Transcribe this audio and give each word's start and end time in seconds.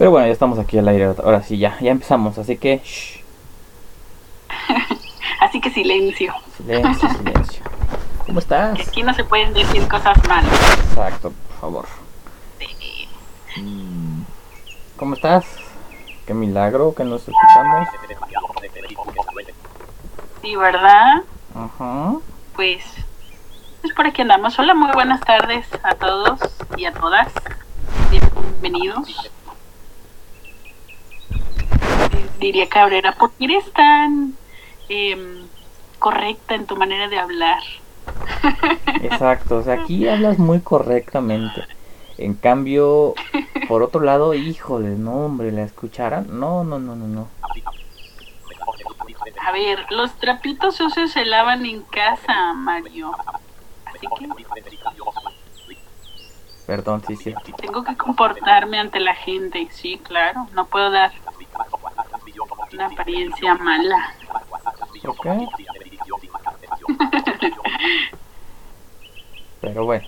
Pero 0.00 0.12
bueno, 0.12 0.28
ya 0.28 0.32
estamos 0.32 0.58
aquí 0.58 0.78
al 0.78 0.88
aire. 0.88 1.12
Ahora 1.22 1.42
sí, 1.42 1.58
ya, 1.58 1.78
ya 1.78 1.90
empezamos. 1.90 2.38
Así 2.38 2.56
que. 2.56 2.80
shh, 2.82 3.20
Así 5.42 5.60
que 5.60 5.68
silencio. 5.68 6.32
silencio, 6.56 7.06
silencio. 7.10 7.62
¿Cómo 8.24 8.38
estás? 8.38 8.78
Que 8.78 8.82
aquí 8.84 9.02
no 9.02 9.12
se 9.12 9.24
pueden 9.24 9.52
decir 9.52 9.86
cosas 9.88 10.16
malas. 10.26 10.58
Exacto, 10.88 11.32
por 11.32 11.60
favor. 11.60 11.86
Mm, 13.58 14.22
¿Cómo 14.96 15.16
estás? 15.16 15.44
Qué 16.26 16.32
milagro 16.32 16.94
que 16.94 17.04
nos 17.04 17.28
escuchamos. 17.28 17.86
Sí, 20.40 20.56
¿verdad? 20.56 21.24
Ajá. 21.54 22.14
Pues, 22.56 22.82
pues 23.82 23.92
por 23.92 24.06
aquí 24.06 24.22
andamos. 24.22 24.58
Hola, 24.58 24.72
muy 24.72 24.92
buenas 24.92 25.20
tardes 25.20 25.66
a 25.82 25.94
todos 25.94 26.40
y 26.78 26.86
a 26.86 26.92
todas. 26.94 27.30
Bienvenidos. 28.10 29.30
Diría 32.38 32.68
Cabrera, 32.68 33.12
¿por 33.12 33.32
qué 33.34 33.44
eres 33.44 33.72
tan 33.72 34.34
em, 34.88 35.48
correcta 35.98 36.54
en 36.54 36.66
tu 36.66 36.76
manera 36.76 37.08
de 37.08 37.18
hablar? 37.18 37.62
Exacto, 39.02 39.58
o 39.58 39.62
sea, 39.62 39.74
aquí 39.74 40.08
hablas 40.08 40.38
muy 40.38 40.60
correctamente. 40.60 41.64
En 42.18 42.34
cambio, 42.34 43.14
por 43.68 43.82
otro 43.82 44.02
lado, 44.02 44.34
híjole, 44.34 44.90
no, 44.90 45.26
hombre, 45.26 45.52
la 45.52 45.62
escucharan. 45.62 46.26
No, 46.38 46.64
no, 46.64 46.78
no, 46.78 46.94
no, 46.94 47.06
no. 47.06 47.28
A 49.46 49.52
ver, 49.52 49.86
los 49.90 50.14
trapitos 50.18 50.76
sucios 50.76 51.12
se 51.12 51.24
lavan 51.24 51.64
en 51.64 51.82
casa, 51.82 52.52
Mario. 52.54 53.12
Así 53.86 54.06
que 54.18 54.28
Perdón, 56.66 57.02
sí, 57.04 57.16
sí. 57.16 57.34
tengo 57.56 57.82
que 57.82 57.96
comportarme 57.96 58.78
ante 58.78 59.00
la 59.00 59.14
gente. 59.14 59.66
Sí, 59.72 59.98
claro, 60.04 60.46
no 60.52 60.66
puedo 60.66 60.90
dar 60.90 61.10
una 62.80 62.88
apariencia 62.88 63.54
mala. 63.56 64.14
Ok. 65.06 65.26
Pero 69.60 69.84
bueno. 69.84 70.06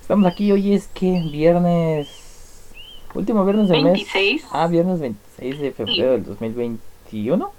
Estamos 0.00 0.26
aquí, 0.26 0.50
hoy 0.50 0.74
es 0.74 0.88
que 0.88 1.20
viernes... 1.30 2.72
Último 3.14 3.44
viernes 3.44 3.68
del 3.68 3.84
26. 3.84 4.42
mes. 4.42 4.50
Ah, 4.52 4.66
viernes 4.66 4.98
26 4.98 5.60
de 5.60 5.70
febrero 5.70 6.12
del 6.12 6.24
2021. 6.24 7.52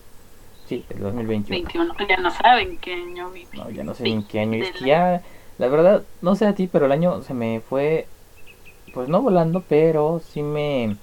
Sí, 0.68 0.84
del 0.90 1.00
2021. 1.00 1.64
21, 1.64 1.96
ya 2.10 2.18
no 2.18 2.32
saben 2.32 2.78
qué 2.78 2.94
año 2.94 3.32
vive. 3.32 3.48
No, 3.54 3.70
ya 3.70 3.86
no 3.86 3.94
sé 3.94 4.08
en 4.08 4.24
qué 4.28 4.42
año. 4.42 4.62
Es 4.62 4.72
que 4.72 4.86
ya, 4.86 5.24
la 5.58 5.68
verdad, 5.70 6.04
no 6.22 6.36
sé 6.36 6.46
a 6.46 6.54
ti, 6.54 6.68
pero 6.70 6.88
el 6.88 6.92
año 6.92 7.22
se 7.22 7.34
me 7.34 7.62
fue, 7.62 8.08
pues 8.94 9.08
no 9.08 9.22
volando, 9.22 9.64
pero 9.68 10.20
sí 10.20 10.44
me 10.44 10.98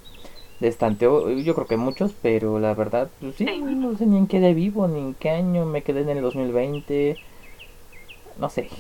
destanteó. 0.63 1.29
Yo 1.31 1.55
creo 1.55 1.67
que 1.67 1.77
muchos, 1.77 2.13
pero 2.23 2.59
la 2.59 2.73
verdad, 2.75 3.11
pues 3.21 3.37
sí, 3.37 3.45
Sí. 3.47 3.59
no 3.61 3.97
sé 3.97 4.07
ni 4.07 4.17
en 4.17 4.27
qué 4.27 4.41
de 4.41 4.55
vivo, 4.55 4.89
ni 4.89 5.01
en 5.01 5.15
qué 5.15 5.31
año 5.31 5.67
me 5.67 5.83
quedé 5.83 6.01
en 6.03 6.09
el 6.11 6.23
2020. 6.23 7.19
No 8.39 8.49
sé. 8.49 8.71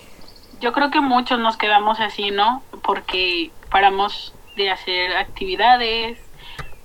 Yo 0.60 0.72
creo 0.72 0.90
que 0.90 1.00
muchos 1.00 1.38
nos 1.38 1.56
quedamos 1.56 2.00
así, 2.00 2.30
¿no? 2.30 2.62
Porque 2.82 3.50
paramos 3.70 4.32
de 4.56 4.70
hacer 4.70 5.16
actividades. 5.16 6.18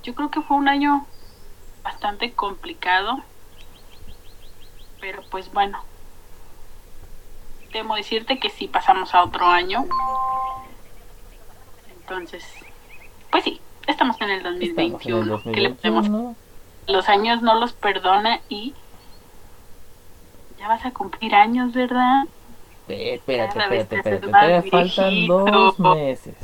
Yo 0.02 0.14
creo 0.14 0.30
que 0.30 0.42
fue 0.42 0.56
un 0.56 0.68
año 0.68 1.06
bastante 1.82 2.32
complicado. 2.32 3.20
Pero 5.00 5.22
pues 5.30 5.52
bueno. 5.52 5.78
Temo 7.72 7.94
decirte 7.96 8.38
que 8.38 8.48
sí 8.50 8.66
pasamos 8.66 9.14
a 9.14 9.22
otro 9.22 9.46
año. 9.46 9.84
Entonces, 12.00 12.42
pues 13.30 13.44
sí, 13.44 13.60
estamos 13.88 14.20
en 14.20 14.30
el 14.30 14.38
Estamos 14.60 15.06
en 15.06 15.12
el 15.14 15.28
2021. 15.28 15.42
¿Qué 15.52 15.60
le 15.60 15.70
podemos 15.70 16.04
2021. 16.08 16.36
los 16.88 17.08
años 17.08 17.42
no 17.42 17.54
los 17.58 17.72
perdona 17.72 18.40
y 18.48 18.74
ya 20.58 20.68
vas 20.68 20.84
a 20.86 20.90
cumplir 20.92 21.34
años, 21.34 21.72
¿verdad? 21.72 22.24
Espérate, 22.88 23.58
espérate, 23.58 23.96
espérate. 23.96 24.26
Todavía 24.26 24.62
faltan 24.70 25.26
dos 25.26 25.78
meses. 25.78 26.34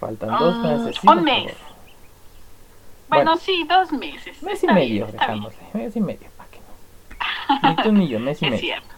Faltan 0.00 0.30
dos 0.38 0.56
Mm, 0.58 0.62
meses. 0.66 0.96
sí, 1.00 1.08
un 1.08 1.24
mes. 1.24 1.44
Bueno, 3.08 3.24
Bueno. 3.24 3.36
sí, 3.38 3.64
dos 3.68 3.90
meses. 3.92 4.42
Mes 4.42 4.62
y 4.62 4.66
Está 4.66 4.74
medio, 4.74 5.06
bien, 5.06 5.18
dejámosle. 5.18 5.58
Mes 5.72 5.96
y 5.96 6.00
medio, 6.00 6.28
¿para 6.36 6.50
qué 6.50 6.58
no? 6.60 7.68
Ni 7.70 7.76
tú 7.82 7.92
ni 7.92 8.08
yo, 8.08 8.20
mes 8.20 8.40
y 8.42 8.44
Es 8.44 8.50
medio. 8.50 8.60
cierto. 8.62 8.94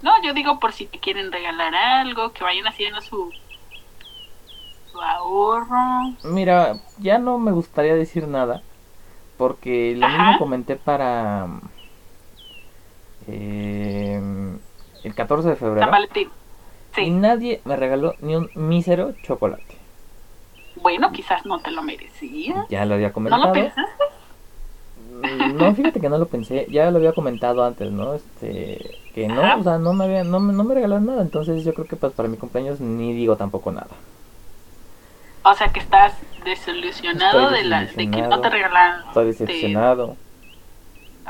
No, 0.00 0.12
yo 0.22 0.32
digo 0.32 0.58
por 0.60 0.72
si 0.72 0.86
te 0.86 0.98
quieren 0.98 1.30
regalar 1.32 1.74
algo, 1.74 2.32
que 2.32 2.44
vayan 2.44 2.66
haciendo 2.68 3.00
su, 3.00 3.30
su 4.92 5.00
ahorro. 5.00 6.12
Mira, 6.24 6.78
ya 6.98 7.18
no 7.18 7.38
me 7.38 7.50
gustaría 7.52 7.94
decir 7.94 8.28
nada, 8.28 8.62
porque 9.38 9.94
lo 9.96 10.06
Ajá. 10.06 10.18
mismo 10.18 10.38
comenté 10.38 10.76
para 10.76 11.48
eh, 13.26 14.20
el 15.04 15.14
14 15.14 15.48
de 15.50 15.56
febrero 15.56 15.80
San 15.80 15.90
Valentín. 15.90 16.28
y 16.98 17.10
nadie 17.10 17.60
me 17.64 17.76
regaló 17.76 18.16
ni 18.20 18.36
un 18.36 18.50
mísero 18.54 19.14
chocolate. 19.22 19.76
Bueno, 20.82 21.12
quizás 21.12 21.44
no 21.46 21.60
te 21.60 21.70
lo 21.70 21.82
merecías. 21.82 22.66
Ya 22.68 22.84
lo 22.84 22.94
había 22.94 23.08
¿No 23.08 23.14
comentado. 23.14 23.46
lo 23.46 23.52
pensaste? 23.52 24.04
Mm, 24.96 25.56
No, 25.58 25.74
fíjate 25.74 26.00
que 26.00 26.08
no 26.08 26.18
lo 26.18 26.26
pensé, 26.26 26.66
ya 26.70 26.90
lo 26.90 26.98
había 26.98 27.12
comentado 27.12 27.64
antes, 27.64 27.90
¿no? 27.90 28.14
Este, 28.14 28.96
que 29.14 29.28
no, 29.28 29.42
Ajá. 29.42 29.56
o 29.56 29.62
sea, 29.62 29.78
no 29.78 29.92
me 29.92 30.04
había, 30.04 30.24
no, 30.24 30.40
me- 30.40 30.52
no 30.52 30.64
me 30.64 30.74
regalaron 30.74 31.06
nada, 31.06 31.22
entonces 31.22 31.64
yo 31.64 31.72
creo 31.74 31.86
que 31.86 31.96
pues 31.96 32.12
para 32.12 32.28
mi 32.28 32.36
cumpleaños 32.36 32.80
ni 32.80 33.12
digo 33.12 33.36
tampoco 33.36 33.70
nada. 33.70 33.88
O 35.44 35.54
sea 35.54 35.68
que 35.68 35.80
estás 35.80 36.14
desilusionado, 36.44 37.50
de, 37.50 37.64
la, 37.64 37.84
de 37.84 38.08
que 38.08 38.22
no 38.22 38.40
te 38.40 38.50
regalaron. 38.50 39.06
Estoy 39.08 39.26
decepcionado, 39.26 40.16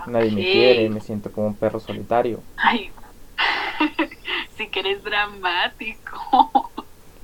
nadie 0.06 0.31
me 0.31 0.43
Ok. 0.43 0.53
quiere, 0.53 0.89
me 0.91 1.00
siento 1.00 1.33
como 1.33 1.49
un 1.49 1.56
perro 1.56 1.81
solitario. 1.81 2.39
Ay, 2.56 2.91
sí 4.56 4.69
que 4.69 4.81
eres 4.81 5.03
dramático. 5.03 6.73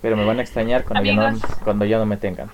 Pero 0.00 0.16
me 0.16 0.24
van 0.24 0.38
a 0.38 0.42
extrañar 0.42 0.84
cuando, 0.84 1.04
ya 1.04 1.14
no, 1.14 1.38
cuando 1.64 1.84
ya 1.84 1.98
no 1.98 2.06
me 2.06 2.16
tengan. 2.16 2.50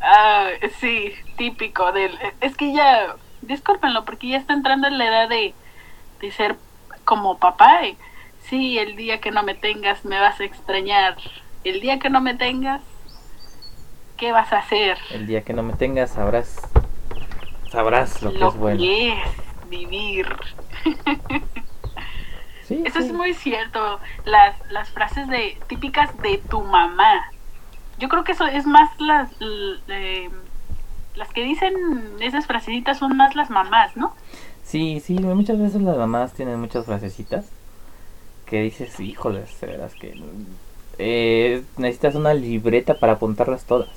Ah, 0.00 0.50
sí, 0.80 1.12
típico 1.36 1.92
del... 1.92 2.18
Es 2.40 2.56
que 2.56 2.72
ya, 2.72 3.16
discúlpenlo, 3.42 4.04
porque 4.04 4.28
ya 4.28 4.38
está 4.38 4.52
entrando 4.54 4.86
en 4.88 4.98
la 4.98 5.06
edad 5.08 5.28
de, 5.28 5.54
de 6.20 6.30
ser 6.32 6.56
como 7.04 7.38
papá. 7.38 7.86
y, 7.86 7.98
sí, 8.38 8.78
el 8.78 8.96
día 8.96 9.20
que 9.20 9.30
no 9.30 9.42
me 9.42 9.54
tengas 9.54 10.04
me 10.04 10.20
vas 10.20 10.40
a 10.40 10.44
extrañar. 10.44 11.16
El 11.64 11.80
día 11.80 11.98
que 11.98 12.10
no 12.10 12.20
me 12.20 12.34
tengas, 12.34 12.82
¿qué 14.18 14.32
vas 14.32 14.52
a 14.52 14.58
hacer? 14.58 14.98
El 15.10 15.26
día 15.26 15.42
que 15.42 15.54
no 15.54 15.62
me 15.62 15.72
tengas 15.72 16.10
sabrás, 16.10 16.60
sabrás 17.70 18.20
lo 18.22 18.32
que 18.32 18.44
es 18.46 18.54
bueno. 18.56 18.78
que 18.80 19.12
es 19.12 19.68
vivir. 19.70 20.26
Sí, 22.64 22.82
Eso 22.84 23.00
sí. 23.00 23.06
es 23.06 23.12
muy 23.14 23.32
cierto. 23.32 23.98
Las, 24.26 24.54
las 24.70 24.90
frases 24.90 25.26
de 25.28 25.56
típicas 25.68 26.14
de 26.18 26.36
tu 26.50 26.60
mamá. 26.60 27.24
Yo 27.98 28.10
creo 28.10 28.24
que 28.24 28.32
eso 28.32 28.46
es 28.46 28.66
más 28.66 28.90
las 29.00 29.30
eh, 29.88 30.28
las 31.14 31.32
que 31.32 31.42
dicen 31.44 31.72
esas 32.20 32.46
frasecitas 32.46 32.98
son 32.98 33.16
más 33.16 33.34
las 33.34 33.48
mamás, 33.48 33.96
¿no? 33.96 34.14
Sí, 34.64 35.00
sí, 35.00 35.14
muchas 35.14 35.58
veces 35.58 35.80
las 35.80 35.96
mamás 35.96 36.34
tienen 36.34 36.60
muchas 36.60 36.84
frasecitas 36.84 37.46
que 38.44 38.60
dices, 38.60 39.00
híjoles, 39.00 39.58
de 39.62 39.66
veras 39.66 39.94
que 39.94 40.14
eh, 40.98 41.62
necesitas 41.78 42.16
una 42.16 42.34
libreta 42.34 42.98
para 42.98 43.14
apuntarlas 43.14 43.64
todas. 43.64 43.88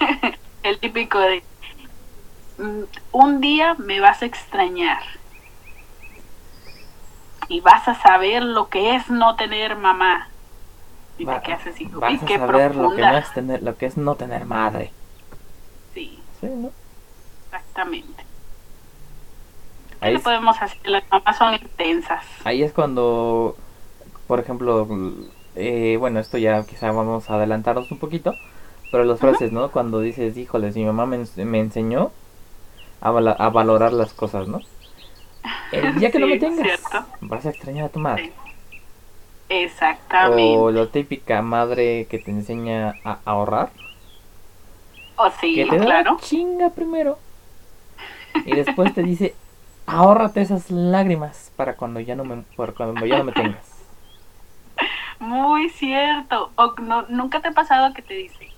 El 0.62 0.78
típico 0.80 1.18
de 1.18 1.44
"Mm, 2.58 2.84
un 3.12 3.40
día 3.40 3.74
me 3.78 3.98
vas 4.00 4.22
a 4.22 4.26
extrañar 4.26 5.02
y 7.48 7.60
vas 7.60 7.86
a 7.88 7.94
saber 7.94 8.42
lo 8.42 8.68
que 8.68 8.94
es 8.96 9.10
no 9.10 9.36
tener 9.36 9.76
mamá. 9.76 10.28
Y 11.18 11.26
Va- 11.26 11.36
te 11.36 11.42
quedas 11.42 11.66
así, 11.66 11.86
vas 12.00 12.22
a 12.22 12.26
qué 12.26 12.38
saber 12.38 12.74
lo 12.74 12.92
que 12.94 13.04
no 13.06 13.16
es 13.16 13.32
tener, 13.32 13.62
lo 13.62 13.76
que 13.76 13.86
es 13.86 13.96
no 13.96 14.16
tener 14.16 14.44
madre. 14.46 14.92
Sí, 15.94 16.24
Sí, 16.40 16.46
¿no? 16.48 16.72
exactamente. 17.52 18.24
¿Qué 20.02 20.10
Ahí 20.10 20.12
le 20.12 20.20
podemos 20.20 20.60
hacer? 20.60 20.78
Las 20.84 21.04
mamás 21.10 21.36
son 21.38 21.54
intensas. 21.54 22.24
ahí 22.44 22.62
es 22.62 22.72
cuando, 22.72 23.56
por 24.26 24.40
ejemplo, 24.40 24.88
eh, 25.56 25.96
bueno, 25.98 26.20
esto 26.20 26.38
ya 26.38 26.64
quizá 26.66 26.92
vamos 26.92 27.30
a 27.30 27.34
adelantarnos 27.36 27.90
un 27.92 27.98
poquito, 27.98 28.34
pero 28.90 29.04
las 29.04 29.20
Ajá. 29.20 29.28
frases, 29.28 29.52
¿no? 29.52 29.70
Cuando 29.70 30.00
dices, 30.00 30.36
híjoles, 30.36 30.76
mi 30.76 30.84
mamá 30.84 31.06
me, 31.06 31.24
me 31.44 31.60
enseñó 31.60 32.12
a, 33.00 33.10
valorar 33.50 33.92
las 33.92 34.12
cosas, 34.14 34.48
¿no? 34.48 34.64
El 35.70 35.94
día 35.94 36.10
que 36.10 36.18
no 36.18 36.26
me 36.28 36.36
tengas, 36.38 36.64
cierto. 36.66 37.06
vas 37.20 37.46
a 37.46 37.50
extrañar 37.50 37.86
a 37.86 37.88
tu 37.90 38.00
madre. 38.00 38.24
Sí. 38.26 38.32
Exactamente. 39.48 40.58
O 40.58 40.70
la 40.70 40.90
típica 40.90 41.42
madre 41.42 42.06
que 42.08 42.18
te 42.18 42.30
enseña 42.30 43.00
a 43.04 43.20
ahorrar, 43.24 43.72
O 45.16 45.30
sí, 45.30 45.54
que 45.54 45.66
te 45.66 45.78
da 45.78 45.84
claro. 45.86 46.18
chinga 46.20 46.70
primero 46.70 47.18
y 48.44 48.54
después 48.54 48.92
te 48.94 49.02
dice, 49.02 49.38
ahórrate 49.86 50.40
esas 50.42 50.70
lágrimas 50.70 51.52
para 51.56 51.76
cuando 51.76 52.00
ya 52.00 52.16
no 52.16 52.24
me, 52.24 52.44
para 52.56 52.72
cuando 52.74 53.06
ya 53.06 53.16
no 53.16 53.24
me 53.24 53.32
tengas. 53.32 53.86
Muy 55.18 55.68
cierto. 55.70 56.52
O 56.56 56.74
no, 56.80 57.02
nunca 57.08 57.40
te 57.40 57.48
ha 57.48 57.52
pasado 57.52 57.92
que 57.94 58.02
te 58.02 58.14
dice, 58.14 58.49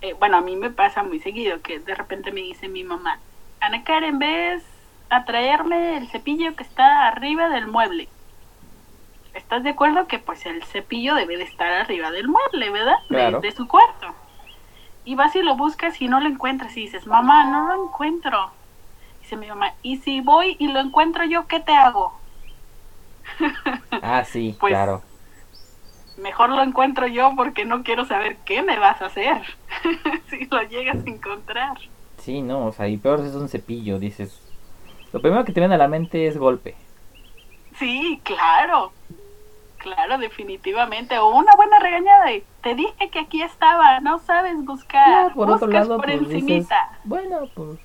eh, 0.00 0.14
bueno, 0.14 0.38
a 0.38 0.40
mí 0.42 0.56
me 0.56 0.70
pasa 0.70 1.02
muy 1.02 1.20
seguido 1.20 1.60
que 1.62 1.80
de 1.80 1.94
repente 1.94 2.32
me 2.32 2.40
dice 2.42 2.68
mi 2.68 2.84
mamá, 2.84 3.20
Ana 3.60 3.84
Karen, 3.84 4.18
¿ves 4.18 4.64
a 5.10 5.24
traerme 5.24 5.96
el 5.96 6.08
cepillo 6.08 6.54
que 6.56 6.62
está 6.62 7.06
arriba 7.08 7.48
del 7.48 7.66
mueble? 7.66 8.08
¿Estás 9.34 9.62
de 9.62 9.70
acuerdo 9.70 10.06
que 10.06 10.18
pues 10.18 10.46
el 10.46 10.62
cepillo 10.64 11.14
debe 11.14 11.36
de 11.36 11.44
estar 11.44 11.72
arriba 11.72 12.10
del 12.10 12.28
mueble, 12.28 12.70
¿verdad? 12.70 12.96
Claro. 13.08 13.40
De, 13.40 13.48
de 13.48 13.52
su 13.52 13.66
cuarto. 13.68 14.14
Y 15.04 15.14
vas 15.14 15.34
y 15.36 15.42
lo 15.42 15.56
buscas 15.56 16.00
y 16.02 16.08
no 16.08 16.20
lo 16.20 16.28
encuentras 16.28 16.76
y 16.76 16.82
dices, 16.82 17.06
mamá, 17.06 17.44
no 17.44 17.68
lo 17.68 17.84
encuentro. 17.86 18.52
Dice 19.22 19.36
mi 19.36 19.48
mamá, 19.48 19.74
¿y 19.82 19.98
si 19.98 20.20
voy 20.20 20.56
y 20.58 20.68
lo 20.68 20.80
encuentro 20.80 21.24
yo, 21.24 21.46
qué 21.46 21.60
te 21.60 21.74
hago? 21.76 22.20
Ah, 24.00 24.24
sí, 24.24 24.56
Pues, 24.58 24.72
claro. 24.72 25.02
Mejor 26.20 26.50
lo 26.50 26.62
encuentro 26.62 27.06
yo 27.06 27.32
porque 27.36 27.64
no 27.64 27.82
quiero 27.82 28.04
saber 28.04 28.36
qué 28.44 28.62
me 28.62 28.78
vas 28.78 29.00
a 29.00 29.06
hacer 29.06 29.42
si 30.30 30.46
lo 30.46 30.62
llegas 30.62 30.96
a 31.04 31.08
encontrar. 31.08 31.78
Sí, 32.18 32.42
no, 32.42 32.66
o 32.66 32.72
sea, 32.72 32.88
y 32.88 32.96
peor 32.96 33.20
es 33.20 33.34
un 33.34 33.48
cepillo, 33.48 33.98
dices. 33.98 34.40
Lo 35.12 35.20
primero 35.20 35.44
que 35.44 35.52
te 35.52 35.60
viene 35.60 35.76
a 35.76 35.78
la 35.78 35.88
mente 35.88 36.26
es 36.26 36.36
golpe. 36.36 36.74
Sí, 37.78 38.20
claro. 38.24 38.92
Claro, 39.78 40.18
definitivamente. 40.18 41.18
O 41.18 41.30
una 41.30 41.54
buena 41.54 41.78
regañada 41.78 42.26
te 42.62 42.74
dije 42.74 43.10
que 43.10 43.20
aquí 43.20 43.42
estaba, 43.42 44.00
no 44.00 44.18
sabes 44.18 44.64
buscar. 44.64 45.28
Ya, 45.28 45.34
por 45.34 45.48
otro 45.50 45.66
buscas 45.68 45.88
lado, 45.88 46.00
por 46.00 46.06
pues 46.06 46.28
dices, 46.28 46.68
bueno, 47.04 47.48
pues, 47.54 47.78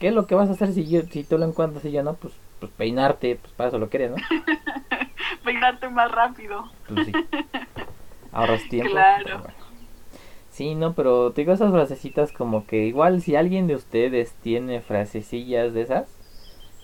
¿qué 0.00 0.08
es 0.08 0.14
lo 0.14 0.26
que 0.26 0.34
vas 0.34 0.48
a 0.48 0.52
hacer 0.52 0.72
si 0.72 0.88
yo, 0.88 1.02
si 1.02 1.22
tú 1.22 1.36
lo 1.36 1.44
encuentras 1.44 1.84
y 1.84 1.92
yo 1.92 2.02
no? 2.02 2.14
Pues, 2.14 2.32
pues 2.58 2.72
peinarte, 2.72 3.36
pues 3.36 3.52
para 3.52 3.68
eso 3.68 3.78
lo 3.78 3.90
quieres, 3.90 4.12
¿no? 4.12 4.16
Peinarte 5.44 5.88
más 5.90 6.10
rápido. 6.10 6.70
Pues 6.88 7.06
sí. 7.06 7.12
Ahorras 8.34 8.68
tiempo. 8.68 8.92
Claro. 8.92 9.38
bueno. 9.38 9.54
Sí, 10.50 10.74
no, 10.74 10.92
pero 10.94 11.32
te 11.32 11.40
digo 11.40 11.52
esas 11.52 11.72
frasecitas 11.72 12.30
como 12.32 12.66
que 12.66 12.84
igual 12.86 13.22
si 13.22 13.34
alguien 13.36 13.66
de 13.66 13.74
ustedes 13.74 14.32
tiene 14.42 14.80
frasecillas 14.82 15.72
de 15.74 15.82
esas, 15.82 16.08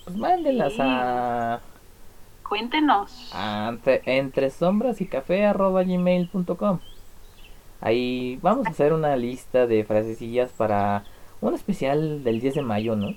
pues 0.03 0.17
mándenlas 0.17 0.73
Sí. 0.73 0.79
a, 0.81 1.59
Cuéntenos. 2.47 3.29
a 3.33 3.67
entre, 3.69 4.01
entre 4.05 4.49
sombras 4.49 4.99
y 4.99 5.05
café 5.05 5.45
arroba 5.45 5.83
gmail.com. 5.83 6.79
Ahí 7.79 8.37
vamos 8.41 8.67
a 8.67 8.71
hacer 8.71 8.91
una 8.93 9.15
lista 9.15 9.67
de 9.67 9.83
frasecillas 9.85 10.51
para 10.51 11.03
un 11.39 11.53
especial 11.53 12.23
del 12.23 12.41
10 12.41 12.55
de 12.55 12.61
mayo, 12.61 12.95
¿no? 12.95 13.15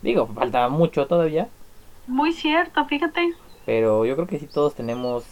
Digo, 0.00 0.26
falta 0.26 0.68
mucho 0.68 1.06
todavía, 1.06 1.48
Muy 2.06 2.32
cierto, 2.32 2.84
fíjate. 2.86 3.34
pero 3.66 4.04
yo 4.06 4.14
creo 4.16 4.26
que 4.26 4.38
sí 4.38 4.46
todos 4.46 4.74
tenemos 4.74 5.24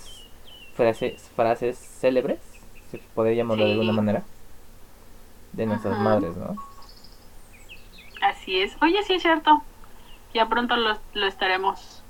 frases, 0.81 1.21
frases 1.37 1.77
célebres, 1.77 2.39
si 2.91 2.97
podría 3.15 3.35
llamarlo 3.35 3.67
de 3.67 3.73
alguna 3.73 3.93
manera, 3.93 4.23
de 5.53 5.67
nuestras 5.67 5.95
Ajá. 5.95 6.05
madres, 6.05 6.37
¿no? 6.39 6.57
Así 8.23 8.61
es. 8.61 8.77
Oye, 8.81 9.03
sí 9.03 9.15
es 9.15 9.23
cierto. 9.23 9.63
Ya 10.33 10.49
pronto 10.49 10.77
lo, 10.77 10.97
lo 11.15 11.27
estaremos 11.27 12.03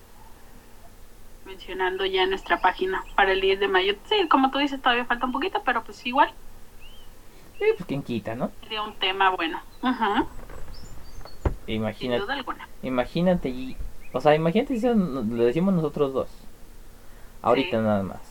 mencionando 1.47 2.05
ya 2.07 2.23
en 2.23 2.31
nuestra 2.31 2.61
página 2.61 3.03
para 3.17 3.33
el 3.33 3.41
10 3.41 3.59
de 3.59 3.67
mayo. 3.69 3.95
Sí, 4.09 4.29
como 4.29 4.51
tú 4.51 4.59
dices, 4.59 4.81
todavía 4.81 5.05
falta 5.05 5.27
un 5.27 5.33
poquito, 5.33 5.63
pero 5.65 5.83
pues 5.83 6.05
igual 6.07 6.31
Sí, 7.59 7.65
pues 7.77 7.87
quién 7.87 8.03
quita, 8.03 8.35
¿no? 8.35 8.51
sería 8.63 8.83
un 8.83 8.95
tema 8.95 9.31
bueno. 9.31 9.61
Sin 9.83 11.75
Imagínate, 11.75 12.23
duda 12.23 12.35
alguna. 12.35 12.69
imagínate, 12.83 13.77
o 14.13 14.21
sea, 14.21 14.35
imagínate 14.35 14.79
si 14.79 14.87
lo 14.87 15.45
decimos 15.45 15.75
nosotros 15.75 16.13
dos, 16.13 16.29
ahorita 17.43 17.77
Sí. 17.79 17.83
nada 17.83 18.03
más. 18.03 18.30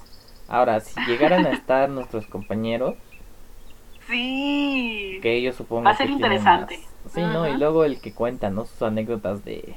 Ahora, 0.49 0.79
si 0.79 0.99
llegaran 1.05 1.45
a 1.45 1.51
estar 1.51 1.87
nuestros 1.89 2.25
compañeros, 2.25 2.95
Sí. 4.07 5.19
que 5.21 5.33
ellos 5.35 5.55
supongo 5.55 5.83
Va 5.83 5.91
a 5.91 5.95
ser 5.95 6.07
que 6.07 6.13
interesante. 6.13 6.77
más- 6.77 7.13
Sí, 7.13 7.21
¿no? 7.21 7.47
Y 7.47 7.57
luego 7.57 7.85
el 7.85 8.01
que 8.01 8.13
cuenta, 8.13 8.49
¿no? 8.49 8.65
Sus 8.65 8.81
anécdotas 8.81 9.45
de... 9.45 9.75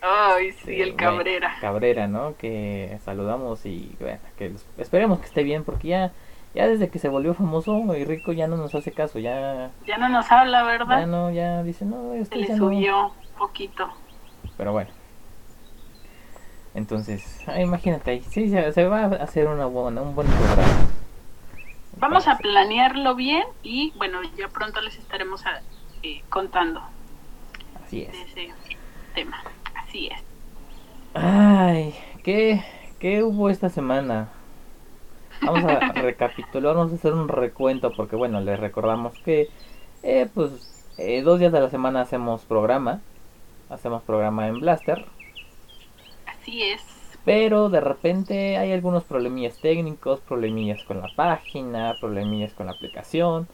Ay, 0.00 0.52
sí, 0.52 0.70
de, 0.72 0.82
el 0.82 0.92
bueno, 0.92 0.96
Cabrera. 1.16 1.54
Cabrera, 1.60 2.06
¿no? 2.06 2.36
Que 2.36 2.98
saludamos 3.04 3.66
y 3.66 3.94
bueno, 3.98 4.18
que 4.38 4.52
esperemos 4.78 5.18
que 5.18 5.26
esté 5.26 5.42
bien 5.42 5.64
porque 5.64 5.88
ya, 5.88 6.12
ya 6.54 6.68
desde 6.68 6.88
que 6.88 6.98
se 6.98 7.08
volvió 7.08 7.34
famoso 7.34 7.94
y 7.96 8.04
rico 8.04 8.32
ya 8.32 8.46
no 8.46 8.56
nos 8.56 8.74
hace 8.74 8.92
caso, 8.92 9.18
ya, 9.18 9.70
Ya 9.86 9.98
no 9.98 10.08
nos 10.08 10.30
habla, 10.30 10.62
¿verdad? 10.62 11.00
ya 11.00 11.06
no, 11.06 11.30
ya 11.30 11.62
dice, 11.62 11.84
no, 11.84 12.12
Se 12.24 12.36
le 12.36 12.48
no". 12.50 12.56
subió 12.56 13.06
un 13.08 13.38
poquito. 13.38 13.88
Pero 14.56 14.72
bueno. 14.72 14.90
Entonces, 16.76 17.40
ah, 17.46 17.60
imagínate 17.60 18.10
ahí, 18.10 18.22
sí, 18.30 18.50
se, 18.50 18.70
se 18.72 18.86
va 18.86 19.00
a 19.04 19.06
hacer 19.24 19.48
una 19.48 19.64
buena, 19.66 20.02
un 20.02 20.14
buen 20.14 20.28
programa. 20.28 20.86
Vamos 21.98 22.28
a 22.28 22.36
planearlo 22.36 23.14
bien 23.14 23.44
y 23.62 23.92
bueno, 23.96 24.18
ya 24.36 24.48
pronto 24.48 24.80
les 24.82 24.96
estaremos 24.98 25.44
a- 25.46 25.62
eh, 26.02 26.22
contando 26.28 26.82
Así 27.82 28.02
es. 28.02 28.12
de 28.12 28.22
ese 28.22 28.54
tema. 29.14 29.42
Así 29.74 30.08
es. 30.08 30.20
Ay, 31.14 31.94
¿qué, 32.22 32.62
¿qué 32.98 33.22
hubo 33.22 33.48
esta 33.48 33.70
semana? 33.70 34.28
Vamos 35.40 35.64
a 35.64 35.78
recapitular, 35.94 36.74
vamos 36.76 36.92
a 36.92 36.96
hacer 36.96 37.14
un 37.14 37.28
recuento 37.28 37.90
porque 37.96 38.16
bueno, 38.16 38.40
les 38.42 38.60
recordamos 38.60 39.14
que 39.24 39.48
eh, 40.02 40.28
pues 40.34 40.84
eh, 40.98 41.22
dos 41.22 41.38
días 41.40 41.52
de 41.52 41.60
la 41.60 41.70
semana 41.70 42.02
hacemos 42.02 42.44
programa, 42.44 43.00
hacemos 43.70 44.02
programa 44.02 44.48
en 44.48 44.60
Blaster, 44.60 45.06
Así 46.46 46.62
es. 46.62 46.82
pero 47.24 47.68
de 47.70 47.80
repente 47.80 48.56
hay 48.58 48.72
algunos 48.72 49.04
problemillas 49.04 49.60
técnicos, 49.60 50.20
problemillas 50.20 50.84
con 50.84 51.00
la 51.00 51.12
página, 51.14 51.98
problemillas 51.98 52.54
con 52.54 52.66
la 52.66 52.72
aplicación. 52.72 53.48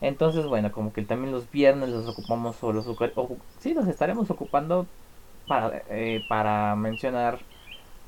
Entonces, 0.00 0.46
bueno, 0.46 0.72
como 0.72 0.92
que 0.92 1.02
también 1.02 1.32
los 1.32 1.50
viernes 1.50 1.90
los 1.90 2.08
ocupamos 2.08 2.62
o 2.64 2.72
los 2.72 2.86
o- 2.88 3.38
sí 3.58 3.74
los 3.74 3.86
estaremos 3.88 4.30
ocupando 4.30 4.90
para, 5.46 5.84
eh, 5.88 6.24
para 6.28 6.76
mencionar, 6.76 7.46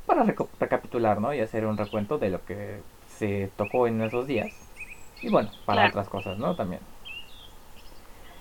para 0.07 0.25
recapitular, 0.25 1.21
¿no? 1.21 1.35
Y 1.35 1.41
hacer 1.41 1.67
un 1.67 1.79
recuento 1.79 2.19
de 2.19 2.31
lo 2.31 2.45
que 2.45 2.85
se 3.07 3.53
tocó 3.57 3.87
en 3.89 4.03
esos 4.03 4.27
días. 4.29 4.75
Y 5.23 5.31
bueno, 5.31 5.55
para 5.67 5.83
Claro. 5.83 5.87
otras 5.87 6.09
cosas, 6.11 6.39
¿no? 6.39 6.57
También. 6.57 6.89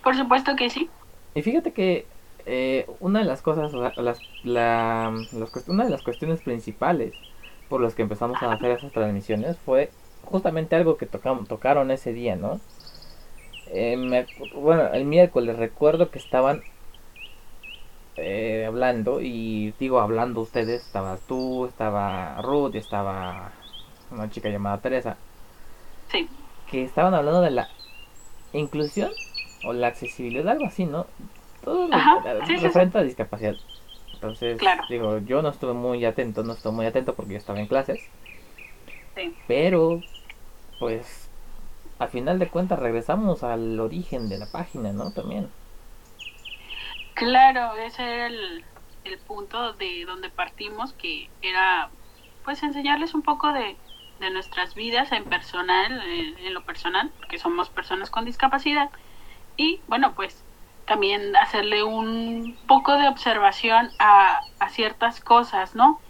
Por 0.03 0.15
supuesto 0.15 0.55
que 0.55 0.69
sí. 0.69 0.91
Y 1.33 1.41
fíjate 1.41 1.73
que 1.73 2.12
eh, 2.45 2.85
una 2.99 3.19
de 3.19 3.25
las 3.25 3.41
cosas, 3.41 3.73
la- 3.73 3.93
las, 3.97 4.23
la, 4.43 5.25
las 5.31 5.51
una 5.67 5.85
de 5.85 5.89
las 5.91 6.01
cuestiones 6.03 6.41
principales 6.41 7.15
por 7.69 7.81
las 7.81 7.95
que 7.95 8.03
empezamos 8.03 8.43
a 8.43 8.53
hacer 8.53 8.71
esas 8.71 8.91
transmisiones 8.91 9.57
fue 9.59 9.93
justamente 10.21 10.75
algo 10.75 10.97
que 10.97 11.09
tocam- 11.09 11.47
tocaron 11.47 11.91
ese 11.91 12.13
día, 12.13 12.35
¿no? 12.35 12.61
Eh, 13.65 13.97
me 13.97 14.27
bueno, 14.53 14.87
el 14.93 15.05
miércoles 15.05 15.57
recuerdo 15.57 16.11
que 16.11 16.19
estaban 16.19 16.63
eh, 18.15 18.65
hablando 18.67 19.21
y 19.21 19.71
digo 19.79 19.99
hablando 19.99 20.41
ustedes, 20.41 20.83
estabas 20.85 21.21
tú, 21.25 21.65
estaba 21.65 22.41
Ruth, 22.41 22.75
y 22.75 22.77
estaba 22.77 23.53
una 24.09 24.29
chica 24.29 24.49
llamada 24.49 24.81
Teresa, 24.81 25.17
Sí. 26.11 26.29
que 26.65 26.83
estaban 26.83 27.13
hablando 27.13 27.41
de 27.41 27.51
la 27.51 27.73
inclusión 28.53 29.13
o 29.61 29.73
la 29.73 29.87
accesibilidad, 29.87 30.49
algo 30.49 30.65
así, 30.65 30.85
¿no? 30.85 31.07
Todo 31.63 31.87
lo- 31.87 31.97
Ajá, 31.97 32.23
eh, 32.23 32.41
sí, 32.45 32.57
sí, 32.57 32.71
sí. 32.71 32.79
referente 32.79 32.97
a 32.97 33.03
discapacidad. 33.03 33.59
Entonces, 34.13 34.59
Claro. 34.59 34.85
digo, 34.87 35.19
yo 35.19 35.41
no 35.41 35.49
estuve 35.49 35.73
muy 35.73 36.05
atento, 36.05 36.43
no 36.43 36.53
estuve 36.53 36.73
muy 36.73 36.85
atento 36.85 37.15
porque 37.15 37.33
yo 37.33 37.39
estaba 37.39 37.59
en 37.61 37.67
clases, 37.67 38.13
Sí. 39.15 39.37
pero 39.45 40.07
pues 40.77 41.33
a 41.99 42.07
final 42.09 42.39
de 42.39 42.49
cuentas 42.51 42.79
regresamos 42.79 43.43
al 43.43 43.79
origen 43.79 44.29
de 44.29 44.37
la 44.39 44.51
página, 44.51 44.93
¿no? 44.93 45.13
También. 45.13 45.55
Claro, 47.13 47.75
ese 47.75 48.03
era 48.03 48.27
el, 48.27 48.65
el 49.03 49.19
punto 49.21 49.73
de 49.73 50.05
donde 50.05 50.29
partimos, 50.29 50.93
que 50.93 51.31
era 51.41 51.91
pues 52.43 52.63
enseñarles 52.63 53.13
un 53.13 53.21
poco 53.23 53.53
de, 53.53 53.79
de 54.19 54.29
nuestras 54.31 54.73
vidas 54.75 55.11
en 55.11 55.25
personal, 55.25 56.01
en, 56.01 56.37
en 56.39 56.53
lo 56.53 56.65
personal, 56.65 57.13
porque 57.17 57.37
somos 57.39 57.69
personas 57.69 58.09
con 58.11 58.25
discapacidad, 58.25 58.89
y 59.57 59.83
bueno, 59.87 60.15
pues 60.15 60.42
también 60.85 61.35
hacerle 61.37 61.83
un 61.83 62.59
poco 62.67 62.97
de 62.97 63.07
observación 63.07 63.93
a, 63.99 64.47
a 64.59 64.69
ciertas 64.69 65.21
cosas, 65.21 65.75
¿no? 65.75 66.01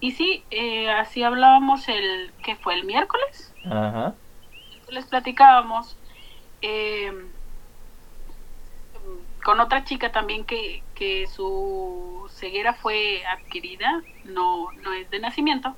Y 0.00 0.12
sí, 0.12 0.46
eh, 0.50 0.90
así 0.90 1.22
hablábamos 1.24 1.88
el 1.88 2.34
que 2.42 2.56
fue 2.56 2.74
el 2.74 2.84
miércoles, 2.84 3.56
Ajá. 3.64 4.18
les 4.88 5.06
platicábamos 5.06 5.98
eh, 6.62 7.12
con 9.44 9.60
otra 9.60 9.84
chica 9.84 10.10
también 10.12 10.44
que, 10.44 10.86
que 10.94 11.26
su 11.26 12.26
ceguera 12.34 12.74
fue 12.74 13.24
adquirida, 13.26 14.04
no, 14.22 14.72
no 14.72 14.92
es 14.92 15.10
de 15.10 15.20
nacimiento, 15.20 15.76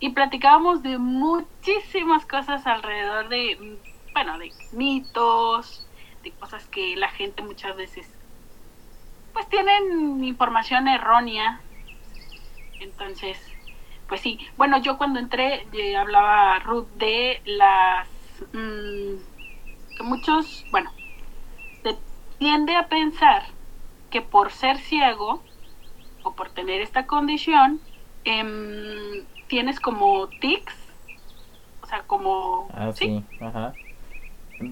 y 0.00 0.10
platicábamos 0.12 0.82
de 0.82 0.98
muchísimas 0.98 2.26
cosas 2.26 2.66
alrededor 2.66 3.30
de, 3.30 3.82
bueno, 4.14 4.38
de 4.38 4.56
mitos, 4.72 5.89
de 6.22 6.32
cosas 6.32 6.66
que 6.68 6.96
la 6.96 7.08
gente 7.08 7.42
muchas 7.42 7.76
veces 7.76 8.08
pues 9.32 9.48
tienen 9.48 10.22
información 10.24 10.88
errónea. 10.88 11.62
Entonces, 12.80 13.38
pues 14.08 14.20
sí. 14.20 14.38
Bueno, 14.56 14.78
yo 14.78 14.98
cuando 14.98 15.18
entré 15.20 15.66
eh, 15.72 15.96
hablaba 15.96 16.58
Ruth 16.60 16.88
de 16.96 17.40
las 17.44 18.08
mm, 18.52 19.16
que 19.96 20.02
muchos, 20.02 20.66
bueno, 20.70 20.92
se 21.82 21.96
tiende 22.38 22.76
a 22.76 22.88
pensar 22.88 23.44
que 24.10 24.20
por 24.20 24.50
ser 24.50 24.78
ciego 24.78 25.42
o 26.22 26.32
por 26.34 26.50
tener 26.50 26.80
esta 26.80 27.06
condición, 27.06 27.80
em, 28.24 29.24
tienes 29.46 29.80
como 29.80 30.28
tics, 30.28 30.74
o 31.82 31.86
sea, 31.86 32.02
como... 32.02 32.68
Ah, 32.74 32.92
sí, 32.92 33.24
ajá. 33.40 33.74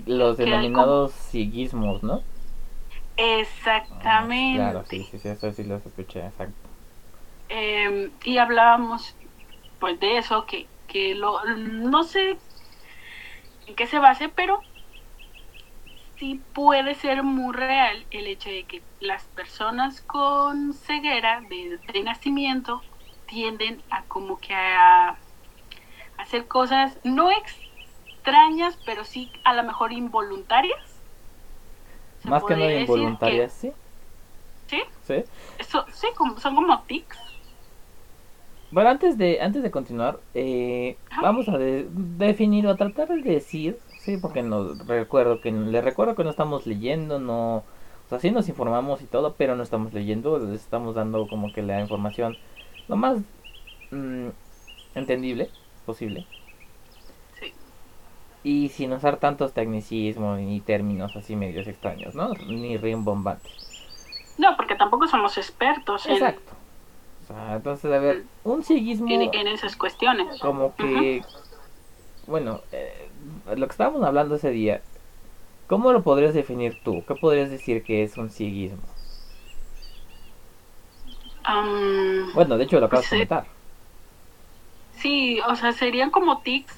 Los 0.06 0.36
denominados 0.36 1.12
cieguismos, 1.30 2.02
¿no? 2.02 2.22
Exactamente. 3.16 4.36
Ah, 4.52 4.52
claro, 4.52 4.84
sí, 4.84 5.02
sí, 5.10 5.18
sí, 5.18 5.28
eso 5.28 5.52
sí 5.52 5.64
los 5.64 5.84
escuché, 5.84 6.24
exacto. 6.26 6.70
Em, 7.48 8.12
y 8.24 8.38
hablábamos 8.38 9.16
pues 9.78 9.98
de 10.00 10.18
eso, 10.18 10.44
que, 10.46 10.68
que 10.86 11.14
lo, 11.14 11.42
no 11.44 12.02
sé 12.04 12.38
en 13.66 13.74
qué 13.76 13.86
se 13.86 13.98
base, 13.98 14.28
pero 14.28 14.62
sí 16.18 16.44
puede 16.52 16.94
ser 16.94 17.22
muy 17.22 17.54
real 17.54 18.06
el 18.10 18.26
hecho 18.26 18.50
de 18.50 18.66
que 18.66 18.84
las 19.00 19.28
personas 19.28 20.00
con 20.02 20.72
ceguera 20.74 21.40
de, 21.48 21.78
de 21.92 22.02
nacimiento 22.02 22.84
tienden 23.26 23.82
a 23.90 24.04
como 24.06 24.40
que 24.40 24.54
a, 24.54 25.18
hacer 26.18 26.48
cosas 26.48 26.98
no 27.04 27.30
extrañas, 28.28 28.78
pero 28.84 29.04
sí 29.04 29.30
a 29.44 29.54
lo 29.54 29.62
mejor 29.64 29.92
involuntarias. 29.92 31.02
Se 32.18 32.28
Más 32.30 32.44
que 32.44 32.54
no 32.56 32.70
involuntarias, 32.70 33.52
sí. 33.54 33.72
¿Sí? 34.68 34.82
Sí. 35.02 35.24
Eso, 35.58 35.86
sí, 35.92 36.08
como, 36.16 36.38
son 36.38 36.54
como 36.54 36.84
tics. 36.86 37.18
Bueno, 38.70 38.90
antes 38.90 39.16
de, 39.16 39.40
antes 39.40 39.62
de 39.62 39.70
continuar, 39.70 40.20
eh, 40.34 40.98
vamos 41.22 41.48
a 41.48 41.56
de- 41.58 41.88
definir 41.90 42.66
o 42.66 42.70
a 42.70 42.76
tratar 42.76 43.08
de 43.08 43.20
decir, 43.22 43.80
sí, 43.96 44.18
porque 44.18 44.42
nos 44.42 44.76
recuerdo 44.86 45.40
que 45.40 45.50
le 45.52 45.80
recuerdo 45.80 46.14
que 46.14 46.24
no 46.24 46.28
estamos 46.30 46.66
leyendo, 46.66 47.18
no, 47.18 47.56
o 47.58 47.64
sea, 48.08 48.18
sí 48.20 48.30
nos 48.30 48.48
informamos 48.48 49.00
y 49.02 49.06
todo, 49.06 49.36
pero 49.36 49.56
no 49.56 49.62
estamos 49.62 49.94
leyendo, 49.94 50.38
les 50.38 50.60
estamos 50.60 50.94
dando 50.94 51.28
como 51.28 51.50
que 51.52 51.62
la 51.62 51.80
información 51.80 52.36
lo 52.88 52.96
más 52.96 53.22
mm, 53.90 54.28
entendible 54.94 55.52
posible. 55.86 56.26
Y 58.42 58.68
sin 58.70 58.92
usar 58.92 59.18
tantos 59.18 59.52
tecnicismos 59.54 60.38
ni 60.38 60.60
términos 60.62 61.16
así 61.16 61.36
medios 61.36 61.66
extraños, 61.66 62.14
¿no? 62.14 62.34
Ni 62.34 62.76
rimbombantes. 62.76 63.52
No, 64.38 64.56
porque 64.56 64.76
tampoco 64.76 65.06
somos 65.08 65.36
expertos 65.36 66.06
en, 66.06 66.12
Exacto. 66.12 66.52
O 67.22 67.26
sea, 67.26 67.56
entonces, 67.56 67.92
a 67.92 67.98
ver, 67.98 68.24
un 68.44 68.62
cieguismo 68.62 69.08
en, 69.10 69.34
en 69.34 69.48
esas 69.48 69.76
cuestiones. 69.76 70.40
como 70.40 70.74
que 70.76 71.22
bueno 72.26 72.62
eh, 72.72 73.10
lo 73.56 73.66
que 73.66 73.72
estábamos 73.72 74.02
hablando 74.04 74.34
ese 74.36 74.50
día 74.50 74.82
cómo 75.66 75.92
lo 75.92 76.02
podrías 76.04 76.34
definir 76.34 76.78
tú 76.82 77.04
qué 77.06 77.14
podrías 77.14 77.50
decir 77.50 77.82
que 77.84 78.02
es 78.04 78.16
un 78.18 78.30
cieguismo 78.30 78.82
Am, 81.44 82.32
bueno 82.32 82.56
de 82.58 82.64
hecho 82.64 82.80
lo 82.80 82.86
acabas 82.86 83.06
de 83.06 83.08
Sí. 83.08 83.16
comentar 83.16 83.46
Sí, 84.90 85.40
o 85.48 85.54
sea, 85.54 85.72
serían 85.72 86.10
como 86.10 86.42
tics, 86.42 86.77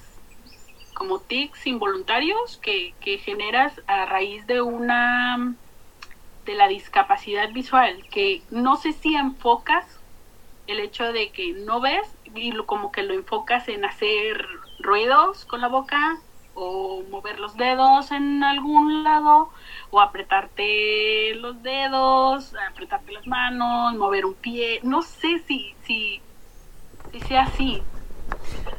como 1.01 1.21
tics 1.21 1.65
involuntarios 1.65 2.59
que, 2.61 2.93
que 3.01 3.17
generas 3.17 3.81
a 3.87 4.05
raíz 4.05 4.45
de 4.45 4.61
una 4.61 5.55
de 6.45 6.53
la 6.53 6.67
discapacidad 6.67 7.51
visual, 7.51 8.07
que 8.11 8.43
no 8.51 8.75
sé 8.75 8.93
si 8.93 9.15
enfocas 9.15 9.83
el 10.67 10.79
hecho 10.79 11.11
de 11.11 11.31
que 11.31 11.53
no 11.53 11.81
ves 11.81 12.07
y 12.35 12.51
lo- 12.51 12.67
como 12.67 12.91
que 12.91 13.01
lo 13.01 13.15
enfocas 13.15 13.67
en 13.67 13.83
hacer 13.83 14.45
ruidos 14.77 15.43
con 15.45 15.59
la 15.61 15.69
boca 15.69 16.19
o 16.53 17.01
mover 17.09 17.39
los 17.39 17.55
dedos 17.57 18.11
en 18.11 18.43
algún 18.43 19.03
lado 19.03 19.49
o 19.89 20.01
apretarte 20.01 21.33
los 21.33 21.63
dedos, 21.63 22.53
apretarte 22.69 23.11
las 23.11 23.25
manos, 23.25 23.95
mover 23.95 24.27
un 24.27 24.35
pie, 24.35 24.81
no 24.83 25.01
sé 25.01 25.39
si 25.47 25.75
si 25.81 26.21
si 27.11 27.19
sea 27.21 27.43
así. 27.43 27.89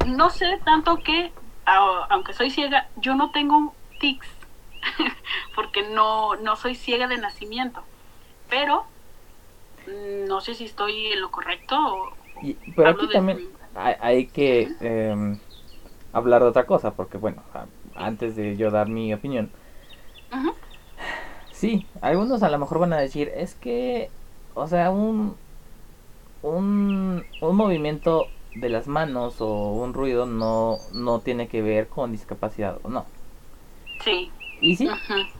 No 0.06 0.30
sé 0.30 0.60
tanto 0.64 0.98
que, 0.98 1.32
aunque 1.64 2.32
soy 2.32 2.50
ciega, 2.50 2.90
yo 2.96 3.14
no 3.14 3.30
tengo 3.32 3.74
tics, 3.98 4.28
porque 5.54 5.82
no, 5.90 6.36
no 6.36 6.56
soy 6.56 6.74
ciega 6.74 7.08
de 7.08 7.18
nacimiento. 7.18 7.84
Pero 8.48 8.86
mm, 9.86 10.26
no 10.26 10.40
sé 10.40 10.54
si 10.54 10.64
estoy 10.64 11.08
en 11.08 11.20
lo 11.20 11.30
correcto 11.30 11.76
o 11.78 12.16
Y- 12.42 12.54
pero 12.76 12.90
aquí 12.90 13.06
de- 13.08 13.14
también 13.14 13.38
hay, 13.74 13.94
hay 14.00 14.26
que 14.28 14.68
em, 14.80 15.38
hablar 16.12 16.42
de 16.42 16.48
otra 16.48 16.66
cosa 16.66 16.94
porque 16.96 17.18
bueno 17.18 17.44
antes 17.94 18.36
de 18.36 18.56
yo 18.56 18.70
dar 18.70 18.88
mi 18.88 19.12
opinión. 19.14 19.52
Sí 21.50 21.86
algunos 22.00 22.42
a 22.42 22.48
lo 22.50 22.58
mejor 22.58 22.78
van 22.78 22.92
a 22.92 22.98
decir 23.00 23.30
es 23.34 23.54
que 23.54 24.10
o 24.54 24.66
sea 24.66 24.90
un 24.90 25.36
un, 26.42 27.24
un 27.40 27.56
movimiento 27.56 28.34
de 28.54 28.68
las 28.68 28.86
manos 28.86 29.40
o 29.40 29.72
un 29.72 29.94
ruido 29.94 30.26
no 30.26 30.80
no 30.92 31.20
tiene 31.20 31.48
que 31.48 31.62
ver 31.62 31.88
con 31.88 32.12
discapacidad 32.12 32.78
o 32.82 32.88
no. 32.90 33.04
Sí. 34.00 34.30
y 34.60 34.76
sí 34.76 34.88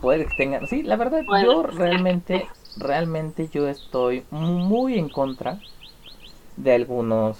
puede 0.01 0.25
que 0.25 0.33
tengan 0.33 0.67
sí 0.67 0.83
la 0.83 0.95
verdad 0.95 1.25
Puede 1.25 1.43
yo 1.43 1.63
realmente 1.63 2.47
realmente 2.77 3.47
yo 3.49 3.67
estoy 3.67 4.23
muy 4.31 4.97
en 4.97 5.09
contra 5.09 5.57
de 6.57 6.73
algunos 6.73 7.37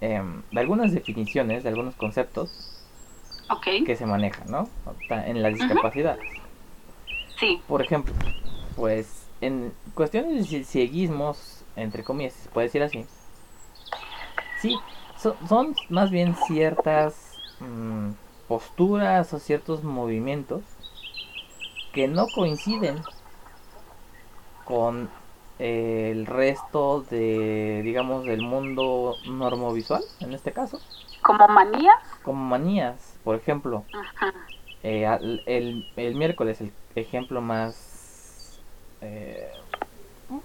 em, 0.00 0.42
de 0.52 0.60
algunas 0.60 0.92
definiciones 0.92 1.62
de 1.62 1.68
algunos 1.70 1.94
conceptos 1.96 2.48
que 3.84 3.96
se 3.96 4.06
manejan 4.06 4.50
no 4.50 4.68
en 5.10 5.42
las 5.42 5.54
discapacidades 5.54 6.24
Sí. 7.36 7.60
por 7.66 7.82
ejemplo 7.82 8.12
pues 8.76 9.28
en 9.40 9.72
cuestiones 9.94 10.50
de 10.50 10.58
ci- 10.60 10.64
cieguismos 10.64 11.64
entre 11.76 12.04
comillas 12.04 12.34
se 12.34 12.48
puede 12.50 12.66
decir 12.68 12.82
así 12.82 13.04
sí 14.60 14.76
so- 15.20 15.38
son 15.46 15.76
más 15.88 16.10
bien 16.10 16.34
ciertas 16.34 17.40
mm, 17.60 18.10
posturas 18.48 19.32
o 19.34 19.38
ciertos 19.38 19.84
movimientos 19.84 20.64
que 21.92 22.08
no 22.08 22.30
coinciden 22.32 23.04
con 24.64 25.10
eh, 25.58 26.10
el 26.12 26.26
resto 26.26 27.02
de 27.02 27.82
digamos 27.84 28.24
del 28.26 28.40
mundo 28.40 29.18
normovisual 29.24 30.04
en 30.20 30.34
este 30.34 30.52
caso 30.52 30.80
Como 31.22 31.46
manías. 31.48 31.94
como 32.22 32.44
manías 32.44 33.18
por 33.24 33.36
ejemplo 33.36 33.84
Ajá. 33.92 34.32
eh, 34.82 35.06
al- 35.06 35.42
el, 35.46 35.84
el 35.96 36.14
miércoles 36.14 36.60
el 36.60 36.74
ejemplo 36.94 37.40
más 37.40 38.60
eh, 39.00 39.52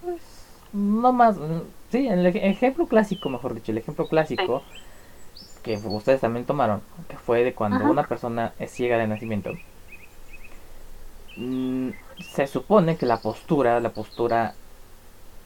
pues, 0.00 0.22
no 0.72 1.12
más 1.12 1.38
sí 1.90 2.06
el 2.08 2.24
ej- 2.26 2.40
ejemplo 2.42 2.88
clásico 2.88 3.28
mejor 3.30 3.54
dicho 3.54 3.72
el 3.72 3.78
ejemplo 3.78 4.08
clásico 4.08 4.64
que 5.62 5.76
ustedes 5.78 6.20
también 6.22 6.46
tomaron 6.46 6.82
que 7.08 7.16
fue 7.18 7.44
de 7.44 7.54
cuando 7.54 7.84
Ajá. 7.84 7.88
una 7.88 8.08
persona 8.08 8.54
es 8.58 8.72
ciega 8.72 8.98
de 8.98 9.06
nacimiento 9.08 9.58
Mm, 11.36 11.90
se 12.18 12.46
supone 12.46 12.96
que 12.96 13.06
la 13.06 13.20
postura 13.20 13.78
la 13.80 13.92
postura 13.92 14.56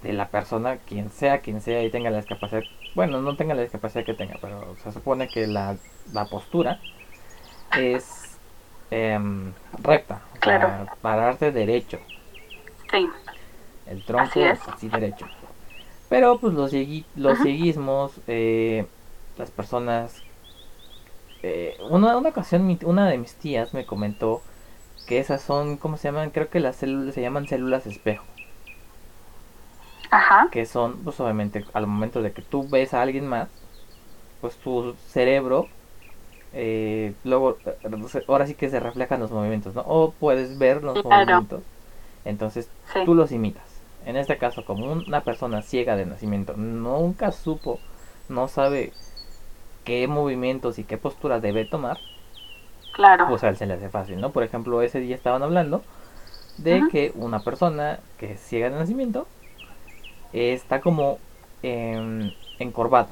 de 0.03 0.13
la 0.15 0.31
persona 0.31 0.79
quien 0.79 1.11
sea 1.11 1.41
quien 1.43 1.61
sea 1.63 1.85
y 1.85 1.91
tenga 1.91 2.11
la 2.11 2.19
discapacidad 2.19 2.65
bueno 2.95 3.23
no 3.23 3.37
tenga 3.37 3.55
la 3.55 3.63
discapacidad 3.63 4.05
que 4.05 4.15
tenga 4.15 4.39
pero 4.41 4.77
se 4.77 4.93
supone 4.93 5.31
que 5.31 5.47
la, 5.49 5.79
la 6.13 6.29
postura 6.31 6.81
es 7.75 8.41
em, 8.91 9.55
recta 9.83 10.23
Claro. 10.41 10.71
pararte 11.03 11.53
derecho 11.53 12.01
Sí. 12.91 13.09
el 13.85 14.03
tronco 14.03 14.33
Así 14.33 14.43
es. 14.43 14.61
así 14.67 14.89
derecho 14.89 15.27
pero 16.11 16.41
pues 16.41 16.55
los 16.55 16.73
los 17.15 17.41
Ajá. 17.41 17.43
cieguismos 17.43 18.23
eh, 18.29 18.91
las 19.37 19.53
personas 19.53 20.25
eh, 21.43 21.77
una, 21.81 22.17
una 22.17 22.31
ocasión 22.31 22.67
mi- 22.67 22.79
una 22.85 23.09
de 23.09 23.19
mis 23.19 23.37
tías 23.37 23.73
me 23.75 23.87
comentó 23.87 24.43
que 25.07 25.19
esas 25.21 25.43
son 25.43 25.79
cómo 25.79 25.97
se 25.99 26.09
llaman 26.09 26.31
creo 26.31 26.51
que 26.51 26.61
las 26.61 26.77
células 26.77 27.15
se 27.15 27.23
llaman 27.23 27.49
células 27.49 27.87
espejo 27.87 28.27
Ajá. 30.11 30.51
que 30.51 30.67
son 30.67 31.05
pues 31.05 31.21
obviamente 31.21 31.65
al 31.73 31.87
momento 31.87 32.23
de 32.23 32.33
que 32.33 32.43
tú 32.43 32.69
ves 32.69 32.95
a 32.95 33.03
alguien 33.03 33.27
más 33.27 33.51
pues 34.41 34.59
tu 34.61 34.95
cerebro 34.97 35.69
eh, 36.53 37.15
luego 37.25 37.61
eh, 37.67 38.25
ahora 38.29 38.47
sí 38.47 38.55
que 38.57 38.71
se 38.71 38.81
reflejan 38.81 39.21
los 39.21 39.33
movimientos 39.33 39.75
no 39.75 39.83
o 39.87 40.13
puedes 40.15 40.59
ver 40.59 40.83
los 40.85 41.05
Claro. 41.09 41.11
movimientos 41.11 41.65
entonces 42.25 42.71
Sí. 42.93 43.01
tú 43.05 43.15
los 43.15 43.33
imitas 43.33 43.70
en 44.07 44.17
este 44.17 44.39
caso 44.39 44.65
como 44.65 44.91
una 44.93 45.23
persona 45.23 45.63
ciega 45.63 45.97
de 45.97 46.07
nacimiento 46.07 46.55
nunca 46.57 47.33
supo 47.33 47.79
no 48.29 48.49
sabe 48.49 48.93
qué 49.85 50.07
movimientos 50.09 50.79
y 50.79 50.85
qué 50.85 50.97
postura 50.99 51.41
debe 51.41 51.65
tomar 51.65 51.99
Claro. 52.93 53.27
pues 53.29 53.43
a 53.45 53.49
él 53.49 53.57
se 53.57 53.67
le 53.67 53.75
hace 53.75 53.89
fácil, 53.89 54.21
¿no? 54.21 54.31
Por 54.31 54.43
ejemplo, 54.43 54.83
ese 54.83 55.01
día 55.01 55.15
estaban 55.15 55.43
hablando 55.43 55.83
de 56.59 56.83
que 56.91 57.13
una 57.15 57.41
persona 57.41 58.01
que 58.19 58.33
es 58.33 58.41
ciega 58.41 58.69
de 58.69 58.77
nacimiento 58.77 59.27
está 60.33 60.81
como 60.81 61.19
encorvado. 61.63 63.09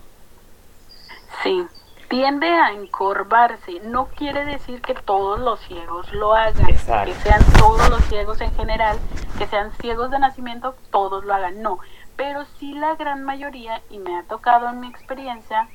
Sí. 1.43 1.67
Tiende 2.09 2.49
a 2.49 2.73
encorvarse. 2.73 3.81
No 3.85 4.07
quiere 4.07 4.45
decir 4.45 4.81
que 4.81 4.95
todos 4.95 5.39
los 5.39 5.61
ciegos 5.61 6.13
lo 6.13 6.35
hagan, 6.35 6.69
Exacto. 6.69 7.13
que 7.13 7.19
sean 7.21 7.43
todos 7.59 7.89
los 7.91 8.03
ciegos 8.05 8.41
en 8.41 8.53
general, 8.55 8.99
que 9.39 9.47
sean 9.47 9.73
ciegos 9.81 10.11
de 10.11 10.19
nacimiento, 10.19 10.75
todos 10.91 11.25
lo 11.25 11.35
hagan. 11.35 11.63
No, 11.63 11.79
pero 12.17 12.45
sí 12.59 12.73
la 12.75 12.95
gran 12.97 13.25
mayoría, 13.25 13.83
y 13.91 13.99
me 13.99 14.17
ha 14.17 14.23
tocado 14.25 14.69
en 14.69 14.81
mi 14.81 14.89
experiencia, 14.89 15.69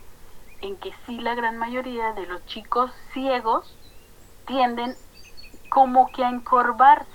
en 0.62 0.76
que 0.78 0.92
sí 1.06 1.20
la 1.20 1.36
gran 1.36 1.58
mayoría 1.58 2.14
de 2.14 2.26
los 2.26 2.46
chicos 2.46 2.92
ciegos 3.14 3.78
tienden 4.46 4.96
como 5.70 6.08
que 6.12 6.24
a 6.24 6.30
encorvarse. 6.30 7.08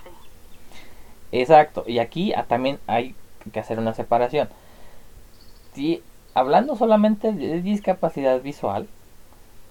Exacto, 1.31 1.83
y 1.85 1.99
aquí 1.99 2.33
también 2.47 2.79
hay 2.87 3.15
que 3.51 3.59
hacer 3.59 3.79
una 3.79 3.93
separación. 3.93 4.49
Si 5.73 6.03
hablando 6.33 6.75
solamente 6.75 7.33
de 7.33 7.61
discapacidad 7.61 8.41
visual. 8.41 8.87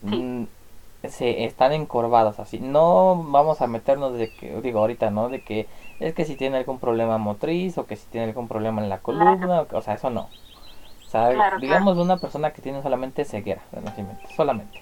Mm, 0.02 0.45
se 1.05 1.45
están 1.45 1.73
encorvados 1.73 2.40
así. 2.40 2.61
No 2.61 3.17
vamos 3.25 3.61
a 3.62 3.67
meternos 3.67 4.14
de 4.19 4.31
que, 4.33 4.61
digo 4.62 4.81
ahorita, 4.81 5.11
¿no? 5.11 5.28
De 5.28 5.40
que 5.43 5.69
es 6.00 6.14
que 6.14 6.25
si 6.25 6.37
tiene 6.37 6.59
algún 6.59 6.78
problema 6.81 7.19
motriz 7.19 7.78
o 7.78 7.87
que 7.87 7.97
si 7.97 8.09
tiene 8.09 8.26
algún 8.28 8.49
problema 8.49 8.83
en 8.83 8.88
la 8.88 9.00
columna, 9.02 9.67
o 9.73 9.83
sea, 9.83 9.95
eso 9.95 10.11
no. 10.11 10.31
O 11.07 11.11
sea, 11.11 11.31
Claro, 11.31 11.57
digamos 11.57 11.97
de 11.97 12.02
una 12.02 12.19
persona 12.21 12.52
que 12.52 12.62
tiene 12.62 12.83
solamente 12.83 13.25
ceguera 13.25 13.62
de 13.73 13.81
nacimiento, 13.83 14.28
solamente. 14.37 14.81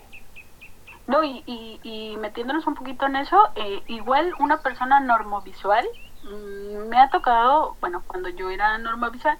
No, 1.07 1.23
y, 1.23 1.45
y, 1.47 1.81
y 1.83 2.17
metiéndonos 2.17 2.67
un 2.67 2.75
poquito 2.75 3.07
en 3.07 3.17
eso, 3.17 3.39
eh, 3.55 3.85
igual 3.87 4.35
una 4.39 4.63
persona 4.63 4.99
normovisual, 5.01 5.87
mm, 6.23 6.89
me 6.89 6.99
ha 6.99 7.11
tocado, 7.11 7.79
bueno, 7.81 8.05
cuando 8.07 8.29
yo 8.31 8.51
era 8.51 8.77
normovisual, 8.79 9.39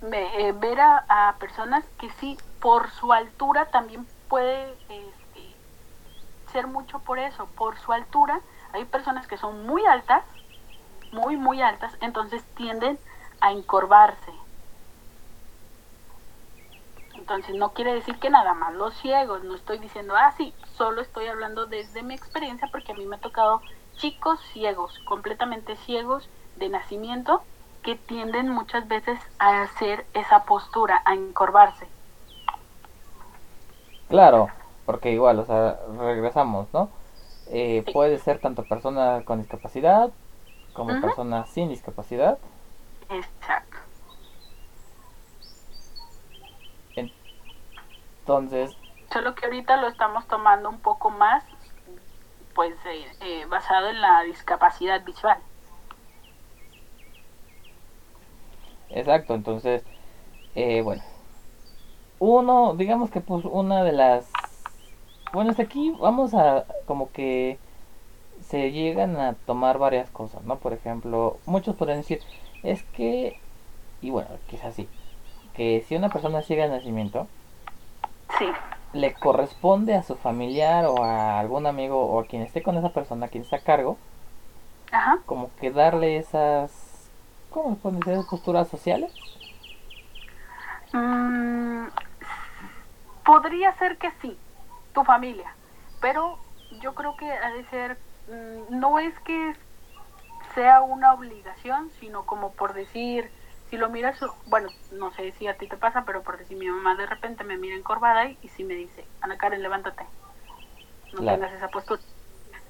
me, 0.00 0.48
eh, 0.48 0.52
ver 0.52 0.80
a, 0.80 1.06
a 1.30 1.38
personas 1.38 1.84
que 1.98 2.10
sí, 2.12 2.42
por 2.60 2.90
su 2.92 3.12
altura 3.12 3.70
también 3.70 4.08
puede 4.34 4.76
este, 4.88 5.56
ser 6.52 6.66
mucho 6.66 6.98
por 6.98 7.20
eso, 7.20 7.46
por 7.56 7.78
su 7.78 7.92
altura. 7.92 8.40
Hay 8.72 8.84
personas 8.84 9.28
que 9.28 9.36
son 9.36 9.64
muy 9.64 9.86
altas, 9.86 10.24
muy, 11.12 11.36
muy 11.36 11.62
altas, 11.62 11.96
entonces 12.00 12.44
tienden 12.56 12.98
a 13.40 13.52
encorvarse. 13.52 14.32
Entonces 17.14 17.54
no 17.54 17.74
quiere 17.74 17.94
decir 17.94 18.18
que 18.18 18.28
nada 18.28 18.54
más 18.54 18.74
los 18.74 18.96
ciegos, 18.96 19.44
no 19.44 19.54
estoy 19.54 19.78
diciendo, 19.78 20.16
ah, 20.16 20.32
sí, 20.36 20.52
solo 20.76 21.00
estoy 21.00 21.28
hablando 21.28 21.66
desde 21.66 22.02
mi 22.02 22.14
experiencia 22.14 22.66
porque 22.72 22.90
a 22.90 22.96
mí 22.96 23.06
me 23.06 23.14
ha 23.14 23.20
tocado 23.20 23.62
chicos 23.98 24.40
ciegos, 24.52 24.98
completamente 25.04 25.76
ciegos 25.76 26.28
de 26.56 26.70
nacimiento, 26.70 27.46
que 27.84 27.94
tienden 27.94 28.48
muchas 28.48 28.88
veces 28.88 29.20
a 29.38 29.62
hacer 29.62 30.08
esa 30.12 30.44
postura, 30.44 31.02
a 31.04 31.14
encorvarse. 31.14 31.93
Claro, 34.14 34.48
porque 34.86 35.10
igual, 35.10 35.40
o 35.40 35.44
sea, 35.44 35.76
regresamos, 35.98 36.68
¿no? 36.72 36.88
Eh, 37.46 37.84
puede 37.92 38.18
ser 38.18 38.38
tanto 38.38 38.64
persona 38.64 39.22
con 39.24 39.40
discapacidad 39.40 40.12
como 40.72 41.00
persona 41.00 41.46
sin 41.46 41.68
discapacidad. 41.68 42.38
Exacto. 43.08 43.78
Entonces, 48.22 48.76
Solo 49.10 49.34
que 49.34 49.46
ahorita 49.46 49.78
lo 49.78 49.88
estamos 49.88 50.28
tomando 50.28 50.68
un 50.68 50.78
poco 50.80 51.08
más, 51.08 51.42
pues, 52.54 52.74
eh, 52.86 53.16
eh, 53.20 53.46
basado 53.46 53.88
en 53.88 54.00
la 54.00 54.22
discapacidad 54.22 55.04
visual. 55.04 55.38
exacto, 58.90 59.34
entonces, 59.34 59.82
eh, 60.54 60.82
bueno. 60.82 61.02
Uno, 62.26 62.74
digamos 62.74 63.10
que 63.10 63.20
pues 63.20 63.44
una 63.44 63.84
de 63.84 63.92
las... 63.92 64.26
Bueno, 65.32 65.50
hasta 65.50 65.62
aquí 65.64 65.90
vamos 66.00 66.34
a 66.34 66.66
como 66.86 67.12
que 67.12 67.58
se 68.40 68.72
llegan 68.72 69.16
a 69.16 69.34
tomar 69.34 69.78
varias 69.78 70.10
cosas, 70.10 70.44
¿no? 70.44 70.58
Por 70.60 70.72
ejemplo, 70.72 71.40
muchos 71.46 71.76
pueden 71.76 71.98
decir, 71.98 72.22
es 72.62 72.82
que, 72.84 73.38
y 74.00 74.10
bueno, 74.10 74.30
quizás 74.46 74.74
sí, 74.74 74.88
que 75.54 75.82
si 75.88 75.96
una 75.96 76.10
persona 76.12 76.42
ciega 76.42 76.64
de 76.64 76.70
nacimiento, 76.70 77.28
Sí, 78.38 78.46
le 78.94 79.12
corresponde 79.18 79.94
a 79.94 80.02
su 80.02 80.16
familiar 80.16 80.86
o 80.86 81.02
a 81.04 81.38
algún 81.38 81.66
amigo 81.66 82.06
o 82.06 82.18
a 82.20 82.26
quien 82.26 82.40
esté 82.42 82.62
con 82.62 82.78
esa 82.78 82.94
persona, 82.94 83.28
quien 83.28 83.42
está 83.44 83.56
a 83.56 83.62
cargo, 83.62 83.98
ajá. 84.92 85.24
como 85.26 85.54
que 85.56 85.70
darle 85.70 86.16
esas, 86.16 87.10
¿cómo 87.50 87.74
se 87.74 87.80
pueden 87.82 87.98
decir? 88.00 88.14
Esas 88.14 88.26
posturas 88.26 88.68
sociales. 88.68 89.12
Mm, 90.92 91.88
podría 93.24 93.72
ser 93.74 93.98
que 93.98 94.10
sí, 94.22 94.40
tu 94.92 95.04
familia, 95.04 95.56
pero 96.00 96.38
yo 96.70 96.94
creo 96.94 97.16
que 97.16 97.30
ha 97.32 97.50
de 97.52 97.64
ser, 97.66 98.00
mm, 98.26 98.78
no 98.80 98.98
es 98.98 99.18
que 99.20 99.56
sea 100.54 100.82
una 100.82 101.12
obligación, 101.14 101.90
sino 101.90 102.26
como 102.26 102.54
por 102.54 102.74
decir, 102.74 103.32
si 103.70 103.76
lo 103.76 103.88
miras, 103.90 104.18
bueno, 104.46 104.72
no 104.90 105.10
sé 105.12 105.32
si 105.32 105.46
a 105.48 105.56
ti 105.58 105.66
te 105.68 105.76
pasa, 105.76 106.04
pero 106.04 106.22
por 106.22 106.38
decir 106.38 106.56
mi 106.56 106.68
mamá 106.68 106.94
de 106.96 107.06
repente 107.06 107.44
me 107.44 107.58
mira 107.58 107.76
encorvada 107.76 108.26
y, 108.26 108.38
y 108.42 108.48
sí 108.48 108.64
me 108.64 108.74
dice, 108.74 109.08
Ana 109.20 109.38
Karen, 109.38 109.62
levántate, 109.62 110.06
no 111.12 111.20
Claro. 111.20 111.26
tengas 111.26 111.52
esa 111.52 111.70
postura. 111.70 112.02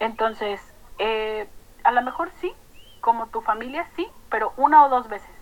Entonces, 0.01 0.61
eh, 0.99 1.51
a 1.85 1.93
lo 1.93 2.03
mejor 2.03 2.31
sí, 2.41 2.55
como 3.01 3.29
tu 3.31 3.43
familia 3.43 3.87
sí, 3.97 4.09
pero 4.31 4.55
una 4.57 4.85
o 4.85 4.89
dos 4.89 5.09
veces 5.09 5.34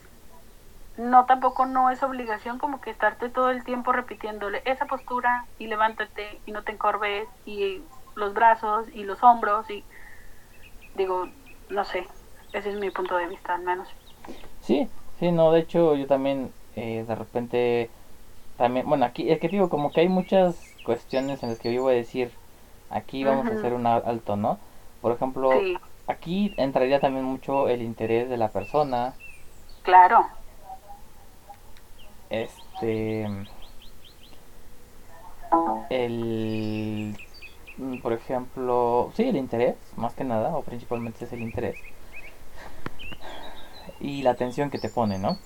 no 0.96 1.26
tampoco 1.26 1.66
no 1.66 1.90
es 1.90 2.02
obligación 2.02 2.58
como 2.58 2.80
que 2.80 2.90
estarte 2.90 3.30
todo 3.30 3.50
el 3.50 3.64
tiempo 3.64 3.92
repitiéndole 3.92 4.62
esa 4.66 4.86
postura 4.86 5.48
y 5.58 5.66
levántate 5.68 6.42
y 6.46 6.52
no 6.52 6.64
te 6.64 6.72
encorves 6.72 7.28
y 7.44 7.84
los 8.14 8.34
brazos 8.34 8.88
y 8.92 9.04
los 9.04 9.22
hombros 9.22 9.70
y 9.70 9.86
digo 10.94 11.34
no 11.68 11.84
sé 11.84 12.08
ese 12.52 12.70
es 12.70 12.76
mi 12.76 12.90
punto 12.90 13.16
de 13.16 13.26
vista 13.28 13.54
al 13.54 13.62
menos. 13.62 13.88
Sí, 14.60 14.90
sí, 15.18 15.32
no, 15.32 15.52
de 15.52 15.60
hecho 15.60 15.96
yo 15.96 16.06
también 16.06 16.54
eh, 16.74 17.04
de 17.06 17.14
repente, 17.14 17.90
también, 18.56 18.88
bueno, 18.88 19.04
aquí 19.06 19.30
es 19.30 19.40
que 19.40 19.48
digo, 19.48 19.68
como 19.70 19.92
que 19.92 20.02
hay 20.02 20.08
muchas 20.08 20.78
cuestiones 20.84 21.42
en 21.42 21.50
las 21.50 21.58
que 21.60 21.72
yo 21.74 21.82
voy 21.82 21.94
a 21.94 21.96
decir, 21.98 22.32
aquí 22.90 23.24
vamos 23.24 23.50
a 23.50 23.54
hacer 23.54 23.74
un 23.74 23.86
al- 23.86 24.02
alto, 24.06 24.36
¿no? 24.36 24.60
Por 25.00 25.12
ejemplo, 25.12 25.68
sí. 25.68 25.76
aquí 26.06 26.54
entraría 26.58 27.00
también 27.00 27.24
mucho 27.26 27.68
el 27.68 27.82
interés 27.82 28.28
de 28.30 28.36
la 28.38 28.52
persona, 28.52 29.16
claro 29.82 30.41
este 32.32 33.28
el 35.90 37.16
por 38.02 38.12
ejemplo 38.12 39.10
sí 39.14 39.24
el 39.28 39.36
interés 39.36 39.76
más 39.96 40.14
que 40.14 40.24
nada 40.24 40.56
o 40.56 40.62
principalmente 40.62 41.24
es 41.24 41.32
el 41.32 41.42
interés. 41.42 41.76
Y 44.00 44.22
la 44.22 44.30
atención 44.32 44.70
que 44.70 44.78
te 44.78 44.88
pone 44.88 45.18
no 45.18 45.38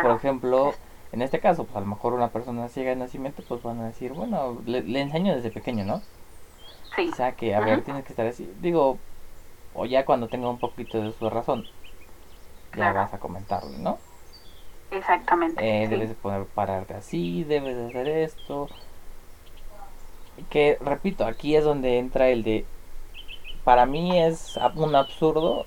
por 0.00 0.12
claro 0.12 0.16
ejemplo 0.16 0.74
en 1.12 1.22
este 1.22 1.40
caso 1.40 1.64
pues 1.64 1.76
a 1.76 1.80
lo 1.80 1.86
mejor 1.86 2.14
una 2.14 2.30
persona 2.30 2.68
ciega 2.68 2.90
de 2.90 2.96
nacimiento 2.96 3.42
pues 3.48 3.62
van 3.62 3.80
a 3.80 3.86
decir 3.86 4.12
bueno 4.12 4.62
le, 4.66 4.82
le 4.82 5.00
enseño 5.00 5.34
desde 5.34 5.50
pequeño 5.50 5.84
no 5.84 6.02
sí. 6.96 7.10
O 7.10 7.14
sea 7.16 7.32
que 7.36 7.54
a 7.54 7.60
ver 7.60 7.82
tienes 7.84 8.04
que 8.04 8.12
estar 8.12 8.26
así. 8.26 8.52
Digo 8.60 8.98
o 9.74 9.86
ya 9.86 10.04
cuando 10.04 10.28
tenga 10.28 10.48
un 10.50 10.58
poquito 10.58 11.00
de 11.02 11.12
su 11.12 11.30
razón 11.30 11.66
ya 12.74 12.92
vas 12.92 13.14
a 13.14 13.18
comentarle 13.18 13.78
no 13.78 13.98
exactamente 14.90 15.64
Eh, 15.64 15.88
sí. 15.88 15.90
debes 15.90 16.08
de 16.10 16.14
poder 16.14 16.46
pararte 16.46 16.94
así, 16.94 17.44
debes 17.44 17.76
de 17.76 17.86
hacer 17.86 18.08
esto. 18.08 18.68
Que 20.50 20.76
repito, 20.80 21.24
aquí 21.24 21.56
es 21.56 21.64
donde 21.64 21.98
entra 21.98 22.28
el 22.28 22.42
de, 22.42 22.66
para 23.64 23.86
mí 23.86 24.18
es 24.20 24.58
un 24.76 24.94
absurdo 24.96 25.66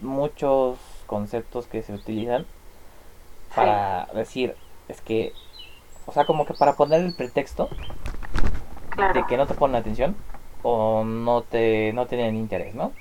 muchos 0.00 0.78
conceptos 1.06 1.66
que 1.66 1.82
se 1.82 1.94
utilizan 1.94 2.46
para 3.54 4.08
decir, 4.14 4.56
es 4.88 5.00
que, 5.00 5.32
o 6.06 6.12
sea, 6.12 6.26
como 6.26 6.46
que 6.46 6.54
para 6.54 6.76
poner 6.76 7.02
el 7.02 7.14
pretexto 7.14 7.68
claro 8.90 9.14
de 9.14 9.26
que 9.26 9.36
no 9.36 9.46
te 9.46 9.54
ponen 9.54 9.76
atención 9.76 10.16
o 10.62 11.04
no 11.04 11.42
te 11.44 11.92
no 11.92 12.06
tienen 12.06 12.36
interés, 12.36 12.74
¿no? 12.74 12.92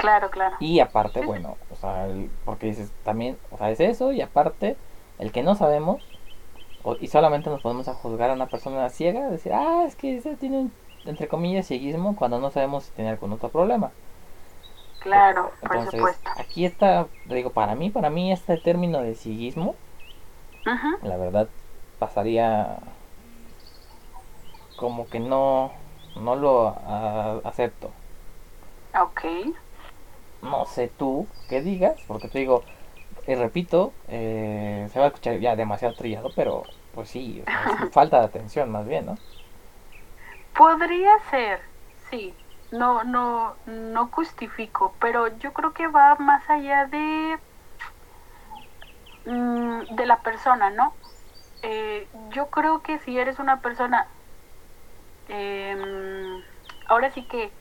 Claro 0.00 0.30
claro. 0.30 0.56
Y 0.58 0.80
aparte, 0.80 1.22
bueno, 1.22 1.58
o 1.68 1.76
sea, 1.76 2.06
el- 2.06 2.30
porque 2.44 2.66
dices 2.66 2.94
también, 3.02 3.40
o 3.50 3.56
sea, 3.58 3.70
es 3.70 3.80
eso 3.80 4.12
y 4.12 4.20
aparte, 4.20 4.78
el 5.18 5.32
que 5.32 5.42
no 5.42 5.54
sabemos 5.54 6.02
o- 6.82 6.96
y 7.00 7.08
solamente 7.08 7.50
nos 7.50 7.60
podemos 7.62 7.88
a 7.88 7.94
juzgar 7.94 8.30
a 8.30 8.34
una 8.34 8.50
persona 8.50 8.88
ciega, 8.90 9.30
decir, 9.30 9.52
ah, 9.54 9.84
es 9.86 9.96
que 9.96 10.16
ese 10.18 10.36
tiene 10.36 10.58
un, 10.60 10.74
entre 11.04 11.28
comillas, 11.28 11.66
cieguismo 11.68 12.16
cuando 12.16 12.40
no 12.40 12.50
sabemos 12.50 12.84
si 12.86 12.92
tiene 12.92 13.10
algún 13.10 13.32
otro 13.32 13.50
problema. 13.52 13.94
claro 14.98 15.52
por 15.60 15.80
supuesto. 15.82 16.30
aquí 16.36 16.64
está, 16.64 17.08
digo, 17.24 17.52
para 17.52 17.74
mí, 17.74 17.90
para 17.90 18.10
mí 18.10 18.32
este 18.32 18.56
término 18.58 19.02
de 19.02 19.14
cieguismo, 19.14 19.76
la 21.02 21.16
verdad, 21.16 21.50
pasaría 21.98 22.78
como 24.76 25.08
que 25.08 25.20
no, 25.20 25.72
no 26.16 26.36
lo 26.36 26.68
acepto. 27.46 27.92
ok 28.94 29.24
no 30.42 30.66
sé 30.66 30.88
tú 30.88 31.28
qué 31.48 31.62
digas, 31.62 32.04
porque 32.06 32.28
te 32.28 32.38
digo, 32.40 32.66
y 33.26 33.34
repito, 33.36 33.96
eh, 34.08 34.88
se 34.92 34.98
va 35.00 35.06
a 35.06 35.08
escuchar 35.08 35.40
ya 35.40 35.56
demasiado 35.56 35.94
trillado, 35.94 36.34
pero 36.34 36.74
Pues 36.92 37.10
sí, 37.10 37.42
o 37.42 37.48
sea, 37.48 37.64
es 37.66 37.76
falta 37.92 38.20
de 38.20 38.26
atención 38.26 38.70
más 38.70 38.86
bien, 38.86 39.06
¿no? 39.06 39.22
Podría 40.54 41.18
ser, 41.30 41.60
sí. 42.10 42.36
No, 42.70 43.02
no, 43.02 43.58
no 43.66 44.08
justifico, 44.12 44.96
pero 45.00 45.26
yo 45.38 45.52
creo 45.52 45.72
que 45.74 45.88
va 45.88 46.14
más 46.16 46.48
allá 46.48 46.86
de 46.86 47.40
mm, 49.24 49.94
de 49.96 50.06
la 50.06 50.22
persona, 50.22 50.70
¿no? 50.70 50.98
Eh, 51.62 52.10
yo 52.30 52.50
creo 52.50 52.82
que 52.82 52.98
si 53.00 53.18
eres 53.18 53.38
una 53.38 53.60
persona, 53.62 54.08
eh, 55.28 55.76
ahora 56.86 57.10
sí 57.10 57.26
que 57.26 57.54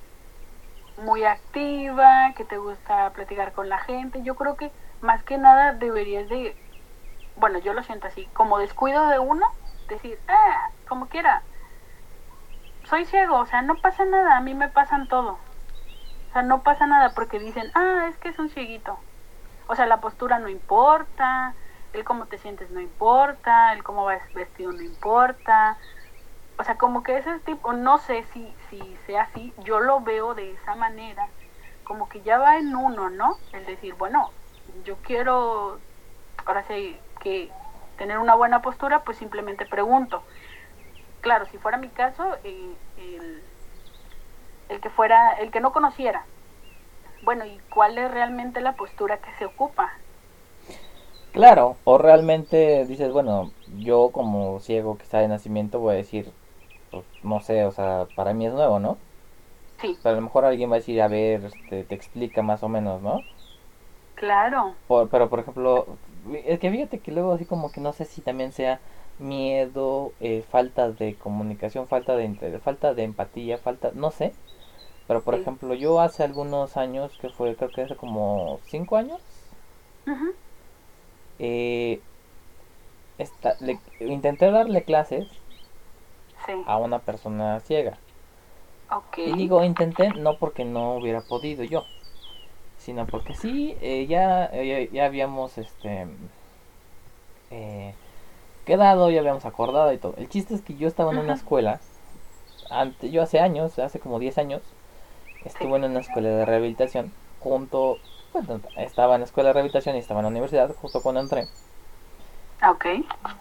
muy 1.00 1.24
activa, 1.26 2.34
que 2.36 2.46
te 2.46 2.58
gusta 2.58 3.12
platicar 3.14 3.54
con 3.54 3.70
la 3.70 3.80
gente, 3.80 4.22
yo 4.24 4.36
creo 4.36 4.56
que 4.58 4.72
más 5.02 5.24
que 5.24 5.38
nada 5.38 5.74
deberías 5.74 6.30
de, 6.30 6.56
bueno, 7.36 7.60
yo 7.60 7.74
lo 7.74 7.84
siento 7.84 8.08
así, 8.08 8.28
como 8.34 8.60
descuido 8.60 9.08
de 9.10 9.20
uno, 9.20 9.46
decir, 9.90 10.20
ah, 10.28 10.72
como 10.88 11.10
quiera, 11.10 11.44
soy 12.84 13.06
ciego, 13.06 13.38
o 13.40 13.46
sea, 13.46 13.62
no 13.62 13.80
pasa 13.82 14.06
nada, 14.06 14.38
a 14.38 14.42
mí 14.42 14.54
me 14.54 14.70
pasan 14.70 15.08
todo. 15.08 15.34
O 16.30 16.34
sea, 16.34 16.44
no 16.44 16.64
pasa 16.64 16.86
nada 16.88 17.14
porque 17.14 17.40
dicen, 17.40 17.72
ah, 17.76 18.08
es 18.10 18.18
que 18.20 18.30
es 18.30 18.40
un 18.40 18.50
cieguito. 18.50 19.00
O 19.68 19.76
sea, 19.76 19.86
la 19.88 20.02
postura 20.02 20.40
no 20.40 20.50
importa, 20.50 21.56
el 21.94 22.04
cómo 22.04 22.28
te 22.28 22.38
sientes 22.38 22.70
no 22.72 22.82
importa, 22.82 23.74
el 23.74 23.84
cómo 23.84 24.06
vas 24.06 24.22
vestido 24.34 24.72
no 24.72 24.82
importa. 24.84 25.80
O 26.60 26.64
sea, 26.64 26.78
como 26.78 27.04
que 27.04 27.18
ese 27.18 27.40
tipo, 27.40 27.74
no 27.74 27.98
sé 27.98 28.24
si, 28.34 28.54
si 28.70 28.98
sea 29.08 29.24
así, 29.24 29.54
yo 29.64 29.80
lo 29.80 30.02
veo 30.02 30.36
de 30.36 30.52
esa 30.52 30.76
manera, 30.76 31.30
como 31.86 32.10
que 32.10 32.22
ya 32.22 32.38
va 32.38 32.58
en 32.58 32.76
uno, 32.76 33.10
¿no? 33.10 33.38
El 33.54 33.66
decir, 33.66 33.96
bueno, 33.96 34.32
yo 34.84 34.98
quiero, 34.98 35.80
ahora 36.46 36.64
sí, 36.68 37.00
que 37.22 37.50
tener 37.98 38.20
una 38.20 38.36
buena 38.36 38.62
postura, 38.62 39.04
pues 39.06 39.18
simplemente 39.18 39.66
pregunto. 39.66 40.24
Claro, 41.22 41.46
si 41.48 41.58
fuera 41.58 41.78
mi 41.78 41.90
caso, 41.90 42.38
eh, 42.44 42.76
el, 42.98 43.44
el 44.70 44.82
que 44.82 44.90
fuera, 44.90 45.34
el 45.34 45.52
que 45.52 45.62
no 45.62 45.72
conociera, 45.74 46.26
bueno, 47.24 47.46
¿y 47.46 47.60
cuál 47.70 47.98
es 47.98 48.12
realmente 48.12 48.62
la 48.62 48.76
postura 48.76 49.18
que 49.20 49.32
se 49.40 49.46
ocupa? 49.46 49.92
Claro, 51.32 51.78
o 51.84 51.98
realmente 51.98 52.86
dices, 52.86 53.12
bueno, 53.12 53.54
yo 53.68 54.12
como 54.12 54.60
ciego 54.60 54.98
que 54.98 55.04
está 55.04 55.20
de 55.20 55.28
nacimiento 55.28 55.80
voy 55.80 55.94
a 55.94 55.98
decir, 55.98 56.34
pues, 56.92 57.06
no 57.24 57.40
sé, 57.42 57.66
o 57.66 57.72
sea, 57.72 58.10
para 58.16 58.34
mí 58.34 58.48
es 58.48 58.54
nuevo, 58.54 58.80
¿no? 58.80 59.02
Sí, 59.80 60.00
Pero 60.02 60.14
a 60.14 60.18
lo 60.18 60.22
mejor 60.24 60.46
alguien 60.46 60.70
va 60.72 60.76
a 60.76 60.80
decir, 60.80 61.02
a 61.02 61.08
ver, 61.08 61.46
este, 61.46 61.86
te 61.86 61.96
explica 61.96 62.42
más 62.44 62.64
o 62.64 62.70
menos, 62.70 63.02
¿no? 63.02 63.26
claro, 64.14 64.78
Por- 64.88 65.10
pero 65.10 65.30
por 65.30 65.40
ejemplo, 65.40 66.00
es 66.46 66.60
que 66.60 66.72
fíjate 66.72 67.02
que 67.02 67.12
luego 67.12 67.32
así 67.34 67.46
como 67.46 67.72
que 67.72 67.80
no 67.82 67.94
sé 67.94 68.06
si 68.06 68.22
también 68.22 68.52
sea 68.52 68.82
miedo, 69.18 70.16
eh, 70.20 70.42
falta 70.44 70.92
de 70.92 71.18
comunicación, 71.18 71.88
falta 71.88 72.16
de 72.16 72.60
falta 72.60 72.94
de 72.94 73.04
empatía, 73.04 73.58
falta, 73.60 73.92
no 73.94 74.12
sé. 74.12 74.36
Pero 75.08 75.24
por 75.26 75.34
Sí. 75.34 75.36
ejemplo, 75.36 75.74
yo 75.76 76.00
hace 76.02 76.24
algunos 76.24 76.78
años, 76.78 77.16
que 77.18 77.30
fue, 77.30 77.56
creo 77.58 77.72
que 77.74 77.82
hace 77.84 77.96
como 77.98 78.62
cinco 78.64 78.98
años, 78.98 79.24
Ujú, 80.08 80.36
eh, 81.38 82.04
esta- 83.18 83.58
le- 83.60 83.84
intenté 84.00 84.50
darle 84.52 84.84
clases 84.86 85.39
sí, 86.46 86.66
a 86.66 86.78
una 86.78 87.00
persona 87.00 87.60
ciega. 87.62 87.98
ok, 88.92 89.18
Y 89.24 89.34
digo 89.34 89.64
intenté 89.64 90.12
no 90.12 90.36
porque 90.38 90.66
no 90.66 90.96
hubiera 90.96 91.22
podido 91.22 91.64
yo, 91.64 91.86
sino 92.78 93.08
porque 93.08 93.34
sí, 93.36 93.78
eh, 93.82 94.08
ya, 94.08 94.46
eh, 94.54 94.90
ya 94.94 95.06
habíamos 95.06 95.58
este 95.58 96.08
eh, 97.52 97.94
quedado, 98.66 99.10
ya 99.12 99.20
habíamos 99.22 99.46
acordado 99.46 99.94
y 99.94 99.98
todo. 99.98 100.16
El 100.18 100.30
chiste 100.30 100.56
es 100.56 100.62
que 100.62 100.76
yo 100.76 100.88
estaba 100.88 101.12
en 101.12 101.20
una 101.20 101.34
escuela, 101.34 101.82
ante, 102.70 103.12
yo 103.12 103.22
hace 103.24 103.40
años, 103.40 103.80
hace 103.80 104.00
como 104.00 104.20
10 104.20 104.38
años, 104.38 104.62
estuve 105.46 105.78
en 105.78 105.86
una 105.86 106.00
escuela 106.02 106.30
de 106.30 106.46
rehabilitación 106.46 107.12
junto, 107.40 108.00
bueno, 108.34 108.62
estaba 108.78 109.16
en 109.16 109.22
la 109.22 109.26
escuela 109.26 109.50
de 109.50 109.54
rehabilitación 109.54 109.96
y 109.96 110.00
estaba 110.00 110.22
en 110.22 110.26
la 110.26 110.30
universidad 110.32 110.76
justo 110.76 111.02
cuando 111.02 111.22
entré. 111.22 111.48
ok, 112.62 112.86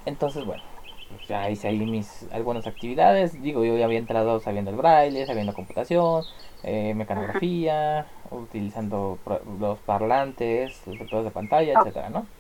Entonces, 0.06 0.44
bueno, 0.44 0.62
pues 1.08 1.24
ya 1.26 1.50
hice 1.50 1.68
ahí 1.68 1.86
mis 1.86 2.24
algunas 2.32 2.66
actividades. 2.66 3.40
Digo, 3.40 3.64
yo 3.64 3.76
ya 3.78 3.86
había 3.86 3.98
entrado 3.98 4.40
sabiendo 4.40 4.70
el 4.70 4.76
braille, 4.76 5.26
sabiendo 5.26 5.54
computación, 5.54 6.26
eh, 6.62 6.94
mecanografía, 6.94 8.12
utilizando 8.30 9.20
los 9.60 9.82
parlantes, 9.82 10.86
los 10.86 10.98
lectores 10.98 11.24
de 11.24 11.30
pantalla, 11.32 11.74
Ok. 11.74 11.74
etcétera, 11.74 12.10
¿no? 12.10 12.30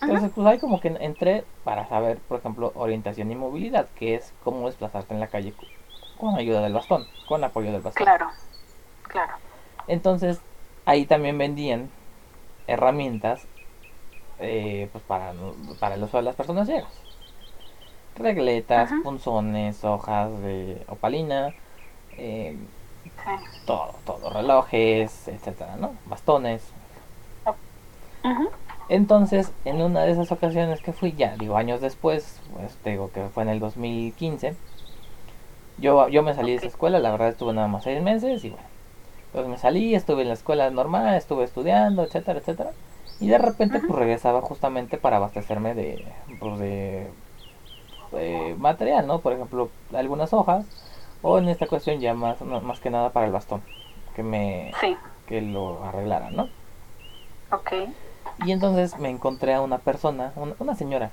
Entonces, 0.00 0.32
pues 0.34 0.46
ahí 0.46 0.58
como 0.60 0.80
que 0.80 0.88
entré 1.00 1.46
para 1.64 1.86
saber, 1.86 2.22
por 2.22 2.38
ejemplo, 2.38 2.72
orientación 2.76 3.30
y 3.30 3.36
movilidad, 3.36 3.90
que 3.90 4.14
es 4.14 4.34
cómo 4.40 4.66
desplazarte 4.66 5.14
en 5.14 5.20
la 5.20 5.30
calle 5.30 5.54
co- 5.56 5.68
con 6.16 6.36
ayuda 6.36 6.62
del 6.62 6.74
bastón, 6.74 7.08
con 7.26 7.44
apoyo 7.44 7.72
del 7.72 7.82
bastón. 7.82 8.14
claro, 8.14 8.32
claro, 9.08 9.38
Entonces, 9.86 10.44
ahí 10.84 11.06
también 11.06 11.38
vendían 11.38 11.92
herramientas 12.66 13.48
eh, 14.38 14.90
pues 14.92 15.04
para, 15.04 15.34
para 15.80 15.96
el 15.96 16.04
uso 16.04 16.18
de 16.18 16.24
las 16.24 16.36
personas 16.36 16.68
ciegas. 16.68 17.05
Regletas, 18.18 18.90
Ajá. 18.90 19.00
punzones, 19.02 19.84
hojas 19.84 20.40
de 20.42 20.84
opalina, 20.88 21.52
eh, 22.18 22.56
sí, 23.04 23.30
todo, 23.66 23.94
todo, 24.04 24.30
relojes, 24.30 25.28
etcétera, 25.28 25.76
¿no? 25.76 25.94
Bastones. 26.06 26.72
Entonces, 28.88 29.52
en 29.64 29.82
una 29.82 30.04
de 30.04 30.12
esas 30.12 30.30
ocasiones 30.32 30.80
que 30.80 30.92
fui, 30.92 31.12
ya 31.12 31.36
digo, 31.36 31.56
años 31.56 31.80
después, 31.80 32.40
pues 32.52 32.76
te 32.78 32.90
digo 32.90 33.10
que 33.10 33.28
fue 33.34 33.42
en 33.42 33.48
el 33.48 33.58
2015, 33.60 34.56
yo, 35.78 36.08
yo 36.08 36.22
me 36.22 36.34
salí 36.34 36.52
de 36.52 36.58
esa 36.58 36.68
escuela, 36.68 36.98
la 36.98 37.10
verdad 37.10 37.28
estuve 37.28 37.52
nada 37.52 37.68
más 37.68 37.84
seis 37.84 38.02
meses 38.02 38.44
y 38.44 38.50
bueno, 38.50 38.64
entonces 39.26 39.50
me 39.50 39.58
salí, 39.58 39.94
estuve 39.94 40.22
en 40.22 40.28
la 40.28 40.34
escuela 40.34 40.70
normal, 40.70 41.14
estuve 41.16 41.44
estudiando, 41.44 42.04
etcétera, 42.04 42.38
etcétera, 42.40 42.72
y 43.20 43.28
de 43.28 43.38
repente 43.38 43.80
pues 43.80 43.98
regresaba 43.98 44.40
justamente 44.42 44.98
para 44.98 45.18
abastecerme 45.18 45.74
de, 45.74 46.04
pues 46.40 46.58
de, 46.58 47.10
de 48.12 48.56
material, 48.58 49.06
¿no? 49.06 49.20
Por 49.22 49.32
ejemplo, 49.32 49.72
algunas 49.94 50.32
hojas, 50.32 50.66
o 51.22 51.38
en 51.38 51.48
esta 51.48 51.66
cuestión 51.68 52.00
ya 52.00 52.14
más, 52.14 52.40
más 52.42 52.80
que 52.80 52.90
nada 52.90 53.12
para 53.12 53.26
el 53.26 53.32
bastón, 53.32 53.64
que 54.14 54.22
me, 54.22 54.78
sí, 54.80 54.96
que 55.26 55.42
lo 55.42 55.84
arreglara, 55.84 56.30
¿no? 56.30 56.50
ok, 57.50 57.72
Y 58.38 58.52
entonces 58.52 58.96
me 58.98 59.10
encontré 59.10 59.52
a 59.52 59.60
una 59.62 59.78
persona, 59.78 60.32
una, 60.36 60.54
una 60.58 60.74
señora, 60.74 61.12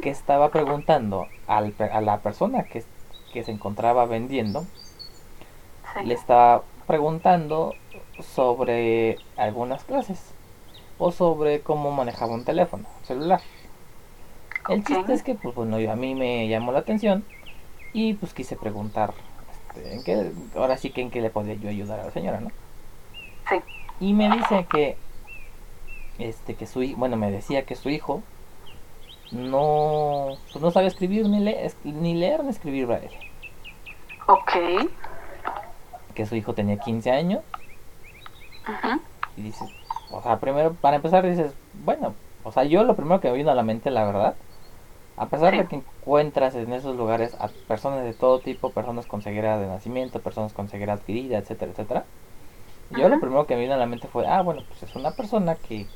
que 0.00 0.10
estaba 0.10 0.50
preguntando 0.52 1.32
al, 1.46 1.74
a 1.78 2.00
la 2.00 2.20
persona 2.22 2.64
que, 2.64 2.84
que 3.32 3.44
se 3.44 3.52
encontraba 3.52 4.06
vendiendo, 4.06 4.68
sí, 5.94 6.00
le 6.00 6.14
estaba 6.14 6.64
preguntando 6.86 7.78
sobre 8.18 9.18
algunas 9.36 9.84
clases 9.84 10.34
o 10.98 11.12
sobre 11.12 11.62
cómo 11.62 11.92
manejaba 11.92 12.34
un 12.34 12.44
teléfono 12.44 12.88
celular. 13.02 13.42
El 14.70 14.84
chiste 14.84 15.12
es 15.12 15.22
que, 15.22 15.34
pues 15.34 15.54
bueno, 15.54 15.78
yo- 15.80 15.90
a 15.92 15.96
mí 15.96 16.14
me 16.14 16.48
llamó 16.48 16.72
la 16.72 16.78
atención 16.80 17.30
y 17.92 18.14
pues 18.14 18.34
quise 18.34 18.56
preguntar, 18.56 19.16
este, 19.48 19.94
en 19.94 20.02
qué, 20.04 20.32
ahora 20.54 20.78
sí 20.78 20.92
que 20.92 21.02
en 21.02 21.10
qué 21.10 21.20
le 21.22 21.30
podía 21.30 21.54
yo 21.56 21.68
ayudar 21.70 22.00
a 22.00 22.04
la 22.06 22.12
señora, 22.12 22.40
¿no? 22.40 22.56
sí, 23.48 23.62
Y 24.00 24.14
me 24.14 24.28
dice 24.30 24.66
que, 24.68 25.00
este, 26.18 26.56
que 26.56 26.66
su, 26.66 26.80
bueno, 26.96 27.16
me 27.16 27.30
decía 27.32 27.66
que 27.66 27.74
su 27.76 27.88
hijo 27.90 28.28
no, 29.30 30.44
pues 30.50 30.62
no 30.62 30.70
sabe 30.70 30.86
escribir 30.86 31.28
ni, 31.28 31.40
le- 31.40 31.64
es- 31.66 31.78
ni 31.82 32.14
leer 32.14 32.44
ni 32.44 32.50
escribir 32.50 32.86
braille. 32.86 33.12
ok, 34.26 34.54
Que 36.14 36.24
su 36.26 36.36
hijo 36.36 36.54
tenía 36.54 36.78
15 36.78 37.10
años. 37.10 37.44
Ujú, 38.68 38.90
y 39.34 39.42
dices, 39.42 39.80
o 40.08 40.22
sea, 40.22 40.40
primero, 40.40 40.78
para 40.78 40.96
empezar 40.96 41.26
dices, 41.28 41.58
bueno, 41.72 42.20
o 42.42 42.52
sea, 42.52 42.64
yo 42.64 42.84
lo 42.84 42.96
primero 42.96 43.20
que 43.20 43.30
me 43.30 43.36
vino 43.36 43.50
a 43.50 43.54
la 43.54 43.62
mente, 43.62 43.90
la 43.90 44.04
verdad, 44.04 44.38
a 45.20 45.30
pesar 45.30 45.56
de 45.56 45.68
que 45.68 45.76
encuentras 45.76 46.54
en 46.56 46.72
esos 46.72 46.96
lugares 46.96 47.36
a 47.40 47.54
personas 47.66 48.04
de 48.04 48.14
todo 48.14 48.42
tipo, 48.42 48.74
personas 48.74 49.06
con 49.06 49.22
ceguera 49.22 49.58
de 49.60 49.68
nacimiento, 49.68 50.22
personas 50.22 50.54
con 50.54 50.68
ceguera 50.68 50.94
adquirida, 50.94 51.38
etcétera, 51.38 51.72
etcétera, 51.72 52.10
yo 52.90 53.08
lo 53.08 53.20
primero 53.20 53.46
que 53.46 53.56
me 53.56 53.62
vino 53.62 53.74
a 53.74 53.78
la 53.78 53.86
mente 53.86 54.08
fue, 54.08 54.26
ah, 54.28 54.42
bueno, 54.42 54.64
pues 54.66 54.82
es 54.84 54.96
una 54.96 55.16
persona 55.16 55.60
que, 55.60 55.92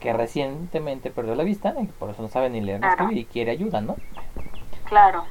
que 0.00 0.12
recientemente 0.14 1.10
perdió 1.12 1.34
la 1.36 1.44
vista 1.44 1.74
y 1.80 1.88
por 1.92 2.10
eso 2.10 2.22
no 2.22 2.28
sabe 2.28 2.50
ni 2.50 2.60
leer 2.62 2.80
ni 2.82 2.86
Claro. 2.86 2.88
escribir 2.88 3.18
y 3.18 3.28
quiere 3.28 3.52
ayuda, 3.52 3.80
¿no? 3.82 4.02
claro, 4.84 5.26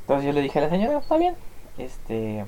Entonces 0.00 0.26
yo 0.26 0.32
le 0.32 0.42
dije 0.42 0.58
a 0.58 0.62
la 0.62 0.70
señora, 0.70 0.98
está 0.98 1.16
bien, 1.16 1.38
este, 1.76 2.46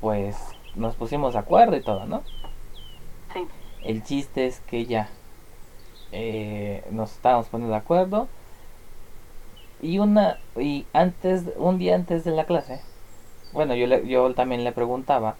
pues 0.00 0.58
nos 0.74 0.96
pusimos 0.96 1.34
de 1.34 1.40
acuerdo 1.40 1.76
y 1.76 1.84
todo, 1.84 2.06
¿no? 2.06 2.28
sí, 3.32 3.48
El 3.80 4.02
chiste 4.02 4.46
es 4.46 4.60
que 4.60 4.86
ya 4.86 5.20
eh, 6.10 6.84
nos 6.92 7.12
estábamos 7.14 7.48
poniendo 7.50 7.72
de 7.74 7.78
acuerdo 7.80 8.34
y 9.82 10.00
una 10.00 10.40
y 10.56 10.88
antes 10.94 11.46
un 11.58 11.78
día 11.78 11.96
antes 11.96 12.24
de 12.24 12.32
la 12.32 12.46
clase, 12.46 12.82
bueno 13.52 13.74
yo 13.76 13.86
le- 13.88 14.08
yo 14.08 14.34
también 14.34 14.64
le 14.64 14.72
preguntaba 14.72 15.38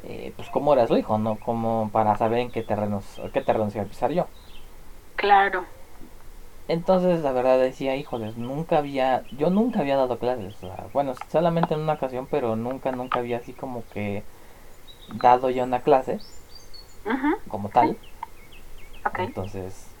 eh, 0.00 0.34
pues 0.36 0.50
cómo 0.50 0.74
era 0.74 0.86
su 0.88 0.96
hijo, 0.98 1.18
no, 1.18 1.40
como 1.40 1.90
para 1.92 2.16
saber 2.16 2.40
en 2.40 2.52
qué 2.52 2.62
terrenos 2.64 3.20
qué 3.34 3.42
terrenos 3.42 3.74
iba 3.76 3.84
a 3.84 3.88
pisar 3.88 4.12
yo. 4.12 4.28
claro, 5.16 5.66
Entonces, 6.68 7.20
la 7.22 7.32
verdad 7.32 7.58
decía, 7.58 7.96
híjoles, 7.96 8.36
nunca 8.38 8.78
había, 8.78 9.26
yo 9.30 9.50
nunca 9.50 9.80
había 9.80 9.96
dado 9.96 10.18
clases, 10.18 10.62
o 10.64 10.68
sea, 10.74 10.88
bueno, 10.94 11.14
solamente 11.14 11.74
en 11.74 11.80
una 11.80 11.94
ocasión, 11.94 12.26
pero 12.26 12.56
nunca, 12.56 12.90
nunca 12.92 13.18
había 13.18 13.38
así 13.38 13.52
como 13.54 13.86
que 13.90 14.24
dado 15.08 15.50
yo 15.50 15.64
una 15.64 15.82
clase 15.82 16.20
como 17.48 17.70
tal. 17.70 17.98
Entonces, 19.16 19.93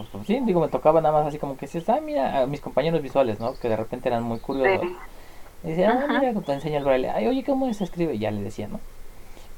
pues, 0.00 0.08
pues, 0.12 0.26
sí, 0.26 0.40
digo, 0.44 0.60
me 0.60 0.68
tocaba 0.68 1.00
nada 1.00 1.12
más 1.18 1.26
así 1.26 1.38
como 1.38 1.56
que 1.56 1.66
si 1.66 1.82
ah, 1.88 2.00
mira, 2.00 2.42
a 2.42 2.46
mis 2.46 2.60
compañeros 2.60 3.02
visuales, 3.02 3.40
¿no? 3.40 3.54
Que 3.58 3.68
de 3.68 3.76
repente 3.76 4.08
eran 4.08 4.22
muy 4.22 4.38
curiosos. 4.38 4.80
Sí. 4.82 4.96
Y 5.64 5.68
decía, 5.68 5.90
ah, 5.90 6.04
Ajá. 6.04 6.20
mira, 6.20 6.40
te 6.40 6.52
enseña 6.52 6.78
el 6.78 6.84
braille. 6.84 7.10
Ay, 7.10 7.26
oye, 7.26 7.44
¿cómo 7.44 7.72
se 7.72 7.84
escribe? 7.84 8.14
Y 8.14 8.18
ya 8.18 8.30
le 8.30 8.42
decía, 8.42 8.68
¿no? 8.68 8.80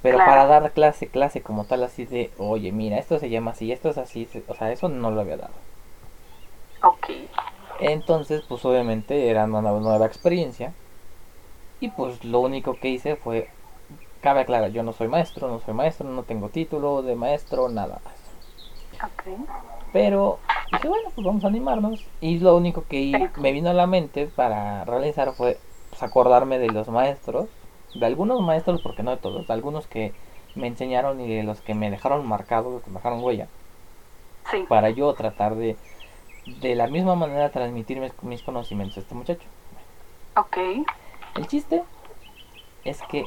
Pero 0.02 0.16
Claro. 0.18 0.30
para 0.30 0.46
dar 0.46 0.72
clase, 0.72 1.06
clase 1.08 1.42
como 1.42 1.64
tal, 1.64 1.84
así 1.84 2.04
de, 2.06 2.32
oye, 2.38 2.72
mira, 2.72 2.98
esto 2.98 3.18
se 3.18 3.30
llama 3.30 3.52
así, 3.52 3.70
esto 3.70 3.90
es 3.90 3.98
así, 3.98 4.28
o 4.48 4.54
sea, 4.54 4.72
eso 4.72 4.88
no 4.88 5.10
lo 5.12 5.20
había 5.20 5.36
dado. 5.36 5.54
Ok. 6.82 7.10
Entonces, 7.80 8.42
pues 8.48 8.64
obviamente 8.64 9.28
era 9.28 9.44
una 9.44 9.60
nueva 9.60 10.06
experiencia. 10.06 10.74
Y 11.80 11.88
pues 11.90 12.24
lo 12.24 12.40
único 12.40 12.78
que 12.78 12.88
hice 12.88 13.16
fue, 13.16 13.48
cabe 14.20 14.40
aclarar, 14.40 14.70
yo 14.70 14.82
no 14.82 14.92
soy 14.92 15.08
maestro, 15.08 15.48
no 15.48 15.58
soy 15.60 15.74
maestro, 15.74 16.08
no 16.08 16.22
tengo 16.22 16.48
título 16.48 17.02
de 17.02 17.16
maestro, 17.16 17.68
nada 17.68 18.00
más. 18.04 18.14
Ok. 19.02 19.26
Pero 19.92 20.38
dije, 20.72 20.88
bueno, 20.88 21.10
pues 21.14 21.26
vamos 21.26 21.44
a 21.44 21.48
animarnos. 21.48 22.04
Y 22.20 22.38
lo 22.38 22.56
único 22.56 22.84
que 22.88 23.30
me 23.36 23.52
vino 23.52 23.70
a 23.70 23.74
la 23.74 23.86
mente 23.86 24.26
para 24.26 24.84
realizar 24.84 25.32
fue 25.32 25.58
pues, 25.90 26.02
acordarme 26.02 26.58
de 26.58 26.68
los 26.68 26.88
maestros, 26.88 27.48
de 27.94 28.06
algunos 28.06 28.40
maestros, 28.40 28.80
porque 28.80 29.02
no 29.02 29.10
de 29.10 29.16
todos, 29.18 29.46
de 29.46 29.52
algunos 29.52 29.86
que 29.86 30.12
me 30.54 30.66
enseñaron 30.66 31.20
y 31.20 31.34
de 31.34 31.42
los 31.42 31.60
que 31.60 31.74
me 31.74 31.90
dejaron 31.90 32.26
marcado, 32.26 32.80
que 32.82 32.90
me 32.90 32.96
dejaron 32.96 33.22
huella, 33.22 33.48
Sí. 34.50 34.64
para 34.68 34.90
yo 34.90 35.12
tratar 35.14 35.54
de, 35.54 35.76
de 36.60 36.74
la 36.74 36.86
misma 36.88 37.14
manera, 37.14 37.50
transmitir 37.50 38.00
mis, 38.00 38.12
mis 38.22 38.42
conocimientos 38.42 38.96
a 38.96 39.00
este 39.00 39.14
muchacho. 39.14 39.46
Ok. 40.36 40.56
El 41.36 41.46
chiste 41.46 41.82
es 42.84 43.00
que 43.02 43.24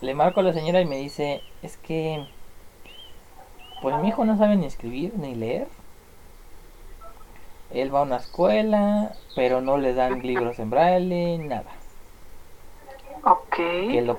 le 0.00 0.14
marco 0.14 0.40
a 0.40 0.42
la 0.42 0.52
señora 0.52 0.80
y 0.80 0.84
me 0.86 0.96
dice, 0.98 1.42
es 1.62 1.76
que 1.78 2.26
pues 3.82 3.96
mi 4.02 4.08
hijo 4.08 4.24
no 4.24 4.36
sabe 4.36 4.56
ni 4.56 4.66
escribir 4.66 5.14
ni 5.16 5.34
leer. 5.34 5.68
Él 7.72 7.94
va 7.94 8.00
a 8.00 8.02
una 8.02 8.16
escuela, 8.16 9.12
pero 9.34 9.60
no 9.60 9.76
le 9.76 9.92
dan 9.92 10.22
libros 10.22 10.58
en 10.58 10.70
braille, 10.70 11.38
nada. 11.38 11.70
Ok. 13.24 13.56
Que 13.56 14.02
lo 14.02 14.18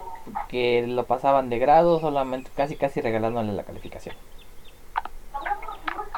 que 0.50 0.86
lo 0.86 1.06
pasaban 1.06 1.50
de 1.50 1.60
grado 1.60 2.00
solamente 2.00 2.52
casi 2.56 2.76
casi 2.76 3.02
regalándole 3.02 3.54
la 3.54 3.64
calificación. 3.64 4.16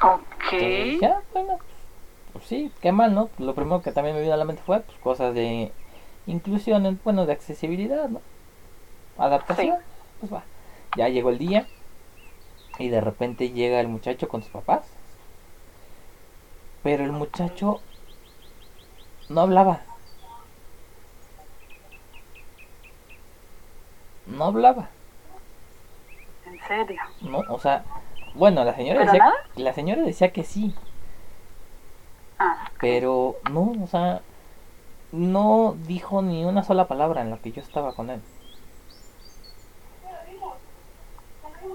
Ok. 0.01 0.53
Entonces, 0.53 0.99
ya, 1.01 1.21
bueno, 1.33 1.59
pues 2.33 2.45
sí, 2.45 2.71
qué 2.81 2.91
mal, 2.91 3.13
¿no? 3.13 3.29
Lo 3.37 3.53
primero 3.53 3.81
que 3.81 3.91
también 3.91 4.15
me 4.15 4.21
vino 4.21 4.33
a 4.33 4.37
la 4.37 4.45
mente 4.45 4.61
fue 4.65 4.79
pues, 4.81 4.97
cosas 4.99 5.33
de 5.35 5.71
inclusión, 6.25 6.85
en- 6.85 6.99
bueno, 7.03 7.25
de 7.25 7.33
accesibilidad, 7.33 8.09
¿no? 8.09 8.21
Adaptación, 9.17 9.77
pues 10.19 10.33
va. 10.33 10.43
Ya 10.97 11.09
llegó 11.09 11.29
el 11.29 11.37
día 11.37 11.67
y 12.79 12.89
de 12.89 13.01
repente 13.01 13.51
llega 13.51 13.79
el 13.79 13.87
muchacho 13.87 14.27
con 14.27 14.41
sus 14.41 14.51
papás. 14.51 14.85
Pero 16.83 17.05
el 17.05 17.11
muchacho 17.13 17.81
no 19.29 19.41
hablaba. 19.41 19.81
No 24.27 24.45
hablaba, 24.45 24.89
En 26.45 26.59
serio. 26.67 27.01
¿no? 27.21 27.39
O 27.49 27.59
sea, 27.59 27.83
bueno, 28.35 28.63
la 28.63 28.75
señora 28.75 28.99
¿Pero 28.99 29.11
decía, 29.11 29.25
nada? 29.25 29.35
la 29.55 29.73
señora 29.73 30.01
decía 30.03 30.31
que 30.31 30.43
sí, 30.43 30.75
Ah. 32.39 32.71
Pero 32.79 33.35
no, 33.51 33.73
o 33.83 33.87
sea, 33.87 34.21
no 35.11 35.75
dijo 35.87 36.21
ni 36.21 36.45
una 36.45 36.63
sola 36.63 36.87
palabra 36.87 37.21
en 37.21 37.31
la 37.31 37.37
que 37.37 37.51
yo 37.51 37.61
estaba 37.61 37.93
con 37.93 38.09
él. 38.09 38.21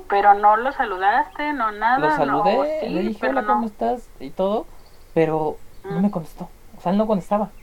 Pero 0.08 0.34
no 0.34 0.56
lo 0.56 0.72
saludaste, 0.72 1.52
no 1.52 1.70
nada. 1.72 1.98
Lo 2.00 2.10
saludé, 2.10 2.66
sí, 2.80 2.88
le 2.88 3.02
dije 3.02 3.28
hola, 3.28 3.42
no. 3.42 3.54
¿cómo 3.54 3.66
estás? 3.66 4.12
y 4.18 4.32
todo, 4.32 4.68
pero 5.12 5.64
no 5.88 6.00
Mm. 6.00 6.02
me 6.02 6.10
contestó. 6.10 6.56
O 6.72 6.80
sea, 6.80 6.92
él 6.92 6.98
no 6.98 7.06
contestaba. 7.06 7.56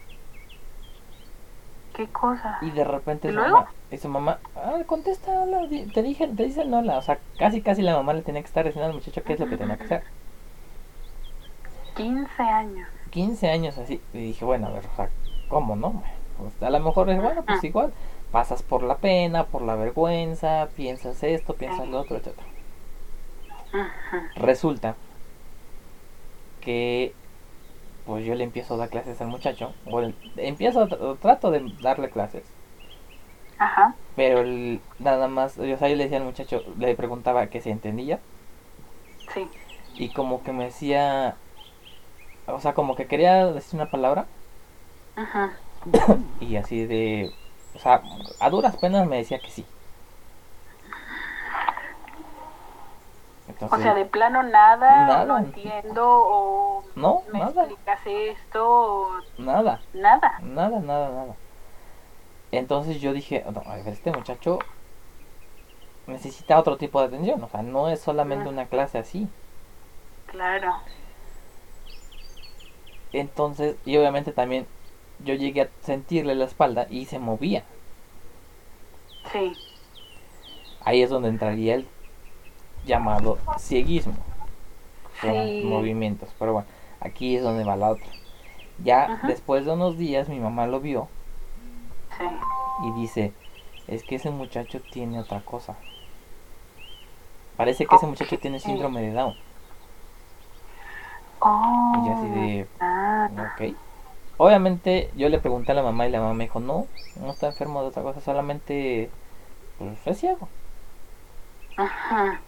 ¿Qué 1.93 2.11
cosa? 2.11 2.59
Y 2.59 2.71
de 2.71 2.83
repente 2.85 3.29
¿Y 3.29 3.31
su 3.31 3.35
luego? 3.35 3.57
mamá, 3.57 3.75
y 3.89 3.97
su 3.97 4.07
mamá, 4.09 4.41
ah, 4.55 4.83
contesta, 4.87 5.31
hola, 5.41 5.67
te 5.91 6.01
dije, 6.03 6.27
te 6.29 6.43
dicen 6.43 6.73
hola. 6.73 6.97
O 6.97 7.01
sea, 7.01 7.25
casi 7.35 7.61
casi 7.63 7.81
la 7.81 7.93
mamá 7.95 8.13
le 8.13 8.21
tenía 8.23 8.41
que 8.41 8.47
estar 8.47 8.65
diciendo 8.65 8.85
al 8.87 8.93
muchacho 8.93 9.23
qué 9.23 9.33
es 9.33 9.39
lo 9.39 9.47
que 9.47 9.57
tenía 9.57 9.77
que 9.77 9.83
hacer. 9.83 10.05
15 11.95 12.43
años. 12.43 12.87
15 13.09 13.49
años 13.49 13.77
así. 13.77 14.07
Y 14.11 14.19
dije, 14.19 14.45
bueno, 14.45 14.67
a 14.67 14.71
ver, 14.71 14.87
o 14.87 14.93
sea, 14.95 15.13
¿cómo 15.47 15.75
no? 15.75 16.03
Pues 16.33 16.61
a 16.61 16.69
lo 16.69 16.79
mejor 16.79 17.09
es 17.09 17.19
bueno, 17.21 17.45
pues 17.45 17.63
igual. 17.63 17.93
Pasas 18.31 18.63
por 18.63 18.83
la 18.83 18.97
pena, 18.97 19.45
por 19.47 19.61
la 19.61 19.75
vergüenza, 19.75 20.69
piensas 20.75 21.21
esto, 21.23 21.53
piensas 21.55 21.87
lo 21.87 21.99
otro, 21.99 22.17
etc. 22.17 22.43
Resulta 24.35 24.95
que 26.61 27.13
pues 28.05 28.25
yo 28.25 28.35
le 28.35 28.43
empiezo 28.43 28.73
a 28.73 28.77
dar 28.77 28.89
clases 28.89 29.21
al 29.21 29.27
muchacho. 29.27 29.73
O 29.85 29.99
el- 29.99 30.15
empiezo, 30.37 30.81
a 30.81 30.89
tr- 30.89 31.19
trato 31.19 31.51
de 31.51 31.61
darle 31.81 32.09
clases. 32.09 32.43
Ajá. 33.57 33.95
Pero 34.15 34.39
el- 34.41 34.81
nada 34.99 35.27
más, 35.27 35.57
o 35.57 35.63
sea, 35.77 35.87
yo 35.89 35.95
le 35.95 36.03
decía 36.03 36.17
al 36.17 36.23
muchacho, 36.25 36.63
le 36.77 36.95
preguntaba 36.95 37.47
que 37.47 37.61
se 37.61 37.71
entendía. 37.71 38.19
Sí. 39.33 39.47
Y 39.97 40.09
como 40.09 40.43
que 40.43 40.51
me 40.51 40.65
decía, 40.65 41.35
o 42.47 42.59
sea, 42.59 42.73
como 42.73 42.95
que 42.95 43.07
quería 43.07 43.45
decir 43.47 43.75
una 43.79 43.89
palabra. 43.89 44.25
Ajá. 45.15 45.51
Y 46.39 46.55
así 46.55 46.85
de, 46.85 47.31
o 47.73 47.79
sea, 47.79 48.01
a 48.39 48.49
duras 48.49 48.77
penas 48.77 49.07
me 49.07 49.17
decía 49.17 49.39
que 49.41 49.49
sí. 49.51 49.65
O 53.47 53.51
Entonces, 53.51 53.79
sea, 53.79 53.93
de 53.93 54.05
plano 54.05 54.43
nada, 54.43 55.05
Nada. 55.07 55.25
no 55.25 55.37
entiendo, 55.37 56.05
o 56.07 56.83
no, 56.95 57.23
me 57.31 57.39
nada, 57.39 57.63
explicas 57.63 57.99
esto, 58.05 58.67
o 58.69 59.09
nada, 59.37 59.81
nada. 59.93 60.39
nada, 60.39 60.79
nada, 60.79 61.09
nada. 61.11 61.35
Entonces 62.51 63.01
yo 63.01 63.13
dije, 63.13 63.43
no, 63.51 63.61
a 63.65 63.75
ver, 63.77 63.87
este 63.89 64.11
muchacho 64.11 64.59
necesita 66.05 66.59
otro 66.59 66.77
tipo 66.77 66.99
de 67.01 67.07
atención, 67.07 67.43
o 67.43 67.49
sea, 67.49 67.63
no 67.63 67.89
es 67.89 68.01
solamente 68.01 68.47
Mm. 68.47 68.49
una 68.49 68.67
clase 68.69 68.97
así. 68.99 69.33
Claro. 70.25 70.81
Entonces, 73.13 73.77
y 73.85 73.97
obviamente 73.97 74.31
también 74.33 74.67
yo 75.23 75.33
llegué 75.35 75.61
a 75.61 75.69
sentirle 75.81 76.35
la 76.35 76.45
espalda 76.45 76.87
y 76.89 77.05
se 77.05 77.19
movía. 77.19 77.63
Sí. 79.31 79.53
Ahí 80.83 81.01
es 81.01 81.09
donde 81.09 81.29
entraría 81.29 81.75
el 81.75 81.87
llamado 82.85 83.37
cieguismo. 83.59 84.15
Sí. 85.21 85.61
movimientos. 85.65 86.29
Pero 86.39 86.53
bueno, 86.53 86.67
aquí 86.99 87.35
es 87.35 87.43
donde 87.43 87.63
va 87.63 87.75
la 87.75 87.89
otra. 87.91 88.07
Ya 88.83 89.03
Ajá. 89.03 89.27
después 89.27 89.65
de 89.65 89.71
unos 89.73 89.97
días 89.97 90.27
mi 90.29 90.39
mamá 90.39 90.65
lo 90.65 90.79
vio 90.79 91.07
Sí. 92.17 92.23
y 92.87 92.99
dice, 92.99 93.31
es 93.87 94.03
que 94.03 94.15
ese 94.15 94.31
muchacho 94.31 94.81
tiene 94.91 95.19
otra 95.19 95.41
cosa. 95.41 95.75
Parece 97.55 97.85
que 97.85 97.95
ese 97.95 98.07
muchacho 98.07 98.39
tiene 98.39 98.59
síndrome 98.59 99.01
de 99.01 99.11
Down. 99.13 99.35
Oh. 101.39 101.93
Y 102.01 102.07
yo 102.07 102.13
así 102.15 102.27
de, 102.29 102.67
Ah. 102.79 103.29
ok. 103.59 103.75
Obviamente 104.41 105.11
yo 105.15 105.29
le 105.29 105.39
pregunté 105.39 105.71
a 105.71 105.75
la 105.75 105.83
mamá 105.83 106.07
y 106.07 106.11
la 106.11 106.19
mamá 106.21 106.33
me 106.33 106.45
dijo, 106.45 106.59
no, 106.59 106.89
no 107.15 107.31
está 107.31 107.47
enfermo 107.47 107.81
de 107.81 107.87
otra 107.89 108.03
cosa, 108.03 108.21
solamente 108.21 109.13
pues, 109.77 110.05
es 110.07 110.19
ciego. 110.19 110.53
Ajá. 111.75 112.39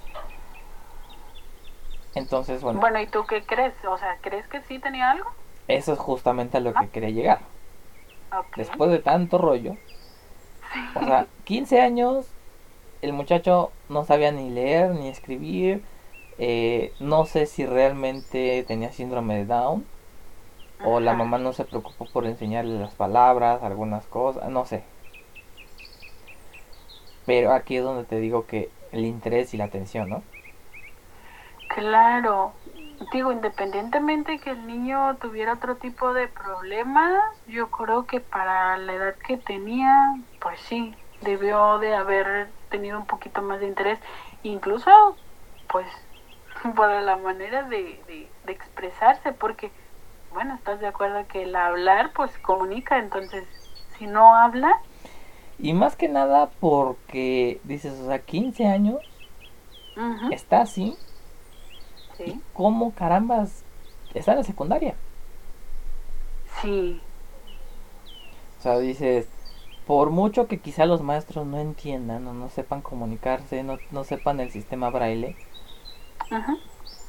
Entonces, 2.15 2.61
bueno, 2.63 2.81
Bueno, 2.81 2.99
¿y 2.99 3.07
tú 3.07 3.25
qué 3.25 3.45
crees? 3.45 3.73
O 3.85 3.97
sea, 3.97 4.19
¿crees 4.21 4.47
que 4.49 4.61
sí 4.63 4.79
tenía 4.79 5.11
algo? 5.11 5.29
eso 5.67 5.91
es 5.93 5.99
justamente 5.99 6.55
a 6.57 6.61
lo 6.61 6.73
que 6.77 6.89
quería 6.89 7.09
llegar. 7.09 7.49
Ok. 8.31 8.57
Después 8.57 8.89
de 8.89 8.97
tanto 8.97 9.37
rollo, 9.37 9.77
o 10.93 11.03
sea, 11.03 11.29
15 11.43 11.81
años, 11.81 12.37
el 13.01 13.13
muchacho 13.13 13.77
no 13.89 14.05
sabía 14.05 14.31
ni 14.33 14.51
leer 14.51 14.91
ni 14.95 15.09
escribir. 15.09 15.85
eh, 16.39 16.95
no 16.99 17.25
sé 17.25 17.47
si 17.47 17.65
realmente 17.65 18.63
tenía 18.67 18.91
síndrome 18.93 19.37
de 19.37 19.45
Down 19.47 19.92
o 20.83 20.99
la 20.99 21.13
mamá 21.15 21.39
no 21.39 21.53
se 21.53 21.65
preocupó 21.65 22.05
por 22.11 22.27
enseñarle 22.27 22.79
las 22.79 22.95
palabras, 22.95 23.63
algunas 23.63 24.07
cosas, 24.07 24.49
no 24.51 24.65
sé. 24.65 24.83
Pero 27.25 27.51
aquí 27.53 27.75
es 27.77 27.83
donde 27.83 28.05
te 28.05 28.17
digo 28.19 28.45
que 28.47 28.75
el 28.91 29.03
interés 29.05 29.53
y 29.53 29.57
la 29.57 29.65
atención, 29.65 30.09
¿no? 30.09 30.29
Claro. 31.67 32.59
Digo, 33.11 33.31
independientemente 33.31 34.39
que 34.39 34.51
el 34.51 34.65
niño 34.67 35.17
tuviera 35.17 35.53
otro 35.53 35.77
tipo 35.77 36.13
de 36.13 36.27
problemas, 36.29 37.13
yo 37.45 37.69
creo 37.71 38.05
que 38.05 38.21
para 38.21 38.77
la 38.77 38.93
edad 38.93 39.15
que 39.25 39.37
tenía, 39.37 40.15
pues 40.39 40.59
sí, 40.61 40.95
debió 41.19 41.79
de 41.79 41.95
haber 41.95 42.53
tenido 42.69 42.99
un 42.99 43.07
poquito 43.07 43.41
más 43.41 43.59
de 43.59 43.67
interés. 43.67 43.99
Incluso, 44.43 45.19
pues, 45.67 45.87
por 46.75 46.89
la 46.89 47.17
manera 47.17 47.63
de, 47.63 48.03
de, 48.07 48.33
de 48.43 48.51
expresarse, 48.53 49.33
porque 49.33 49.73
bueno, 50.33 50.55
¿estás 50.55 50.79
de 50.79 50.87
acuerdo 50.87 51.25
que 51.27 51.43
el 51.43 51.55
hablar 51.55 52.11
pues 52.13 52.37
comunica? 52.39 52.99
Entonces, 52.99 53.45
si 53.97 54.07
no 54.07 54.35
habla... 54.35 54.79
Y 55.59 55.73
más 55.73 55.95
que 55.95 56.09
nada 56.09 56.49
porque 56.59 57.61
dices, 57.63 57.99
o 57.99 58.07
sea, 58.07 58.19
15 58.19 58.67
años, 58.67 58.97
está 60.31 60.61
así. 60.61 60.97
Sí. 62.17 62.41
¿Cómo 62.53 62.93
carambas 62.93 63.63
está 64.13 64.31
en 64.31 64.39
la 64.39 64.43
secundaria? 64.43 64.95
Sí. 66.61 66.99
O 68.59 68.61
sea, 68.63 68.79
dices, 68.79 69.27
por 69.85 70.09
mucho 70.09 70.47
que 70.47 70.59
quizá 70.59 70.85
los 70.85 71.01
maestros 71.01 71.45
no 71.45 71.59
entiendan 71.59 72.27
o 72.27 72.33
no 72.33 72.49
sepan 72.49 72.81
comunicarse, 72.81 73.63
no, 73.63 73.77
no 73.91 74.03
sepan 74.03 74.39
el 74.39 74.49
sistema 74.51 74.89
braille, 74.89 75.35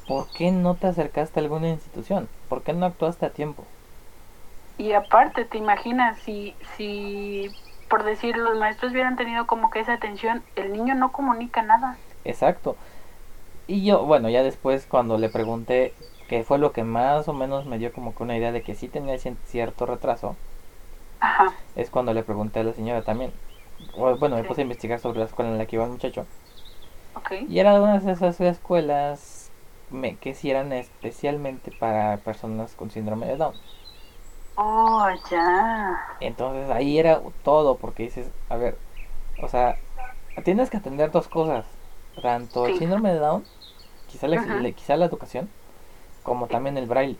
¿por 0.07 0.27
qué 0.27 0.51
no 0.51 0.75
te 0.75 0.87
acercaste 0.87 1.39
a 1.39 1.43
alguna 1.43 1.69
institución? 1.69 2.27
¿Por 2.49 2.61
qué 2.63 2.73
no 2.73 2.85
actuaste 2.85 3.25
a 3.25 3.31
tiempo? 3.31 3.63
Y 4.77 4.91
aparte, 4.93 5.45
¿te 5.45 5.57
imaginas 5.57 6.19
si, 6.19 6.53
si 6.77 7.49
por 7.89 8.03
decir, 8.03 8.35
los 8.35 8.57
maestros 8.57 8.91
hubieran 8.91 9.15
tenido 9.15 9.47
como 9.47 9.69
que 9.69 9.79
esa 9.79 9.93
atención, 9.93 10.43
el 10.55 10.73
niño 10.73 10.95
no 10.95 11.11
comunica 11.11 11.61
nada? 11.61 11.97
Exacto. 12.23 12.75
Y 13.67 13.85
yo, 13.85 14.05
bueno, 14.05 14.29
ya 14.29 14.43
después 14.43 14.85
cuando 14.85 15.17
le 15.17 15.29
pregunté 15.29 15.93
qué 16.27 16.43
fue 16.43 16.57
lo 16.57 16.71
que 16.71 16.83
más 16.83 17.27
o 17.27 17.33
menos 17.33 17.65
me 17.65 17.77
dio 17.77 17.93
como 17.93 18.13
que 18.15 18.23
una 18.23 18.37
idea 18.37 18.51
de 18.51 18.61
que 18.61 18.75
sí 18.75 18.87
tenía 18.87 19.17
cierto 19.17 19.85
retraso, 19.85 20.35
es 21.75 21.89
cuando 21.89 22.13
le 22.13 22.23
pregunté 22.23 22.59
a 22.59 22.63
la 22.63 22.73
señora 22.73 23.01
también. 23.03 23.31
Bueno, 23.95 24.35
me 24.35 24.43
puse 24.43 24.61
a 24.61 24.63
investigar 24.63 24.99
sobre 24.99 25.19
la 25.19 25.25
escuela 25.25 25.51
en 25.51 25.57
la 25.57 25.65
que 25.65 25.75
iba 25.75 25.85
el 25.85 25.91
muchacho. 25.91 26.25
Y 27.47 27.59
era 27.59 27.79
una 27.81 27.99
de 27.99 28.11
esas 28.11 28.39
escuelas 28.41 29.44
que 30.19 30.33
sí 30.33 30.49
eran 30.49 30.73
especialmente 30.73 31.71
para 31.71 32.17
personas 32.17 32.75
con 32.75 32.91
síndrome 32.91 33.27
de 33.27 33.37
Down. 33.37 33.55
Oh, 34.55 35.07
ya. 35.29 36.17
Entonces 36.19 36.69
ahí 36.69 36.97
era 36.97 37.21
todo, 37.43 37.77
porque 37.77 38.03
dices, 38.03 38.29
a 38.49 38.55
ver, 38.55 38.77
o 39.41 39.47
sea, 39.47 39.77
tienes 40.43 40.69
que 40.69 40.77
atender 40.77 41.11
dos 41.11 41.27
cosas. 41.27 41.65
Tanto 42.21 42.65
el 42.65 42.77
síndrome 42.77 43.11
de 43.11 43.19
Down, 43.19 43.43
quizá, 44.07 44.27
quizá 44.73 44.95
la 44.95 45.05
educación, 45.05 45.49
como 46.23 46.47
también 46.47 46.77
el 46.77 46.85
braille. 46.85 47.17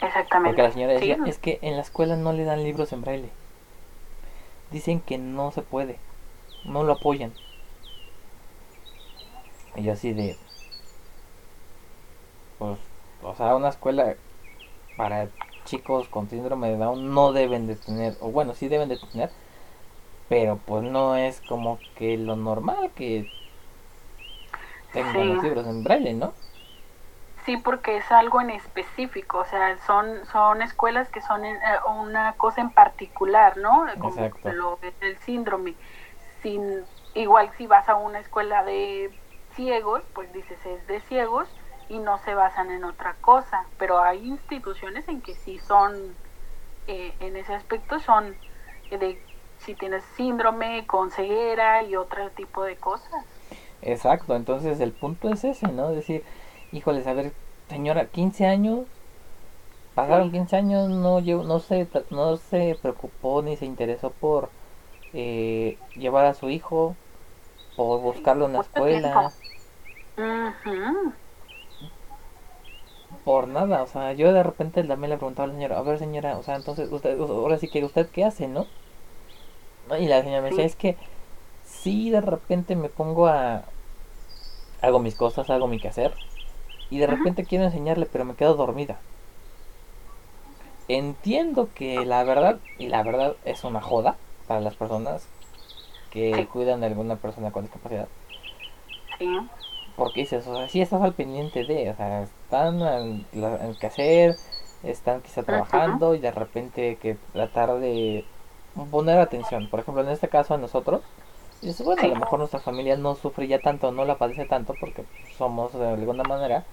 Exactamente. 0.00 0.50
Porque 0.50 0.62
la 0.62 0.72
señora 0.72 0.92
decía, 0.94 1.18
es 1.26 1.38
que 1.38 1.58
en 1.62 1.76
la 1.76 1.82
escuela 1.82 2.16
no 2.16 2.32
le 2.32 2.44
dan 2.44 2.62
libros 2.62 2.92
en 2.92 3.02
braille. 3.02 3.30
Dicen 4.70 5.00
que 5.00 5.18
no 5.18 5.50
se 5.50 5.62
puede. 5.62 5.98
No 6.64 6.84
lo 6.84 6.94
apoyan. 6.94 7.32
Y 9.76 9.82
yo 9.82 9.92
así 9.92 10.12
de... 10.12 10.36
Pues, 12.62 12.78
o 13.22 13.34
sea, 13.34 13.56
una 13.56 13.70
escuela 13.70 14.14
para 14.96 15.30
chicos 15.64 16.08
con 16.08 16.30
síndrome 16.30 16.70
de 16.70 16.76
Down 16.76 17.12
no 17.12 17.32
deben 17.32 17.66
de 17.66 17.74
tener, 17.74 18.16
o 18.20 18.30
bueno, 18.30 18.54
sí 18.54 18.68
deben 18.68 18.88
de 18.88 18.98
tener, 18.98 19.30
pero 20.28 20.58
pues 20.64 20.84
no 20.84 21.16
es 21.16 21.40
como 21.40 21.80
que 21.96 22.16
lo 22.18 22.36
normal 22.36 22.92
que 22.94 23.26
tengan 24.92 25.28
los 25.34 25.42
libros 25.42 25.66
en 25.66 25.82
braille, 25.82 26.14
¿no? 26.14 26.34
Sí, 27.44 27.56
porque 27.56 27.96
es 27.96 28.12
algo 28.12 28.40
en 28.40 28.50
específico, 28.50 29.38
o 29.38 29.44
sea, 29.44 29.76
son 29.78 30.24
son 30.26 30.62
escuelas 30.62 31.08
que 31.10 31.20
son 31.20 31.44
eh, 31.44 31.58
una 31.88 32.34
cosa 32.34 32.60
en 32.60 32.70
particular, 32.70 33.56
¿no? 33.56 33.86
Como 33.98 34.30
lo 34.54 34.78
el 35.00 35.18
síndrome. 35.18 35.74
Sin 36.40 36.84
igual 37.14 37.50
si 37.58 37.66
vas 37.66 37.88
a 37.88 37.96
una 37.96 38.20
escuela 38.20 38.62
de 38.62 39.10
ciegos, 39.56 40.04
pues 40.14 40.32
dices 40.32 40.64
es 40.64 40.86
de 40.86 41.00
ciegos 41.00 41.48
y 41.92 42.00
no 42.00 42.18
se 42.18 42.34
basan 42.34 42.70
en 42.70 42.84
otra 42.84 43.18
cosa, 43.20 43.68
pero 43.78 44.00
hay 44.00 44.26
instituciones 44.26 45.08
en 45.08 45.22
que 45.22 45.34
sí 45.34 45.58
son 45.58 46.18
eh, 46.86 47.16
en 47.20 47.36
ese 47.36 47.54
aspecto 47.54 48.00
son 48.00 48.38
de 48.90 49.22
si 49.58 49.74
tienes 49.76 50.04
síndrome 50.16 50.86
con 50.86 51.10
ceguera 51.10 51.82
y 51.84 51.96
otro 51.96 52.32
tipo 52.32 52.64
de 52.64 52.78
cosas. 52.78 53.26
Exacto, 53.80 54.34
entonces 54.36 54.80
el 54.80 54.94
punto 54.94 55.30
es 55.30 55.44
ese, 55.44 55.72
¿no? 55.72 55.90
Decir, 55.90 56.24
híjoles, 56.70 57.06
a 57.06 57.12
ver, 57.14 57.36
señora, 57.68 58.10
15 58.10 58.46
años, 58.46 58.88
pasaron 59.94 60.32
15 60.32 60.56
años, 60.56 60.88
no, 60.90 61.20
no, 61.20 61.60
se, 61.60 61.88
no 62.10 62.36
se 62.36 62.78
preocupó 62.80 63.42
ni 63.42 63.56
se 63.56 63.66
interesó 63.66 64.14
por 64.14 64.54
eh, 65.12 65.80
llevar 65.94 66.26
a 66.26 66.34
su 66.34 66.50
hijo, 66.50 67.00
por 67.74 68.00
buscarlo 68.02 68.46
en 68.46 68.54
la 68.54 68.60
escuela. 68.60 69.36
Por 73.24 73.46
nada, 73.46 73.82
o 73.82 73.86
sea, 73.86 74.12
yo 74.14 74.32
de 74.32 74.42
repente 74.42 74.82
también 74.82 75.10
le 75.10 75.16
preguntaba 75.16 75.44
a 75.44 75.48
la 75.48 75.54
señora, 75.54 75.78
a 75.78 75.82
ver 75.82 75.98
señora, 75.98 76.36
o 76.38 76.42
sea, 76.42 76.56
entonces, 76.56 76.90
usted, 76.90 77.18
ahora 77.20 77.56
sí 77.58 77.68
que 77.68 77.84
usted 77.84 78.08
qué 78.10 78.24
hace, 78.24 78.48
¿no? 78.48 78.66
Y 79.98 80.06
la 80.06 80.22
señora 80.22 80.42
me 80.42 80.48
decía, 80.50 80.64
es 80.64 80.74
que 80.74 80.96
si 81.64 82.10
de 82.10 82.20
repente 82.20 82.74
me 82.76 82.88
pongo 82.88 83.28
a... 83.28 83.62
Hago 84.80 84.98
mis 84.98 85.14
cosas, 85.14 85.48
hago 85.50 85.68
mi 85.68 85.78
quehacer, 85.78 86.12
y 86.90 86.98
de 86.98 87.06
repente 87.06 87.44
quiero 87.44 87.64
enseñarle, 87.64 88.06
pero 88.06 88.24
me 88.24 88.34
quedo 88.34 88.54
dormida. 88.54 88.98
Entiendo 90.88 91.68
que 91.74 92.04
la 92.04 92.24
verdad, 92.24 92.58
y 92.78 92.88
la 92.88 93.02
verdad 93.04 93.36
es 93.44 93.62
una 93.62 93.80
joda 93.80 94.16
para 94.48 94.60
las 94.60 94.74
personas 94.74 95.26
que 96.10 96.48
cuidan 96.52 96.80
de 96.80 96.86
alguna 96.88 97.16
persona 97.16 97.52
con 97.52 97.62
discapacidad. 97.62 98.08
Sí. 99.18 99.38
Porque 99.96 100.20
dices, 100.20 100.46
o 100.46 100.56
sea, 100.56 100.68
sí 100.68 100.80
estás 100.80 101.02
al 101.02 101.14
pendiente 101.14 101.64
de, 101.64 101.90
o 101.90 101.96
sea, 101.96 102.22
están 102.22 102.80
en, 102.80 103.26
el 103.32 103.78
quehacer, 103.78 104.36
están 104.82 105.20
quizá 105.20 105.42
trabajando 105.42 106.14
y 106.14 106.18
de 106.18 106.30
repente 106.30 106.96
que 106.96 107.16
tratar 107.32 107.78
de 107.78 108.24
poner 108.90 109.18
atención. 109.18 109.68
Por 109.68 109.80
ejemplo, 109.80 110.02
en 110.02 110.08
este 110.08 110.28
caso 110.28 110.54
a 110.54 110.58
nosotros, 110.58 111.02
y 111.60 111.72
bueno, 111.84 112.02
a 112.02 112.06
lo 112.06 112.16
mejor 112.16 112.38
nuestra 112.40 112.58
familia 112.58 112.96
no 112.96 113.14
sufre 113.14 113.46
ya 113.46 113.60
tanto, 113.60 113.92
no 113.92 114.04
la 114.04 114.16
padece 114.16 114.46
tanto 114.46 114.74
porque 114.80 115.04
somos 115.36 115.72
de 115.72 115.86
alguna 115.86 116.24
manera 116.24 116.64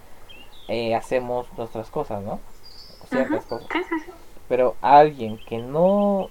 eh, 0.67 0.95
hacemos 0.95 1.47
nuestras 1.57 1.91
cosas, 1.91 2.23
¿no? 2.23 2.39
Ciertas 3.07 3.45
cosas. 3.45 3.67
Pero 4.47 4.75
alguien 4.81 5.39
que 5.45 5.59
no, 5.59 6.29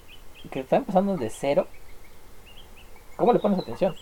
que 0.50 0.60
está 0.60 0.76
empezando 0.76 1.16
de 1.16 1.30
cero, 1.30 1.68
¿cómo 3.16 3.32
le 3.32 3.38
pones 3.38 3.60
atención? 3.60 3.94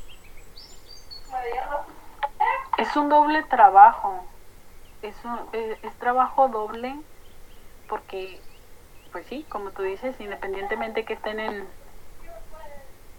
Es 2.78 2.96
un 2.96 3.08
doble 3.08 3.42
trabajo. 3.44 4.26
Es, 5.02 5.16
un, 5.24 5.38
es, 5.52 5.78
es 5.82 5.98
trabajo 5.98 6.48
doble 6.48 6.94
porque, 7.88 8.40
pues 9.12 9.26
sí, 9.26 9.46
como 9.50 9.70
tú 9.70 9.82
dices, 9.82 10.18
independientemente 10.20 11.04
que 11.04 11.14
estén 11.14 11.40
en, 11.40 11.68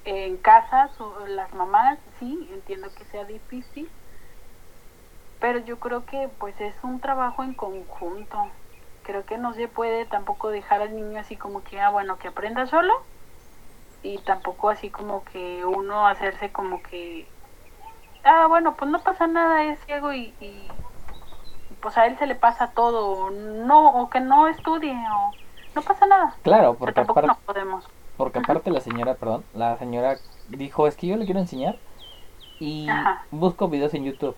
en 0.03 0.37
casa, 0.37 0.91
las 1.27 1.53
mamás, 1.53 1.99
sí, 2.19 2.49
entiendo 2.51 2.87
que 2.93 3.05
sea 3.05 3.25
difícil, 3.25 3.89
pero 5.39 5.59
yo 5.59 5.79
creo 5.79 6.05
que 6.05 6.29
pues 6.39 6.59
es 6.59 6.75
un 6.83 6.99
trabajo 6.99 7.43
en 7.43 7.53
conjunto. 7.53 8.51
Creo 9.03 9.25
que 9.25 9.37
no 9.37 9.53
se 9.53 9.67
puede 9.67 10.05
tampoco 10.05 10.49
dejar 10.49 10.81
al 10.81 10.95
niño 10.95 11.19
así 11.19 11.37
como 11.37 11.63
que, 11.63 11.79
ah, 11.79 11.89
bueno, 11.89 12.17
que 12.17 12.27
aprenda 12.27 12.65
solo 12.67 12.93
y 14.01 14.17
tampoco 14.23 14.69
así 14.69 14.89
como 14.91 15.23
que 15.23 15.65
uno 15.65 16.07
hacerse 16.07 16.51
como 16.51 16.81
que, 16.83 17.36
ah, 18.27 18.47
bueno, 18.47 18.75
pues 18.75 18.91
no 18.91 18.99
pasa 18.99 19.27
nada, 19.27 19.63
es 19.63 19.79
ciego 19.85 20.13
y, 20.13 20.33
pues 21.81 21.97
a 21.97 22.05
él 22.05 22.17
se 22.17 22.27
le 22.27 22.35
pasa 22.35 22.71
todo, 22.71 23.29
no, 23.29 24.01
o 24.01 24.09
que 24.09 24.19
no 24.19 24.47
estudie, 24.47 24.93
o 24.93 25.33
no 25.75 25.81
pasa 25.81 26.05
nada. 26.05 26.35
Claro, 26.43 26.75
porque 26.75 26.99
aparte, 26.99 27.27
no 27.27 27.37
podemos. 27.45 27.87
Porque 28.17 28.39
aparte 28.39 28.71
la 28.71 28.81
señora, 28.81 29.15
perdón, 29.15 29.43
la 29.53 29.77
señora 29.77 30.17
dijo, 30.49 30.87
es 30.87 30.95
que 30.95 31.07
yo 31.07 31.17
le 31.17 31.25
quiero 31.25 31.39
enseñar 31.39 31.75
y 32.59 32.87
busco 33.31 33.67
videos 33.67 33.93
en 33.93 34.05
YouTube 34.05 34.35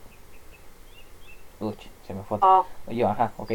Uy, 1.60 1.75
se 2.08 2.13
me 2.13 2.23
fue. 2.23 2.39
Oh. 2.41 2.65
Yo, 2.88 3.10
ajá, 3.10 3.34
ok. 3.38 3.52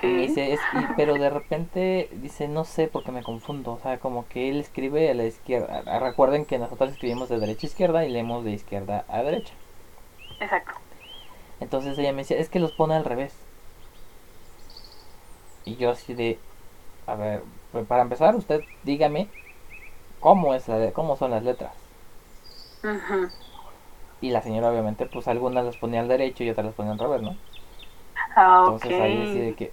Y 0.00 0.16
dice, 0.16 0.52
es, 0.52 0.60
pero 0.96 1.14
de 1.14 1.30
repente 1.30 2.08
dice, 2.12 2.48
no 2.48 2.64
sé 2.64 2.88
porque 2.88 3.12
me 3.12 3.22
confundo. 3.22 3.72
O 3.72 3.80
sea, 3.80 3.98
como 3.98 4.26
que 4.28 4.48
él 4.48 4.60
escribe 4.60 5.10
a 5.10 5.14
la 5.14 5.24
izquierda. 5.24 5.82
Recuerden 6.00 6.44
que 6.46 6.58
nosotros 6.58 6.90
escribimos 6.92 7.28
de 7.28 7.38
derecha 7.38 7.66
a 7.66 7.70
izquierda 7.70 8.04
y 8.04 8.10
leemos 8.10 8.44
de 8.44 8.52
izquierda 8.52 9.04
a 9.08 9.22
derecha. 9.22 9.54
Exacto. 10.40 10.72
Entonces 11.60 11.96
ella 11.98 12.12
me 12.12 12.22
decía, 12.22 12.38
es 12.38 12.48
que 12.48 12.58
los 12.58 12.72
pone 12.72 12.94
al 12.94 13.04
revés. 13.04 13.34
Y 15.64 15.76
yo 15.76 15.90
así 15.90 16.14
de, 16.14 16.38
a 17.06 17.14
ver, 17.14 17.42
pues 17.70 17.86
para 17.86 18.02
empezar, 18.02 18.34
usted 18.34 18.62
dígame 18.82 19.28
cómo 20.20 20.54
es 20.54 20.68
la 20.68 20.92
cómo 20.92 21.16
son 21.16 21.30
las 21.30 21.42
letras. 21.44 21.72
Ajá. 22.82 23.30
Y 24.20 24.30
la 24.30 24.42
señora 24.42 24.70
obviamente 24.70 25.06
pues 25.06 25.28
algunas 25.28 25.64
las 25.64 25.76
ponía 25.76 26.00
al 26.00 26.08
derecho 26.08 26.44
y 26.44 26.50
otras 26.50 26.66
las 26.66 26.74
ponía 26.74 26.92
al 26.92 26.98
revés, 26.98 27.22
¿no? 27.22 27.36
Ah, 28.34 28.62
Entonces 28.66 29.00
ahí 29.00 29.18
decide 29.18 29.54
que 29.54 29.72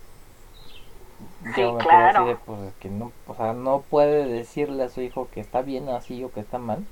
yo 1.57 1.73
me 1.73 1.83
claro. 1.83 2.19
así 2.19 2.29
de 2.29 2.35
pues 2.35 2.73
que 2.79 2.89
no, 2.89 3.11
o 3.27 3.35
sea, 3.35 3.53
no 3.53 3.81
puede 3.81 4.25
decirle 4.25 4.83
a 4.83 4.89
su 4.89 5.01
hijo 5.01 5.27
que 5.31 5.39
está 5.39 5.61
bien 5.61 5.89
así 5.89 6.23
o 6.23 6.31
que 6.31 6.39
está 6.39 6.57
mal. 6.57 6.85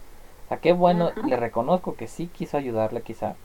O 0.46 0.48
sea, 0.48 0.58
qué 0.60 0.72
bueno, 0.72 1.12
le 1.26 1.36
reconozco 1.36 1.96
que 1.96 2.08
sí 2.08 2.28
quiso 2.28 2.58
ayudarle 2.58 3.02
quizá. 3.02 3.36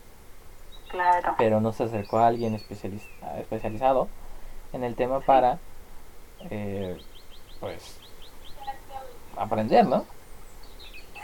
Claro. 0.89 1.35
Pero 1.37 1.59
no 1.59 1.73
se 1.73 1.83
acercó 1.83 2.19
a 2.19 2.27
alguien 2.27 2.53
especializado 2.55 4.07
en 4.71 4.83
el 4.83 4.95
tema 4.95 5.19
para, 5.19 5.57
eh, 6.49 6.97
pues, 7.59 7.99
aprender, 9.35 9.85
¿no? 9.85 10.05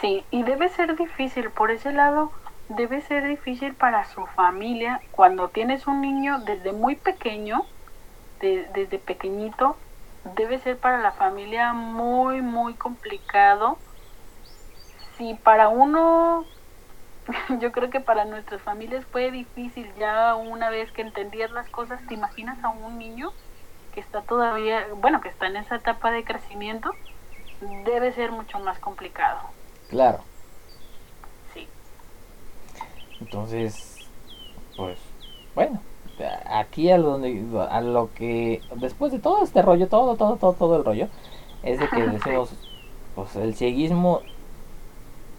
Sí, 0.02 0.24
y 0.32 0.44
debe 0.44 0.70
ser 0.70 0.96
difícil, 0.96 1.50
por 1.52 1.72
ese 1.72 1.92
lado, 1.92 2.32
debe 2.70 3.02
ser 3.02 3.28
difícil 3.28 3.74
para 3.74 4.06
su 4.06 4.26
familia 4.28 5.02
cuando 5.12 5.50
tienes 5.50 5.88
un 5.88 6.02
niño 6.02 6.40
desde 6.40 6.72
muy 6.72 6.96
pequeño, 6.96 7.66
desde 8.40 9.00
pequeñito, 9.00 9.78
debe 10.36 10.60
ser 10.60 10.78
para 10.80 11.00
la 11.02 11.12
familia 11.14 11.74
muy, 11.74 12.42
muy 12.42 12.74
complicado. 12.76 13.78
Si 15.18 15.34
para 15.36 15.70
uno, 15.70 16.46
yo 17.60 17.72
creo 17.72 17.90
que 17.90 18.00
para 18.00 18.26
nuestras 18.26 18.62
familias 18.62 19.06
fue 19.12 19.32
difícil 19.32 19.92
ya 19.98 20.36
una 20.36 20.70
vez 20.70 20.92
que 20.92 21.02
entendías 21.02 21.52
las 21.52 21.70
cosas, 21.70 22.00
¿te 22.08 22.14
imaginas 22.14 22.64
a 22.64 22.70
un 22.70 22.98
niño 22.98 23.32
que 23.92 24.00
está 24.00 24.22
todavía, 24.22 24.88
bueno, 24.96 25.22
que 25.22 25.30
está 25.30 25.48
en 25.48 25.58
esa 25.58 25.76
etapa 25.76 26.12
de 26.12 26.24
crecimiento? 26.24 26.96
Debe 27.84 28.12
ser 28.14 28.32
mucho 28.32 28.60
más 28.60 28.80
complicado. 28.80 29.40
Claro. 29.90 30.24
Sí. 31.54 31.68
Entonces, 33.20 34.10
pues, 34.76 35.00
bueno, 35.56 35.82
aquí 36.46 36.92
a 36.92 36.98
lo, 36.98 37.20
a 37.70 37.82
lo 37.82 38.14
que, 38.14 38.62
después 38.76 39.12
de 39.12 39.20
todo 39.20 39.44
este 39.44 39.62
rollo, 39.62 39.88
todo, 39.88 40.16
todo, 40.16 40.38
todo, 40.38 40.54
todo 40.54 40.78
el 40.78 40.86
rollo, 40.86 41.08
es 41.64 41.80
de 41.80 41.88
que 41.88 42.08
decimos, 42.08 42.52
pues 43.16 43.36
el 43.36 43.56
cieguismo, 43.56 44.22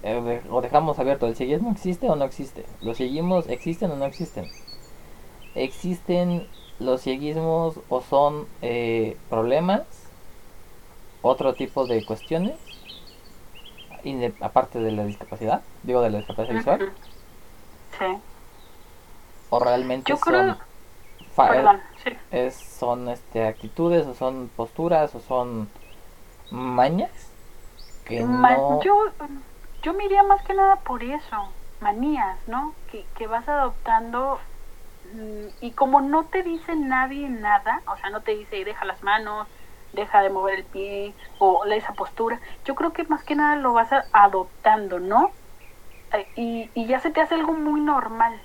eh, 0.02 0.42
o 0.50 0.60
dejamos 0.60 0.98
abierto, 0.98 1.26
¿el 1.26 1.36
cieguismo 1.36 1.70
existe 1.72 2.08
o 2.08 2.16
no 2.16 2.24
existe? 2.24 2.64
¿Los 2.82 2.96
cieguismos 2.96 3.48
existen 3.48 3.90
o 3.90 3.96
no 3.96 4.04
existen? 4.04 4.48
¿Existen 5.54 6.46
los 6.78 7.02
cieguismos 7.02 7.80
o 7.88 8.00
son 8.00 8.46
eh, 8.62 9.16
problemas? 9.28 9.82
¿Otro 11.22 11.54
tipo 11.54 11.86
de 11.86 12.04
cuestiones? 12.04 12.54
aparte 14.40 14.78
de 14.80 14.92
la 14.92 15.04
discapacidad, 15.04 15.62
digo 15.82 16.00
de 16.00 16.10
la 16.10 16.18
discapacidad 16.18 16.56
visual. 16.56 16.92
Sí. 17.98 18.18
O 19.50 19.58
realmente 19.58 20.16
son, 20.16 20.56
es, 22.30 22.54
son 22.54 23.08
este 23.08 23.46
actitudes 23.46 24.06
o 24.06 24.14
son 24.14 24.50
posturas 24.56 25.14
o 25.14 25.20
son 25.20 25.68
mañas 26.50 27.10
que 28.04 28.20
no... 28.20 28.82
yo 28.82 28.94
yo 29.82 29.94
me 29.94 30.04
iría 30.04 30.22
más 30.22 30.42
que 30.42 30.54
nada 30.54 30.76
por 30.76 31.02
eso, 31.02 31.48
manías, 31.80 32.36
¿no? 32.46 32.74
Que, 32.90 33.06
que 33.16 33.26
vas 33.26 33.48
adoptando 33.48 34.38
mm, 35.14 35.46
y 35.60 35.70
como 35.72 36.00
no 36.00 36.24
te 36.24 36.42
dice 36.42 36.76
nadie 36.76 37.28
nada, 37.28 37.80
o 37.86 37.96
sea, 37.96 38.10
no 38.10 38.20
te 38.20 38.32
dice 38.32 38.64
deja 38.64 38.84
las 38.84 39.02
manos, 39.02 39.48
deja 39.92 40.22
de 40.22 40.30
mover 40.30 40.56
el 40.56 40.64
pie 40.64 41.14
o 41.38 41.64
esa 41.64 41.94
postura. 41.94 42.40
Yo 42.64 42.74
creo 42.74 42.92
que 42.92 43.04
más 43.04 43.24
que 43.24 43.34
nada 43.34 43.56
lo 43.56 43.72
vas 43.72 43.88
adoptando, 44.12 45.00
¿no? 45.00 45.30
Eh, 46.12 46.26
y, 46.36 46.70
y 46.74 46.86
ya 46.86 47.00
se 47.00 47.10
te 47.10 47.20
hace 47.20 47.34
algo 47.36 47.54
muy 47.54 47.80
normal. 47.80 48.38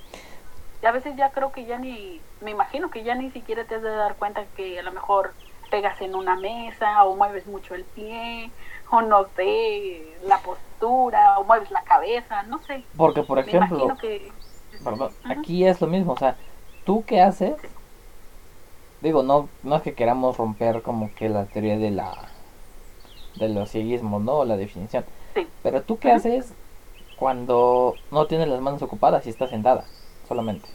A 0.86 0.92
veces 0.92 1.16
ya 1.16 1.32
creo 1.32 1.52
que 1.52 1.66
ya 1.66 1.80
ni, 1.80 2.22
me 2.42 2.52
imagino 2.52 2.92
que 2.92 3.04
ya 3.04 3.16
ni 3.16 3.32
siquiera 3.32 3.66
te 3.66 3.76
has 3.76 3.82
de 3.82 3.90
dar 3.90 4.16
cuenta 4.16 4.46
que 4.56 4.80
a 4.80 4.84
lo 4.84 4.92
mejor 4.92 5.34
pegas 5.72 6.00
en 6.02 6.14
una 6.14 6.36
mesa 6.36 7.04
o 7.06 7.16
mueves 7.16 7.48
mucho 7.48 7.74
el 7.74 7.84
pie 7.84 8.52
o 8.92 9.02
no 9.02 9.26
sé, 9.36 10.16
la 10.28 10.38
postura 10.40 11.40
o 11.40 11.44
mueves 11.44 11.72
la 11.72 11.84
cabeza, 11.84 12.44
no 12.44 12.60
sé. 12.60 12.84
Porque 12.96 13.24
por 13.24 13.40
ejemplo, 13.40 13.98
perdón, 14.84 15.12
aquí 15.24 15.66
es 15.66 15.82
lo 15.82 15.88
mismo, 15.88 16.14
o 16.14 16.18
sea, 16.18 16.36
¿tú 16.86 17.04
qué 17.06 17.22
haces? 17.22 17.56
digo, 19.02 19.24
no, 19.24 19.50
no 19.64 19.76
es 19.76 19.82
que 19.82 19.94
queramos 19.94 20.38
romper 20.38 20.82
como 20.82 21.14
que 21.14 21.30
la 21.30 21.46
teoría 21.46 21.78
de 21.78 21.92
la 21.92 22.30
de 23.36 23.50
los 23.50 23.70
cieguismos, 23.70 24.22
¿no? 24.22 24.46
La 24.46 24.56
definición. 24.56 25.04
Sí. 25.36 25.48
Pero 25.62 25.82
tú 25.82 26.00
qué 26.00 26.12
haces 26.12 26.54
cuando 27.18 27.96
no 28.12 28.28
tienes 28.28 28.48
las 28.48 28.62
manos 28.62 28.82
ocupadas 28.82 29.26
y 29.26 29.30
estás 29.30 29.50
sentada 29.50 29.86
solamente? 30.26 30.70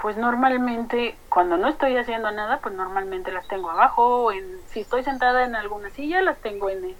Pues 0.00 0.16
normalmente 0.16 1.16
cuando 1.30 1.56
no 1.56 1.68
estoy 1.68 1.96
haciendo 1.96 2.30
nada, 2.30 2.60
pues 2.60 2.74
normalmente 2.74 3.32
las 3.32 3.46
tengo 3.48 3.70
abajo, 3.70 4.32
en, 4.32 4.60
si 4.68 4.80
estoy 4.80 5.02
sentada 5.02 5.44
en 5.44 5.54
alguna 5.54 5.90
silla, 5.90 6.20
las 6.20 6.40
tengo 6.40 6.68
en, 6.68 6.94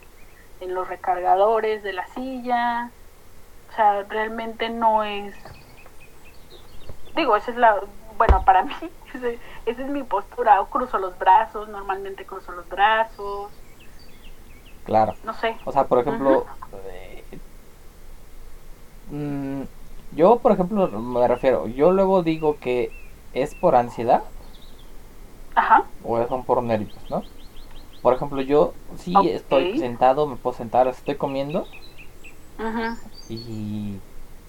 en 0.60 0.74
los 0.74 0.88
recargadores 0.88 1.82
de 1.82 1.92
la 1.92 2.06
silla. 2.08 2.92
O 3.68 3.72
sea, 3.72 4.04
realmente 4.04 4.70
no 4.70 5.02
es 5.02 5.34
digo, 7.14 7.36
esa 7.36 7.50
es 7.50 7.56
la 7.56 7.80
bueno, 8.16 8.44
para 8.44 8.62
mí, 8.64 8.74
esa 9.12 9.28
es 9.66 9.90
mi 9.90 10.02
postura. 10.02 10.60
O 10.60 10.68
cruzo 10.68 10.98
los 10.98 11.18
brazos, 11.18 11.68
normalmente 11.68 12.24
cruzo 12.24 12.52
los 12.52 12.68
brazos. 12.68 13.52
Claro. 14.84 15.14
No 15.24 15.32
sé. 15.34 15.56
O 15.64 15.72
sea, 15.72 15.86
por 15.86 16.00
ejemplo, 16.00 16.46
eh, 16.90 17.24
mm, 19.10 19.62
yo, 20.14 20.38
por 20.40 20.52
ejemplo, 20.52 20.88
me 20.88 21.28
refiero, 21.28 21.66
yo 21.68 21.90
luego 21.92 22.22
digo 22.22 22.58
que 22.58 22.90
es 23.32 23.54
por 23.54 23.76
ansiedad. 23.76 24.22
Ajá. 25.54 25.84
O 26.02 26.24
son 26.28 26.44
por 26.44 26.62
nervios, 26.62 26.90
¿no? 27.08 27.24
Por 28.02 28.14
ejemplo, 28.14 28.42
yo 28.42 28.74
sí 28.96 29.14
estoy 29.30 29.78
sentado, 29.78 30.26
me 30.26 30.36
puedo 30.36 30.54
sentar, 30.56 30.86
estoy 30.88 31.16
comiendo. 31.16 31.66
Ajá. 32.58 32.96
Y 33.28 34.00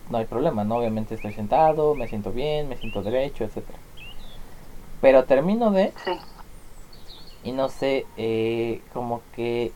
no 0.10 0.18
hay 0.18 0.26
problema, 0.26 0.64
¿no? 0.64 0.78
Obviamente 0.78 1.16
estoy 1.16 1.34
sentado, 1.34 1.96
me 1.96 2.08
siento 2.08 2.32
bien, 2.32 2.68
me 2.70 2.78
siento 2.78 3.02
derecho, 3.02 3.44
etcétera. 3.44 3.80
Pero 5.02 5.26
termino 5.26 5.72
de... 5.72 5.94
Sí. 6.04 6.12
Y 7.44 7.52
no 7.52 7.70
sé, 7.70 8.08
eh, 8.18 8.82
como 8.92 9.22
que 9.32 9.72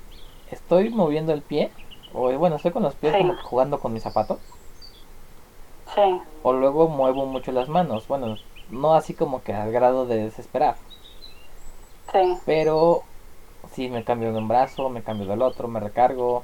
estoy 0.48 0.90
moviendo 0.90 1.34
el 1.34 1.44
pie, 1.44 1.72
o 2.14 2.36
bueno, 2.38 2.56
estoy 2.56 2.72
con 2.72 2.82
los 2.84 2.96
pies 2.96 3.16
como 3.16 3.36
jugando 3.44 3.80
con 3.80 3.94
mis 3.94 4.02
zapatos. 4.04 4.40
Sí. 5.96 6.22
O 6.44 6.54
luego 6.54 6.88
muevo 6.88 7.26
mucho 7.26 7.52
las 7.52 7.70
manos, 7.70 8.08
bueno, 8.08 8.38
no 8.70 8.94
así 8.96 9.14
como 9.14 9.44
que 9.44 9.54
al 9.54 9.72
grado 9.72 10.06
de 10.06 10.24
desesperar. 10.24 10.76
Sí. 12.12 12.40
Pero 12.46 13.04
sí 13.72 13.90
me 13.90 14.04
cambio 14.04 14.32
de 14.32 14.40
un 14.40 14.48
brazo, 14.48 14.90
me 14.90 15.04
cambio 15.04 15.28
del 15.28 15.42
otro, 15.42 15.68
me 15.68 15.80
recargo. 15.80 16.44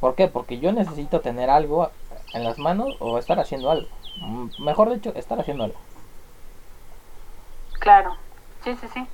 ¿Por 0.00 0.14
qué? 0.14 0.28
Porque 0.28 0.58
yo 0.58 0.72
necesito 0.72 1.20
tener 1.20 1.50
algo 1.50 1.90
en 2.32 2.44
las 2.44 2.58
manos 2.58 2.96
o 3.00 3.18
estar 3.18 3.38
haciendo 3.38 3.70
algo. 3.70 3.88
Mejor 4.58 4.92
dicho, 4.92 5.12
estar 5.14 5.38
haciendo 5.38 5.64
algo. 5.64 5.78
Claro, 7.80 8.16
sí, 8.64 8.76
sí, 8.76 8.88
sí. 8.88 9.06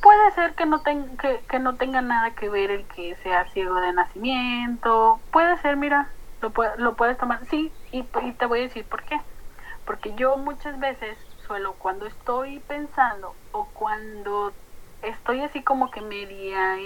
Puede 0.00 0.30
ser 0.32 0.54
que 0.54 0.64
no, 0.64 0.80
tenga 0.82 1.06
que, 1.48 1.58
no 1.58 1.76
tenga 1.76 2.00
nada 2.02 2.34
que 2.34 2.48
ver 2.48 2.70
el 2.70 2.86
que 2.88 3.16
sea 3.22 3.46
ciego 3.52 3.80
de 3.80 3.92
nacimiento. 3.92 5.20
Puede 5.32 5.56
ser, 5.58 5.76
mira, 5.76 6.08
lo, 6.40 6.52
lo 6.76 6.94
puedes 6.96 7.18
tomar. 7.18 7.44
Sí, 7.46 7.72
y, 7.92 8.00
y 8.22 8.32
te 8.32 8.46
voy 8.46 8.60
a 8.60 8.62
decir 8.62 8.88
por 8.88 9.04
qué. 9.04 9.20
Porque 9.84 10.14
yo 10.16 10.36
muchas 10.36 10.78
veces 10.78 11.18
suelo, 11.46 11.74
cuando 11.78 12.06
estoy 12.06 12.60
pensando 12.60 13.34
o 13.52 13.70
cuando 13.72 14.52
estoy 15.02 15.40
así 15.42 15.62
como 15.62 15.90
que 15.90 16.02
media 16.02 16.76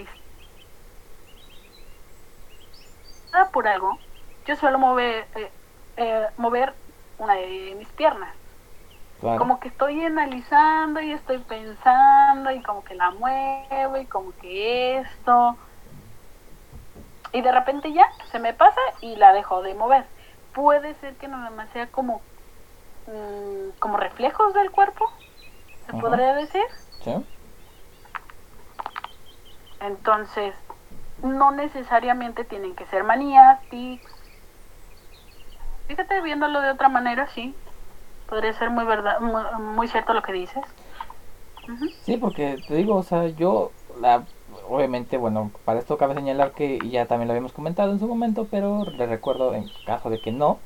por 3.52 3.66
algo, 3.68 3.98
yo 4.46 4.56
suelo 4.56 4.78
mover, 4.78 5.26
eh, 5.34 5.52
eh, 5.96 6.28
mover 6.36 6.74
una 7.18 7.34
de 7.34 7.74
mis 7.76 7.88
piernas. 7.92 8.34
Como 9.38 9.60
que 9.60 9.68
estoy 9.68 10.04
analizando 10.04 11.00
y 11.00 11.12
estoy 11.12 11.38
pensando 11.38 12.50
y 12.50 12.62
como 12.62 12.82
que 12.84 12.94
la 12.94 13.10
muevo 13.12 13.96
y 13.96 14.06
como 14.06 14.32
que 14.32 14.98
esto. 14.98 15.56
Y 17.32 17.40
de 17.40 17.52
repente 17.52 17.92
ya 17.92 18.04
se 18.30 18.38
me 18.38 18.52
pasa 18.52 18.80
y 19.00 19.16
la 19.16 19.32
dejo 19.32 19.62
de 19.62 19.74
mover. 19.74 20.06
Puede 20.54 20.94
ser 20.96 21.16
que 21.16 21.28
nada 21.28 21.50
más 21.50 21.68
sea 21.70 21.86
como, 21.88 22.20
mm, 23.06 23.78
como 23.78 23.96
reflejos 23.96 24.54
del 24.54 24.70
cuerpo, 24.70 25.10
se 25.86 25.92
podría 25.94 26.34
decir. 26.34 26.64
¿Sí? 27.02 27.14
Entonces, 29.80 30.54
no 31.22 31.50
necesariamente 31.50 32.44
tienen 32.44 32.74
que 32.74 32.86
ser 32.86 33.04
manías, 33.04 33.60
tics, 33.68 34.12
Fíjate, 35.92 36.22
viéndolo 36.22 36.62
de 36.62 36.70
otra 36.70 36.88
manera, 36.88 37.28
sí. 37.34 37.54
Podría 38.26 38.54
ser 38.54 38.70
muy 38.70 38.84
verdad, 38.84 39.20
muy, 39.20 39.88
cierto 39.88 40.14
lo 40.14 40.22
que 40.22 40.32
dices. 40.32 40.62
Sí, 42.02 42.16
porque 42.16 42.56
te 42.66 42.74
digo, 42.76 42.96
o 42.96 43.02
sea, 43.02 43.26
yo, 43.28 43.72
la, 44.00 44.24
obviamente, 44.64 45.16
bueno, 45.18 45.52
para 45.64 45.78
esto 45.80 45.96
cabe 45.98 46.14
señalar 46.14 46.54
que 46.54 46.88
ya 46.90 47.06
también 47.06 47.28
lo 47.28 47.32
habíamos 47.32 47.52
comentado 47.52 47.92
en 47.92 47.98
su 47.98 48.08
momento, 48.08 48.48
pero 48.50 48.84
le 48.96 49.06
recuerdo 49.06 49.54
en 49.54 49.70
caso 49.84 50.10
de 50.10 50.20
que 50.20 50.32
no, 50.32 50.64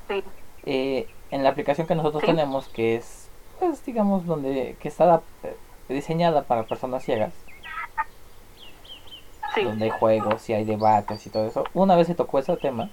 eh, 0.62 1.12
en 1.30 1.44
la 1.44 1.51
aplicación 1.51 1.86
que 1.88 1.94
nosotros 1.97 2.24
tenemos, 2.24 2.68
que 2.70 2.97
es, 2.97 3.32
pues, 3.59 3.84
digamos, 3.84 4.26
donde, 4.26 4.78
que 4.80 4.88
está 4.88 5.26
eh, 5.42 5.61
diseñada 5.88 6.47
para 6.49 6.68
personas 6.68 7.05
ciegas, 7.05 7.49
donde 9.59 9.86
hay 9.86 9.90
juegos 9.90 10.49
y 10.49 10.53
hay 10.53 10.64
debates 10.64 11.26
y 11.26 11.30
todo 11.30 11.47
eso, 11.47 11.70
una 11.72 11.97
vez 11.97 12.07
se 12.07 12.14
tocó 12.14 12.38
ese 12.38 12.57
tema, 12.57 12.92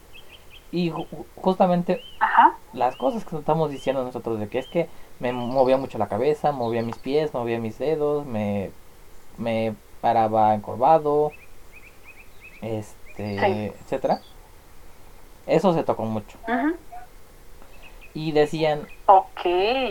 Y 0.71 0.91
ju- 0.91 1.29
justamente 1.35 2.07
Ajá. 2.19 2.61
las 2.73 2.97
cosas 2.97 3.25
que 3.25 3.37
estamos 3.37 3.71
diciendo 3.71 4.03
nosotros 4.05 4.39
de 4.39 4.49
que 4.49 4.59
es 4.59 4.67
que 4.67 4.89
me 5.19 5.33
movía 5.33 5.77
mucho 5.77 5.97
la 5.99 6.07
cabeza, 6.09 6.51
movía 6.53 6.83
mis 6.83 6.99
pies, 6.99 7.33
movía 7.33 7.59
mis 7.59 7.77
dedos, 7.79 8.25
me, 8.27 8.75
me 9.37 9.77
paraba 10.03 10.53
encorvado, 10.53 11.31
este, 12.61 13.39
Sí. 13.39 13.45
etcétera. 13.79 14.21
Eso 15.45 15.73
se 15.73 15.83
tocó 15.85 16.03
mucho. 16.03 16.37
Y 18.13 18.33
decían, 18.33 18.89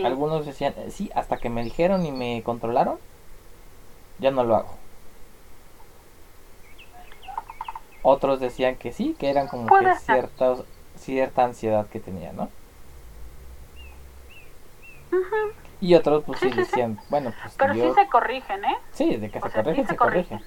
algunos 0.05 0.45
decían, 0.45 0.75
"Eh, 0.77 0.91
sí, 0.91 1.09
hasta 1.15 1.37
que 1.37 1.49
me 1.49 1.63
dijeron 1.63 2.05
y 2.05 2.11
me 2.11 2.43
controlaron, 2.43 2.99
ya 4.19 4.29
no 4.29 4.43
lo 4.43 4.55
hago. 4.55 4.75
Otros 8.03 8.39
decían 8.39 8.75
que 8.75 8.91
sí, 8.91 9.15
que 9.17 9.31
eran 9.31 9.47
como 9.47 9.65
que 9.79 9.95
cierta, 9.95 10.55
cierta 10.95 11.43
ansiedad 11.43 11.87
que 11.87 11.99
tenía, 11.99 12.33
¿no? 12.33 12.51
Ujú. 15.11 15.53
Y 15.87 15.95
otros 15.95 16.23
pues 16.25 16.39
sí, 16.39 16.49
Sí, 16.49 16.53
sí, 16.53 16.65
sí. 16.65 16.71
decían, 16.71 16.97
bueno, 17.09 17.31
pues 17.41 17.57
Pero 17.57 17.73
yo... 17.73 17.83
sí 17.87 17.93
se 17.93 18.07
corrigen, 18.09 18.65
¿eh? 18.65 18.77
Sí, 18.91 19.17
de 19.17 19.31
que 19.31 19.41
se 19.41 19.49
sea, 19.49 19.63
corrigen, 19.63 19.85
se 19.85 19.87
se 19.87 19.97
corrigen. 19.97 20.41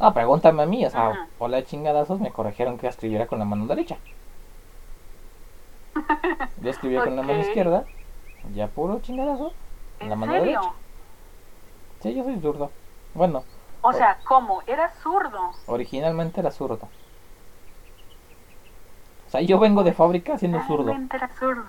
No, 0.00 0.14
pregúntame 0.14 0.62
a 0.64 0.66
mí, 0.66 0.84
o 0.86 0.90
sea, 0.90 1.10
Ajá. 1.10 1.28
hola 1.38 1.64
chingadazos, 1.64 2.20
me 2.20 2.32
corrigieron 2.32 2.78
que 2.78 2.86
escribiera 2.88 3.26
con 3.28 3.38
la 3.40 3.44
mano 3.46 3.66
derecha. 3.66 4.02
Yo 6.56 6.70
escribía 6.70 7.02
con 7.02 7.16
la 7.16 7.22
mano 7.22 7.40
izquierda, 7.40 7.88
ya 8.42 8.72
puro 8.72 9.00
chingadazo, 9.00 9.58
¿En 10.00 10.08
la 10.10 10.16
mano 10.16 10.32
serio? 10.32 10.60
derecha. 10.60 10.72
Sí, 12.00 12.14
yo 12.14 12.24
soy 12.24 12.40
zurdo. 12.40 12.76
Bueno, 13.12 13.48
O 13.82 13.94
sea, 13.94 14.20
¿cómo? 14.24 14.62
Era 14.66 14.90
zurdo. 14.90 15.54
originalmente 15.66 16.40
era 16.40 16.50
zurdo. 16.50 16.92
O 19.26 19.30
sea, 19.30 19.40
yo 19.42 19.58
vengo 19.60 19.84
de 19.84 19.92
fábrica 19.92 20.38
siendo 20.38 20.60
zurdo, 20.62 20.92
Realmente 20.92 21.16
era 21.16 21.28
zurdo. 21.28 21.66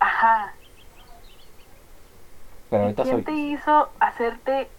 Ajá. 0.00 0.52
Pero 2.72 2.84
¿Y 2.84 2.86
ahorita 2.86 3.02
quién 3.02 3.16
soy... 3.16 3.24
te 3.24 3.32
hizo 3.32 3.90
hacerte... 4.00 4.70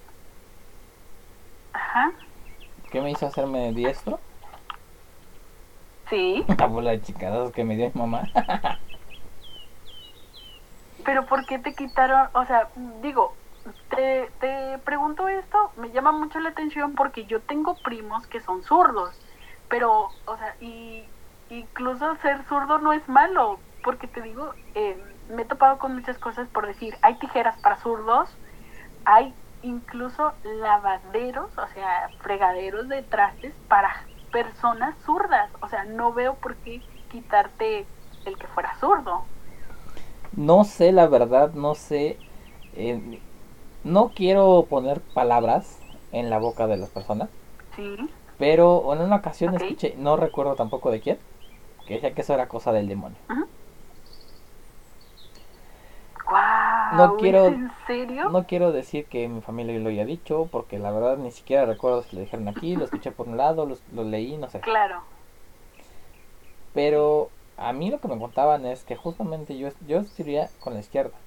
Ajá. 1.74 2.12
¿Qué 2.90 3.00
me 3.02 3.12
hizo 3.12 3.28
hacerme 3.28 3.72
diestro? 3.72 4.20
Sí. 6.10 6.44
La 6.58 6.66
bola 6.66 6.90
de 6.90 7.02
chingadazos 7.02 7.52
que 7.52 7.64
me 7.64 7.76
dio 7.76 7.92
mi 7.94 8.02
mamá. 8.02 8.32
Pero 11.06 11.28
¿por 11.28 11.46
qué 11.46 11.60
te 11.60 11.76
quitaron? 11.76 12.30
O 12.34 12.46
sea, 12.46 12.70
digo, 13.04 13.36
te, 13.96 14.32
te 14.40 14.80
pregunto 14.80 15.28
esto, 15.28 15.72
me 15.76 15.92
llama 15.92 16.12
mucho 16.14 16.40
la 16.40 16.50
atención 16.50 16.96
porque 16.96 17.26
yo 17.26 17.42
tengo 17.42 17.76
primos 17.76 18.26
que 18.26 18.40
son 18.40 18.64
zurdos. 18.64 19.14
Pero, 19.70 20.10
o 20.26 20.38
sea, 20.38 20.56
y 20.60 21.04
incluso 21.50 22.16
ser 22.24 22.44
zurdo 22.46 22.80
no 22.80 22.92
es 22.92 23.08
malo, 23.08 23.60
porque 23.84 24.08
te 24.08 24.22
digo, 24.22 24.56
eh, 24.74 24.98
me 25.30 25.44
he 25.44 25.46
topado 25.46 25.78
con 25.80 25.96
muchas 25.96 26.18
cosas 26.18 26.48
por 26.50 26.68
decir, 26.68 26.96
hay 27.02 27.16
tijeras 27.20 27.58
para 27.62 27.78
zurdos, 27.78 28.30
hay 29.06 29.34
incluso 29.62 30.34
lavaderos, 30.44 31.58
o 31.58 31.68
sea, 31.74 32.10
fregaderos 32.20 32.90
de 32.90 33.02
trastes 33.04 33.54
para 33.68 33.90
personas 34.32 34.96
zurdas. 35.06 35.50
O 35.62 35.70
sea, 35.70 35.86
no 35.86 36.12
veo 36.14 36.36
por 36.36 36.56
qué 36.58 36.82
quitarte 37.12 37.86
el 38.26 38.38
que 38.38 38.48
fuera 38.48 38.76
zurdo. 38.80 39.24
No 40.36 40.64
sé, 40.64 40.92
la 40.92 41.08
verdad, 41.08 41.54
no 41.54 41.76
sé. 41.76 42.18
eh, 42.76 43.20
no 43.84 44.10
quiero 44.16 44.66
poner 44.70 45.02
palabras 45.02 45.80
en 46.12 46.30
la 46.30 46.40
boca 46.40 46.68
de 46.68 46.78
las 46.78 46.90
personas, 46.90 47.30
Sí. 47.76 48.10
pero 48.38 48.94
en 48.94 49.02
una 49.02 49.18
ocasión 49.18 49.54
escuché, 49.56 49.96
no 49.98 50.16
recuerdo 50.16 50.56
tampoco 50.56 50.90
de 50.90 51.02
quién, 51.02 51.20
que 51.86 51.96
decía 51.96 52.14
que 52.14 52.22
eso 52.22 52.34
era 52.34 52.48
cosa 52.48 52.72
del 52.72 52.88
demonio. 52.88 53.18
No 56.92 57.18
quiero- 57.18 57.48
¿es 57.48 57.54
en 57.56 57.72
serio? 57.88 58.32
No 58.32 58.46
quiero 58.48 58.72
decir 58.72 59.08
que 59.10 59.28
mi 59.30 59.42
familia 59.42 59.80
lo 59.80 59.90
haya 59.90 60.06
dicho, 60.06 60.50
porque 60.52 60.80
la 60.80 60.92
verdad 60.92 61.18
ni 61.18 61.32
siquiera 61.32 61.66
recuerdo 61.66 62.04
si 62.04 62.16
lo 62.16 62.22
dijeron 62.22 62.48
aquí, 62.48 62.76
lo 62.76 62.86
escuché 62.86 63.12
por 63.12 63.28
un 63.28 63.38
lado, 63.38 63.66
lo, 63.66 63.76
lo 63.92 64.04
leí, 64.06 64.38
no 64.38 64.50
sé. 64.50 64.62
Claro. 64.62 65.04
Pero 66.72 67.34
a 67.56 67.74
mí 67.74 67.90
lo 67.90 68.00
que 68.02 68.08
me 68.10 68.20
contaban 68.20 68.66
es 68.66 68.84
que 68.84 68.96
justamente 68.96 69.58
yo, 69.58 69.70
yo 69.80 69.98
escribía 70.00 70.52
con 70.60 70.74
la 70.74 70.82
izquierda. 70.82 71.24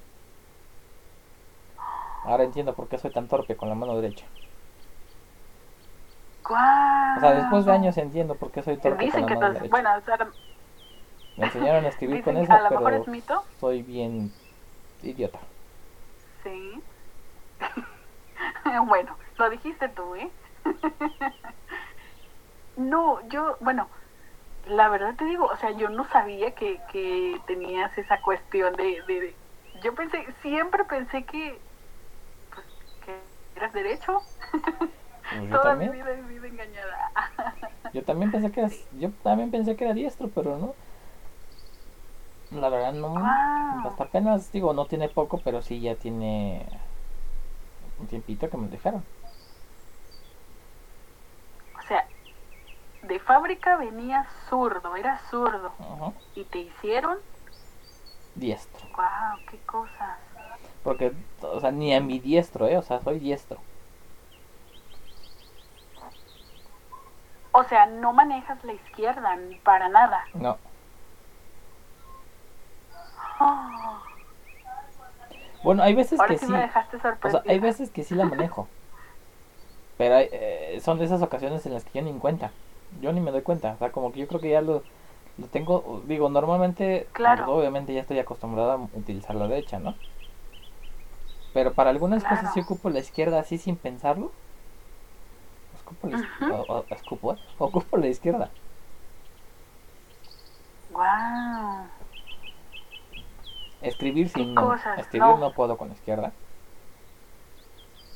Ahora 2.25 2.45
entiendo 2.45 2.75
por 2.77 2.89
qué 2.91 2.99
soy 2.99 3.11
tan 3.11 3.27
torpe 3.27 3.57
con 3.57 3.71
la 3.71 3.75
mano 3.75 3.97
derecha. 3.97 4.31
O 7.17 7.19
sea, 7.21 7.35
después 7.35 7.65
de 7.65 7.73
años 7.73 7.97
entiendo 7.99 8.39
por 8.39 8.53
qué 8.53 8.63
soy 8.63 8.79
torpe 8.79 9.09
Dicen 9.09 9.11
con 9.11 9.23
que 9.27 9.35
la 9.35 9.41
mano 9.41 9.53
derecha. 9.53 9.71
bueno, 9.71 9.91
o 9.97 10.01
sea, 10.03 10.17
Me 11.37 11.45
enseñaron 11.45 11.87
a 11.87 11.89
escribir 11.89 12.21
dicen 12.21 12.23
con 12.23 12.37
eso, 12.37 12.53
a 12.53 12.63
lo 12.63 12.71
mejor 12.73 12.95
pero 12.95 13.03
es 13.03 13.07
mito. 13.09 13.45
soy 13.59 13.83
bien 13.83 14.35
idiota. 15.11 15.41
Sí. 16.43 16.83
bueno, 18.87 19.19
lo 19.39 19.51
dijiste 19.51 19.89
tú, 19.91 20.15
¿eh? 20.17 20.31
no, 22.77 23.27
yo, 23.29 23.57
bueno, 23.61 23.91
la 24.65 24.89
verdad 24.89 25.15
te 25.17 25.25
digo, 25.25 25.47
o 25.47 25.57
sea, 25.57 25.71
yo 25.73 25.89
no 25.91 26.05
sabía 26.11 26.55
que, 26.55 26.81
que 26.93 27.41
tenías 27.47 27.97
esa 27.99 28.21
cuestión 28.23 28.75
de, 28.77 29.03
de, 29.09 29.21
de- 29.21 29.37
Yo 29.83 29.95
pensé, 29.95 30.25
siempre 30.43 30.85
pensé 30.87 31.25
que, 31.27 31.61
pues, 32.51 32.67
que 33.05 33.21
eras 33.57 33.73
derecho. 33.75 34.23
Pues 35.29 35.51
yo 35.51 35.59
Toda 35.63 35.77
mi 35.77 35.79
también, 35.79 35.89
vida 35.89 36.11
he 36.13 36.23
vivido 36.23 36.47
engañada. 36.47 36.97
yo 37.93 38.05
también 38.05 38.31
pensé 38.31 38.51
que 38.53 38.61
era, 38.61 38.71
yo 38.93 39.13
también 39.23 39.51
pensé 39.51 39.77
que 39.77 39.85
era 39.85 39.95
diestro, 39.95 40.31
pero 40.33 40.59
no. 40.59 40.77
La 42.51 42.69
verdad 42.69 42.93
no. 42.93 43.11
Guau. 43.11 43.89
Hasta 43.89 44.05
apenas 44.05 44.53
digo, 44.53 44.73
no 44.73 44.87
tiene 44.87 45.09
poco, 45.09 45.41
pero 45.45 45.63
sí 45.63 45.81
ya 45.81 45.95
tiene 45.97 46.67
un 47.99 48.07
tiempito 48.07 48.49
que 48.49 48.57
me 48.57 48.69
dejaron. 48.69 49.03
O 51.79 51.83
sea, 51.89 52.07
de 53.03 53.19
fábrica 53.21 53.77
venía 53.77 54.27
zurdo, 54.49 54.97
era 54.97 55.19
zurdo. 55.31 55.73
Y 56.35 56.45
te 56.45 56.59
hicieron, 56.59 57.19
Diestro. 58.35 58.87
wow, 58.97 59.39
qué 59.51 59.59
cosas. 59.67 60.19
Porque, 60.85 61.13
o 61.43 61.61
sea, 61.61 61.71
ni 61.71 61.95
a 61.95 62.01
mi 62.01 62.19
diestro, 62.19 62.67
¿eh? 62.69 62.77
O 62.77 62.83
sea, 62.83 63.01
soy 63.01 63.19
diestro. 63.19 63.59
O 67.53 67.65
sea, 67.65 67.87
no 67.87 68.13
manejas 68.13 68.63
la 68.65 68.75
izquierda 68.75 69.39
para 69.65 69.89
nada. 69.89 70.25
No. 70.35 70.59
Oh, 73.41 74.03
Bueno, 75.63 75.83
hay 75.83 75.95
veces 75.95 76.19
ahora 76.19 76.25
que 76.25 76.39
sí 76.39 76.47
sí. 76.47 76.53
me 76.53 76.61
dejaste 76.61 76.99
O 77.23 77.31
sea, 77.31 77.45
hay 77.49 77.59
veces 77.61 77.91
que 77.91 78.05
sí 78.05 78.15
la 78.15 78.25
manejo. 78.25 78.71
Pero 79.97 80.17
hay, 80.17 80.29
eh, 80.33 80.79
son 80.83 80.99
de 80.99 81.05
esas 81.07 81.23
ocasiones 81.23 81.65
en 81.67 81.73
las 81.75 81.85
que 81.85 81.93
yo 81.99 82.03
ni 82.03 82.11
en 82.11 82.19
cuenta. 82.19 82.53
Yo 83.01 83.13
ni 83.13 83.21
me 83.21 83.31
doy 83.33 83.43
cuenta. 83.43 83.73
O 83.75 83.79
sea, 83.79 83.93
como 83.93 84.13
que 84.13 84.21
yo 84.21 84.29
creo 84.29 84.41
que 84.41 84.51
ya 84.51 84.61
lo, 84.63 84.85
lo 85.39 85.49
tengo. 85.49 86.03
Digo, 86.07 86.29
normalmente, 86.29 87.09
Claro. 87.13 87.45
pues, 87.45 87.59
obviamente 87.59 87.95
ya 87.95 88.01
estoy 88.03 88.19
acostumbrado 88.19 88.73
a 88.73 88.77
utilizar 88.93 89.35
la 89.37 89.49
derecha, 89.49 89.79
¿no? 89.79 89.99
Pero 91.53 91.75
para 91.75 91.91
algunas 91.91 92.25
cosas 92.25 92.53
sí 92.53 92.61
ocupo 92.61 92.89
la 92.89 93.01
izquierda 93.01 93.41
así 93.41 93.59
sin 93.59 93.79
pensarlo. 93.79 94.33
Ocupo 95.81 96.09
la, 96.09 96.19
o- 96.49 96.67
o- 96.75 96.87
escupo, 96.91 97.33
¿eh? 97.35 97.39
ocupo 97.59 97.97
la 97.99 98.09
izquierda. 98.09 98.53
Wow. 100.91 101.91
Escribir 103.89 104.27
¿Qué 104.33 104.41
sin 104.41 104.55
no. 104.55 104.69
cosas? 104.69 104.99
Escribir 104.99 105.29
No. 105.29 105.39
no 105.39 105.53
puedo 105.53 105.77
con 105.79 105.89
la 105.89 105.95
izquierda. 105.95 106.33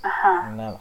Ajá. 0.02 0.50
Nada. 0.50 0.80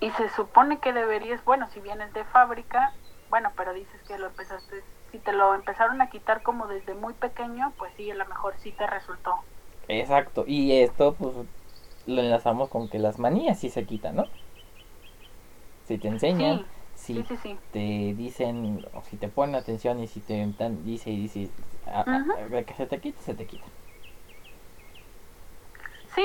Y 0.00 0.10
se 0.12 0.28
supone 0.30 0.78
que 0.78 0.92
deberías, 0.92 1.44
bueno, 1.44 1.68
si 1.72 1.80
vienes 1.80 2.12
de 2.12 2.24
fábrica, 2.26 2.92
bueno, 3.30 3.52
pero 3.56 3.72
dices 3.72 4.02
que 4.04 4.18
lo 4.18 4.26
empezaste, 4.26 4.84
si 5.10 5.18
te 5.18 5.32
lo 5.32 5.54
empezaron 5.54 6.00
a 6.02 6.10
quitar 6.10 6.42
como 6.42 6.66
desde 6.66 6.94
muy 6.94 7.14
pequeño, 7.14 7.72
pues 7.78 7.92
sí, 7.96 8.10
a 8.10 8.14
lo 8.14 8.26
mejor 8.26 8.54
sí 8.58 8.72
te 8.72 8.86
resultó. 8.86 9.34
Exacto, 9.88 10.44
y 10.46 10.72
esto 10.80 11.16
pues 11.16 11.34
lo 12.06 12.20
enlazamos 12.22 12.68
con 12.70 12.88
que 12.88 12.98
las 12.98 13.18
manías 13.18 13.58
sí 13.58 13.70
se 13.70 13.86
quitan, 13.86 14.16
¿no? 14.16 14.26
Si 15.84 15.98
te 15.98 16.08
enseñan, 16.08 16.58
Sí, 16.58 16.66
si 17.06 17.14
sí, 17.14 17.24
sí, 17.24 17.36
sí. 17.36 17.60
te 17.70 17.80
dicen, 18.14 18.82
o 18.92 19.02
si 19.04 19.18
te 19.18 19.28
ponen 19.28 19.54
atención 19.56 20.00
y 20.00 20.08
si 20.08 20.22
te 20.22 20.46
dan- 20.56 20.82
dice 20.84 21.10
y 21.10 21.22
dice 21.22 21.54
a- 21.84 22.10
que 22.66 22.74
se 22.74 22.86
te 22.86 23.00
quite, 23.00 23.22
se 23.22 23.34
te 23.34 23.46
quita. 23.46 23.74
Sí, 26.14 26.22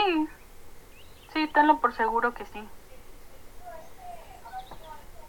sí, 1.33 1.47
tenlo 1.53 1.79
por 1.81 1.93
seguro 1.93 2.33
que 2.35 2.45
sí. 2.45 2.69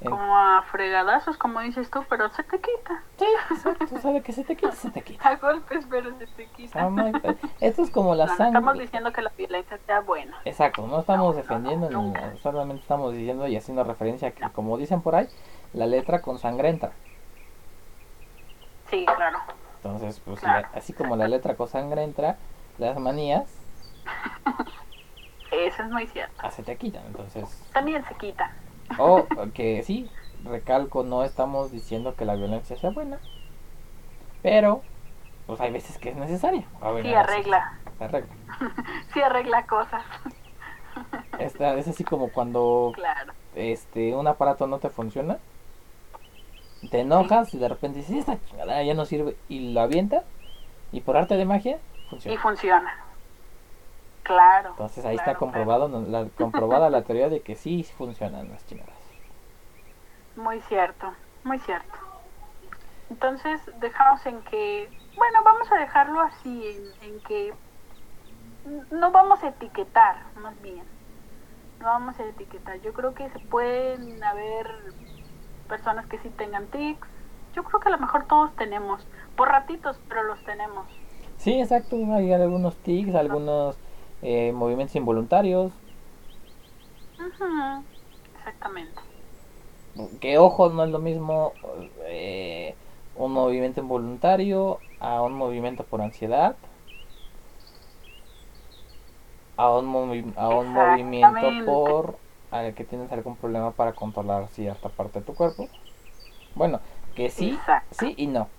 En- 0.03 0.11
Como 0.11 0.36
a 0.36 0.62
fregadazos, 0.70 1.36
como 1.36 1.61
dices 1.61 1.90
tú, 1.90 2.05
pero 2.09 2.28
se 2.30 2.42
te 2.42 2.59
quita. 2.61 3.03
Sí, 3.18 3.26
exacto, 3.50 3.94
o 3.94 3.98
sea, 4.00 4.12
de 4.12 4.22
que 4.22 4.32
se 4.32 4.42
te 4.42 4.57
quita, 4.57 4.72
se 4.72 4.90
te 4.90 5.03
quita. 5.03 5.28
A 5.28 5.36
golpes, 5.36 5.86
pero 5.88 6.16
se 6.18 6.26
te 6.26 6.46
quita. 6.48 6.84
hay- 6.84 7.12
esto 7.61 7.82
es 7.82 7.90
como 7.90 8.14
la 8.14 8.26
No, 8.26 8.36
no 8.36 8.44
estamos 8.44 8.64
sangre. 8.72 8.84
diciendo 8.84 9.12
que 9.12 9.22
la 9.22 9.30
violencia 9.36 9.78
sea 9.86 10.00
buena. 10.00 10.36
Exacto, 10.44 10.86
no 10.88 11.00
estamos 11.00 11.36
No, 11.36 11.42
defendiendo 11.42 11.88
no, 11.90 12.03
ni 12.03 12.11
nada, 12.11 12.36
solamente 12.42 12.82
estamos 12.82 13.12
diciendo 13.12 13.46
y 13.46 13.57
haciendo 13.57 13.84
referencia 13.84 14.28
a 14.28 14.30
que, 14.32 14.42
como 14.50 14.76
dicen 14.76 15.03
por 15.03 15.14
ahí, 15.14 15.28
la 15.72 15.86
letra 15.86 16.20
con 16.20 16.38
sangre 16.38 16.68
entra. 16.70 16.90
Sí, 18.90 19.07
claro. 19.07 19.38
Entonces, 19.76 20.20
pues 20.24 20.40
Claro. 20.40 20.68
así 20.74 20.92
como 20.92 21.16
la 21.16 21.28
letra 21.28 21.55
con 21.55 21.68
sangre 21.68 22.03
entra, 22.03 22.36
las 22.78 22.98
manías 22.98 23.44
Eso 25.53 25.82
es 25.82 25.90
muy 25.90 26.07
cierto. 26.09 26.34
ah, 26.42 26.50
se 26.50 26.62
te 26.62 26.76
quitan. 26.76 27.05
Entonces, 27.07 27.62
También 27.72 28.05
se 28.07 28.14
quita. 28.14 28.50
O 28.99 29.26
que 29.55 29.82
sí, 29.82 30.11
recalco, 30.45 31.03
no 31.05 31.24
estamos 31.24 31.70
diciendo 31.72 32.14
que 32.16 32.24
la 32.24 32.34
violencia 32.34 32.76
sea 32.76 32.90
buena, 32.90 33.18
pero 34.43 34.82
pues 35.47 35.61
hay 35.61 35.70
veces 35.72 35.99
que 35.99 36.11
es 36.11 36.16
necesaria. 36.16 36.64
Sí 37.03 37.14
arregla. 37.14 37.78
arregla. 38.01 38.34
Sí 39.12 39.20
arregla 39.20 39.66
cosas. 39.66 40.03
Esta- 41.38 41.74
es 41.76 41.88
así 41.88 42.05
como 42.05 42.30
cuando 42.30 42.93
Claro. 42.95 43.32
este 43.55 44.14
un 44.14 44.26
aparato 44.26 44.66
no 44.66 44.78
te 44.78 44.88
funciona, 44.90 45.38
te 46.90 47.01
enojas 47.01 47.53
y 47.55 47.59
de 47.59 47.68
repente 47.68 47.99
dices, 48.01 48.16
esta 48.18 48.38
chingadera 48.47 48.82
ya 48.82 48.95
no 48.95 49.05
sirve 49.05 49.36
y 49.49 49.72
lo 49.72 49.80
avientas 49.80 50.24
y 50.93 51.01
por 51.01 51.16
arte 51.16 51.36
de 51.36 51.45
magia 51.45 51.78
Y 52.26 52.36
funciona. 52.36 52.95
Claro. 54.22 54.70
Entonces 54.70 55.04
ahí 55.04 55.16
claro, 55.16 55.30
está 55.32 55.38
comprobado, 55.38 55.88
no- 55.88 56.00
la, 56.02 56.28
comprobada 56.30 56.90
la 56.90 57.02
teoría 57.02 57.28
de 57.28 57.42
que 57.42 57.54
sí 57.56 57.84
funcionan 57.84 58.48
las 58.50 58.64
claro. 58.64 58.92
Muy 60.36 60.60
cierto, 60.62 61.12
muy 61.44 61.58
cierto. 61.60 61.98
Entonces 63.10 63.60
dejamos 63.80 64.24
en 64.26 64.40
que, 64.42 64.88
bueno, 65.16 65.38
vamos 65.44 65.70
a 65.70 65.76
dejarlo 65.76 66.20
así, 66.20 66.66
en, 66.68 67.08
en 67.08 67.20
que 67.20 67.54
no 68.90 69.10
vamos 69.10 69.42
a 69.42 69.48
etiquetar, 69.48 70.16
más 70.36 70.60
bien. 70.62 70.84
No 71.80 71.86
vamos 71.86 72.18
a 72.18 72.24
etiquetar. 72.24 72.80
Yo 72.80 72.92
creo 72.92 73.12
que 73.14 73.28
se 73.30 73.38
pueden 73.40 74.22
haber 74.24 74.66
personas 75.68 76.06
que 76.06 76.18
sí 76.18 76.30
tengan 76.30 76.66
tics. 76.68 77.08
Yo 77.54 77.64
creo 77.64 77.80
que 77.80 77.88
a 77.88 77.92
lo 77.92 77.98
mejor 77.98 78.26
todos 78.26 78.54
tenemos, 78.56 79.06
por 79.36 79.48
ratitos, 79.48 79.98
pero 80.08 80.22
los 80.22 80.42
tenemos. 80.44 80.86
Sí, 81.36 81.60
exacto, 81.60 81.96
hay 82.14 82.32
algunos 82.32 82.76
tics, 82.76 83.14
algunos 83.14 83.76
eh, 84.22 84.52
movimientos 84.52 84.96
involuntarios, 84.96 85.72
Exactamente. 88.34 89.00
que 90.20 90.38
ojo, 90.38 90.70
no 90.70 90.84
es 90.84 90.90
lo 90.90 90.98
mismo 90.98 91.54
eh, 92.06 92.74
un 93.14 93.32
movimiento 93.32 93.80
involuntario 93.80 94.80
a 95.00 95.22
un 95.22 95.34
movimiento 95.34 95.84
por 95.84 96.00
ansiedad, 96.00 96.56
a 99.56 99.70
un, 99.78 99.86
movi- 99.86 100.32
a 100.36 100.50
un 100.50 100.68
movimiento 100.68 101.54
por 101.64 102.18
al 102.50 102.74
que 102.74 102.84
tienes 102.84 103.10
algún 103.12 103.36
problema 103.36 103.72
para 103.72 103.94
controlar 103.94 104.48
cierta 104.50 104.88
parte 104.90 105.20
de 105.20 105.24
tu 105.26 105.34
cuerpo. 105.34 105.68
Bueno, 106.54 106.80
que 107.14 107.30
sí, 107.30 107.58
Exacto. 107.58 107.86
sí 107.92 108.14
y 108.18 108.26
no. 108.28 108.50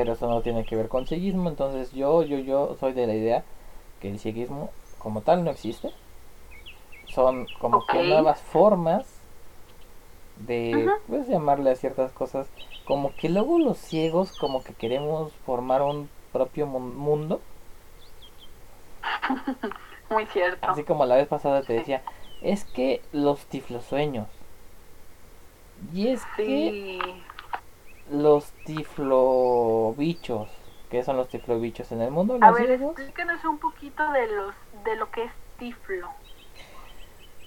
Pero 0.00 0.14
eso 0.14 0.28
no 0.28 0.40
tiene 0.40 0.64
que 0.64 0.76
ver 0.76 0.88
con 0.88 1.06
psiquismo, 1.06 1.50
entonces 1.50 1.92
yo, 1.92 2.22
yo, 2.22 2.38
yo 2.38 2.74
soy 2.80 2.94
de 2.94 3.06
la 3.06 3.14
idea 3.14 3.44
que 4.00 4.08
el 4.08 4.18
psiquismo 4.18 4.70
como 4.98 5.20
tal 5.20 5.44
no 5.44 5.50
existe. 5.50 5.90
Son 7.08 7.46
como 7.60 7.84
que 7.86 8.02
nuevas 8.02 8.40
formas 8.40 9.04
de, 10.46 10.86
Ujú. 10.86 10.94
puedes 11.06 11.28
llamarle 11.28 11.70
a 11.70 11.76
ciertas 11.76 12.12
cosas, 12.12 12.46
como 12.86 13.12
que 13.16 13.28
luego 13.28 13.58
los 13.58 13.76
ciegos 13.76 14.32
como 14.32 14.64
que 14.64 14.72
queremos 14.72 15.32
formar 15.44 15.82
un 15.82 16.08
propio 16.32 16.66
mu- 16.66 16.80
mundo, 16.80 17.40
Muy 20.10 20.24
cierto. 20.26 20.66
así 20.66 20.82
como 20.84 21.04
la 21.04 21.16
vez 21.16 21.28
pasada 21.28 21.60
te 21.60 21.74
Sí. 21.74 21.78
decía, 21.80 22.02
es 22.42 22.64
que 22.64 23.02
los 23.12 23.44
tiflosueños, 23.46 24.28
y 25.92 26.08
es 26.08 26.22
que. 26.36 27.22
Los 28.12 28.52
tiflobichos, 28.64 30.48
¿qué 30.90 31.02
son 31.04 31.16
los 31.16 31.28
tiflobichos 31.28 31.92
en 31.92 32.02
el 32.02 32.10
mundo? 32.10 32.38
A 32.40 32.50
ver, 32.50 32.70
explícanos 32.70 33.44
un 33.44 33.58
poquito 33.58 34.10
de 34.12 34.26
los 34.26 34.54
de 34.84 34.96
lo 34.96 35.10
que 35.10 35.24
es 35.24 35.32
tiflo. 35.58 36.08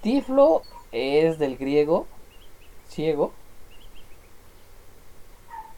Tiflo 0.01 0.63
es 0.91 1.39
del 1.39 1.57
griego 1.57 2.07
ciego, 2.87 3.31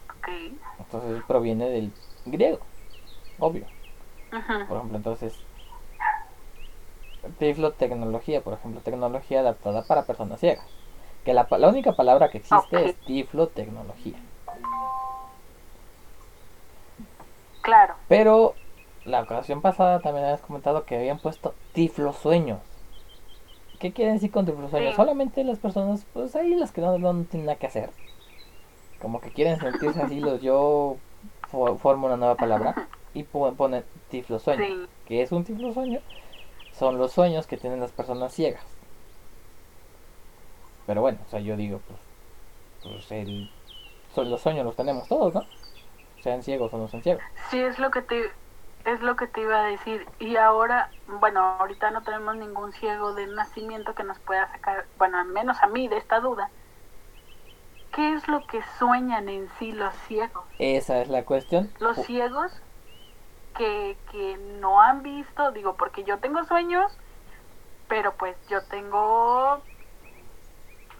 Ok. 0.09 0.27
entonces 0.79 1.23
proviene 1.27 1.69
del 1.69 1.91
griego, 2.25 2.59
obvio. 3.39 3.65
Por 4.67 4.77
ejemplo, 4.77 4.97
entonces 4.97 5.33
Tiflo 7.39 7.73
tecnología, 7.73 8.41
por 8.41 8.53
ejemplo, 8.53 8.81
tecnología 8.81 9.41
adaptada 9.41 9.83
para 9.83 10.05
personas 10.05 10.39
ciegas. 10.39 10.65
Que 11.25 11.33
la, 11.33 11.47
la 11.57 11.69
única 11.69 11.93
palabra 11.93 12.29
que 12.29 12.37
existe 12.37 12.85
es 12.85 12.95
Tiflo 13.05 13.47
tecnología. 13.49 14.19
Pero 18.07 18.55
la 19.03 19.21
ocasión 19.21 19.61
pasada 19.61 19.99
también 19.99 20.25
habías 20.25 20.41
comentado 20.41 20.85
que 20.85 20.95
habían 20.97 21.19
puesto 21.19 21.53
Tiflo 21.73 22.13
sueños. 22.13 22.59
¿Qué 23.79 23.91
quieren 23.93 24.15
decir 24.15 24.31
con 24.31 24.45
Tiflo 24.45 24.69
sueños? 24.69 24.91
Sí. 24.91 24.95
Solamente 24.95 25.43
las 25.43 25.59
personas, 25.59 26.05
pues 26.13 26.35
ahí 26.35 26.55
las 26.55 26.71
que 26.71 26.81
no, 26.81 26.97
no 26.97 27.13
tienen 27.25 27.45
nada 27.47 27.57
que 27.57 27.67
hacer. 27.67 27.89
Como 29.01 29.19
que 29.21 29.31
quieren 29.31 29.59
sentirse 29.59 30.01
así, 30.01 30.19
los 30.19 30.41
yo 30.41 30.95
fo- 31.51 31.77
formo 31.77 32.07
una 32.07 32.17
nueva 32.17 32.35
palabra 32.35 32.89
y 33.13 33.23
po- 33.23 33.53
ponen 33.53 33.83
Tiflo 34.09 34.39
sueño. 34.39 34.65
Sí. 34.65 34.85
¿Qué 35.05 35.21
es 35.21 35.31
un 35.31 35.43
tiflo 35.43 35.71
sueño? 35.73 35.99
Son 36.71 36.97
los 36.97 37.11
sueños 37.11 37.47
que 37.47 37.57
tienen 37.57 37.79
las 37.79 37.91
personas 37.91 38.33
ciegas. 38.33 38.63
Pero 40.87 41.01
bueno, 41.01 41.19
o 41.25 41.29
sea, 41.29 41.39
yo 41.39 41.57
digo, 41.57 41.79
pues, 41.87 41.99
pues 42.83 43.11
el, 43.11 43.49
son, 44.13 44.29
los 44.29 44.41
sueños 44.41 44.65
los 44.65 44.75
tenemos 44.75 45.07
todos, 45.07 45.33
¿no? 45.33 45.45
Sean 46.25 46.41
ciegos 46.41 46.73
o 46.73 46.79
no 46.79 46.87
sean 46.87 47.03
ciegos. 47.03 47.23
Sí, 47.51 47.61
es 47.61 47.77
lo 47.77 47.91
que 47.91 48.01
te 48.01 48.31
es 48.83 48.99
lo 49.01 49.15
que 49.15 49.27
te 49.27 49.41
iba 49.41 49.61
a 49.61 49.67
decir. 49.67 50.07
Y 50.17 50.37
ahora, 50.37 50.89
bueno, 51.07 51.39
ahorita 51.59 51.91
no 51.91 52.01
tenemos 52.01 52.35
ningún 52.35 52.73
ciego 52.73 53.13
de 53.13 53.27
nacimiento 53.27 53.93
que 53.93 54.03
nos 54.03 54.17
pueda 54.17 54.51
sacar, 54.51 54.87
bueno, 54.97 55.19
al 55.19 55.27
menos 55.27 55.61
a 55.61 55.67
mí 55.67 55.87
de 55.87 55.97
esta 55.97 56.19
duda. 56.19 56.49
¿Qué 57.93 58.13
es 58.15 58.27
lo 58.27 58.45
que 58.47 58.59
sueñan 58.79 59.29
en 59.29 59.49
sí 59.59 59.71
los 59.71 59.93
ciegos? 60.07 60.43
Esa 60.57 60.99
es 60.99 61.09
la 61.09 61.25
cuestión. 61.25 61.71
Los 61.77 61.95
ciegos 61.97 62.51
que, 63.55 63.95
que 64.11 64.37
no 64.59 64.81
han 64.81 65.03
visto, 65.03 65.51
digo, 65.51 65.75
porque 65.75 66.05
yo 66.05 66.17
tengo 66.17 66.43
sueños, 66.45 66.91
pero 67.87 68.15
pues 68.15 68.35
yo 68.49 68.63
tengo, 68.63 69.61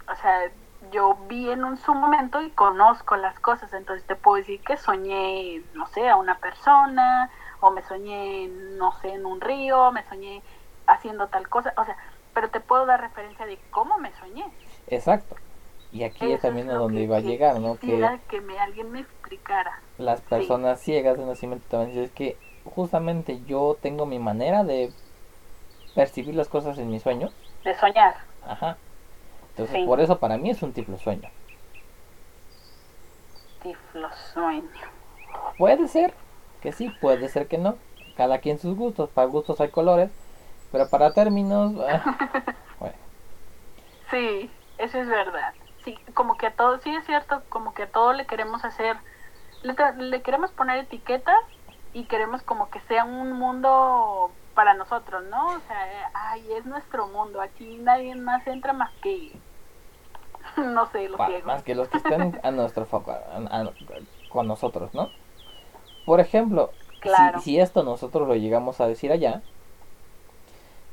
o 0.07 0.15
sea, 0.21 0.51
yo 0.91 1.15
vi 1.27 1.49
en 1.49 1.63
un 1.63 1.77
su 1.77 1.93
momento 1.93 2.41
y 2.41 2.51
conozco 2.51 3.15
las 3.17 3.39
cosas, 3.39 3.73
entonces 3.73 4.05
te 4.07 4.15
puedo 4.15 4.38
decir 4.38 4.61
que 4.63 4.77
soñé, 4.77 5.63
no 5.73 5.86
sé, 5.88 6.07
a 6.09 6.15
una 6.15 6.39
persona, 6.39 7.29
o 7.61 7.71
me 7.71 7.81
soñé, 7.83 8.47
no 8.77 8.91
sé, 9.01 9.09
en 9.13 9.25
un 9.25 9.41
río, 9.41 9.91
me 9.91 10.03
soñé 10.07 10.43
haciendo 10.88 11.27
tal 11.29 11.47
cosa, 11.49 11.73
o 11.77 11.86
sea, 11.86 11.97
pero 12.33 12.49
te 12.49 12.59
puedo 12.59 12.86
dar 12.86 13.01
referencia 13.01 13.45
de 13.45 13.57
cómo 13.71 13.97
me 13.97 14.11
soñé. 14.13 14.45
Exacto. 14.88 15.36
Y 15.91 16.03
aquí 16.03 16.25
es 16.25 16.39
Eso 16.39 16.47
también 16.47 16.69
a 16.69 16.75
donde 16.75 16.99
que- 16.99 17.03
iba 17.05 17.17
a 17.17 17.21
llegar, 17.21 17.59
¿no? 17.59 17.77
Que 17.77 18.09
que 18.29 18.41
me, 18.41 18.59
alguien 18.59 18.91
me 18.91 18.99
explicara. 18.99 19.71
las 19.97 20.21
personas 20.21 20.81
ciegas 20.81 21.17
de 21.17 21.25
nacimiento 21.25 21.65
también 21.69 21.91
dicen, 21.91 22.03
es 22.05 22.11
que 22.11 22.38
justamente 22.63 23.41
yo 23.45 23.77
tengo 23.81 24.05
mi 24.05 24.19
manera 24.19 24.63
de 24.63 24.91
percibir 25.93 26.36
las 26.36 26.49
cosas 26.49 26.77
en 26.77 26.89
mis 26.89 27.01
sueños. 27.01 27.31
De 27.63 27.73
soñar. 27.75 28.15
Ajá. 28.41 28.77
Entonces, 29.56 29.78
Sí. 29.78 29.86
por 29.86 29.99
eso 30.01 30.20
para 30.20 30.38
mí 30.38 30.49
es 30.49 30.62
un 30.64 30.74
tiflo 30.74 30.97
sueño. 30.97 31.30
Tiflo 33.62 34.10
sueño. 34.34 34.88
Puede 35.58 35.88
ser 35.88 36.14
que 36.62 36.72
sí, 36.72 36.89
puede 36.89 37.30
ser 37.30 37.47
que 37.47 37.58
no. 37.58 37.78
Cada 38.16 38.39
quien 38.39 38.60
sus 38.60 38.76
gustos, 38.76 39.10
para 39.10 39.28
gustos 39.28 39.60
hay 39.62 39.70
colores, 39.70 40.12
pero 40.72 40.89
para 40.89 41.14
términos, 41.14 41.74
ah, 41.88 42.03
bueno, 42.80 42.95
Sí, 44.10 44.51
eso 44.78 44.99
es 44.99 45.08
verdad. 45.08 45.53
Sí, 45.84 45.95
como 46.14 46.38
que 46.38 46.47
a 46.47 46.56
todo, 46.56 46.80
sí 46.80 46.89
es 46.95 47.06
cierto, 47.06 47.43
como 47.49 47.74
que 47.74 47.84
a 47.84 47.91
todo 47.91 48.14
le 48.14 48.26
queremos 48.26 48.64
hacer, 48.66 48.97
le 49.64 50.22
queremos 50.24 50.51
poner 50.53 50.80
etiquetas 50.80 51.36
y 51.93 52.08
queremos 52.08 52.43
como 52.43 52.70
que 52.70 52.80
sea 52.82 53.06
un 53.06 53.34
mundo 53.34 54.39
para 54.56 54.74
nosotros, 54.76 55.24
¿no? 55.26 55.58
O 55.58 55.62
sea, 55.62 55.91
eh, 56.03 56.06
ay, 56.16 56.53
es 56.53 56.66
nuestro 56.66 57.08
mundo, 57.10 57.41
aquí 57.41 57.78
nadie 57.78 58.16
más 58.16 58.47
entra 58.47 58.74
más 58.74 58.91
que, 59.01 59.43
no 60.58 60.86
sé, 60.91 61.10
los 61.10 61.22
ciegos. 61.24 61.45
más 61.45 61.64
que 61.64 61.76
los 61.76 61.89
que 61.89 61.97
estén 61.97 62.38
a 62.43 62.51
nuestro 62.51 62.86
foco, 62.86 63.12
a- 63.12 63.38
a- 63.38 63.74
con 64.30 64.47
nosotros, 64.47 64.93
¿no? 64.93 65.10
Por 66.06 66.20
ejemplo, 66.22 66.74
si- 67.03 67.32
Claro. 67.32 67.39
si, 67.39 67.60
esto 67.60 67.84
nosotros 67.84 68.28
lo 68.28 68.36
llegamos 68.36 68.82
a 68.82 68.88
decir 68.88 69.12
allá, 69.12 69.43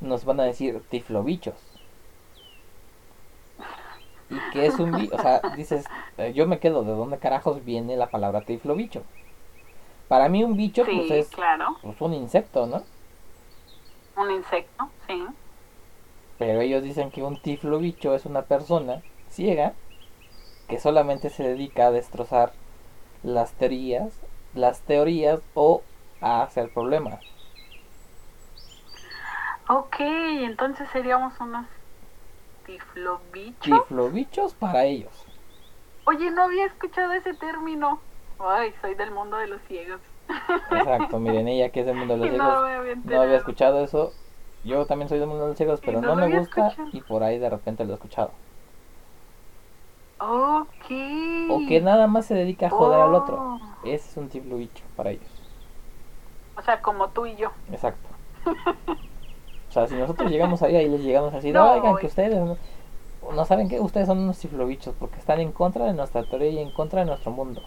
nos 0.01 0.23
van 0.25 0.39
a 0.39 0.43
decir 0.43 0.83
tiflobichos. 0.89 1.55
¿Qué 4.49 4.65
es 4.65 4.79
un 4.79 4.95
bicho? 4.95 5.15
O 5.15 5.19
sea, 5.19 5.43
dices, 5.55 5.85
eh, 6.17 6.33
yo 6.33 6.47
me 6.47 6.59
quedo, 6.59 6.83
¿de 6.83 6.91
dónde 6.91 7.19
carajos 7.19 7.63
viene 7.63 7.97
la 7.97 8.09
palabra 8.11 8.41
tiflo 8.45 8.75
bicho? 8.75 9.03
Para 10.07 10.29
mí 10.29 10.43
un 10.43 10.55
bicho 10.55 10.85
Sí, 10.85 10.91
pues 10.91 11.11
es 11.11 11.29
claro. 11.35 11.77
pues, 11.81 11.99
un 12.01 12.13
insecto, 12.13 12.67
¿no? 12.67 12.83
Un 14.15 14.31
insecto, 14.31 14.89
sí. 15.07 15.25
Pero 16.37 16.61
ellos 16.61 16.83
dicen 16.83 17.11
que 17.11 17.23
un 17.23 17.37
tiflo 17.37 17.79
bicho 17.79 18.13
es 18.15 18.25
una 18.25 18.43
persona 18.43 19.01
ciega 19.29 19.73
que 20.67 20.79
solamente 20.79 21.29
se 21.29 21.43
dedica 21.43 21.87
a 21.87 21.91
destrozar 21.91 22.53
las 23.23 23.53
teorías, 23.53 24.13
las 24.53 24.81
teorías 24.81 25.41
o 25.53 25.81
a 26.21 26.41
hacer 26.43 26.71
problemas. 26.73 27.19
Ok, 29.69 29.95
entonces 29.99 30.89
seríamos 30.91 31.39
unos 31.39 31.65
tiflobichos. 32.65 33.61
Tiflo 33.61 34.09
bichos 34.09 34.53
para 34.53 34.85
ellos. 34.85 35.25
Oye, 36.05 36.31
no 36.31 36.43
había 36.43 36.65
escuchado 36.65 37.13
ese 37.13 37.33
término. 37.33 37.99
Ay, 38.39 38.73
soy 38.81 38.95
del 38.95 39.11
mundo 39.11 39.37
de 39.37 39.47
los 39.47 39.61
ciegos. 39.63 40.01
Exacto, 40.71 41.19
miren, 41.19 41.47
ella 41.47 41.69
que 41.69 41.81
es 41.81 41.85
del 41.85 41.95
mundo 41.95 42.17
de 42.17 42.19
los 42.27 42.37
no 42.37 42.65
ciegos 42.65 43.05
no 43.05 43.21
había 43.21 43.37
escuchado 43.37 43.83
eso. 43.83 44.13
Yo 44.63 44.85
también 44.85 45.09
soy 45.09 45.19
del 45.19 45.27
mundo 45.27 45.43
de 45.43 45.49
los 45.49 45.57
ciegos, 45.57 45.81
pero 45.83 46.01
no 46.01 46.15
me 46.15 46.27
gusta 46.29 46.67
escuchado. 46.69 46.89
y 46.91 47.01
por 47.01 47.23
ahí 47.23 47.37
de 47.39 47.49
repente 47.49 47.85
lo 47.85 47.91
he 47.91 47.95
escuchado. 47.95 48.31
Ok. 50.19 50.85
O 51.49 51.65
que 51.67 51.81
nada 51.81 52.07
más 52.07 52.25
se 52.25 52.33
dedica 52.35 52.67
a 52.67 52.69
joder 52.69 53.01
al 53.01 53.13
otro. 53.13 53.37
Oh. 53.37 53.59
Ese 53.83 54.09
es 54.09 54.17
un 54.17 54.29
tiflo 54.29 54.57
bicho 54.57 54.85
para 54.95 55.11
ellos. 55.11 55.43
O 56.55 56.61
sea, 56.61 56.81
como 56.81 57.09
tú 57.09 57.25
y 57.25 57.35
yo. 57.35 57.51
Exacto. 57.71 58.09
O 59.69 59.73
sea, 59.73 59.87
si 59.87 59.95
nosotros 59.95 60.29
llegamos 60.29 60.61
ahí 60.61 60.75
y 60.75 60.87
les 60.87 61.01
llegamos 61.01 61.33
así, 61.33 61.51
No, 61.51 61.71
oigan 61.71 61.97
que 61.97 62.05
ustedes 62.05 62.37
no, 62.39 62.57
no 63.31 63.45
saben 63.45 63.67
que 63.69 63.79
ustedes 63.79 64.05
son 64.05 64.19
unos 64.19 64.37
tiflobichos 64.37 64.93
porque 64.99 65.17
están 65.17 65.39
en 65.39 65.51
contra 65.51 65.85
de 65.85 65.93
nuestra 65.93 66.23
teoría 66.23 66.51
y 66.51 66.59
en 66.59 66.69
contra 66.69 66.99
de 66.99 67.07
nuestro 67.07 67.31
mundo. 67.31 67.63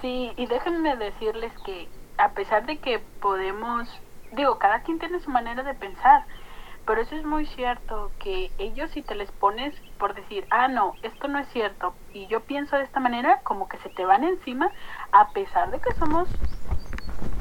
Sí, 0.00 0.32
y 0.36 0.46
déjenme 0.46 0.96
decirles 0.96 1.52
que 1.60 1.92
a 2.16 2.34
pesar 2.34 2.66
de 2.66 2.80
que 2.80 3.00
podemos, 3.20 3.88
digo, 4.30 4.58
cada 4.58 4.82
quien 4.82 4.98
tiene 4.98 5.20
su 5.20 5.30
manera 5.30 5.62
de 5.62 5.74
pensar, 5.74 6.26
pero 6.86 7.02
eso 7.02 7.16
es 7.16 7.24
muy 7.24 7.46
cierto, 7.46 8.14
que 8.18 8.54
ellos 8.58 8.90
si 8.92 9.02
te 9.02 9.14
les 9.14 9.32
pones 9.32 9.74
por 9.98 10.14
decir, 10.14 10.46
ah, 10.50 10.68
no, 10.68 10.98
esto 11.02 11.28
no 11.28 11.38
es 11.38 11.48
cierto, 11.50 12.00
y 12.12 12.28
yo 12.28 12.46
pienso 12.46 12.76
de 12.76 12.84
esta 12.84 13.00
manera, 13.00 13.42
como 13.44 13.68
que 13.68 13.78
se 13.78 13.90
te 13.90 14.04
van 14.06 14.24
encima, 14.24 14.72
a 15.12 15.32
pesar 15.32 15.70
de 15.70 15.80
que 15.80 15.94
somos 15.98 16.44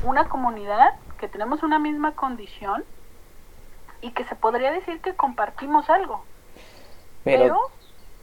una 0.02 0.28
comunidad, 0.28 0.90
que 1.18 1.30
tenemos 1.30 1.64
una 1.64 1.80
misma 1.80 2.16
condición, 2.16 2.86
y 4.02 4.14
que 4.14 4.26
se 4.26 4.36
podría 4.36 4.72
decir 4.72 5.02
que 5.02 5.16
compartimos 5.16 5.90
algo, 5.90 6.30
Pero, 7.24 7.54
pero 7.54 7.56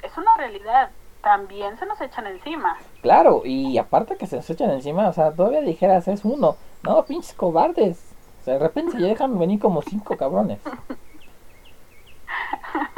es 0.02 0.16
una 0.18 0.36
realidad, 0.38 0.96
también 1.26 1.76
se 1.78 1.86
nos 1.86 2.00
echan 2.00 2.26
encima. 2.28 2.78
claro, 3.00 3.42
y 3.44 3.78
aparte 3.78 4.16
que 4.16 4.26
se 4.26 4.36
nos 4.36 4.48
echan 4.50 4.70
encima, 4.70 5.08
o 5.08 5.12
sea, 5.12 5.34
todavía 5.34 5.60
dijeras 5.62 6.08
es 6.08 6.24
uno. 6.24 6.58
No, 6.82 7.06
pinches 7.06 7.34
cobardes. 7.34 8.16
O 8.40 8.42
sea, 8.42 8.54
de 8.54 8.60
repente 8.60 8.92
se 8.92 9.02
dejan 9.04 9.38
venir 9.38 9.58
como 9.60 9.82
cinco 9.82 10.16
cabrones. 10.16 10.74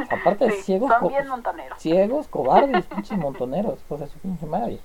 O 0.02 0.04
sea, 0.08 0.16
aparte 0.18 0.44
de 0.44 0.50
Sí, 0.50 0.64
ciegos, 0.64 0.94
son 0.94 1.00
co- 1.00 1.14
bien 1.14 1.28
montoneros. 1.28 1.78
ciegos, 1.78 2.28
cobardes, 2.28 2.88
pinches 2.88 3.16
montoneros, 3.18 3.84
pues 3.84 4.00
de 4.00 4.08
su 4.08 4.20
pinche 4.20 4.46
madre. 4.46 4.84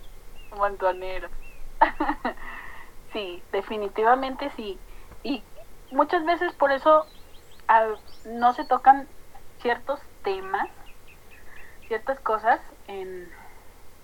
Montoneros. 0.51 1.31
sí, 3.13 3.45
definitivamente 3.51 4.49
sí. 4.51 4.83
Y 5.23 5.47
muchas 5.89 6.25
veces 6.25 6.53
por 6.53 6.71
eso 6.71 7.11
ah, 7.67 7.99
no 8.23 8.53
se 8.53 8.65
tocan 8.65 9.09
ciertos 9.61 9.99
temas, 10.23 10.69
ciertas 11.87 12.19
cosas 12.21 12.59
en, 12.87 13.29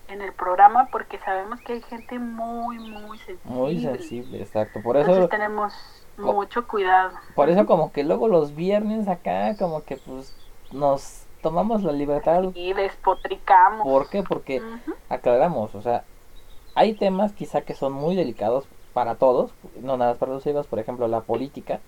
en 0.08 0.22
el 0.22 0.34
programa 0.34 0.88
porque 0.92 1.20
sabemos 1.20 1.60
que 1.62 1.74
hay 1.74 1.82
gente 1.82 2.20
muy, 2.20 2.80
muy 2.80 3.18
sensible. 3.20 3.56
Muy 3.56 3.80
sensible, 3.80 4.42
exacto. 4.42 4.82
Por 4.82 4.98
Entonces 4.98 5.22
eso, 5.22 5.30
tenemos 5.30 5.74
mucho 6.18 6.68
cuidado. 6.68 7.12
por 7.36 7.50
eso 7.50 7.66
como 7.66 7.92
que 7.92 8.04
luego 8.04 8.28
los 8.28 8.56
viernes 8.56 9.08
acá, 9.08 9.56
como 9.58 9.84
que 9.84 9.98
pues 9.98 10.36
nos 10.72 11.26
tomamos 11.42 11.84
la 11.84 11.94
libertad. 11.94 12.44
Y 12.54 12.74
despotricamos. 12.74 13.84
¿Por 13.88 14.10
qué? 14.10 14.24
Porque 14.24 14.62
aclaramos, 15.08 15.76
o 15.76 15.82
sea, 15.82 16.04
hay 16.76 16.94
temas 16.94 17.34
quizá 17.34 17.62
que 17.62 17.74
son 17.74 17.94
muy 17.94 18.16
delicados 18.16 18.68
para 18.94 19.16
todos, 19.16 19.52
no 19.82 19.98
nada 19.98 20.12
más 20.12 20.18
para 20.20 20.34
los 20.34 20.44
ciegos, 20.44 20.68
por 20.68 20.80
ejemplo, 20.80 21.08
la 21.08 21.22
política 21.22 21.80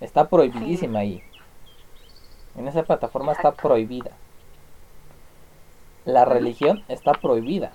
está 0.00 0.28
prohibidísima 0.28 1.00
ahí. 1.00 1.22
En 2.56 2.66
esa 2.68 2.82
plataforma 2.84 3.32
está 3.32 3.52
prohibida. 3.52 4.12
La 6.06 6.24
religión 6.24 6.84
está 6.88 7.12
prohibida. 7.12 7.72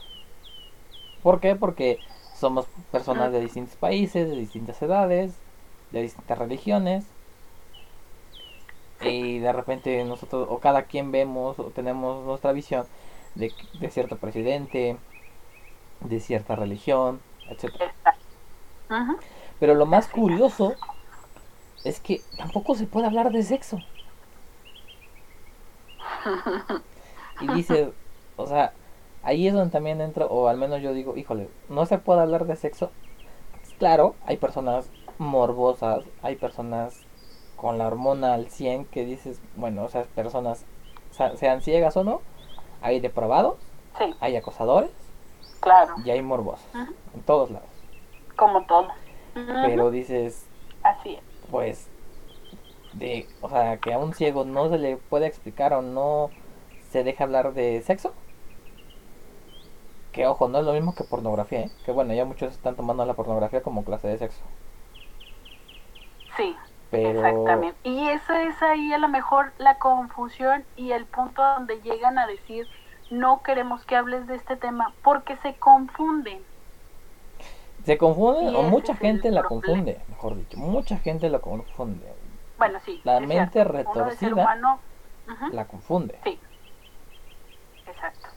¿Por 1.22 1.42
qué? 1.42 1.56
Porque 1.56 2.00
somos 2.34 2.66
personas 2.90 3.34
de 3.34 3.42
distintos 3.42 3.76
países, 3.76 4.30
de 4.30 4.38
distintas 4.38 4.82
edades, 4.82 5.34
de 5.92 6.02
distintas 6.02 6.38
religiones. 6.38 7.06
Y 9.02 9.40
de 9.40 9.52
repente 9.52 10.04
nosotros, 10.06 10.48
o 10.50 10.60
cada 10.60 10.84
quien 10.84 11.12
vemos, 11.12 11.60
o 11.60 11.66
tenemos 11.66 12.24
nuestra 12.26 12.54
visión 12.54 12.86
de, 13.36 13.52
de 13.80 13.90
cierto 13.90 14.16
presidente, 14.16 14.96
de 16.00 16.20
cierta 16.22 16.56
religión. 16.56 17.20
Ujú. 18.90 19.18
Pero 19.60 19.76
lo 19.76 19.86
más 19.86 20.08
curioso 20.08 20.76
es 21.84 22.00
que 22.00 22.22
tampoco 22.38 22.76
se 22.76 22.88
puede 22.88 23.08
hablar 23.08 23.30
de 23.32 23.44
sexo. 23.44 23.80
Y 27.42 27.48
dice, 27.48 27.92
o 28.42 28.48
sea, 28.48 28.74
ahí 29.24 29.48
es 29.48 29.54
donde 29.54 29.72
también 29.72 30.02
entra, 30.02 30.26
o 30.26 30.48
al 30.48 30.58
menos 30.58 30.82
yo 30.82 30.94
digo, 30.94 31.16
híjole, 31.18 31.50
no 31.70 31.86
se 31.86 31.98
puede 31.98 32.22
hablar 32.22 32.46
de 32.46 32.56
sexo. 32.56 32.92
Claro, 33.80 34.16
hay 34.26 34.38
personas 34.38 34.90
morbosas, 35.18 36.04
hay 36.22 36.36
personas 36.36 37.06
con 37.56 37.78
la 37.78 37.88
hormona 37.88 38.34
al 38.34 38.50
100 38.50 38.86
que 38.86 39.06
dices, 39.06 39.40
bueno, 39.56 39.84
o 39.84 39.90
sea, 39.90 40.04
personas 40.04 40.66
sean 41.36 41.62
ciegas 41.62 41.96
o 41.98 42.04
no, 42.04 42.22
hay 42.82 43.00
depravados, 43.00 43.56
Sí, 43.98 44.06
hay 44.22 44.36
acosadores 44.38 44.90
claro. 45.60 45.96
y 46.06 46.10
hay 46.12 46.22
morbosos, 46.22 46.66
en 46.74 47.22
todos 47.24 47.52
lados. 47.52 47.68
Como 48.38 48.66
todo. 48.66 48.88
Pero 49.34 49.92
dices, 49.92 50.46
Así 50.82 51.16
es. 51.16 51.22
pues 51.52 51.88
de 52.94 53.28
o 53.42 53.50
sea 53.50 53.78
que 53.78 53.94
a 53.94 53.98
un 54.00 54.14
ciego 54.14 54.44
no 54.44 54.70
se 54.70 54.78
le 54.78 54.98
puede 54.98 55.26
explicar 55.28 55.74
o 55.74 55.82
no 55.82 56.30
se 56.90 57.04
deja 57.04 57.24
hablar 57.24 57.54
de 57.54 57.82
sexo 57.84 58.14
que 60.12 60.28
ojo 60.28 60.48
no 60.50 60.60
es 60.60 60.66
lo 60.66 60.74
mismo 60.74 60.96
que 60.96 61.04
pornografía 61.04 61.62
¿eh? 61.62 61.72
que 61.84 61.92
bueno 61.92 62.14
ya 62.14 62.26
muchos 62.26 62.54
están 62.54 62.76
tomando 62.76 63.06
la 63.06 63.16
pornografía 63.16 63.62
como 63.64 63.84
clase 63.86 64.08
de 64.08 64.18
sexo 64.20 64.46
Sí, 66.36 66.58
pero 66.90 67.22
exactamente. 67.22 67.80
Y 67.84 68.08
eso 68.10 68.34
es 68.34 68.60
ahí 68.64 68.92
a 68.92 68.98
lo 68.98 69.08
mejor 69.08 69.54
la 69.60 69.78
confusión 69.78 70.68
y 70.76 70.94
el 70.94 71.06
punto 71.08 71.44
donde 71.44 71.80
llegan 71.82 72.18
a 72.18 72.26
decir 72.26 72.68
no 73.10 73.44
queremos 73.44 73.86
que 73.86 73.96
hables 73.98 74.26
de 74.28 74.36
este 74.36 74.58
tema 74.58 74.96
porque 75.04 75.38
se 75.38 75.60
confunden. 75.60 76.48
se 77.86 77.98
confunde 77.98 78.50
Y 78.50 78.54
o 78.54 78.64
mucha 78.64 78.96
gente 78.96 79.30
la 79.32 79.44
problema. 79.44 79.46
confunde 79.46 80.04
mejor 80.08 80.36
dicho 80.38 80.58
mucha 80.58 80.98
gente 81.00 81.30
la 81.30 81.40
confunde 81.40 82.14
Bueno, 82.58 82.80
sí. 82.80 83.04
La 83.04 83.20
mente 83.20 83.64
cierto. 83.64 83.64
Retorcida 83.64 84.34
humano, 84.36 84.82
ujú, 85.28 85.46
la 85.58 85.68
confunde 85.68 86.20
Sí, 86.24 86.42
exacto. 87.86 88.30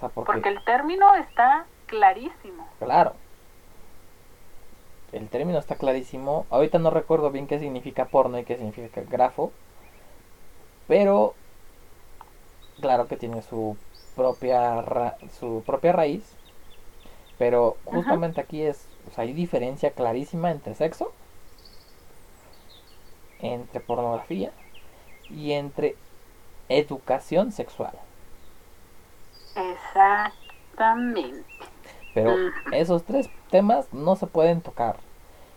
Sea 0.00 0.08
porque, 0.10 0.32
Porque 0.32 0.48
el 0.48 0.62
término 0.64 1.14
está 1.14 1.66
clarísimo. 1.86 2.66
claro 2.78 3.14
el 5.12 5.28
término 5.28 5.58
está 5.58 5.76
clarísimo 5.76 6.46
ahorita 6.48 6.78
no 6.78 6.88
recuerdo 6.90 7.30
bien 7.30 7.46
qué 7.46 7.58
significa 7.58 8.08
porno 8.08 8.38
y 8.38 8.44
qué 8.44 8.56
significa 8.56 9.02
grafo 9.02 9.52
pero 10.86 11.34
claro 12.80 13.06
que 13.08 13.16
tiene 13.16 13.42
su 13.42 13.76
propia 14.14 14.80
ra- 14.82 15.18
su 15.38 15.62
propia 15.66 15.92
raíz 15.92 16.36
pero 17.38 17.78
Ajá. 17.86 17.94
justamente 17.94 18.40
aquí 18.40 18.62
es 18.62 18.88
o 19.06 19.10
sea, 19.10 19.24
hay 19.24 19.32
diferencia 19.32 19.92
clarísima 19.92 20.50
entre 20.50 20.74
sexo 20.74 21.12
entre 23.40 23.80
pornografía 23.80 24.52
y 25.30 25.52
entre 25.52 25.96
educación 26.68 27.52
sexual 27.52 27.98
Exactamente. 29.54 31.44
pero 32.14 32.40
esos 32.72 33.04
tres 33.04 33.30
temas 33.50 33.92
no 33.92 34.16
se 34.16 34.26
pueden 34.26 34.60
tocar 34.62 34.96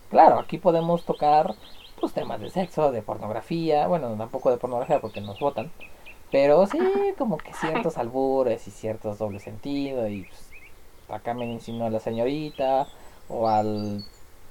claro 0.09 0.39
aquí 0.39 0.57
podemos 0.57 1.05
tocar 1.05 1.55
pues 1.99 2.13
temas 2.13 2.41
de 2.41 2.49
sexo 2.49 2.91
de 2.91 3.01
pornografía 3.01 3.87
bueno 3.87 4.15
tampoco 4.17 4.51
de 4.51 4.57
pornografía 4.57 4.99
porque 4.99 5.21
nos 5.21 5.39
votan 5.39 5.71
pero 6.31 6.65
sí 6.67 6.79
como 7.17 7.37
que 7.37 7.53
ciertos 7.53 7.97
albures 7.97 8.67
y 8.67 8.71
ciertos 8.71 9.17
doble 9.19 9.39
sentido 9.39 10.07
y 10.07 10.23
pues, 10.23 10.53
acá 11.09 11.33
me 11.33 11.45
insinuó 11.45 11.87
a 11.87 11.89
la 11.91 11.99
señorita 11.99 12.87
o 13.29 13.47
al 13.47 14.03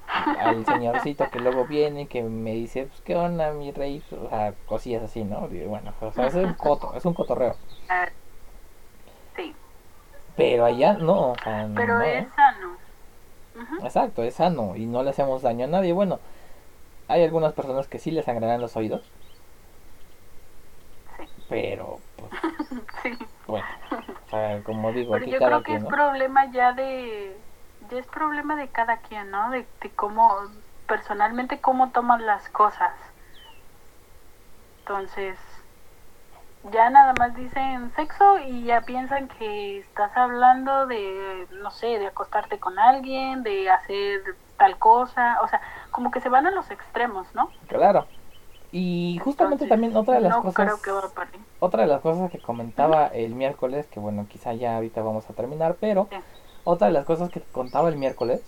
al 0.07 0.65
señorcito 0.67 1.31
que 1.31 1.41
luego 1.41 1.67
viene 1.67 2.07
que 2.07 2.23
me 2.23 2.53
dice, 2.53 2.87
pues, 2.87 3.01
¿qué 3.03 3.17
onda, 3.17 3.53
mi 3.53 3.73
rey? 3.73 4.03
O 4.11 4.29
sea, 4.29 4.55
cosillas 4.67 5.03
así, 5.03 5.25
¿no? 5.25 5.49
Y 5.53 5.65
bueno, 5.67 5.95
o 6.01 6.13
sea, 6.13 6.27
es 6.27 6.35
un 6.35 6.55
coto, 6.59 6.95
es 6.95 7.05
un 7.05 7.15
cotorreo. 7.15 7.57
Pero 10.35 10.65
allá 10.67 10.95
no, 10.95 11.33
o 11.33 11.39
sea, 11.39 11.67
pero 11.75 12.01
no. 12.01 12.03
es 12.03 12.29
sano. 12.35 12.79
Exacto, 13.79 14.23
es 14.23 14.35
sano 14.37 14.77
y 14.77 14.87
no 14.87 15.03
le 15.03 15.11
hacemos 15.11 15.43
daño 15.43 15.65
a 15.67 15.69
nadie. 15.69 15.93
Bueno, 15.93 16.21
hay 17.09 17.25
algunas 17.25 17.55
personas 17.55 17.89
que 17.89 17.99
sí 18.01 18.11
les 18.13 18.25
sangrarán 18.27 18.61
los 18.63 18.77
oídos, 18.77 19.15
Sí, 21.17 21.27
pero, 21.49 22.05
pues, 22.17 22.33
sí. 23.03 23.19
bueno, 23.47 23.69
o 24.27 24.31
sea, 24.31 24.63
como 24.65 24.93
digo, 24.93 25.15
Pero 25.15 25.17
aquí 25.17 25.35
yo 25.35 25.37
cada 25.37 25.43
creo 25.43 25.63
que 25.63 25.75
quien, 25.75 25.77
es 25.77 25.85
¿no? 25.85 25.89
problema 25.89 26.51
ya 26.51 26.73
de, 26.73 27.45
ya 27.81 27.99
es 27.99 28.07
problema 28.09 28.57
de 28.57 28.71
cada 28.73 29.01
quien, 29.03 29.31
¿no? 29.31 29.51
De, 29.51 29.69
de 29.81 29.95
cómo, 29.95 30.35
personalmente, 30.87 31.61
cómo 31.61 31.93
toman 31.93 32.27
las 32.27 32.49
cosas. 32.51 32.93
Entonces, 34.87 35.39
ya 36.71 36.91
nada 36.91 37.13
más 37.15 37.35
dicen 37.35 37.93
sexo 37.97 38.39
y 38.39 38.65
ya 38.65 38.83
piensan 38.83 39.29
que 39.39 39.81
estás 39.81 40.17
hablando 40.17 40.87
de, 40.87 41.47
no 41.63 41.71
sé, 41.71 41.99
de 41.99 42.07
acostarte 42.07 42.59
con 42.59 42.79
alguien, 42.79 43.43
de 43.43 43.69
hacer 43.71 44.23
tal 44.57 44.79
cosa, 44.79 45.41
o 45.43 45.49
sea, 45.49 45.61
como 45.91 46.11
que 46.11 46.21
se 46.21 46.29
van 46.29 46.47
a 46.47 46.51
los 46.53 46.71
extremos, 46.71 47.27
¿no? 47.35 47.51
Claro. 47.67 48.07
Y 48.71 49.19
justamente 49.23 49.65
Entonces, 49.65 49.69
también 49.69 49.97
otra 49.97 50.15
de 50.15 50.21
las 50.21 50.37
no 50.37 50.43
cosas, 50.43 50.55
creo 50.55 50.81
que 50.81 50.91
va 50.93 51.27
otra 51.59 51.83
de 51.83 51.89
las 51.89 52.01
cosas 52.01 52.31
que 52.31 52.39
comentaba 52.39 53.07
el 53.09 53.35
miércoles, 53.35 53.87
que 53.87 54.01
bueno, 54.01 54.27
quizá 54.29 54.53
ya 54.55 54.77
ahorita 54.77 55.03
vamos 55.03 55.29
a 55.29 55.33
terminar, 55.35 55.77
pero 55.81 56.09
Sí. 56.11 56.17
otra 56.65 56.87
de 56.87 56.93
las 56.93 57.05
cosas 57.05 57.31
que 57.31 57.41
contaba 57.41 57.89
el 57.89 57.97
miércoles 57.97 58.43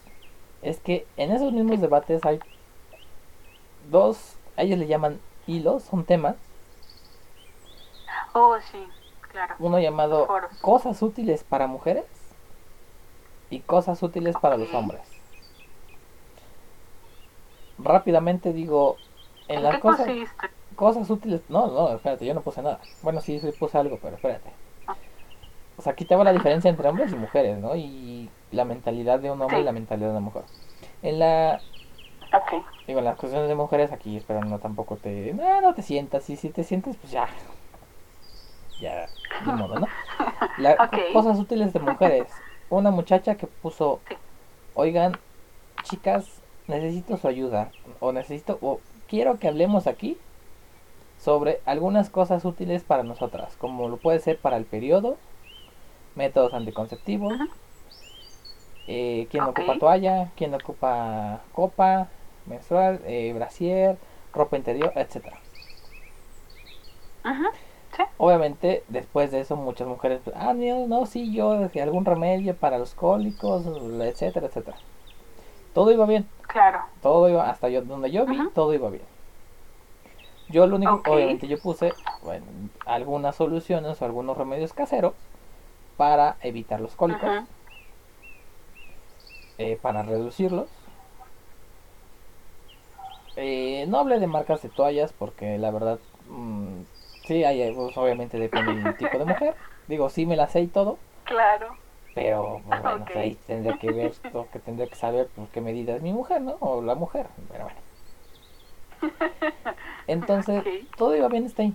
es 0.63 0.79
que 0.81 1.07
en 1.17 1.31
esos 1.31 1.53
mismos 1.53 1.81
debates 1.81 2.25
hay 2.25 2.41
dos, 3.91 4.37
a 4.57 4.63
ellos 4.63 4.79
le 4.79 4.87
llaman 4.87 5.21
hilos, 5.47 5.83
son 5.83 6.05
temas, 6.05 6.37
Oh, 8.35 8.59
sí, 8.71 8.87
claro. 9.31 9.57
uno 9.59 9.81
llamado 9.81 10.27
Foros. 10.27 10.53
cosas 10.61 11.03
útiles 11.03 11.43
para 11.45 11.67
mujeres 11.67 12.07
y 13.49 13.63
cosas 13.63 14.03
útiles 14.03 14.37
para 14.37 14.59
los 14.59 14.75
hombres. 14.75 15.09
Rápidamente 17.79 18.53
digo, 18.53 19.01
en 19.49 19.57
¿En 19.59 19.63
las 19.63 19.79
cosas, 19.79 20.07
cosas 20.77 21.11
útiles, 21.11 21.43
no, 21.49 21.67
no, 21.69 21.95
espérate, 21.95 22.27
yo 22.27 22.35
no 22.35 22.43
puse 22.43 22.63
nada. 22.63 22.81
Bueno, 23.03 23.21
sí, 23.21 23.41
sí 23.41 23.53
puse 23.53 23.79
algo, 23.79 23.99
pero 24.01 24.17
espérate. 24.17 24.55
O 25.77 25.83
sea, 25.83 25.93
aquí 25.93 26.05
te 26.05 26.15
va 26.17 26.25
la 26.25 26.33
diferencia 26.33 26.71
entre 26.71 26.89
hombres 26.89 27.13
y 27.13 27.17
mujeres, 27.17 27.59
¿no? 27.59 27.75
Y 27.77 28.31
la 28.51 28.65
mentalidad 28.65 29.19
de 29.21 29.31
un 29.31 29.43
hombre 29.43 29.61
y 29.61 29.65
la 29.65 29.73
mentalidad 29.73 30.09
de 30.09 30.13
una 30.13 30.21
mujer. 30.21 30.45
En 31.03 31.19
la, 31.19 31.65
Ok. 32.33 32.53
digo, 32.87 32.99
en 33.01 33.05
las 33.05 33.17
cuestiones 33.17 33.49
de 33.49 33.55
mujeres 33.55 33.93
aquí, 33.93 34.17
espero 34.17 34.43
no 34.43 34.59
tampoco 34.61 34.97
te, 34.99 35.33
no, 35.35 35.61
no 35.61 35.75
te 35.75 35.83
sientas, 35.83 36.29
y 36.31 36.37
si 36.37 36.51
te 36.51 36.65
sientes, 36.65 36.97
pues 36.97 37.13
ya, 37.13 37.29
ya, 38.81 39.09
ni 39.47 39.53
modo, 39.59 39.79
¿no? 39.81 39.87
La. 40.59 40.77
Cosas 41.13 41.39
útiles 41.39 41.73
de 41.73 41.81
mujeres. 41.81 42.33
Una 42.71 42.91
muchacha 42.91 43.37
que 43.37 43.47
puso, 43.47 44.01
Sí. 44.09 44.17
oigan, 44.75 45.13
chicas, 45.83 46.43
necesito 46.67 47.17
su 47.17 47.29
ayuda, 47.29 47.73
o 48.01 48.13
necesito, 48.13 48.59
o 48.63 48.81
quiero 49.07 49.39
que 49.39 49.49
hablemos 49.49 49.87
aquí 49.87 50.19
sobre 51.19 51.61
algunas 51.65 52.11
cosas 52.11 52.45
útiles 52.45 52.85
para 52.85 53.03
nosotras, 53.03 53.57
como 53.57 53.89
lo 53.89 53.97
puede 53.99 54.19
ser 54.19 54.39
para 54.41 54.57
el 54.57 54.65
periodo, 54.65 55.17
métodos 56.15 56.55
anticonceptivos, 56.55 57.35
eh, 58.87 59.27
quién 59.31 59.47
ocupa 59.49 59.79
toalla, 59.79 60.33
quién 60.37 60.55
ocupa 60.55 61.41
copa 61.53 62.09
menstrual, 62.47 63.01
eh, 63.05 63.33
brasier, 63.35 63.99
ropa 64.33 64.57
interior, 64.57 64.93
etcétera. 64.97 65.39
Obviamente, 68.17 68.85
después 68.89 69.31
de 69.31 69.41
eso, 69.41 69.57
muchas 69.57 69.89
mujeres, 69.89 70.21
pues, 70.25 70.37
ah, 70.39 70.55
no, 70.55 70.87
no, 70.87 71.07
sí, 71.07 71.33
yo, 71.33 71.71
que 71.73 71.83
algún 71.83 72.05
remedio 72.05 72.57
para 72.57 72.79
los 72.79 72.95
cólicos, 72.95 73.67
etcétera, 74.03 74.47
etcétera. 74.47 74.79
Todo 75.75 75.93
iba 75.93 76.07
bien, 76.07 76.31
Claro. 76.49 76.81
todo 77.03 77.29
iba, 77.29 77.51
hasta 77.51 77.69
yo, 77.71 77.83
donde 77.83 78.11
yo 78.13 78.27
vi, 78.27 78.51
todo 78.55 78.75
iba 78.75 78.91
bien. 78.91 79.07
Yo 80.49 80.67
lo 80.67 80.77
único, 80.77 80.93
Ok. 80.95 81.07
obviamente, 81.07 81.49
yo 81.49 81.59
puse, 81.61 81.99
bueno, 82.23 82.47
algunas 82.85 83.37
soluciones 83.37 84.01
o 84.01 84.05
algunos 84.05 84.37
remedios 84.37 84.73
caseros 84.75 85.15
para 85.97 86.39
evitar 86.43 86.81
los 86.81 86.97
cólicos, 86.97 87.31
eh, 89.59 89.77
para 89.77 90.03
reducirlos. 90.03 90.71
Eh, 93.37 93.87
no 93.89 93.99
hablé 93.99 94.21
de 94.21 94.27
marcas 94.29 94.63
de 94.63 94.69
toallas 94.71 95.13
porque 95.13 95.59
la 95.59 95.71
verdad, 95.73 96.01
mm, 96.25 96.83
sí, 97.25 97.45
hay, 97.45 97.73
pues, 97.73 97.97
obviamente 97.97 98.39
depende 98.39 98.73
del 98.75 98.97
tipo 98.97 99.19
de 99.19 99.25
mujer. 99.25 99.57
Digo, 99.87 100.09
sí 100.11 100.27
me 100.27 100.37
la 100.37 100.49
sé 100.49 100.63
y 100.63 100.69
todo, 100.69 100.99
Claro. 101.25 101.77
pero 102.15 102.63
pues, 102.67 102.83
bueno, 102.83 103.03
Ok. 103.03 103.11
pues, 103.11 103.17
ahí 103.17 103.37
tendría 103.47 103.79
que 103.79 103.93
ver, 103.93 104.15
lo 104.33 104.51
que 104.51 104.59
tendría 104.61 104.89
que 104.89 104.97
saber 104.97 105.29
pues, 105.35 105.51
qué 105.51 105.61
medida 105.61 105.97
es 105.97 106.03
mi 106.03 106.13
mujer, 106.13 106.41
¿no? 106.43 106.57
O 106.61 106.81
la 106.83 106.95
mujer, 106.95 107.29
pero 107.49 107.65
bueno. 107.65 107.81
Entonces, 110.07 110.65
todo 110.97 111.15
iba 111.17 111.29
bien 111.29 111.47
hasta 111.47 111.63
ahí. 111.63 111.75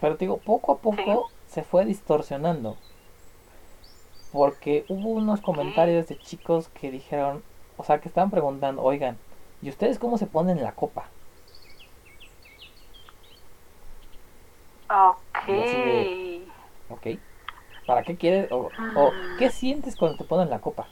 Pero 0.00 0.16
te 0.16 0.24
digo, 0.26 0.38
poco 0.38 0.72
a 0.72 0.80
poco 0.80 1.32
se 1.46 1.62
fue 1.64 1.84
distorsionando. 1.84 2.76
Porque 4.30 4.84
hubo 4.88 5.10
unos 5.12 5.40
comentarios 5.40 6.08
de 6.08 6.18
chicos 6.20 6.68
que 6.68 6.90
dijeron, 6.90 7.42
o 7.76 7.84
sea, 7.84 8.00
que 8.02 8.08
estaban 8.08 8.30
preguntando, 8.30 8.82
oigan, 8.82 9.18
¿y 9.62 9.70
ustedes 9.70 9.98
cómo 9.98 10.18
se 10.18 10.26
ponen 10.26 10.62
la 10.62 10.74
copa? 10.74 11.14
Ok. 14.88 15.46
De- 15.48 16.10
¿Ok? 16.88 17.06
¿Para 17.86 18.04
qué 18.04 18.16
quieres? 18.18 18.48
O, 18.52 18.72
o 18.94 19.14
¿qué 19.36 19.50
sientes 19.50 19.96
cuando 19.96 20.16
te 20.18 20.24
ponen 20.24 20.50
la 20.50 20.60
copa? 20.60 20.88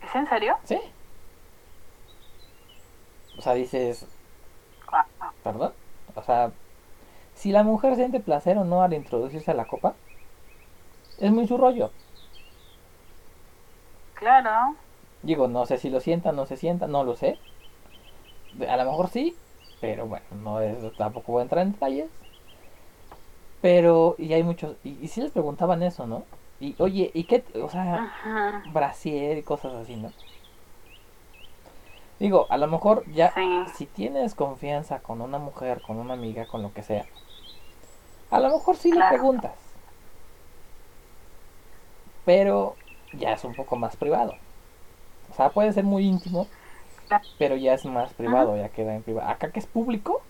¿Es 0.00 0.14
en 0.14 0.26
serio? 0.26 0.56
¿Sí? 0.64 0.78
O 3.38 3.42
sea, 3.42 3.54
dices, 3.54 4.06
Guau. 4.88 5.32
¿perdón? 5.42 5.72
O 6.14 6.22
sea, 6.22 6.52
si 7.34 7.52
la 7.52 7.62
mujer 7.64 7.96
siente 7.96 8.20
placer 8.20 8.58
o 8.58 8.64
no 8.64 8.82
al 8.82 8.94
introducirse 8.94 9.50
a 9.52 9.54
la 9.54 9.66
copa, 9.66 9.96
es 11.18 11.30
muy 11.32 11.46
su 11.46 11.56
rollo. 11.58 11.90
Claro. 14.14 14.76
Digo, 15.22 15.46
no 15.46 15.66
sé 15.66 15.76
si 15.76 15.90
lo 15.90 16.00
sienta, 16.00 16.32
no 16.32 16.46
se 16.46 16.56
sienta, 16.56 16.86
no 16.86 17.04
lo 17.04 17.16
sé. 17.16 17.36
A 18.68 18.76
lo 18.76 18.84
mejor 18.84 19.08
sí, 19.08 19.36
pero 19.80 20.06
bueno, 20.06 20.26
no 20.32 20.60
es, 20.60 20.94
tampoco 20.96 21.32
voy 21.32 21.40
a 21.40 21.42
entrar 21.44 21.66
en 21.66 21.72
detalles. 21.72 22.10
Pero, 23.60 24.14
y 24.18 24.32
hay 24.32 24.42
muchos, 24.42 24.76
y, 24.82 24.90
y 25.04 25.08
sí 25.08 25.20
les 25.20 25.32
preguntaban 25.32 25.82
eso, 25.82 26.06
¿no? 26.06 26.26
Y 26.60 26.76
oye, 26.78 27.10
¿y 27.14 27.24
qué? 27.24 27.44
O 27.62 27.68
sea, 27.68 28.02
Ujú. 28.04 28.62
brasier 28.64 29.38
y 29.38 29.42
cosas 29.44 29.74
así, 29.74 29.96
¿no? 29.96 30.12
Digo, 32.18 32.46
a 32.50 32.56
lo 32.58 32.66
mejor 32.66 33.04
ya, 33.06 33.32
Sí. 33.34 33.42
si 33.64 33.86
tienes 33.86 34.34
confianza 34.34 35.00
con 35.00 35.20
una 35.20 35.38
mujer, 35.38 35.80
con 35.82 35.98
una 35.98 36.14
amiga, 36.14 36.46
con 36.46 36.62
lo 36.62 36.72
que 36.72 36.82
sea, 36.82 37.06
a 38.30 38.38
lo 38.38 38.50
mejor 38.50 38.76
sí 38.76 38.92
le 38.92 38.98
Claro. 38.98 39.16
preguntas. 39.16 39.58
Pero 42.24 42.76
ya 43.12 43.32
es 43.32 43.44
un 43.44 43.54
poco 43.54 43.76
más 43.76 43.96
privado. 43.96 44.38
O 45.30 45.34
sea, 45.34 45.52
puede 45.52 45.72
ser 45.72 45.84
muy 45.84 46.04
íntimo. 46.06 46.48
Pero 47.38 47.56
ya 47.56 47.74
es 47.74 47.84
más 47.84 48.12
privado, 48.14 48.56
ya 48.56 48.68
queda 48.68 48.94
en 48.94 49.02
privado. 49.02 49.28
Acá 49.28 49.50
que 49.50 49.58
es 49.60 49.66
público. 49.66 50.22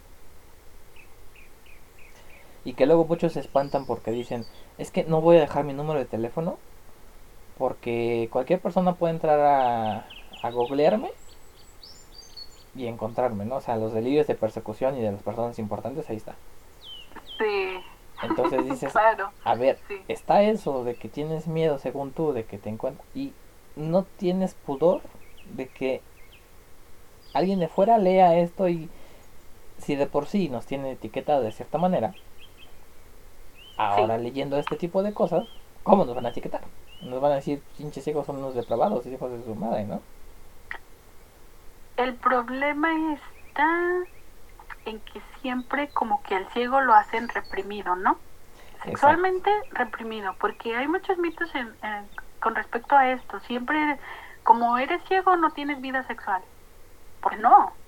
Y 2.65 2.73
que 2.75 2.87
luego 2.87 3.05
muchos 3.05 3.33
se 3.35 3.41
espantan 3.41 3.87
porque 3.87 4.11
dicen, 4.11 4.45
es 4.77 4.91
que 4.91 5.05
no 5.05 5.21
voy 5.21 5.37
a 5.37 5.41
dejar 5.41 5.65
mi 5.65 5.73
número 5.73 5.99
de 6.01 6.05
teléfono 6.05 6.59
porque 7.59 8.29
cualquier 8.33 8.61
persona 8.61 8.95
puede 8.97 9.15
entrar 9.15 9.39
a, 9.41 10.07
a 10.43 10.51
googlearme 10.51 11.11
y 12.75 12.87
encontrarme, 12.89 13.45
¿no? 13.45 13.57
O 13.57 13.61
sea, 13.61 13.77
los 13.77 13.93
delirios 13.95 14.27
de 14.27 14.35
persecución 14.35 14.97
y 14.99 15.01
de 15.01 15.13
las 15.13 15.23
personas 15.23 15.59
importantes, 15.59 16.11
ahí 16.11 16.17
está. 16.17 16.35
Sí. 17.39 17.79
Entonces 18.23 18.65
dices, 18.69 18.93
Claro. 18.93 19.31
a 19.45 19.55
ver, 19.55 19.79
Sí. 19.89 20.03
está 20.09 20.43
eso 20.43 20.83
de 20.85 20.97
que 20.97 21.09
tienes 21.09 21.47
miedo 21.47 21.79
según 21.79 22.11
tú 22.11 22.33
de 22.33 22.45
que 22.45 22.59
te 22.59 22.69
encuentres 22.69 23.07
y 23.15 23.33
no 23.77 24.03
tienes 24.03 24.55
pudor 24.55 25.03
de 25.55 25.69
que 25.69 26.03
alguien 27.39 27.61
de 27.61 27.69
fuera 27.69 27.99
lea 27.99 28.37
esto 28.39 28.69
y 28.69 28.91
si 29.79 29.97
de 29.97 30.07
por 30.09 30.27
sí 30.27 30.49
nos 30.51 30.67
tiene 30.67 30.93
etiquetado 30.93 31.43
de 31.43 31.53
cierta 31.53 31.79
manera, 31.79 32.17
ahora 33.77 34.19
leyendo 34.19 34.59
este 34.59 34.77
tipo 34.77 35.03
de 35.03 35.15
cosas, 35.15 35.49
¿cómo 35.83 36.05
nos 36.05 36.15
van 36.15 36.27
a 36.27 36.31
etiquetar? 36.31 36.69
Nos 37.01 37.21
van 37.21 37.33
a 37.33 37.37
decir, 37.37 37.63
pinches 37.77 38.05
ciegos 38.05 38.27
son 38.27 38.37
unos 38.39 38.55
depravados, 38.55 39.07
hijos 39.07 39.31
de 39.33 39.43
su 39.45 39.55
madre, 39.55 39.85
¿no? 39.85 40.03
El 41.97 42.17
problema 42.19 42.89
está 43.15 44.09
en 44.85 45.01
que 45.03 45.23
siempre 45.43 45.93
como 45.93 46.23
que 46.23 46.35
al 46.37 46.49
ciego 46.53 46.81
lo 46.81 46.95
hacen 46.95 47.29
reprimido, 47.29 47.97
¿no? 47.97 48.23
Sexualmente 48.83 49.51
reprimido, 49.71 50.37
porque 50.39 50.77
hay 50.77 50.89
muchos 50.89 51.19
mitos 51.19 51.55
en- 51.55 51.79
en- 51.83 52.11
con 52.41 52.55
respecto 52.57 52.97
a 52.97 53.13
esto. 53.13 53.41
Siempre 53.41 53.99
como 54.45 54.79
eres 54.79 55.03
ciego 55.09 55.37
no 55.37 55.53
tienes 55.53 55.81
vida 55.81 56.07
sexual. 56.07 56.45
Pues 57.21 57.39
no. 57.39 57.79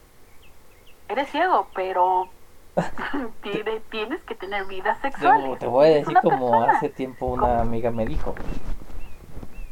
Eres 1.09 1.29
ciego, 1.31 1.71
pero 1.75 2.35
tiene- 3.43 3.81
tienes 3.91 4.23
que 4.25 4.35
tener 4.35 4.67
vida 4.67 4.95
sexual. 5.01 5.43
Te, 5.59 5.67
voy 5.67 5.87
a 5.89 5.91
decir 5.91 6.21
como 6.21 6.63
persona. 6.63 6.63
hace 6.63 6.89
tiempo 6.91 7.27
una 7.27 7.61
¿Cómo? 7.61 7.63
amiga 7.63 7.91
me 7.91 8.07
dijo. 8.07 8.35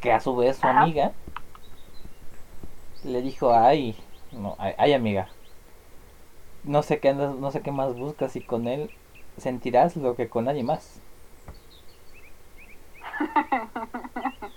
Que 0.00 0.10
a 0.12 0.20
su 0.20 0.34
vez 0.36 0.56
su 0.58 0.68
Ajá. 0.68 0.68
amiga 0.68 1.18
le 3.02 3.22
dijo, 3.22 3.54
ay, 3.54 3.96
no, 4.30 4.54
ay, 4.58 4.74
ay, 4.78 4.92
amiga. 4.92 5.30
No 6.62 6.82
sé 6.82 7.00
qué 7.00 7.08
andas, 7.08 7.34
no 7.34 7.50
sé 7.50 7.62
qué 7.62 7.72
más 7.72 7.94
buscas 7.94 8.36
y 8.36 8.42
con 8.42 8.68
él 8.68 8.92
sentirás 9.38 9.96
lo 9.96 10.16
que 10.16 10.28
con 10.28 10.44
nadie 10.44 10.64
más. 10.64 11.02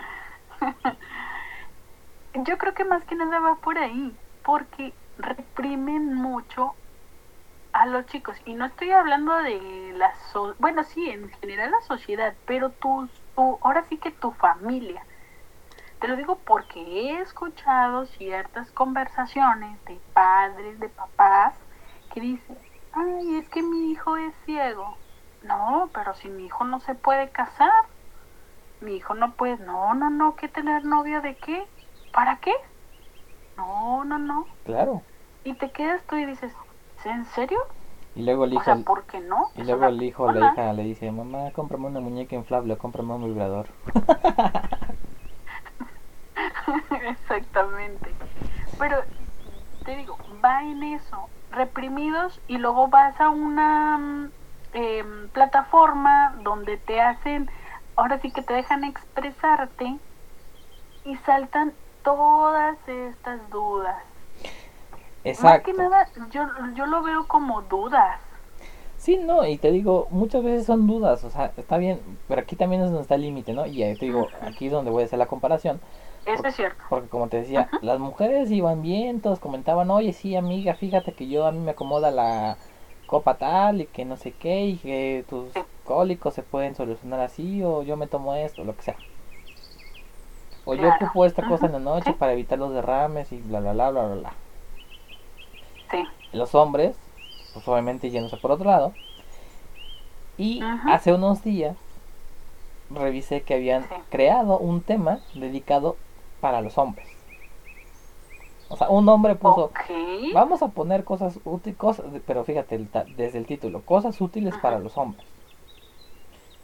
Yo 2.34 2.58
creo 2.58 2.74
que 2.74 2.86
más 2.86 3.06
que 3.06 3.16
nada 3.16 3.40
va 3.40 3.62
por 3.62 3.78
ahí, 3.78 4.20
porque 4.50 4.96
reprimen 5.20 6.16
mucho 6.16 6.74
a 7.72 7.86
los 7.86 8.08
chicos. 8.08 8.36
Y 8.46 8.56
no 8.56 8.66
estoy 8.66 8.90
hablando 8.90 9.32
de 9.44 9.94
la... 9.96 10.12
So 10.34 10.56
bueno, 10.58 10.84
sí, 10.84 11.08
en 11.08 11.30
general 11.34 11.70
la 11.70 11.82
sociedad, 11.82 12.34
pero 12.48 12.72
tu, 12.72 13.08
ahora 13.38 13.86
sí 13.90 13.98
que 13.98 14.10
tu 14.10 14.32
familia. 14.32 15.06
Te 16.00 16.08
lo 16.08 16.16
digo 16.16 16.40
porque 16.40 16.80
he 16.82 17.22
escuchado 17.22 18.08
ciertas 18.08 18.72
conversaciones 18.72 19.86
de 19.86 20.02
padres, 20.14 20.80
de 20.80 20.90
papás, 20.90 21.54
que 22.12 22.20
dicen, 22.20 22.58
ay, 22.94 23.36
es 23.36 23.50
que 23.50 23.62
mi 23.62 23.92
hijo 23.92 24.18
es 24.18 24.34
ciego. 24.46 24.98
No, 25.44 25.92
pero 25.94 26.16
si 26.16 26.28
mi 26.28 26.48
hijo 26.48 26.64
no 26.64 26.80
se 26.80 26.96
puede 26.96 27.30
casar, 27.30 27.86
mi 28.82 28.96
hijo 28.96 29.14
no 29.14 29.34
puede, 29.34 29.58
no, 29.58 29.94
no, 29.94 30.10
no, 30.10 30.36
¿qué 30.36 30.48
tener 30.48 30.86
novio 30.86 31.22
de 31.22 31.36
qué? 31.36 31.68
¿Para 32.12 32.38
qué? 32.38 32.56
No, 33.60 34.06
no, 34.06 34.18
no. 34.18 34.48
Claro. 34.64 35.04
Y 35.44 35.54
te 35.56 35.70
quedas 35.72 36.02
tú 36.08 36.16
y 36.16 36.26
dices, 36.26 36.54
¿es 36.98 37.06
en 37.06 37.26
serio? 37.26 37.60
Y 38.16 38.24
luego 38.24 38.46
el 38.46 38.52
O 38.52 38.54
hijo, 38.56 38.64
sea, 38.64 38.76
¿por 38.78 39.06
qué 39.06 39.20
no? 39.20 39.50
y 39.56 39.64
luego 39.64 39.86
el 39.86 40.02
hijo 40.02 40.24
o 40.24 40.32
la 40.32 40.54
hija 40.54 40.74
le 40.74 40.84
dice, 40.84 41.12
mamá, 41.12 41.52
cómprame 41.52 41.88
una 41.88 42.00
muñeca 42.00 42.36
inflable, 42.36 42.78
cómprame 42.78 43.16
un 43.16 43.26
vibrador. 43.26 43.68
Exactamente. 47.10 48.16
Pero 48.78 48.98
te 49.84 49.96
digo, 49.96 50.18
va 50.44 50.64
en 50.64 50.84
eso, 50.84 51.30
reprimidos 51.52 52.42
y 52.48 52.58
luego 52.58 52.88
vas 52.88 53.20
a 53.20 53.30
una 53.30 53.98
mm, 53.98 54.32
em, 54.74 55.30
plataforma 55.32 56.36
donde 56.44 56.78
te 56.78 57.02
hacen, 57.02 57.50
ahora 57.96 58.20
sí 58.20 58.32
que 58.32 58.42
te 58.42 58.54
dejan 58.54 58.84
expresarte 58.84 60.00
y 61.04 61.16
saltan 61.18 61.74
todas 62.16 62.76
estas 62.88 63.50
dudas. 63.52 63.96
Más 65.24 65.62
que 65.62 65.72
Exacto. 65.72 65.72
nada, 65.74 66.08
yo, 66.32 66.42
yo 66.74 66.86
lo 66.88 67.04
veo 67.04 67.28
como 67.28 67.62
dudas. 67.62 68.20
Sí, 68.98 69.18
no, 69.18 69.46
y 69.46 69.58
te 69.58 69.72
digo, 69.72 70.08
muchas 70.10 70.44
veces 70.44 70.66
son 70.66 70.86
dudas, 70.88 71.24
o 71.24 71.30
sea, 71.30 71.54
está 71.56 71.78
bien, 71.78 72.02
pero 72.28 72.42
aquí 72.42 72.56
también 72.56 72.82
es 72.82 72.88
donde 72.90 73.04
está 73.04 73.16
el 73.16 73.22
límite, 73.22 73.54
¿no? 73.54 73.66
Y 73.66 73.82
ahí 73.84 73.96
te 73.96 74.06
digo, 74.08 74.30
aquí 74.42 74.66
es 74.66 74.72
donde 74.72 74.92
voy 74.92 75.04
a 75.04 75.06
hacer 75.06 75.20
la 75.20 75.28
comparación, 75.28 75.80
Eso 76.26 76.46
es 76.48 76.56
cierto. 76.56 76.84
porque 76.90 77.08
como 77.08 77.30
te 77.30 77.38
decía, 77.38 77.70
las 77.82 78.00
mujeres 78.00 78.52
iban 78.52 78.82
bien, 78.82 79.22
todos 79.22 79.40
comentaban, 79.40 79.90
oye, 79.92 80.12
sí, 80.12 80.36
amiga, 80.36 80.74
fíjate 80.74 81.14
que 81.14 81.30
yo 81.30 81.46
a 81.46 81.52
mí 81.52 81.60
me 81.60 81.72
acomoda 81.72 82.12
la 82.12 82.58
copa 83.06 83.38
tal 83.38 83.82
y 83.82 83.86
que 83.86 84.04
no 84.04 84.18
sé 84.18 84.34
qué, 84.34 84.66
y 84.66 84.78
que 84.80 85.24
tus 85.30 85.54
Sí. 85.54 85.62
cólicos 85.86 86.34
se 86.34 86.44
pueden 86.44 86.76
solucionar 86.76 87.22
así, 87.22 87.64
o 87.64 87.84
yo 87.84 87.96
me 87.96 88.08
tomo 88.08 88.34
esto, 88.36 88.66
lo 88.66 88.76
que 88.76 88.82
sea. 88.84 88.98
O 90.70 90.76
yo 90.76 90.90
ocupo 90.90 91.26
esta 91.26 91.44
cosa 91.44 91.66
en 91.66 91.72
la 91.72 91.80
noche 91.80 92.12
sí. 92.12 92.14
para 92.14 92.34
evitar 92.34 92.60
los 92.60 92.74
derrames 92.74 93.32
y 93.32 93.38
bla, 93.38 93.60
bla, 93.60 93.74
bla, 93.74 93.90
bla, 93.92 94.06
bla, 94.06 94.16
bla. 94.16 94.34
Sí. 95.92 96.08
los 96.32 96.54
hombres, 96.54 96.96
pues 97.54 97.68
obviamente 97.68 98.10
yéndose 98.12 98.38
por 98.38 98.52
otro 98.52 98.70
lado. 98.70 98.94
Y 100.38 100.62
hace 100.88 101.14
unos 101.14 101.44
días 101.44 101.76
revisé 102.92 103.42
que 103.42 103.56
habían 103.56 103.84
Sí. 103.84 103.96
creado 104.10 104.60
un 104.60 104.82
tema 104.82 105.20
dedicado 105.34 105.98
para 106.40 106.62
los 106.62 106.78
hombres. 106.78 107.08
O 108.70 108.78
sea, 108.78 108.90
un 108.90 109.10
hombre 109.10 109.36
puso, 109.36 109.66
Ok. 109.66 109.80
vamos 110.34 110.62
a 110.62 110.68
poner 110.70 111.04
cosas 111.04 111.40
útiles, 111.44 111.78
cosas, 111.78 112.06
pero 112.28 112.44
fíjate, 112.44 112.76
el 112.76 112.88
desde 113.18 113.40
el 113.40 113.48
título, 113.48 113.82
cosas 113.82 114.22
útiles 114.22 114.54
para 114.62 114.80
los 114.80 114.96
hombres. 114.98 115.26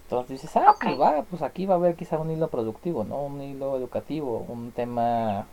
Entonces 0.05 0.41
dices, 0.41 0.55
ah, 0.57 0.73
Ok. 0.73 0.83
pues 0.83 0.99
va, 0.99 1.25
pues 1.25 1.41
aquí 1.41 1.65
va 1.65 1.75
a 1.75 1.77
haber 1.77 1.95
quizá 1.95 2.19
un 2.19 2.31
hilo 2.31 2.49
productivo, 2.49 3.03
¿no? 3.03 3.23
Un 3.25 3.41
hilo 3.41 3.75
educativo, 3.77 4.39
un 4.41 4.71
tema 4.73 5.49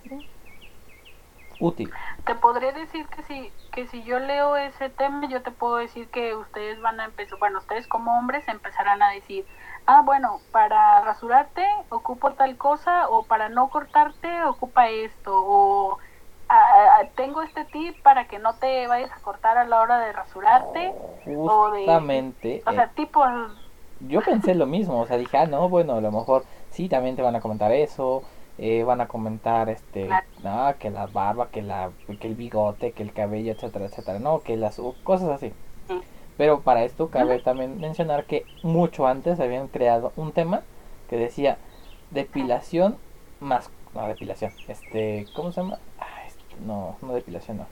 útil. 1.58 1.98
Te 2.24 2.34
podré 2.34 2.72
decir 2.72 3.08
que 3.08 3.22
si, 3.22 3.54
que 3.70 3.86
si 3.86 4.02
yo 4.04 4.18
leo 4.18 4.56
ese 4.56 4.90
tema, 4.90 5.28
yo 5.28 5.42
te 5.42 5.50
puedo 5.52 5.76
decir 5.76 6.10
que 6.10 6.34
ustedes 6.36 6.80
van 6.80 7.00
a 7.00 7.04
empezar, 7.06 7.38
bueno, 7.38 7.58
ustedes 7.58 7.86
como 7.88 8.18
hombres 8.18 8.46
empezarán 8.48 9.02
a 9.02 9.10
decir, 9.10 9.46
ah, 9.86 10.02
bueno, 10.02 10.44
para 10.50 11.02
rasurarte 11.02 11.66
ocupo 11.90 12.34
tal 12.34 12.56
cosa, 12.58 13.08
o 13.08 13.26
para 13.26 13.48
no 13.48 13.70
cortarte 13.70 14.44
ocupa 14.44 14.88
esto, 14.88 15.32
o 15.34 15.98
"Ah, 16.48 16.98
ah, 17.00 17.10
tengo 17.16 17.42
este 17.42 17.64
tip 17.64 18.00
para 18.02 18.28
que 18.28 18.38
no 18.38 18.58
te 18.58 18.86
vayas 18.86 19.12
a 19.12 19.20
cortar 19.22 19.58
a 19.58 19.64
la 19.66 19.80
hora 19.80 19.98
de 20.00 20.12
rasurarte, 20.12 20.96
o 21.44 21.70
de- 21.70 22.04
Justamente. 22.04 22.62
o 22.66 22.72
eh, 22.72 22.74
sea, 22.74 22.92
tipo, 22.94 23.24
yo 24.08 24.20
pensé 24.22 24.54
lo 24.54 24.66
mismo, 24.66 25.00
o 25.00 25.06
sea, 25.06 25.16
dije, 25.16 25.36
ah, 25.36 25.46
no, 25.46 25.68
bueno, 25.68 25.94
a 25.94 26.00
lo 26.00 26.12
mejor 26.12 26.44
sí, 26.70 26.88
también 26.88 27.16
te 27.16 27.22
van 27.22 27.36
a 27.36 27.40
comentar 27.40 27.72
eso, 27.72 28.22
eh, 28.58 28.82
van 28.84 29.00
a 29.00 29.08
comentar, 29.08 29.68
este, 29.68 30.08
no, 30.42 30.74
que 30.78 30.90
la 30.90 31.06
barba, 31.06 31.48
que 31.50 31.62
la, 31.62 31.90
que 32.20 32.28
el 32.28 32.34
bigote, 32.34 32.92
que 32.92 33.02
el 33.02 33.12
cabello, 33.12 33.52
etcétera, 33.52 33.86
etcétera, 33.86 34.18
no, 34.18 34.40
que 34.40 34.56
las, 34.56 34.80
cosas 35.02 35.30
así. 35.30 35.52
Sí. 35.88 36.00
Pero 36.36 36.60
para 36.60 36.84
esto 36.84 37.08
cabe 37.08 37.38
también 37.40 37.80
mencionar 37.80 38.24
que 38.24 38.44
mucho 38.62 39.06
antes 39.06 39.38
habían 39.38 39.68
creado 39.68 40.12
un 40.16 40.32
tema 40.32 40.62
que 41.08 41.16
decía 41.16 41.58
depilación 42.10 42.96
más, 43.40 43.70
no, 43.94 44.06
depilación, 44.06 44.52
este, 44.68 45.26
¿cómo 45.34 45.52
se 45.52 45.60
llama? 45.60 45.78
Ah, 45.98 46.26
este, 46.26 46.44
no, 46.66 46.96
no 47.02 47.12
depilación, 47.12 47.58
no. 47.58 47.66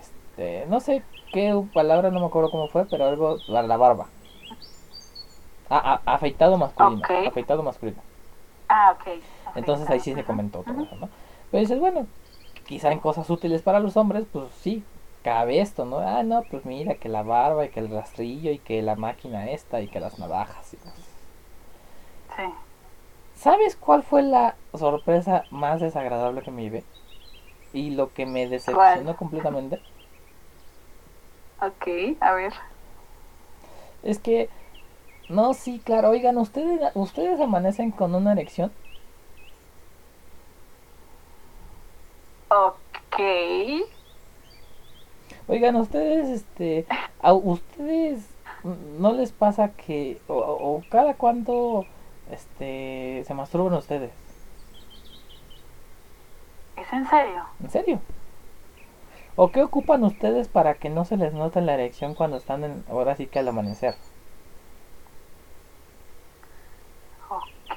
Este, 0.00 0.66
no 0.68 0.80
sé 0.80 1.02
qué 1.32 1.60
palabra, 1.72 2.10
no 2.10 2.20
me 2.20 2.26
acuerdo 2.26 2.50
cómo 2.50 2.68
fue, 2.68 2.86
pero 2.86 3.06
algo 3.06 3.38
para 3.46 3.66
la 3.66 3.76
barba. 3.76 4.08
Ah, 5.70 6.02
ah, 6.06 6.14
afeitado 6.14 6.56
masculino. 6.58 7.08
Afeitado 7.24 7.62
masculino. 7.62 8.02
ah, 8.68 8.92
ok. 8.92 9.22
Entonces 9.54 9.90
ahí 9.90 10.00
sí 10.00 10.14
se 10.14 10.24
comentó 10.24 10.64
todo 10.64 10.82
eso, 10.82 10.96
¿no? 10.96 11.10
Pero 11.50 11.60
dices, 11.60 11.78
bueno, 11.80 12.08
quizá 12.66 12.92
en 12.92 13.00
cosas 13.00 13.28
útiles 13.30 13.62
para 13.62 13.80
los 13.80 13.96
hombres, 13.96 14.26
pues 14.30 14.52
sí, 14.54 14.84
cabe 15.22 15.60
esto, 15.60 15.84
¿no? 15.84 15.98
Ah, 16.00 16.22
no, 16.22 16.46
pues 16.50 16.64
mira, 16.64 16.96
que 16.96 17.08
la 17.08 17.22
barba 17.22 17.64
y 17.66 17.70
que 17.70 17.80
el 17.80 17.90
rastrillo 17.90 18.50
y 18.52 18.58
que 18.60 18.82
la 18.82 18.96
máquina 18.96 19.50
esta 19.50 19.80
y 19.80 19.88
que 19.88 20.00
las 20.00 20.18
navajas. 20.18 20.74
y. 20.74 20.78
Sí. 22.36 22.42
¿Sabes 23.34 23.76
cuál 23.76 24.02
fue 24.02 24.22
la 24.22 24.58
sorpresa 24.74 25.46
más 25.50 25.80
desagradable 25.80 26.42
que 26.42 26.50
me 26.50 26.62
llevé? 26.62 26.84
Y 27.72 27.90
lo 27.90 28.12
que 28.12 28.26
me 28.26 28.48
decepcionó 28.48 29.14
¿Cuál? 29.14 29.16
completamente 29.16 29.82
Ok, 31.60 32.16
a 32.20 32.32
ver. 32.34 32.52
es 34.02 34.18
que, 34.18 34.50
no, 35.28 35.54
sí, 35.54 35.80
claro, 35.84 36.10
oigan, 36.10 36.38
¿ustedes, 36.38 36.80
ustedes 36.94 37.40
amanecen 37.40 37.92
con 37.92 38.14
una 38.14 38.32
erección? 38.32 38.72
Ok. 42.50 43.18
Oigan, 45.46 45.76
ustedes, 45.76 46.28
este, 46.28 46.86
a 47.18 47.32
ustedes 47.32 48.36
no 48.62 49.12
les 49.12 49.32
pasa 49.32 49.74
que, 49.74 50.22
o, 50.26 50.34
o 50.38 50.84
cada 50.88 51.16
cuánto, 51.16 51.88
este, 52.26 53.22
se 53.26 53.34
masturban 53.34 53.74
ustedes, 53.74 54.12
¿Es 56.76 56.90
en 56.94 57.04
serio? 57.06 57.44
¿en 57.60 57.70
serio? 57.70 58.02
¿O 59.36 59.52
qué 59.52 59.62
ocupan 59.62 60.04
ustedes 60.04 60.48
para 60.48 60.74
que 60.78 60.90
no 60.90 61.06
se 61.06 61.16
les 61.16 61.32
note 61.32 61.62
la 61.62 61.72
erección 61.72 62.14
cuando 62.14 62.36
están 62.36 62.62
en, 62.62 62.84
ahora 62.88 63.16
sí 63.16 63.26
que 63.26 63.38
al 63.38 63.48
amanecer? 63.48 63.96
Ok. 67.30 67.74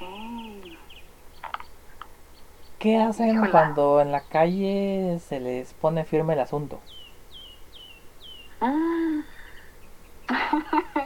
¿Qué 2.82 2.96
hacen 2.98 3.46
cuando 3.52 4.00
en 4.00 4.10
la 4.10 4.22
calle 4.22 5.16
se 5.20 5.38
les 5.38 5.72
pone 5.72 6.04
firme 6.04 6.32
el 6.32 6.40
asunto? 6.40 6.80
Mm. 8.60 9.20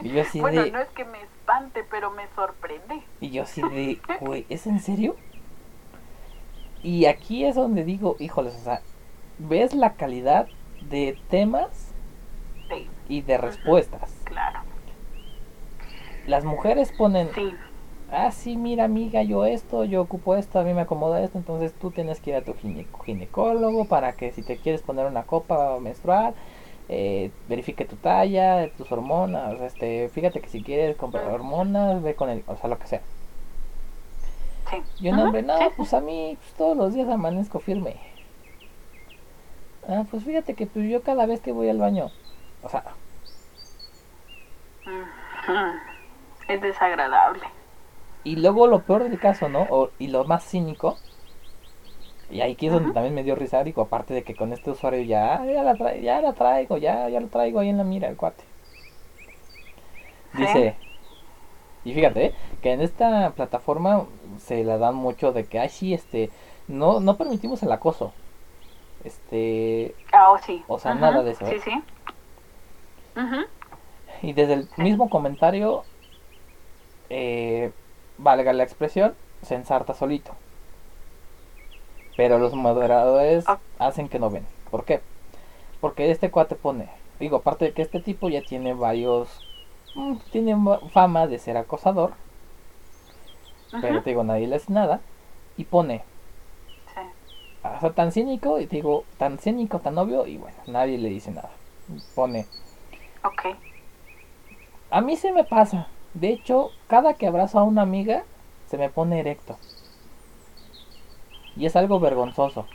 Y 0.01 0.09
yo 0.09 0.21
así 0.21 0.39
bueno, 0.41 0.63
de, 0.63 0.71
no 0.71 0.79
es 0.79 0.87
que 0.89 1.05
me 1.05 1.21
espante, 1.21 1.83
pero 1.83 2.09
me 2.09 2.23
sorprende. 2.35 3.03
y 3.21 3.29
yo 3.29 3.43
así 3.43 3.61
de, 3.61 3.99
güey, 4.21 4.47
¿es 4.49 4.65
en 4.65 4.79
serio? 4.79 5.15
Y 6.81 7.05
aquí 7.05 7.45
es 7.45 7.53
donde 7.55 7.83
digo, 7.83 8.15
híjoles, 8.19 8.55
o 8.55 8.63
sea, 8.63 8.81
ves 9.37 9.75
la 9.75 9.93
calidad 9.93 10.47
de 10.89 11.15
temas 11.29 11.93
Sí, 12.69 12.89
y 13.07 13.21
de 13.21 13.37
respuestas. 13.37 14.11
claro. 14.23 14.61
Las 16.25 16.43
mujeres 16.43 16.91
ponen 16.91 17.29
Sí. 17.35 17.53
Ah, 18.11 18.31
sí, 18.31 18.57
mira 18.57 18.85
amiga, 18.85 19.23
yo 19.23 19.45
esto, 19.45 19.83
yo 19.83 20.01
ocupo 20.01 20.35
esto, 20.35 20.59
a 20.59 20.63
mí 20.63 20.73
me 20.73 20.81
acomoda 20.81 21.21
esto, 21.21 21.37
entonces 21.37 21.73
tú 21.73 21.91
tienes 21.91 22.21
que 22.21 22.31
ir 22.31 22.35
a 22.37 22.41
tu 22.41 22.53
ginecólogo 23.05 23.85
para 23.85 24.13
que 24.13 24.31
si 24.31 24.41
te 24.43 24.57
quieres 24.57 24.81
poner 24.81 25.05
una 25.05 25.23
copa 25.23 25.79
menstrual, 25.79 26.33
eh, 26.89 27.31
verifique 27.49 27.85
tu 27.85 27.97
talla, 27.97 28.69
tus 28.77 28.91
hormonas, 28.91 29.59
este, 29.61 30.09
fíjate 30.09 30.39
que 30.39 30.49
si 30.49 30.63
quieres 30.63 30.95
comprar 30.95 31.25
hormonas, 31.25 32.01
ve 32.01 32.15
con 32.15 32.29
el, 32.29 32.43
o 32.47 32.55
sea, 32.55 32.69
lo 32.69 32.79
que 32.79 32.87
sea. 32.87 33.01
Sí. 34.69 34.77
Y 34.99 35.09
un 35.09 35.19
hombre, 35.19 35.43
no, 35.43 35.57
pues 35.75 35.93
a 35.93 36.01
mí 36.01 36.37
pues, 36.39 36.53
todos 36.53 36.75
los 36.75 36.93
días 36.93 37.09
amanezco 37.09 37.59
firme. 37.59 37.95
Ah, 39.87 40.03
pues 40.11 40.23
fíjate 40.23 40.53
que 40.53 40.65
pues 40.67 40.89
yo 40.89 41.01
cada 41.01 41.25
vez 41.25 41.39
que 41.39 41.53
voy 41.53 41.69
al 41.69 41.77
baño, 41.77 42.11
o 42.61 42.69
sea... 42.69 42.83
Es 46.49 46.61
desagradable. 46.61 47.56
Y 48.23 48.35
luego 48.37 48.67
lo 48.67 48.81
peor 48.81 49.03
del 49.03 49.19
caso, 49.19 49.49
¿no? 49.49 49.67
O, 49.69 49.89
y 49.99 50.07
lo 50.07 50.25
más 50.25 50.45
cínico, 50.45 50.97
y 52.29 52.41
ahí 52.41 52.57
es 52.59 52.71
donde 52.71 52.91
también 52.91 53.15
me 53.15 53.23
dio 53.23 53.35
risa, 53.35 53.63
digo, 53.63 53.83
aparte 53.83 54.13
de 54.13 54.23
que 54.23 54.35
con 54.35 54.51
este 54.51 54.71
usuario 54.71 55.01
ya, 55.01 55.43
ya, 55.45 55.63
la, 55.63 55.95
ya 55.97 56.21
la 56.21 56.33
traigo, 56.33 56.77
ya, 56.77 57.07
ya 57.09 57.19
lo 57.19 57.27
traigo 57.27 57.59
ahí 57.59 57.69
en 57.69 57.77
la 57.77 57.83
mira, 57.83 58.09
el 58.09 58.17
cuate. 58.17 58.43
Dice, 60.33 60.75
y 61.85 61.93
fíjate, 61.93 62.25
¿eh? 62.25 62.33
que 62.61 62.73
en 62.73 62.81
esta 62.81 63.31
plataforma 63.31 64.05
se 64.39 64.63
la 64.65 64.77
dan 64.77 64.95
mucho 64.95 65.31
de 65.31 65.45
que, 65.45 65.57
ay, 65.57 65.69
sí, 65.69 65.93
este, 65.93 66.29
no, 66.67 66.99
no 66.99 67.15
permitimos 67.15 67.63
el 67.63 67.71
acoso. 67.71 68.11
Este... 69.05 69.95
Ah, 70.11 70.31
oh, 70.31 70.37
sí. 70.37 70.63
O 70.67 70.79
sea, 70.79 70.95
nada 70.95 71.23
de 71.23 71.31
eso. 71.31 71.45
Sí, 71.45 71.55
¿eh? 71.55 71.61
sí. 71.63 71.71
Y 74.21 74.33
desde 74.33 74.53
el 74.53 74.69
mismo 74.75 75.09
comentario, 75.09 75.85
eh, 77.09 77.71
valga 78.17 78.53
la 78.53 78.63
expresión, 78.63 79.15
se 79.41 79.55
ensarta 79.55 79.93
solito. 79.93 80.33
Pero 82.15 82.39
los 82.39 82.53
moderadores 82.53 83.45
ah. 83.47 83.59
hacen 83.79 84.09
que 84.09 84.19
no 84.19 84.29
ven. 84.29 84.45
¿Por 84.71 84.85
qué? 84.85 85.01
Porque 85.79 86.09
este 86.11 86.31
cuate 86.31 86.55
pone, 86.55 86.89
digo, 87.19 87.37
aparte 87.37 87.65
de 87.65 87.73
que 87.73 87.83
este 87.83 87.99
tipo 87.99 88.29
ya 88.29 88.41
tiene 88.41 88.73
varios, 88.73 89.29
mm, 89.95 90.15
tiene 90.31 90.55
fama 90.91 91.27
de 91.27 91.37
ser 91.37 91.57
acosador, 91.57 92.13
pero 93.81 94.01
te 94.01 94.09
digo, 94.11 94.23
nadie 94.23 94.47
le 94.47 94.55
hace 94.55 94.73
nada, 94.73 95.01
y 95.55 95.65
pone, 95.65 96.03
sí. 96.95 97.01
o 97.63 97.79
sea, 97.79 97.91
tan 97.91 98.11
cínico, 98.11 98.59
y 98.59 98.65
te 98.65 98.77
digo, 98.77 99.03
tan 99.17 99.37
cínico, 99.37 99.79
tan 99.79 99.97
obvio, 99.97 100.25
y 100.25 100.37
bueno, 100.37 100.57
nadie 100.65 100.97
le 100.97 101.09
dice 101.09 101.31
nada. 101.31 101.51
Pone, 102.15 102.47
ok. 103.23 103.55
A 104.89 105.01
mí 105.01 105.15
se 105.15 105.31
me 105.31 105.43
pasa, 105.43 105.87
de 106.19 106.29
hecho, 106.29 106.71
cada 106.87 107.13
que 107.13 107.27
abrazo 107.27 107.59
a 107.59 107.63
una 107.63 107.83
amiga, 107.83 108.23
se 108.67 108.77
me 108.77 108.89
pone 108.89 109.19
erecto. 109.19 109.57
Y 111.55 111.65
es 111.65 111.75
algo 111.75 111.99
vergonzoso. 111.99 112.65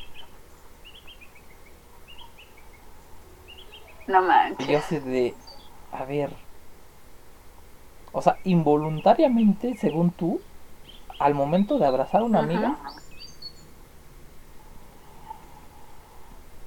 No 4.06 4.22
manches. 4.22 4.68
Y 4.68 4.72
yo 4.72 4.80
sé 4.80 5.00
de, 5.00 5.34
a 5.90 6.04
ver, 6.04 6.30
o 8.12 8.22
sea, 8.22 8.38
involuntariamente, 8.44 9.76
según 9.76 10.10
tú, 10.10 10.40
al 11.18 11.34
momento 11.34 11.78
de 11.78 11.86
abrazar 11.86 12.20
a 12.20 12.24
una 12.24 12.40
amiga, 12.40 12.76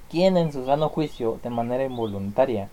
¿quién 0.10 0.36
en 0.38 0.52
su 0.52 0.66
sano 0.66 0.90
juicio, 0.90 1.40
de 1.42 1.50
manera 1.50 1.86
involuntaria, 1.86 2.70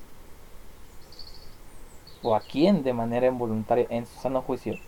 o 2.23 2.35
a 2.35 2.41
quién 2.41 2.83
de 2.83 2.93
manera 2.93 3.27
involuntaria, 3.27 3.87
en 3.91 4.07
su 4.07 4.19
sano 4.21 4.43
juicio, 4.43 4.79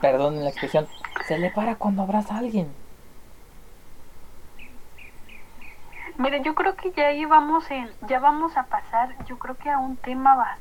perdón 0.00 0.42
la 0.42 0.50
expresión, 0.50 0.88
se 1.26 1.38
le 1.38 1.50
para 1.50 1.76
cuando 1.76 2.02
abraza 2.02 2.34
a 2.34 2.38
alguien. 2.38 2.72
Mire, 6.18 6.42
yo 6.42 6.54
creo 6.54 6.76
que 6.76 6.92
ya 6.92 7.06
ahí 7.06 7.24
vamos 7.24 7.70
en, 7.70 7.88
ya 8.06 8.18
vamos 8.18 8.56
a 8.56 8.64
pasar, 8.64 9.14
yo 9.24 9.38
creo 9.38 9.56
que 9.56 9.70
a 9.70 9.78
un 9.78 9.96
tema 9.96 10.34
va, 10.34 10.58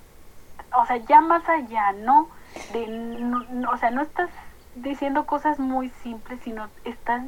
o 0.78 0.86
sea, 0.86 0.98
ya 0.98 1.20
más 1.20 1.48
allá, 1.50 1.92
¿no? 1.92 2.30
De, 2.72 3.66
o 3.70 3.78
sea, 3.78 3.92
no 3.92 4.02
estás 4.02 4.30
diciendo 4.76 5.26
cosas 5.26 5.60
muy 5.60 5.90
simples, 6.02 6.40
sino 6.44 6.70
estás, 6.86 7.24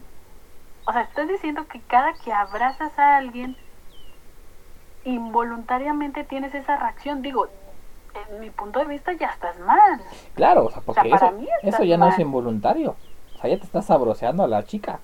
o 0.86 0.94
sea, 0.94 1.02
estás 1.02 1.28
diciendo 1.28 1.68
que 1.68 1.82
cada 1.82 2.14
que 2.14 2.32
abrazas 2.32 2.98
a 2.98 3.18
alguien, 3.18 3.58
involuntariamente 5.06 6.24
tienes 6.24 6.54
esa 6.54 6.78
reacción. 6.78 7.22
Digo, 7.22 7.48
en 8.30 8.40
mi 8.40 8.50
punto 8.50 8.80
de 8.80 8.86
vista 8.86 9.14
ya 9.14 9.28
estás 9.28 9.60
mal. 9.60 10.02
Claro, 10.36 10.66
o 10.66 10.72
sea, 10.72 10.82
porque 10.82 11.10
eso, 11.10 11.34
eso, 11.62 11.84
ya 11.84 11.98
no 11.98 12.08
es 12.08 12.20
involuntario. 12.20 12.96
O 13.36 13.38
sea, 13.40 13.50
ya 13.50 13.58
te 13.58 13.66
estás 13.66 13.86
sabroseando 13.86 14.44
a 14.44 14.48
la 14.48 14.64
chica. 14.64 15.00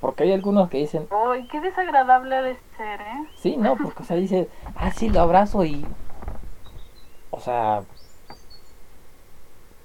Porque 0.00 0.24
hay 0.24 0.32
algunos 0.32 0.68
que 0.68 0.78
dicen... 0.78 1.08
¡Ay, 1.10 1.48
qué 1.48 1.60
desagradable 1.60 2.42
de 2.42 2.56
ser, 2.76 3.00
eh! 3.00 3.28
Sí, 3.36 3.56
no, 3.56 3.76
porque, 3.82 4.02
o 4.02 4.06
sea, 4.06 4.16
dice, 4.16 4.48
ah, 4.76 4.90
sí, 4.90 5.08
lo 5.08 5.20
abrazo 5.20 5.64
y... 5.64 5.86
O 7.30 7.40
sea... 7.40 7.82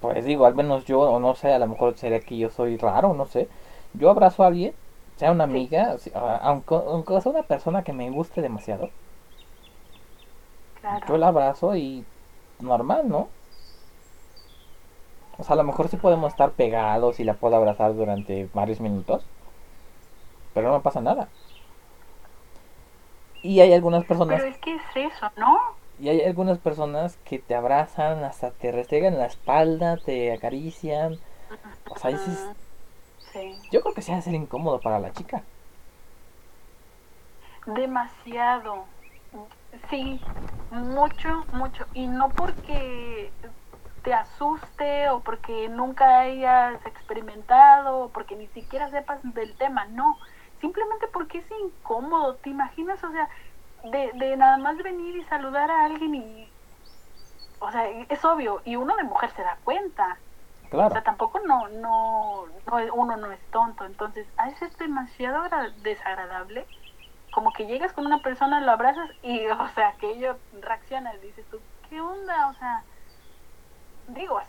Pues 0.00 0.24
digo, 0.24 0.46
al 0.46 0.54
menos 0.56 0.84
yo, 0.84 1.00
o 1.00 1.20
no 1.20 1.34
sé, 1.36 1.52
a 1.52 1.60
lo 1.60 1.68
mejor 1.68 1.96
sería 1.96 2.20
que 2.20 2.36
yo 2.36 2.50
soy 2.50 2.76
raro, 2.76 3.14
no 3.14 3.26
sé. 3.26 3.48
Yo 3.94 4.10
abrazo 4.10 4.42
a 4.42 4.48
alguien, 4.48 4.74
sea 5.16 5.32
una 5.32 5.44
amiga, 5.44 5.96
aunque, 6.42 6.74
aunque 6.74 7.20
sea 7.20 7.32
una 7.32 7.42
persona 7.42 7.84
que 7.84 7.92
me 7.92 8.10
guste 8.10 8.42
demasiado 8.42 8.90
yo 11.08 11.16
la 11.16 11.28
abrazo 11.28 11.76
y 11.76 12.04
normal, 12.60 13.08
¿no? 13.08 13.28
O 15.38 15.44
sea, 15.44 15.54
a 15.54 15.56
lo 15.56 15.64
mejor 15.64 15.88
sí 15.88 15.96
podemos 15.96 16.32
estar 16.32 16.52
pegados 16.52 17.20
y 17.20 17.24
la 17.24 17.34
puedo 17.34 17.56
abrazar 17.56 17.94
durante 17.94 18.48
varios 18.52 18.80
minutos. 18.80 19.24
Pero 20.54 20.68
no 20.68 20.74
me 20.74 20.82
pasa 20.82 21.00
nada. 21.00 21.28
Y 23.42 23.60
hay 23.60 23.72
algunas 23.72 24.04
personas... 24.04 24.40
Pero 24.40 24.52
es 24.52 24.58
que 24.58 24.74
es 24.74 24.82
eso, 24.94 25.30
¿no? 25.36 25.58
Y 25.98 26.08
hay 26.08 26.22
algunas 26.22 26.58
personas 26.58 27.16
que 27.24 27.38
te 27.38 27.54
abrazan, 27.54 28.24
hasta 28.24 28.50
te 28.50 28.70
restregan 28.70 29.18
la 29.18 29.26
espalda, 29.26 29.96
te 29.96 30.32
acarician. 30.32 31.18
O 31.90 31.96
sea, 31.96 32.10
dices... 32.10 32.46
Sí. 33.32 33.62
Yo 33.70 33.80
creo 33.82 33.94
que 33.94 34.02
se 34.02 34.12
hace 34.14 34.30
incómodo 34.30 34.82
para 34.82 35.00
la 35.00 35.12
chica. 35.12 35.50
Demasiado. 37.66 38.94
Sí, 39.90 40.22
mucho, 40.70 41.48
mucho. 41.52 41.88
Y 41.92 42.06
no 42.08 42.34
porque 42.34 43.36
te 44.02 44.14
asuste 44.14 45.08
o 45.10 45.22
porque 45.22 45.68
nunca 45.68 46.20
hayas 46.20 46.84
experimentado 46.86 47.98
o 48.00 48.12
porque 48.12 48.36
ni 48.36 48.48
siquiera 48.48 48.90
sepas 48.90 49.20
del 49.22 49.56
tema, 49.56 49.86
no. 49.86 50.18
Simplemente 50.60 51.08
porque 51.12 51.38
es 51.38 51.50
incómodo, 51.64 52.38
¿te 52.38 52.50
imaginas? 52.50 53.02
O 53.04 53.10
sea, 53.12 53.28
de, 53.82 54.12
de 54.14 54.36
nada 54.36 54.58
más 54.58 54.76
venir 54.78 55.16
y 55.16 55.24
saludar 55.24 55.70
a 55.70 55.84
alguien 55.86 56.14
y... 56.14 56.54
O 57.60 57.70
sea, 57.72 57.88
es 57.88 58.24
obvio, 58.26 58.60
y 58.64 58.76
uno 58.76 58.96
de 58.96 59.04
mujer 59.04 59.30
se 59.30 59.42
da 59.42 59.58
cuenta. 59.64 60.22
Claro. 60.72 60.88
O 60.88 60.90
sea, 60.92 61.02
tampoco 61.02 61.38
no, 61.40 61.68
no, 61.68 62.46
no, 62.66 62.94
uno 62.94 63.16
no 63.18 63.30
es 63.30 63.40
tonto. 63.50 63.84
Entonces, 63.84 64.26
a 64.38 64.46
veces 64.46 64.72
es 64.72 64.78
demasiado 64.78 65.42
desagradable 65.82 66.66
como 67.30 67.52
que 67.52 67.66
llegas 67.66 67.92
con 67.92 68.06
una 68.06 68.22
persona, 68.22 68.62
lo 68.62 68.72
abrazas 68.72 69.10
y, 69.22 69.46
o 69.48 69.68
sea, 69.74 69.92
que 70.00 70.12
ellos 70.12 70.38
reaccionan, 70.62 71.20
dices 71.20 71.44
tú, 71.50 71.60
¿qué 71.90 72.00
onda? 72.00 72.48
O 72.48 72.54
sea, 72.54 72.82
digo, 74.08 74.40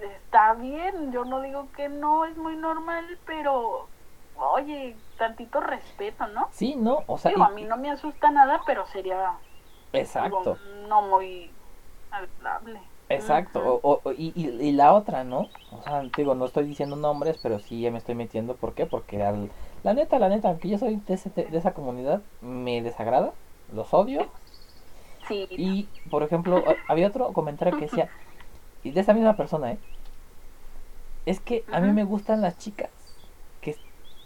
está 0.00 0.54
bien, 0.54 1.12
yo 1.12 1.24
no 1.24 1.40
digo 1.40 1.68
que 1.76 1.88
no 1.88 2.24
es 2.24 2.36
muy 2.36 2.56
normal, 2.56 3.18
pero, 3.24 3.86
oye, 4.34 4.96
tantito 5.16 5.60
respeto, 5.60 6.26
¿no? 6.26 6.48
Sí, 6.50 6.74
no, 6.74 7.04
o 7.06 7.18
sea... 7.18 7.30
Digo, 7.30 7.44
a 7.44 7.50
mí 7.50 7.62
no 7.62 7.76
me 7.76 7.88
asusta 7.88 8.32
nada, 8.32 8.62
pero 8.66 8.84
sería... 8.86 9.34
Exacto. 9.92 10.58
no 10.88 11.02
muy 11.02 11.52
agradable. 12.10 12.80
Exacto, 13.14 13.80
o, 13.82 14.00
y, 14.12 14.32
y, 14.34 14.72
la 14.72 14.92
otra, 14.92 15.24
¿no? 15.24 15.48
O 15.70 15.82
sea, 15.82 16.02
digo, 16.16 16.34
no 16.34 16.46
estoy 16.46 16.64
diciendo 16.64 16.96
nombres, 16.96 17.38
pero 17.42 17.58
sí 17.58 17.80
ya 17.80 17.90
me 17.90 17.98
estoy 17.98 18.14
metiendo. 18.14 18.56
¿Por 18.56 18.74
qué? 18.74 18.86
Porque 18.86 19.22
al, 19.22 19.50
la 19.82 19.94
neta, 19.94 20.18
la 20.18 20.28
neta, 20.28 20.48
aunque 20.48 20.68
yo 20.68 20.78
soy 20.78 20.96
de, 20.96 21.16
de 21.44 21.58
esa 21.58 21.74
comunidad, 21.74 22.22
me 22.40 22.82
desagrada, 22.82 23.32
los 23.74 23.92
odio. 23.92 24.26
Sí. 25.28 25.46
Y, 25.50 25.88
por 26.10 26.22
ejemplo, 26.22 26.64
había 26.88 27.08
otro 27.08 27.32
comentario 27.32 27.78
que 27.78 27.86
decía, 27.86 28.08
y 28.82 28.90
de 28.90 29.00
esa 29.00 29.12
misma 29.12 29.36
persona, 29.36 29.72
¿eh? 29.72 29.78
Es 31.26 31.40
que 31.40 31.64
a 31.70 31.80
mí 31.80 31.92
me 31.92 32.04
gustan 32.04 32.40
las 32.40 32.58
chicas 32.58 32.90
que, 33.60 33.76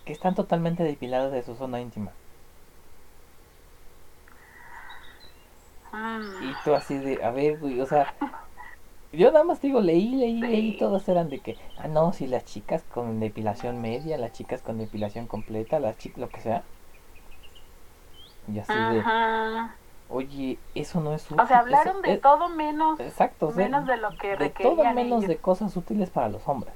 que 0.04 0.12
están 0.12 0.34
totalmente 0.34 0.82
depiladas 0.82 1.32
de 1.32 1.42
su 1.42 1.54
zona 1.54 1.80
íntima. 1.80 2.12
Ah. 5.92 6.20
Y 6.42 6.64
tú 6.64 6.74
así 6.74 6.96
de, 6.98 7.22
a 7.22 7.30
ver, 7.30 7.58
güey, 7.58 7.80
o 7.80 7.86
sea, 7.86 8.14
yo 9.16 9.32
nada 9.32 9.44
más 9.44 9.60
digo, 9.60 9.80
leí, 9.80 10.14
leí, 10.14 10.40
leí, 10.40 10.72
todos 10.72 11.08
eran 11.08 11.28
de 11.30 11.40
que, 11.40 11.56
ah, 11.78 11.88
no, 11.88 12.12
si 12.12 12.26
las 12.26 12.44
chicas 12.44 12.82
con 12.94 13.20
depilación 13.20 13.80
media, 13.80 14.18
las 14.18 14.32
chicas 14.32 14.62
con 14.62 14.78
depilación 14.78 15.26
completa, 15.26 15.80
las 15.80 15.98
chicas, 15.98 16.18
lo 16.18 16.28
que 16.28 16.40
sea. 16.40 16.62
Y 18.52 18.58
así 18.58 18.72
de... 18.72 19.02
Oye, 20.08 20.58
eso 20.74 21.00
no 21.00 21.12
es 21.14 21.24
útil. 21.26 21.40
O 21.40 21.46
sea, 21.48 21.58
hablaron 21.58 21.96
eso 21.96 22.02
de 22.02 22.12
es- 22.14 22.20
todo 22.20 22.48
menos, 22.48 23.00
Exacto, 23.00 23.48
o 23.48 23.52
sea, 23.52 23.64
menos 23.64 23.86
de 23.86 23.96
lo 23.96 24.16
que 24.16 24.36
de 24.36 24.50
todo 24.50 24.76
menos 24.94 25.18
ellos. 25.18 25.28
de 25.28 25.36
cosas 25.38 25.76
útiles 25.76 26.10
para 26.10 26.28
los 26.28 26.46
hombres. 26.48 26.72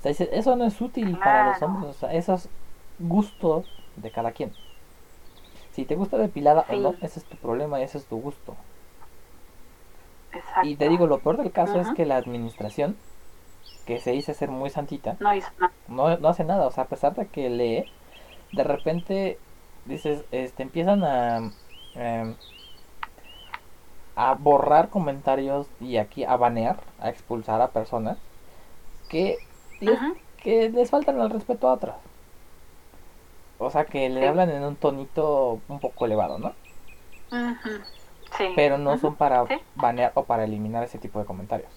O 0.00 0.02
sea, 0.02 0.08
dice, 0.10 0.28
eso 0.32 0.56
no 0.56 0.64
es 0.64 0.80
útil 0.80 1.16
para 1.18 1.52
los 1.52 1.62
hombres, 1.62 1.90
o 1.96 1.98
sea, 2.00 2.12
esos 2.12 2.48
gustos 2.98 3.64
de 3.96 4.10
cada 4.10 4.32
quien. 4.32 4.50
Si 5.72 5.84
te 5.84 5.94
gusta 5.94 6.18
depilada 6.18 6.66
o 6.68 6.76
no, 6.76 6.94
ese 7.00 7.18
es 7.20 7.24
tu 7.24 7.36
problema 7.36 7.80
y 7.80 7.84
ese 7.84 7.98
es 7.98 8.06
tu 8.06 8.20
gusto. 8.20 8.54
Exacto. 10.32 10.66
Y 10.66 10.76
te 10.76 10.88
digo, 10.88 11.06
lo 11.06 11.20
peor 11.20 11.36
del 11.38 11.52
caso 11.52 11.80
es 11.80 11.90
que 11.90 12.06
la 12.06 12.16
administración, 12.16 12.96
que 13.86 13.98
se 14.00 14.12
dice 14.12 14.34
ser 14.34 14.50
muy 14.50 14.70
santita, 14.70 15.16
No 15.20 15.34
hizo 15.34 15.50
nada. 15.58 15.72
no, 15.88 16.16
no 16.18 16.28
hace 16.28 16.44
nada. 16.44 16.66
O 16.66 16.70
sea, 16.70 16.84
a 16.84 16.88
pesar 16.88 17.14
de 17.14 17.26
que 17.28 17.50
lee, 17.50 17.86
de 18.52 18.64
repente 18.64 19.38
dices, 19.86 20.24
este, 20.32 20.62
empiezan 20.62 21.04
a, 21.04 21.52
em, 21.94 22.34
a 24.16 24.34
borrar 24.34 24.88
comentarios 24.90 25.66
y 25.80 25.96
aquí 25.98 26.24
a 26.24 26.36
banear, 26.36 26.78
a 26.98 27.10
expulsar 27.10 27.60
a 27.60 27.72
personas 27.72 28.18
que 29.08 29.40
les, 29.80 29.98
que 30.38 30.70
les 30.70 30.90
faltan 30.90 31.20
al 31.20 31.30
respeto 31.30 31.68
a 31.68 31.74
otras. 31.74 31.96
O 33.58 33.70
sea, 33.70 33.86
que 33.86 34.10
le 34.10 34.20
Sí. 34.20 34.26
hablan 34.26 34.50
en 34.50 34.62
un 34.62 34.76
tonito 34.76 35.62
un 35.68 35.80
poco 35.80 36.04
elevado, 36.04 36.38
¿no? 36.38 36.52
Ujú. 37.32 37.72
Sí. 38.38 38.52
Pero 38.56 38.78
no 38.78 38.96
son 38.98 39.16
para 39.16 39.46
Sí. 39.46 39.54
banear 39.74 40.12
o 40.14 40.24
para 40.24 40.44
eliminar 40.44 40.84
ese 40.84 40.98
tipo 40.98 41.18
de 41.18 41.24
comentarios. 41.24 41.70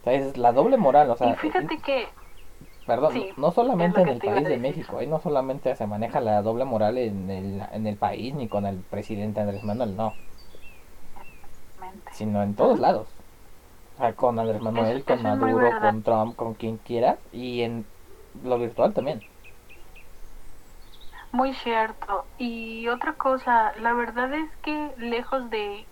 O 0.00 0.04
sea, 0.04 0.12
es 0.12 0.36
la 0.36 0.52
doble 0.52 0.76
moral, 0.76 1.10
o 1.10 1.16
sea, 1.16 1.30
y 1.30 1.34
fíjate 1.34 1.78
que 1.78 2.06
Perdón, 2.86 3.12
Sí, 3.14 3.30
no 3.36 3.50
solamente 3.50 4.00
en 4.00 4.08
el 4.08 4.20
país 4.20 4.48
de. 4.48 4.58
México, 4.58 4.98
ahí 4.98 5.08
no 5.08 5.18
solamente 5.18 5.74
se 5.74 5.88
maneja 5.88 6.20
la 6.20 6.40
doble 6.40 6.64
moral 6.64 6.98
en 6.98 7.28
el, 7.30 7.62
en 7.72 7.86
el 7.88 7.96
país 7.96 8.32
ni 8.34 8.46
con 8.48 8.64
el 8.64 8.76
presidente 8.76 9.40
Andrés 9.40 9.64
Manuel, 9.64 9.96
no, 9.96 10.14
sino 12.12 12.42
en 12.44 12.54
todos 12.54 12.78
lados. 12.78 13.08
O 13.96 13.98
sea, 13.98 14.14
con 14.14 14.38
Andrés 14.38 14.62
Manuel, 14.62 15.04
con 15.04 15.20
Maduro, 15.22 15.70
con 15.80 16.02
Trump, 16.04 16.36
con 16.36 16.54
quien 16.54 16.76
quiera, 16.78 17.18
y 17.32 17.62
en 17.62 17.84
lo 18.44 18.58
virtual 18.58 18.92
también. 18.94 19.20
Muy 21.36 21.52
cierto. 21.54 22.30
Y 22.38 22.88
otra 22.88 23.16
cosa, 23.18 23.72
la 23.76 23.92
verdad 23.92 24.32
es 24.32 24.56
que 24.62 24.94
lejos 24.96 25.50
de, 25.50 25.90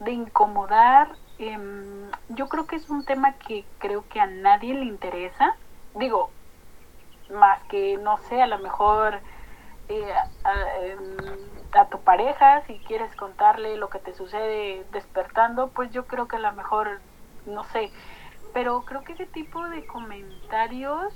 de 0.00 0.12
incomodar, 0.12 1.18
em, 1.38 2.10
yo 2.28 2.48
creo 2.48 2.66
que 2.66 2.76
es 2.76 2.90
un 2.90 3.04
tema 3.04 3.38
que 3.38 3.70
creo 3.78 4.08
que 4.08 4.20
a 4.20 4.26
nadie 4.28 4.74
le 4.74 4.86
interesa. 4.86 5.58
Digo, 5.94 6.36
más 7.28 7.64
que, 7.68 7.98
no 7.98 8.18
sé, 8.18 8.42
a 8.42 8.46
lo 8.48 8.58
mejor 8.60 9.22
eh, 9.88 10.12
a, 10.44 10.54
em, 10.84 11.08
a 11.72 11.88
tu 11.90 12.02
pareja, 12.04 12.62
si 12.66 12.82
quieres 12.82 13.16
contarle 13.16 13.76
lo 13.78 13.90
que 13.90 14.00
te 14.00 14.14
sucede 14.14 14.86
despertando, 14.90 15.72
pues 15.72 15.90
yo 15.92 16.06
creo 16.06 16.28
que 16.28 16.36
a 16.36 16.40
lo 16.40 16.52
mejor, 16.54 17.04
no 17.44 17.64
sé. 17.64 17.92
Pero 18.52 18.84
creo 18.84 19.04
que 19.04 19.14
ese 19.14 19.26
tipo 19.26 19.68
de 19.70 19.86
comentarios 19.86 21.14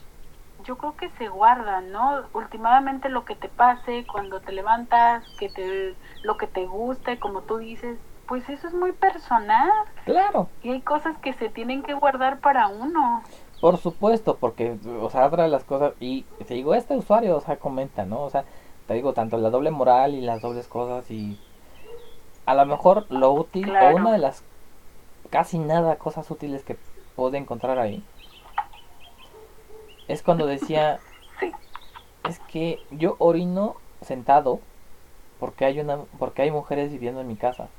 yo 0.65 0.77
creo 0.79 0.97
que 0.97 1.11
se 1.11 1.29
guardan, 1.29 1.93
¿no? 1.93 2.23
Últimamente 2.33 3.09
lo 3.09 3.25
que 3.25 3.37
te 3.37 3.49
pase 3.49 4.05
cuando 4.11 4.41
te 4.41 4.53
levantas, 4.53 5.25
que 5.39 5.49
te 5.49 5.95
lo 6.23 6.37
que 6.37 6.47
te 6.47 6.67
guste, 6.67 7.19
como 7.19 7.43
tú 7.43 7.59
dices, 7.59 7.99
pues 8.27 8.49
eso 8.49 8.67
es 8.67 8.75
muy 8.75 8.93
personal 8.93 9.71
Claro, 10.07 10.49
y 10.63 10.71
hay 10.71 10.81
cosas 10.81 11.17
que 11.19 11.35
se 11.35 11.51
tienen 11.51 11.83
que 11.83 11.93
guardar 11.95 12.41
para 12.41 12.69
uno. 12.69 13.23
por 13.61 13.77
supuesto, 13.79 14.37
porque, 14.39 14.79
o 15.01 15.09
sea, 15.11 15.27
otra 15.27 15.43
de 15.45 15.49
las 15.51 15.65
cosas, 15.65 15.93
y 16.01 16.23
te 16.47 16.55
digo, 16.55 16.75
este 16.75 16.97
usuario, 16.97 17.37
o 17.37 17.41
sea, 17.41 17.57
comenta, 17.59 18.05
¿no? 18.05 18.23
O 18.23 18.31
sea, 18.31 18.45
te 18.87 18.95
digo, 18.95 19.13
tanto 19.13 19.37
la 19.39 19.51
doble 19.51 19.71
moral 19.71 20.15
y 20.15 20.21
las 20.21 20.43
dobles 20.43 20.69
cosas, 20.69 21.11
y 21.11 21.39
a 22.47 22.55
lo 22.55 22.67
mejor 22.67 23.07
lo 23.11 23.33
útil, 23.33 23.65
Claro. 23.67 23.97
o 23.97 23.97
una 24.01 24.13
de 24.13 24.19
las 24.19 24.45
casi 25.31 25.59
nada 25.59 25.97
cosas 25.97 26.31
útiles 26.31 26.63
que 26.65 26.77
pude 27.17 27.39
encontrar 27.39 27.79
ahí, 27.79 28.03
es 30.09 30.23
cuando 30.23 30.47
decía, 30.47 31.01
Sí. 31.41 31.53
es 32.25 32.39
que 32.41 32.81
yo 32.91 33.17
orino 33.19 33.77
sentado 34.01 34.61
porque 35.39 35.65
hay 35.65 35.81
una 35.81 36.05
porque 36.19 36.43
hay 36.43 36.51
mujeres 36.51 36.93
viviendo 36.93 37.21
en 37.21 37.29
mi 37.29 37.37
casa 37.37 37.71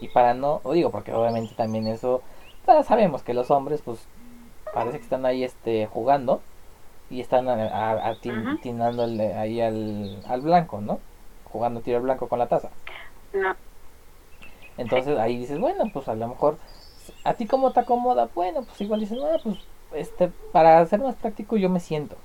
y 0.00 0.08
para 0.08 0.34
no 0.34 0.60
o 0.64 0.72
digo 0.72 0.90
porque 0.90 1.12
obviamente 1.12 1.54
también 1.54 1.86
eso 1.86 2.22
ya 2.66 2.82
sabemos 2.84 3.22
que 3.22 3.34
los 3.34 3.50
hombres 3.50 3.82
pues 3.82 4.08
parece 4.72 4.98
que 4.98 5.04
están 5.04 5.26
ahí 5.26 5.44
este 5.44 5.86
jugando 5.86 6.42
y 7.10 7.20
están 7.20 7.48
a- 7.48 7.54
a- 7.54 8.14
atin- 8.14 8.42
Ujú. 8.42 8.56
atinándole 8.58 9.34
ahí 9.34 9.60
al, 9.60 10.22
al 10.26 10.40
blanco 10.42 10.80
no 10.80 11.00
jugando 11.44 11.80
tiro 11.80 11.98
al 11.98 12.04
blanco 12.04 12.28
con 12.28 12.38
la 12.38 12.48
taza 12.48 12.70
No. 13.32 13.56
entonces 14.76 15.18
ahí 15.18 15.38
dices 15.38 15.58
bueno 15.58 15.90
pues 15.90 16.08
a 16.08 16.14
lo 16.14 16.28
mejor 16.28 16.58
a 17.24 17.34
ti 17.34 17.46
cómo 17.46 17.72
te 17.72 17.80
acomoda 17.80 18.30
bueno 18.34 18.62
pues 18.64 18.80
igual 18.80 19.00
dices 19.00 19.18
no 19.18 19.26
pues 19.42 19.56
este 19.92 20.28
para 20.52 20.84
ser 20.86 21.00
más 21.00 21.14
práctico 21.16 21.56
yo 21.56 21.68
me 21.68 21.80
siento 21.80 22.16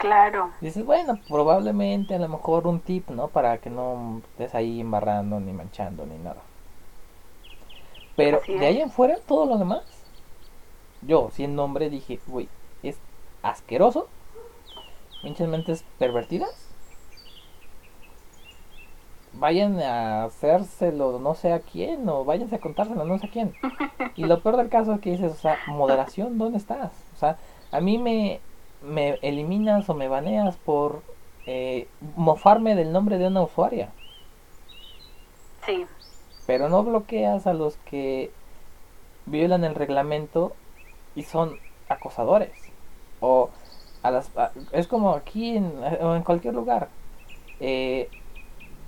Claro. 0.00 0.50
Dices, 0.62 0.82
bueno, 0.86 1.18
probablemente 1.28 2.14
a 2.14 2.18
lo 2.18 2.26
mejor 2.26 2.66
un 2.66 2.80
tip, 2.80 3.10
¿no? 3.10 3.28
Para 3.28 3.58
que 3.58 3.68
no 3.68 4.22
estés 4.30 4.54
ahí 4.54 4.80
embarrando, 4.80 5.38
ni 5.40 5.52
manchando, 5.52 6.06
ni 6.06 6.16
nada. 6.16 6.40
Pero 8.16 8.40
de 8.48 8.64
ahí 8.64 8.80
en 8.80 8.90
fuera, 8.90 9.18
todo 9.18 9.44
lo 9.44 9.58
demás, 9.58 9.82
yo 11.02 11.28
siendo 11.34 11.64
hombre 11.64 11.90
dije, 11.90 12.18
uy, 12.28 12.48
es 12.82 12.96
asqueroso, 13.42 14.08
pinches 15.22 15.46
mentes 15.48 15.84
pervertidas. 15.98 16.69
Vayan 19.32 19.78
a 19.80 20.24
hacérselo 20.24 21.18
no 21.20 21.34
sé 21.34 21.52
a 21.52 21.60
quién, 21.62 22.08
o 22.08 22.24
váyanse 22.24 22.56
a 22.56 22.60
contárselo 22.60 23.04
no 23.04 23.18
sé 23.18 23.26
a 23.26 23.30
quién. 23.30 23.54
Y 24.16 24.24
lo 24.26 24.42
peor 24.42 24.56
del 24.56 24.68
caso 24.70 24.94
es 24.94 25.00
que 25.00 25.10
dices, 25.12 25.32
o 25.32 25.36
sea, 25.36 25.62
moderación, 25.66 26.38
¿dónde 26.38 26.58
estás? 26.58 26.92
O 27.14 27.16
sea, 27.16 27.38
a 27.70 27.80
mí 27.80 27.98
me, 27.98 28.40
me 28.80 29.18
eliminas 29.22 29.88
o 29.90 29.94
me 29.94 30.08
baneas 30.08 30.56
por 30.58 31.02
eh, 31.46 31.88
mofarme 32.16 32.74
del 32.76 32.92
nombre 32.92 33.18
de 33.18 33.28
una 33.28 33.42
usuaria, 33.42 33.94
Sí. 35.64 35.86
pero 36.46 36.68
no 36.68 36.82
bloqueas 36.84 37.46
a 37.46 37.52
los 37.54 37.76
que 37.78 38.30
violan 39.26 39.64
el 39.64 39.74
reglamento 39.74 40.52
y 41.14 41.24
son 41.24 41.58
acosadores. 41.88 42.72
O 43.20 43.50
a 44.02 44.10
las 44.10 44.36
a- 44.36 44.52
es 44.72 44.88
como 44.88 45.14
aquí 45.14 45.56
en, 45.56 45.66
o 46.02 46.16
en 46.16 46.22
cualquier 46.24 46.54
lugar. 46.54 46.88
Eh, 47.60 48.08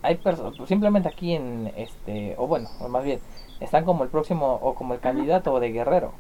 hay 0.03 0.17
personas, 0.17 0.55
simplemente 0.69 1.09
aquí 1.09 1.35
en 1.35 1.73
este, 1.77 2.35
o 2.39 2.47
bueno, 2.47 2.69
o 2.81 2.89
más 2.89 3.05
bien, 3.05 3.21
están 3.61 3.85
como 3.85 4.03
el 4.05 4.11
próximo 4.11 4.59
o 4.63 4.75
como 4.75 4.95
el 4.95 5.01
candidato 5.01 5.59
de 5.61 5.71
Guerrero. 5.73 6.13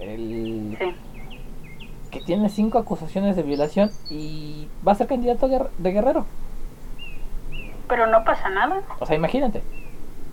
El, 0.00 0.76
Sí. 0.78 0.94
que 2.10 2.20
tiene 2.20 2.48
cinco 2.48 2.78
acusaciones 2.78 3.34
de 3.36 3.42
violación 3.42 3.90
y 4.10 4.68
va 4.86 4.92
a 4.92 4.94
ser 4.94 5.06
candidato 5.06 5.48
de 5.48 5.92
Guerrero. 5.92 6.24
Pero 7.88 8.06
no 8.06 8.24
pasa 8.24 8.48
nada. 8.48 8.82
O 9.00 9.06
sea, 9.06 9.16
imagínate. 9.16 9.62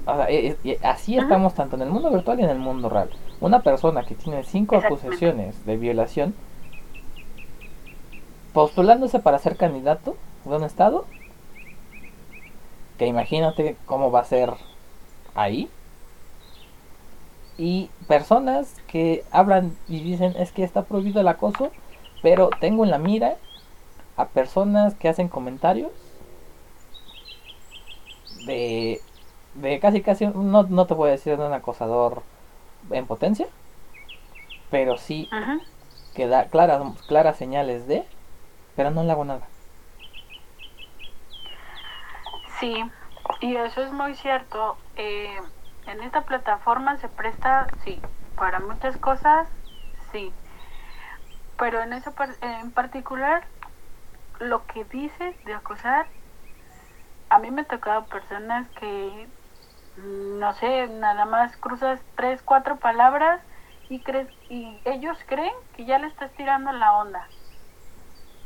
O 0.05 0.15
sea, 0.15 0.29
e- 0.29 0.57
e- 0.63 0.79
así 0.83 1.15
Ajá. 1.17 1.23
estamos 1.25 1.53
tanto 1.53 1.75
en 1.77 1.83
el 1.83 1.89
mundo 1.89 2.09
virtual 2.11 2.39
y 2.39 2.43
en 2.43 2.49
el 2.49 2.59
mundo 2.59 2.89
real. 2.89 3.09
Una 3.41 3.61
persona 3.61 4.03
que 4.03 4.15
tiene 4.15 4.43
cinco 4.43 4.75
acusaciones 4.77 5.65
de 5.65 5.77
violación 5.77 6.33
postulándose 8.53 9.19
para 9.19 9.39
ser 9.39 9.55
candidato 9.57 10.15
de 10.45 10.55
un 10.55 10.63
estado, 10.63 11.05
que 13.03 13.09
imagínate 13.09 13.75
cómo 13.85 14.11
va 14.11 14.21
a 14.21 14.25
ser 14.25 14.53
ahí. 15.35 15.69
Y 17.57 17.89
personas 18.07 18.81
que 18.87 19.25
hablan 19.29 19.75
y 19.89 20.01
dicen 20.01 20.33
es 20.37 20.53
que 20.53 20.63
está 20.63 20.83
prohibido 20.83 21.19
el 21.19 21.27
acoso, 21.27 21.71
pero 22.21 22.49
tengo 22.61 22.85
en 22.85 22.91
la 22.91 22.97
mira 22.97 23.35
a 24.15 24.27
personas 24.27 24.95
que 24.95 25.09
hacen 25.09 25.27
comentarios 25.27 25.91
de, 28.45 29.01
de 29.55 29.79
casi 29.79 30.01
casi, 30.01 30.27
no, 30.27 30.63
no 30.63 30.85
te 30.87 30.93
voy 30.93 31.09
a 31.09 31.11
decir 31.11 31.37
de 31.37 31.45
un 31.45 31.53
acosador 31.53 32.23
en 32.89 33.05
potencia, 33.05 33.47
pero 34.71 34.97
sí 34.97 35.29
que 36.15 36.27
da 36.27 36.45
claras, 36.45 36.81
claras 37.07 37.37
señales 37.37 37.85
de, 37.85 38.05
pero 38.75 38.91
no 38.91 39.03
le 39.03 39.11
hago 39.11 39.25
nada. 39.25 39.52
Sí, 42.63 42.81
y 43.41 43.57
eso 43.57 43.81
es 43.83 43.91
muy 43.91 44.15
cierto. 44.15 44.79
Eh, 44.95 45.37
en 45.85 46.01
esta 46.01 46.25
plataforma 46.25 46.95
se 46.95 47.09
presta, 47.09 47.67
sí, 47.83 48.01
para 48.37 48.61
muchas 48.61 48.95
cosas, 48.95 49.49
sí. 50.13 50.33
Pero 51.57 51.81
en 51.81 51.91
eso 51.91 52.15
en 52.39 52.71
particular, 52.71 53.45
lo 54.39 54.65
que 54.65 54.85
dices 54.85 55.35
de 55.43 55.53
acosar, 55.53 56.09
a 57.29 57.37
mí 57.39 57.51
me 57.51 57.63
ha 57.63 57.65
tocado 57.65 58.07
personas 58.07 58.71
que, 58.71 59.29
no 59.97 60.53
sé, 60.53 60.87
nada 60.87 61.25
más 61.25 61.57
cruzas 61.57 62.05
tres, 62.15 62.43
cuatro 62.43 62.79
palabras 62.79 63.41
y 63.89 64.03
crees 64.03 64.29
y 64.47 64.81
ellos 64.85 65.17
creen 65.27 65.53
que 65.73 65.85
ya 65.85 65.99
le 65.99 66.07
estás 66.07 66.33
tirando 66.35 66.71
la 66.71 66.93
onda. 66.97 67.29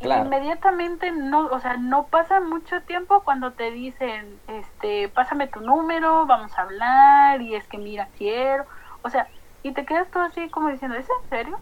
Claro. 0.02 0.38
Inmediatamente 0.40 1.12
no, 1.12 1.48
o 1.48 1.60
sea, 1.60 1.78
no 1.78 2.10
pasa 2.10 2.40
mucho 2.40 2.82
tiempo 2.84 3.24
cuando 3.24 3.56
te 3.56 3.72
dicen, 3.72 4.42
este, 4.48 5.10
pásame 5.10 5.48
tu 5.48 5.60
número, 5.62 6.26
vamos 6.28 6.58
a 6.58 6.62
hablar, 6.64 7.42
y 7.42 7.56
es 7.56 7.68
que 7.68 7.78
mira, 7.78 8.12
quiero, 8.18 8.66
o 9.04 9.10
sea, 9.10 9.32
y 9.64 9.74
te 9.74 9.86
quedas 9.86 10.10
tú 10.12 10.20
así 10.20 10.50
como 10.52 10.70
diciendo, 10.70 10.98
¿es 10.98 11.08
en 11.10 11.30
serio? 11.30 11.58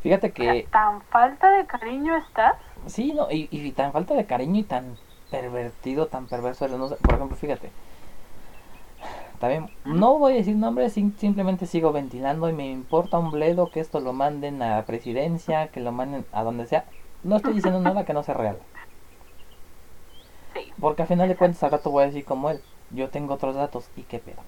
Fíjate 0.00 0.32
O 0.38 0.44
sea, 0.44 0.56
que 0.56 0.68
¿Tan 0.70 1.06
falta 1.06 1.50
de 1.52 1.66
cariño 1.66 2.14
estás? 2.16 2.54
sí, 2.86 3.12
no, 3.12 3.28
y, 3.30 3.48
y 3.50 3.72
tan 3.72 3.92
falta 3.92 4.14
de 4.14 4.26
cariño 4.26 4.60
y 4.60 4.64
tan 4.64 4.98
pervertido, 5.30 6.08
tan 6.08 6.26
perverso 6.28 6.64
eres, 6.64 6.78
no 6.78 6.88
sé, 6.88 6.96
por 6.96 7.14
ejemplo, 7.14 7.36
fíjate. 7.36 7.72
También, 9.38 9.70
no 9.84 10.18
voy 10.18 10.34
a 10.34 10.36
decir 10.36 10.56
nombres, 10.56 10.92
sim- 10.92 11.16
simplemente 11.16 11.66
sigo 11.66 11.92
ventilando 11.92 12.48
y 12.48 12.52
me 12.52 12.70
importa 12.70 13.18
un 13.18 13.30
bledo 13.30 13.70
que 13.70 13.80
esto 13.80 14.00
lo 14.00 14.12
manden 14.12 14.62
a 14.62 14.76
la 14.76 14.84
presidencia, 14.86 15.68
que 15.68 15.80
lo 15.80 15.92
manden 15.92 16.26
a 16.32 16.42
donde 16.44 16.66
sea. 16.66 16.86
No 17.24 17.36
estoy 17.36 17.54
diciendo 17.54 17.80
nada 17.80 18.04
que 18.04 18.12
no 18.14 18.22
sea 18.22 18.34
real. 18.34 18.58
Sí. 20.54 20.72
Porque 20.80 21.02
al 21.02 21.08
final 21.08 21.28
de 21.28 21.36
cuentas 21.36 21.62
al 21.62 21.70
rato 21.72 21.90
voy 21.90 22.02
a 22.04 22.06
decir 22.06 22.24
como 22.24 22.50
él, 22.50 22.60
yo 22.90 23.10
tengo 23.10 23.34
otros 23.34 23.54
datos 23.54 23.90
y 23.96 24.02
qué 24.04 24.18
pedo. 24.18 24.42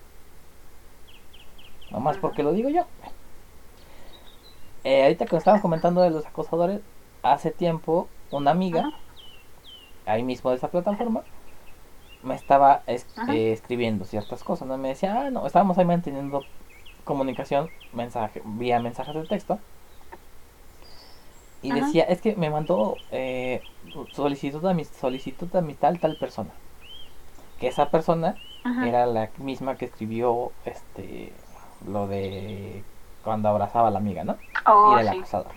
Nomás 1.90 2.18
porque 2.18 2.42
lo 2.42 2.52
digo 2.52 2.68
yo. 2.68 2.86
Eh, 4.84 5.02
ahorita 5.02 5.26
que 5.26 5.36
estábamos 5.36 5.62
comentando 5.62 6.00
de 6.02 6.10
los 6.10 6.26
acosadores, 6.26 6.82
hace 7.22 7.50
tiempo 7.50 8.08
una 8.30 8.50
amiga, 8.50 8.90
ahí 10.06 10.22
mismo 10.22 10.50
de 10.50 10.56
esa 10.56 10.70
plataforma, 10.70 11.24
me 12.22 12.34
estaba 12.34 12.82
es- 12.86 13.08
eh, 13.28 13.52
escribiendo 13.52 14.04
ciertas 14.04 14.44
cosas, 14.44 14.68
¿no? 14.68 14.78
Me 14.78 14.88
decía, 14.88 15.22
ah, 15.26 15.30
no, 15.30 15.46
estábamos 15.46 15.78
ahí 15.78 15.84
manteniendo 15.84 16.46
comunicación, 17.04 17.70
mensaje, 17.92 18.42
vía 18.44 18.80
mensajes 18.80 19.14
de 19.14 19.24
texto. 19.26 19.60
Y 21.64 21.72
Ajá. 21.72 21.86
decía, 21.86 22.04
es 22.04 22.20
que 22.20 22.36
me 22.36 22.50
mandó 22.50 22.98
eh, 23.10 23.64
solicitud 24.12 24.62
de 24.66 24.74
mi 24.74 24.84
solicitud 24.84 25.48
de 25.48 25.74
tal 25.76 25.98
tal 26.00 26.16
persona. 26.16 26.54
Que 27.58 27.68
esa 27.68 27.90
persona 27.90 28.40
Ajá. 28.64 28.90
era 28.90 29.06
la 29.06 29.32
misma 29.38 29.76
que 29.76 29.86
escribió 29.86 30.52
este 30.64 31.36
lo 31.86 32.06
de 32.08 32.86
cuando 33.22 33.48
abrazaba 33.48 33.88
a 33.88 33.90
la 33.90 33.98
amiga, 33.98 34.24
¿no? 34.24 34.38
Oh, 34.66 34.90
y 34.90 34.94
del 34.94 35.08
sí, 35.08 35.16
acosador. 35.16 35.52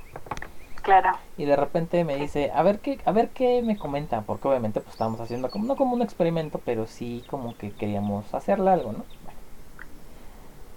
claro. 0.82 1.20
Y 1.38 1.46
de 1.46 1.56
repente 1.56 2.04
me 2.04 2.18
dice, 2.18 2.52
a 2.54 2.64
ver 2.64 2.82
qué, 2.82 3.02
a 3.06 3.12
ver 3.14 3.32
qué 3.32 3.62
me 3.64 3.78
comenta, 3.78 4.26
porque 4.26 4.48
obviamente 4.50 4.82
pues 4.82 4.94
estábamos 4.96 5.22
haciendo 5.22 5.50
como, 5.52 5.66
no 5.66 5.76
como 5.78 5.94
un 5.94 6.02
experimento, 6.02 6.62
pero 6.66 6.86
sí 6.88 7.24
como 7.30 7.56
que 7.58 7.76
queríamos 7.76 8.34
hacerle 8.34 8.72
algo, 8.72 8.92
¿no? 8.92 9.06
Bueno. 9.22 9.40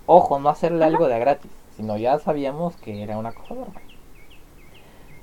Ojo, 0.05 0.39
no 0.39 0.51
hacerle 0.51 0.85
Ajá. 0.85 0.85
algo 0.85 1.09
de 1.09 1.19
gratis, 1.19 1.52
sino 1.70 1.97
ya 1.97 2.19
sabíamos 2.19 2.77
que 2.77 3.02
era 3.02 3.16
un 3.16 3.24
acosador. 3.24 3.73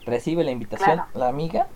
Recibe 0.07 0.43
la 0.43 0.51
invitación 0.51 0.95
Claro. 0.95 1.09
la 1.13 1.27
amiga 1.27 1.67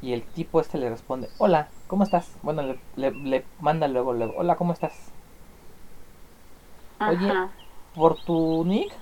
y 0.00 0.12
el 0.12 0.22
tipo 0.22 0.60
este 0.60 0.78
le 0.78 0.88
responde, 0.88 1.28
hola, 1.38 1.68
¿cómo 1.88 2.04
estás? 2.04 2.30
Bueno, 2.42 2.62
le, 2.62 2.78
le, 2.96 3.10
le 3.10 3.44
manda 3.60 3.88
luego, 3.88 4.12
luego, 4.12 4.34
hola, 4.36 4.56
¿cómo 4.56 4.72
estás? 4.72 5.10
Oye. 7.00 7.32
Por 7.94 8.16
tu 8.16 8.64
nick, 8.66 8.92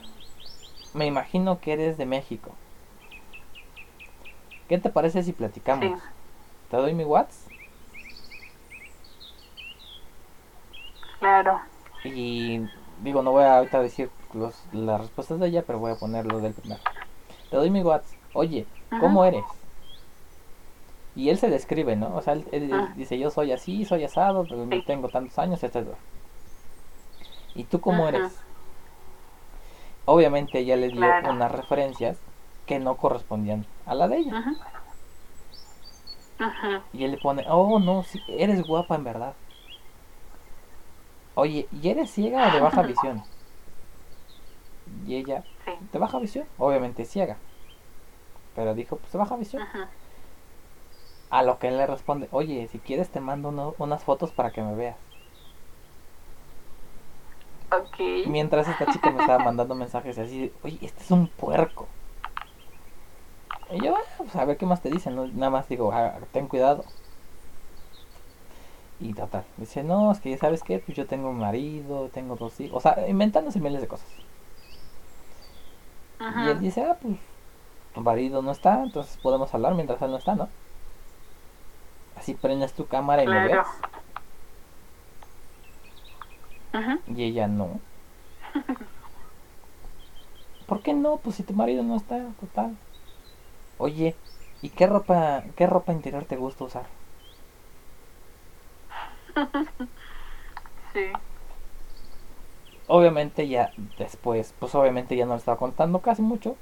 me 0.95 1.07
imagino 1.07 1.61
que 1.61 1.73
eres 1.73 1.97
de 1.99 2.07
México. 2.07 2.51
¿Qué 4.69 4.79
te 4.79 4.91
parece 4.91 5.23
si 5.23 5.33
platicamos? 5.33 5.99
Sí. 5.99 6.07
¿Te 6.71 6.77
doy 6.77 6.95
mi 6.95 7.05
WhatsApp? 7.05 7.53
Claro. 11.21 11.61
Y 12.05 12.61
digo, 13.03 13.23
no 13.23 13.33
voy 13.33 13.45
a 13.45 13.59
ahorita 13.59 13.81
decir 13.81 14.11
los, 14.35 14.55
las 14.73 15.01
respuestas 15.01 15.39
de 15.41 15.49
ella, 15.49 15.63
pero 15.67 15.79
voy 15.79 15.93
a 15.93 15.97
poner 15.97 16.27
lo 16.27 16.41
del 16.41 16.53
primero. 16.53 16.81
Te 17.53 17.57
doy 17.57 17.71
mi 17.71 17.85
WhatsApp. 17.85 18.19
Oye, 18.33 18.69
¿cómo 18.97 19.25
Ajá. 19.25 19.25
eres? 19.25 19.47
Y 21.15 21.31
él 21.31 21.39
se 21.39 21.49
describe, 21.49 21.97
¿no? 21.97 22.15
O 22.15 22.21
sea, 22.21 22.35
él, 22.35 22.47
él 22.53 22.69
Ah. 22.71 22.95
dice, 22.95 23.19
yo 23.19 23.31
soy 23.31 23.53
así, 23.53 23.85
soy 23.87 24.05
asado, 24.05 24.47
Sí. 24.71 24.83
tengo 24.85 25.09
tantos 25.11 25.39
años, 25.39 25.63
etc. 25.63 25.99
¿Y 27.55 27.65
tú 27.65 27.81
cómo 27.81 28.09
Ajá. 28.09 28.09
eres? 28.09 28.45
Obviamente 30.05 30.61
ella 30.61 30.77
le 30.77 30.91
dio 30.91 31.17
Claro. 31.17 31.29
unas 31.29 31.51
referencias 31.51 32.23
que 32.67 32.79
no 32.79 32.97
correspondían 32.97 33.67
a 33.85 33.97
la 33.97 34.07
de 34.09 34.19
ella. 34.19 34.39
Ajá. 34.39 34.57
Ajá. 36.39 36.85
Y 36.93 37.03
él 37.05 37.11
le 37.11 37.19
pone, 37.19 37.45
oh 37.49 37.81
no, 37.81 38.05
sí, 38.05 38.23
eres 38.29 38.63
guapa 38.65 38.95
en 38.95 39.03
verdad. 39.05 39.37
Oye, 41.35 41.69
¿y 41.71 41.91
eres 41.91 42.11
ciega 42.11 42.47
o 42.47 42.51
de 42.51 42.59
baja 42.61 42.83
visión? 42.85 43.27
Y 44.87 45.17
ella, 45.17 45.45
Sí. 45.65 45.73
¿de 45.93 45.99
baja 45.99 46.19
visión? 46.19 46.47
Obviamente 46.59 47.05
ciega. 47.05 47.37
Pero 48.55 48.75
dijo, 48.75 48.97
pues 48.97 49.13
de 49.13 49.19
baja 49.19 49.37
visión. 49.37 49.63
Ajá. 49.63 49.89
A 51.31 51.43
lo 51.43 51.59
que 51.59 51.69
él 51.69 51.79
le 51.79 51.87
responde, 51.87 52.29
oye, 52.31 52.69
si 52.69 52.79
quieres 52.79 53.09
te 53.11 53.21
mando 53.21 53.49
uno- 53.49 53.75
unas 53.79 54.03
fotos 54.05 54.33
para 54.33 54.51
que 54.53 54.63
me 54.63 54.75
veas. 54.75 54.97
Ok. 57.71 58.27
Mientras 58.27 58.69
esta 58.69 58.87
chica 58.93 59.11
me 59.11 59.21
estaba 59.21 59.43
mandando 59.43 59.75
mensajes 59.75 60.19
así, 60.19 60.41
de, 60.43 60.53
oye, 60.63 60.79
este 60.83 61.03
es 61.03 61.11
un 61.11 61.27
puerco. 61.29 61.87
Y 63.71 63.83
yo, 63.83 63.95
"Ah, 63.97 64.01
pues 64.19 64.37
a 64.37 64.45
ver 64.45 64.59
qué 64.59 64.67
más 64.67 64.83
te 64.83 64.91
dicen, 64.91 65.17
¿no? 65.17 65.27
nada 65.27 65.49
más 65.51 65.69
digo, 65.69 65.91
"Ah, 65.93 66.19
ten 66.33 66.47
cuidado. 66.49 66.85
Y 69.01 69.15
total, 69.15 69.45
dice, 69.57 69.83
no, 69.83 70.13
es 70.13 70.21
que 70.21 70.37
sabes 70.39 70.63
qué, 70.63 70.79
pues 70.79 70.97
yo 70.97 71.07
tengo 71.07 71.31
un 71.31 71.39
marido, 71.39 72.09
tengo 72.11 72.37
dos 72.37 72.61
hijos, 72.61 72.77
o 72.77 72.81
sea, 72.81 73.09
inventándose 73.09 73.59
miles 73.61 73.81
de 73.81 73.89
cosas. 73.89 74.07
Y 76.29 76.49
él 76.51 76.61
dice, 76.61 76.83
ah, 76.83 76.99
pues 77.01 77.19
tu 77.95 78.01
marido 78.03 78.43
no 78.43 78.53
está, 78.53 78.83
entonces 78.83 79.17
podemos 79.19 79.55
hablar 79.55 79.75
mientras 79.75 80.03
él 80.03 80.11
no 80.11 80.19
está, 80.19 80.35
¿no? 80.37 80.51
Así 82.17 82.33
prendes 82.35 82.73
tu 82.75 82.87
cámara 82.87 83.23
y 83.23 83.27
me 83.27 83.33
Claro. 83.33 83.59
ves. 83.59 83.67
Ajá. 86.73 86.99
Y 87.07 87.23
ella 87.23 87.47
no. 87.47 87.81
¿Por 90.67 90.83
qué 90.83 90.93
no? 90.95 91.19
Pues 91.23 91.37
si 91.37 91.45
tu 91.45 91.55
marido 91.55 91.83
no 91.85 91.97
está, 91.97 92.33
total. 92.41 92.77
Oye, 93.77 94.17
¿y 94.63 94.71
qué 94.71 94.87
ropa, 94.87 95.45
qué 95.57 95.67
ropa 95.67 95.93
interior 95.93 96.25
te 96.25 96.37
gusta 96.37 96.65
usar? 96.65 96.87
Sí. 100.93 101.13
Obviamente 102.89 103.49
ya 103.49 103.73
después, 103.99 104.55
pues 104.59 104.75
obviamente 104.75 105.17
ya 105.17 105.25
no 105.25 105.33
le 105.33 105.39
estaba 105.39 105.57
contando 105.57 106.01
casi 106.01 106.23
mucho, 106.23 106.57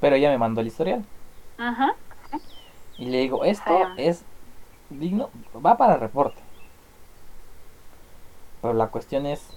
pero 0.00 0.16
ella 0.16 0.30
me 0.30 0.38
mandó 0.38 0.60
el 0.60 0.68
historial. 0.68 1.04
Ajá. 1.58 1.94
Y 2.98 3.06
le 3.06 3.18
digo, 3.18 3.44
esto 3.44 3.88
es 3.96 4.24
digno, 4.90 5.30
va 5.64 5.76
para 5.76 5.96
reporte. 5.96 6.40
Pero 8.60 8.74
la 8.74 8.88
cuestión 8.88 9.26
es, 9.26 9.56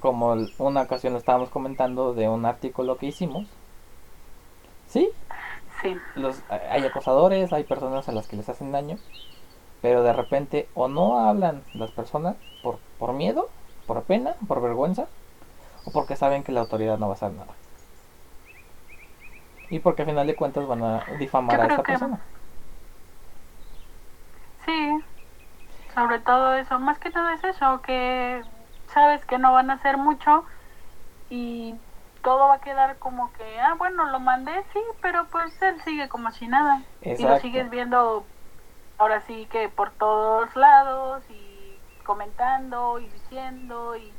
como 0.00 0.36
una 0.58 0.82
ocasión 0.82 1.12
lo 1.12 1.18
estábamos 1.18 1.50
comentando 1.50 2.14
de 2.14 2.28
un 2.28 2.46
artículo 2.46 2.96
que 2.96 3.06
hicimos, 3.06 3.46
¿sí? 4.88 5.08
Sí. 5.82 5.96
los 6.14 6.42
hay 6.50 6.84
acosadores, 6.84 7.54
hay 7.54 7.64
personas 7.64 8.08
a 8.08 8.12
las 8.12 8.28
que 8.28 8.36
les 8.36 8.48
hacen 8.48 8.70
daño, 8.70 8.98
pero 9.80 10.02
de 10.02 10.12
repente 10.12 10.68
o 10.74 10.88
no 10.88 11.18
hablan 11.18 11.62
las 11.74 11.90
personas 11.90 12.36
por, 12.62 12.78
por 12.98 13.12
miedo, 13.14 13.48
por 13.90 14.04
pena, 14.04 14.36
por 14.46 14.62
vergüenza, 14.62 15.08
o 15.84 15.90
porque 15.90 16.14
saben 16.14 16.44
que 16.44 16.52
la 16.52 16.60
autoridad 16.60 16.96
no 16.96 17.08
va 17.08 17.14
a 17.14 17.16
hacer 17.16 17.32
nada. 17.32 17.52
Y 19.68 19.80
porque 19.80 20.02
al 20.02 20.08
final 20.08 20.28
de 20.28 20.36
cuentas 20.36 20.64
van 20.68 20.80
a 20.84 21.04
difamar 21.18 21.60
a 21.60 21.66
que- 21.66 21.82
persona. 21.82 22.20
Sí. 24.64 25.00
Sobre 25.92 26.20
todo 26.20 26.54
eso. 26.54 26.78
Más 26.78 27.00
que 27.00 27.10
todo 27.10 27.28
es 27.30 27.42
eso, 27.42 27.82
que 27.82 28.44
sabes 28.94 29.24
que 29.24 29.38
no 29.38 29.52
van 29.52 29.72
a 29.72 29.74
hacer 29.74 29.96
mucho 29.96 30.44
y 31.28 31.74
todo 32.22 32.46
va 32.46 32.54
a 32.54 32.60
quedar 32.60 32.96
como 33.00 33.32
que, 33.32 33.60
ah, 33.60 33.74
bueno, 33.76 34.04
lo 34.06 34.20
mandé, 34.20 34.52
sí, 34.72 34.80
pero 35.02 35.26
pues 35.32 35.50
él 35.62 35.80
sigue 35.82 36.08
como 36.08 36.30
si 36.30 36.46
nada. 36.46 36.80
Y 37.02 37.20
lo 37.24 37.40
sigues 37.40 37.68
viendo 37.70 38.24
ahora 38.98 39.20
sí 39.22 39.48
que 39.50 39.68
por 39.68 39.90
todos 39.90 40.54
lados 40.54 41.24
y 41.28 41.39
comentando 42.04 42.98
y 42.98 43.08
diciendo 43.08 43.96
y 43.96 44.12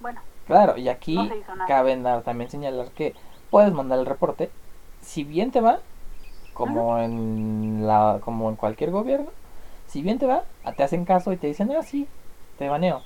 bueno, 0.00 0.20
Claro, 0.46 0.76
y 0.76 0.88
aquí 0.88 1.16
No 1.16 1.24
nada. 1.56 1.66
cabe 1.68 1.96
na- 1.96 2.22
también 2.22 2.50
señalar 2.50 2.90
que 2.92 3.14
puedes 3.50 3.72
mandar 3.72 3.98
el 3.98 4.06
reporte, 4.06 4.50
si 5.00 5.24
bien 5.24 5.50
te 5.50 5.60
va, 5.60 5.80
como 6.54 6.98
en 6.98 7.86
la, 7.86 8.20
como 8.24 8.50
en 8.50 8.56
cualquier 8.56 8.90
gobierno, 8.90 9.30
si 9.86 10.02
bien 10.02 10.18
te 10.18 10.26
va, 10.26 10.44
te 10.76 10.82
hacen 10.84 11.04
caso 11.04 11.32
y 11.32 11.36
te 11.38 11.46
dicen, 11.48 11.70
ah, 11.72 11.82
sí, 11.82 12.08
te 12.58 12.68
baneo. 12.68 13.02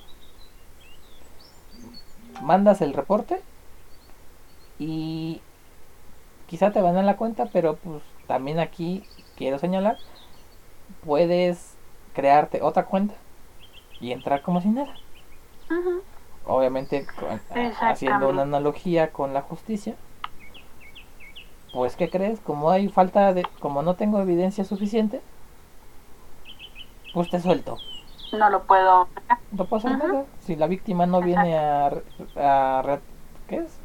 Mandas 2.41 2.81
el 2.81 2.93
reporte 2.93 3.43
y 4.79 5.41
quizá 6.47 6.71
te 6.71 6.81
van 6.81 6.97
a 6.97 7.03
la 7.03 7.17
cuenta, 7.17 7.45
pero 7.51 7.77
pues 7.77 8.03
también 8.27 8.59
aquí 8.59 9.05
quiero 9.35 9.59
señalar, 9.59 9.99
puedes 11.01 11.77
crearte 12.13 12.61
otra 12.61 12.85
cuenta 12.85 13.15
y 13.99 14.11
entrar 14.11 14.41
como 14.41 14.61
si 14.61 14.69
nada 14.69 14.95
obviamente 16.45 17.05
haciendo 17.81 18.29
una 18.29 18.43
analogía 18.43 19.11
con 19.11 19.33
la 19.33 19.41
justicia 19.41 19.95
Pues, 21.71 21.95
¿qué 21.95 22.09
crees? 22.09 22.39
Como 22.39 22.71
hay 22.71 22.87
falta 22.87 23.33
de. 23.33 23.45
Como 23.59 23.83
no 23.83 23.95
tengo 23.95 24.19
evidencia 24.19 24.63
suficiente, 24.63 25.21
pues 27.13 27.29
te 27.29 27.39
suelto. 27.39 27.77
No 28.33 28.49
lo 28.49 28.63
puedo. 28.63 29.07
No 29.51 29.65
puedo 29.65 29.77
hacer 29.77 29.97
nada. 29.97 30.25
Si 30.41 30.55
la 30.55 30.67
víctima 30.67 31.05
no 31.05 31.21
viene 31.21 31.57
a, 31.57 31.91
a, 32.35 32.99
¿qué 33.47 33.57
es? 33.57 33.77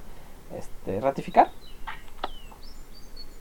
Este, 0.56 1.00
ratificar, 1.00 1.50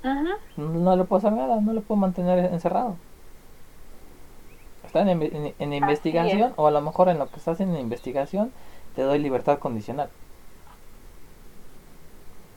Ujú. 0.04 0.62
no 0.82 0.96
le 0.96 1.04
puedo 1.04 1.20
hacer 1.20 1.34
nada, 1.34 1.60
no 1.62 1.74
lo 1.74 1.82
puedo 1.82 2.00
mantener 2.00 2.52
encerrado. 2.54 2.96
Está 4.94 5.10
en, 5.12 5.24
en- 5.24 5.56
en 5.58 5.74
investigación, 5.74 6.52
es. 6.52 6.54
o 6.56 6.68
a 6.68 6.72
lo 6.72 6.80
mejor 6.80 7.10
en 7.10 7.18
lo 7.18 7.28
que 7.28 7.38
estás 7.38 7.60
en 7.60 7.76
investigación, 7.76 8.54
te 8.96 9.02
doy 9.02 9.18
libertad 9.18 9.58
condicional. 9.58 10.12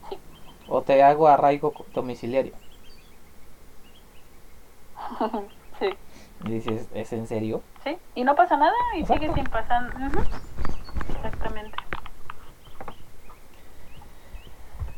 Sí. 0.07 0.19
O 0.67 0.83
te 0.83 1.01
hago 1.01 1.27
arraigo 1.27 1.73
domiciliario. 1.95 2.53
sí. 5.79 5.89
Y 6.45 6.51
dices, 6.51 6.87
¿es 6.93 7.11
en 7.11 7.25
serio? 7.25 7.63
Sí. 7.83 7.97
Y 8.13 8.23
no 8.23 8.35
pasa 8.35 8.55
nada 8.55 8.75
y 8.95 8.99
Exacto. 9.01 9.23
sigue 9.23 9.33
sin 9.33 9.45
pasar. 9.45 9.91
Exactamente. 11.15 11.75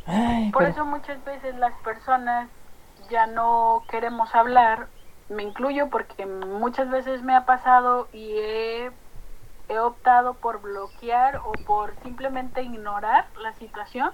Ay, 0.06 0.52
Por 0.52 0.64
pero- 0.64 0.72
eso 0.74 0.86
muchas 0.86 1.24
veces 1.24 1.56
las 1.56 1.72
personas 1.84 2.50
ya 3.10 3.28
no 3.28 3.86
queremos 3.90 4.36
hablar, 4.36 4.88
me 5.30 5.44
incluyo 5.44 5.90
porque 5.90 6.26
muchas 6.26 6.90
veces 6.90 7.24
me 7.24 7.36
ha 7.36 7.46
pasado 7.46 8.10
y 8.12 8.34
he, 8.40 8.92
he 9.70 9.80
optado 9.80 10.40
por 10.40 10.62
bloquear 10.62 11.38
o 11.46 11.52
por 11.66 11.98
simplemente 12.02 12.64
ignorar 12.64 13.32
la 13.36 13.54
situación 13.54 14.12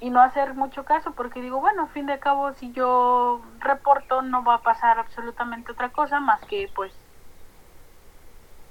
y 0.00 0.10
no 0.10 0.20
hacer 0.22 0.54
mucho 0.54 0.84
caso 0.84 1.14
porque 1.14 1.40
digo, 1.42 1.60
bueno, 1.60 1.84
a 1.84 1.88
fin 1.88 2.06
de 2.06 2.18
cabo 2.18 2.52
si 2.54 2.72
yo 2.72 3.42
reporto 3.58 4.22
no 4.22 4.42
va 4.44 4.54
a 4.56 4.62
pasar 4.62 4.98
absolutamente 4.98 5.72
otra 5.72 5.92
cosa 5.92 6.20
más 6.20 6.44
que 6.46 6.68
pues 6.74 6.92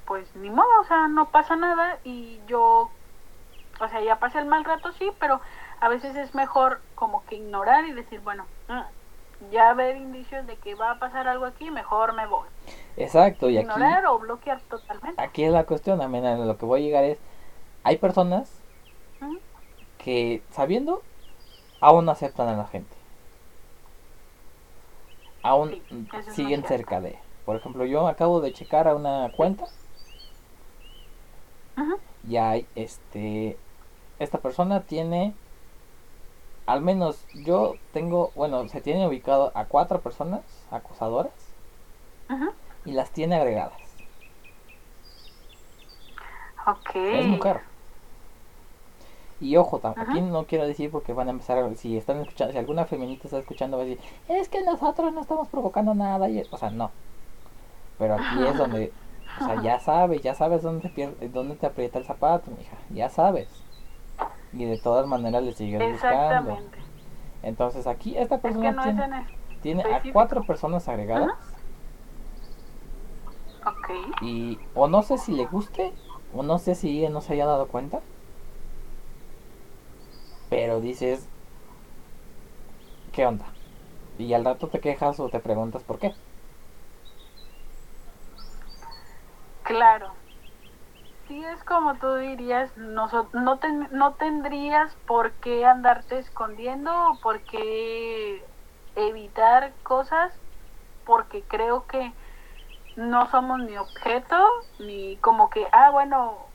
pues 0.05 0.35
ni 0.35 0.49
modo, 0.49 0.67
o 0.81 0.83
sea, 0.85 1.07
no 1.07 1.31
pasa 1.31 1.55
nada 1.55 1.99
y 2.03 2.41
yo 2.47 2.95
o 3.81 3.87
sea, 3.89 4.01
ya 4.03 4.19
pasé 4.19 4.39
el 4.39 4.45
mal 4.47 4.65
rato, 4.65 4.91
sí, 4.93 5.11
pero 5.19 5.41
a 5.81 5.89
veces 5.89 6.15
es 6.15 6.35
mejor 6.35 6.83
como 6.95 7.25
que 7.25 7.35
ignorar 7.35 7.85
y 7.85 7.93
decir, 7.93 8.21
bueno, 8.21 8.49
mm, 8.67 8.81
ya 9.51 9.73
ver 9.73 9.97
indicios 9.97 10.45
de 10.47 10.55
que 10.57 10.75
va 10.75 10.91
a 10.91 10.99
pasar 10.99 11.27
algo 11.27 11.45
aquí, 11.45 11.71
mejor 11.71 12.13
me 12.13 12.27
voy. 12.27 12.47
Exacto, 12.97 13.49
y 13.49 13.57
aquí, 13.57 13.65
Ignorar 13.65 14.05
o 14.07 14.19
bloquear 14.19 14.59
totalmente. 14.61 15.21
aquí 15.21 15.43
es 15.43 15.51
la 15.51 15.63
cuestión, 15.65 16.01
amena, 16.01 16.35
lo 16.37 16.57
que 16.57 16.65
voy 16.65 16.81
a 16.81 16.83
llegar 16.83 17.03
es, 17.05 17.17
hay 17.83 17.97
personas 17.97 18.59
que 19.97 20.41
sabiendo 20.51 21.01
aún 21.81 22.05
no 22.05 22.11
aceptan 22.11 22.47
a 22.49 22.57
la 22.57 22.67
gente. 22.67 22.95
Aún 25.41 25.81
Sí, 25.89 26.07
siguen 26.31 26.63
cerca 26.65 26.99
de. 27.01 27.17
Por 27.45 27.55
ejemplo, 27.55 27.85
yo 27.85 28.07
acabo 28.07 28.41
de 28.41 28.53
checar 28.53 28.87
a 28.87 28.95
una 28.95 29.31
cuenta 29.35 29.65
y 32.27 32.35
hay 32.37 32.67
este 32.75 33.57
esta 34.19 34.37
persona 34.39 34.81
tiene 34.81 35.33
al 36.71 36.81
menos 36.81 37.27
yo 37.33 37.79
tengo, 37.91 38.31
bueno, 38.35 38.67
se 38.67 38.81
tiene 38.81 39.07
ubicado 39.07 39.51
a 39.55 39.67
cuatro 39.67 40.01
personas 40.03 40.67
acusadoras 40.71 41.55
y 42.83 42.91
las 42.91 43.13
tiene 43.13 43.35
agregadas. 43.35 44.03
Ok. 46.67 46.95
Es 47.11 47.27
mujer. 47.27 47.61
Y 49.39 49.55
ojo, 49.57 49.79
tam- 49.81 49.95
aquí 49.99 50.21
Ajá. 50.21 50.21
no 50.21 50.45
quiero 50.47 50.67
decir 50.67 50.91
porque 50.91 51.13
van 51.13 51.27
a 51.29 51.31
empezar 51.31 51.57
a, 51.57 51.75
si 51.75 51.95
están 51.97 52.19
escuchando, 52.19 52.51
si 52.51 52.57
alguna 52.59 52.85
feminista 52.85 53.27
está 53.27 53.39
escuchando 53.39 53.77
va 53.77 53.83
a 53.83 53.85
decir, 53.85 54.03
es 54.27 54.49
que 54.49 54.61
nosotros 54.63 55.13
no 55.13 55.21
estamos 55.21 55.47
provocando 55.49 55.93
nada, 55.95 56.29
y, 56.29 56.45
o 56.51 56.57
sea, 56.57 56.69
no. 56.71 56.93
Pero 57.97 58.15
aquí 58.15 58.45
es 58.45 58.57
donde, 58.57 58.93
o 59.35 59.41
sea, 59.41 59.55
ya 59.55 59.79
sabes, 59.79 60.21
ya 60.21 60.33
sabes 60.35 60.61
dónde 60.63 60.89
te, 60.89 60.93
pier- 60.93 61.31
dónde 61.31 61.55
te 61.55 61.65
aprieta 61.67 61.99
el 61.99 62.05
zapato, 62.05 62.51
mija, 62.51 62.77
ya 62.89 63.09
sabes. 63.09 63.63
Y 64.53 64.65
de 64.65 64.77
todas 64.77 65.05
maneras 65.07 65.43
le 65.43 65.53
sigues 65.53 65.79
buscando. 65.91 66.57
Entonces 67.43 67.87
aquí 67.87 68.17
esta 68.17 68.35
Es 68.35 68.41
persona 68.41 68.69
que 68.69 68.75
no 68.75 68.81
es 68.83 68.95
tiene, 68.95 69.19
es- 69.21 69.61
tiene 69.61 69.83
a 69.83 70.01
cuatro 70.11 70.43
personas 70.43 70.87
agregadas 70.87 71.29
Ok. 73.65 73.89
y 74.21 74.57
o 74.75 74.87
no 74.87 75.03
sé 75.03 75.17
si 75.17 75.33
le 75.33 75.45
guste 75.45 75.93
o 76.35 76.43
no 76.43 76.57
sé 76.59 76.75
si 76.75 76.99
ella 76.99 77.09
no 77.09 77.21
se 77.21 77.33
haya 77.33 77.45
dado 77.45 77.67
cuenta. 77.67 78.01
Pero 80.49 80.81
dices, 80.81 81.27
¿qué 83.13 83.25
onda? 83.25 83.45
Y 84.17 84.33
al 84.33 84.43
rato 84.45 84.67
te 84.67 84.79
quejas 84.79 85.19
o 85.19 85.29
te 85.29 85.39
preguntas 85.39 85.83
por 85.83 85.99
qué. 85.99 86.13
Claro. 89.63 90.18
Sí, 91.29 91.45
es 91.45 91.63
como 91.63 91.97
tú 91.99 92.15
dirías, 92.15 92.75
no, 92.75 93.07
no, 93.33 93.59
ten- 93.59 93.87
no 93.91 94.15
tendrías 94.15 94.97
por 95.07 95.39
qué 95.39 95.65
andarte 95.65 96.19
escondiendo 96.19 96.91
o 97.11 97.19
por 97.21 97.45
qué 97.45 98.45
evitar 98.95 99.77
cosas, 99.83 100.33
porque 101.05 101.45
creo 101.47 101.87
que 101.87 102.15
no 102.95 103.27
somos 103.31 103.59
ni 103.61 103.77
objeto, 103.77 104.37
ni 104.79 105.19
como 105.21 105.49
que, 105.51 105.67
ah, 105.73 105.91
bueno, 105.91 106.53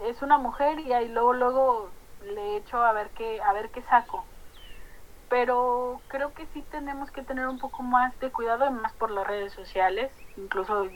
es 0.00 0.22
una 0.22 0.38
mujer 0.38 0.78
y 0.80 0.92
ahí 0.92 1.08
luego, 1.08 1.32
luego 1.32 1.94
le 2.20 2.56
echo 2.56 2.82
a 2.82 2.92
ver 2.92 3.12
qué, 3.14 3.40
a 3.42 3.52
ver 3.52 3.70
qué 3.70 3.82
saco. 3.82 4.28
Pero 5.28 6.04
creo 6.08 6.34
que 6.34 6.46
sí 6.48 6.62
tenemos 6.70 7.10
que 7.10 7.24
tener 7.24 7.48
un 7.48 7.58
poco 7.58 7.82
más 7.82 8.18
de 8.18 8.30
cuidado, 8.32 8.70
más 8.70 8.94
por 8.94 9.10
las 9.10 9.26
redes 9.26 9.52
sociales, 9.54 10.12
incluso 10.36 10.90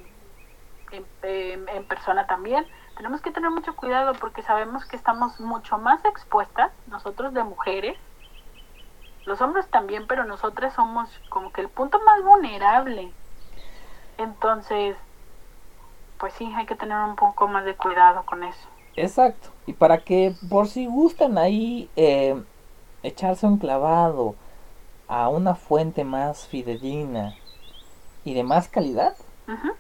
en, 0.93 1.07
en- 1.23 1.69
en 1.69 1.87
persona 1.87 2.27
también. 2.27 2.67
Tenemos 2.97 3.21
que 3.23 3.31
tener 3.33 3.51
mucho 3.51 3.75
cuidado 3.77 4.13
porque 4.15 4.43
sabemos 4.43 4.85
que 4.87 4.97
estamos 4.97 5.39
mucho 5.41 5.79
más 5.79 6.05
expuestas, 6.05 6.73
nosotros 6.87 7.35
de 7.35 7.45
mujeres, 7.45 7.97
los 9.27 9.41
hombres 9.43 9.69
también, 9.71 10.07
pero 10.07 10.25
nosotras 10.25 10.73
somos 10.75 11.11
como 11.29 11.53
que 11.53 11.61
el 11.61 11.69
punto 11.69 12.01
más 12.07 12.23
vulnerable. 12.25 13.13
Entonces, 14.19 14.97
pues 16.19 16.33
sí, 16.35 16.53
hay 16.55 16.67
que 16.67 16.75
tener 16.77 16.97
un 16.99 17.17
poco 17.17 17.49
más 17.49 17.65
de 17.65 17.77
cuidado 17.77 18.25
con 18.27 18.43
eso. 18.45 18.69
Exacto. 18.97 19.51
Y 19.67 19.75
para 19.75 20.03
que 20.05 20.35
por 20.49 20.69
si 20.69 20.87
gustan 20.87 21.39
ahí 21.39 21.91
eh, 21.97 22.43
echarse 23.03 23.47
un 23.47 23.59
clavado 23.59 24.37
a 25.09 25.29
una 25.29 25.55
fuente 25.55 26.05
más 26.05 26.47
fidedigna 26.47 27.35
y 28.25 28.35
de 28.35 28.45
más 28.45 28.69
calidad, 28.69 29.17
Ujú. 29.49 29.73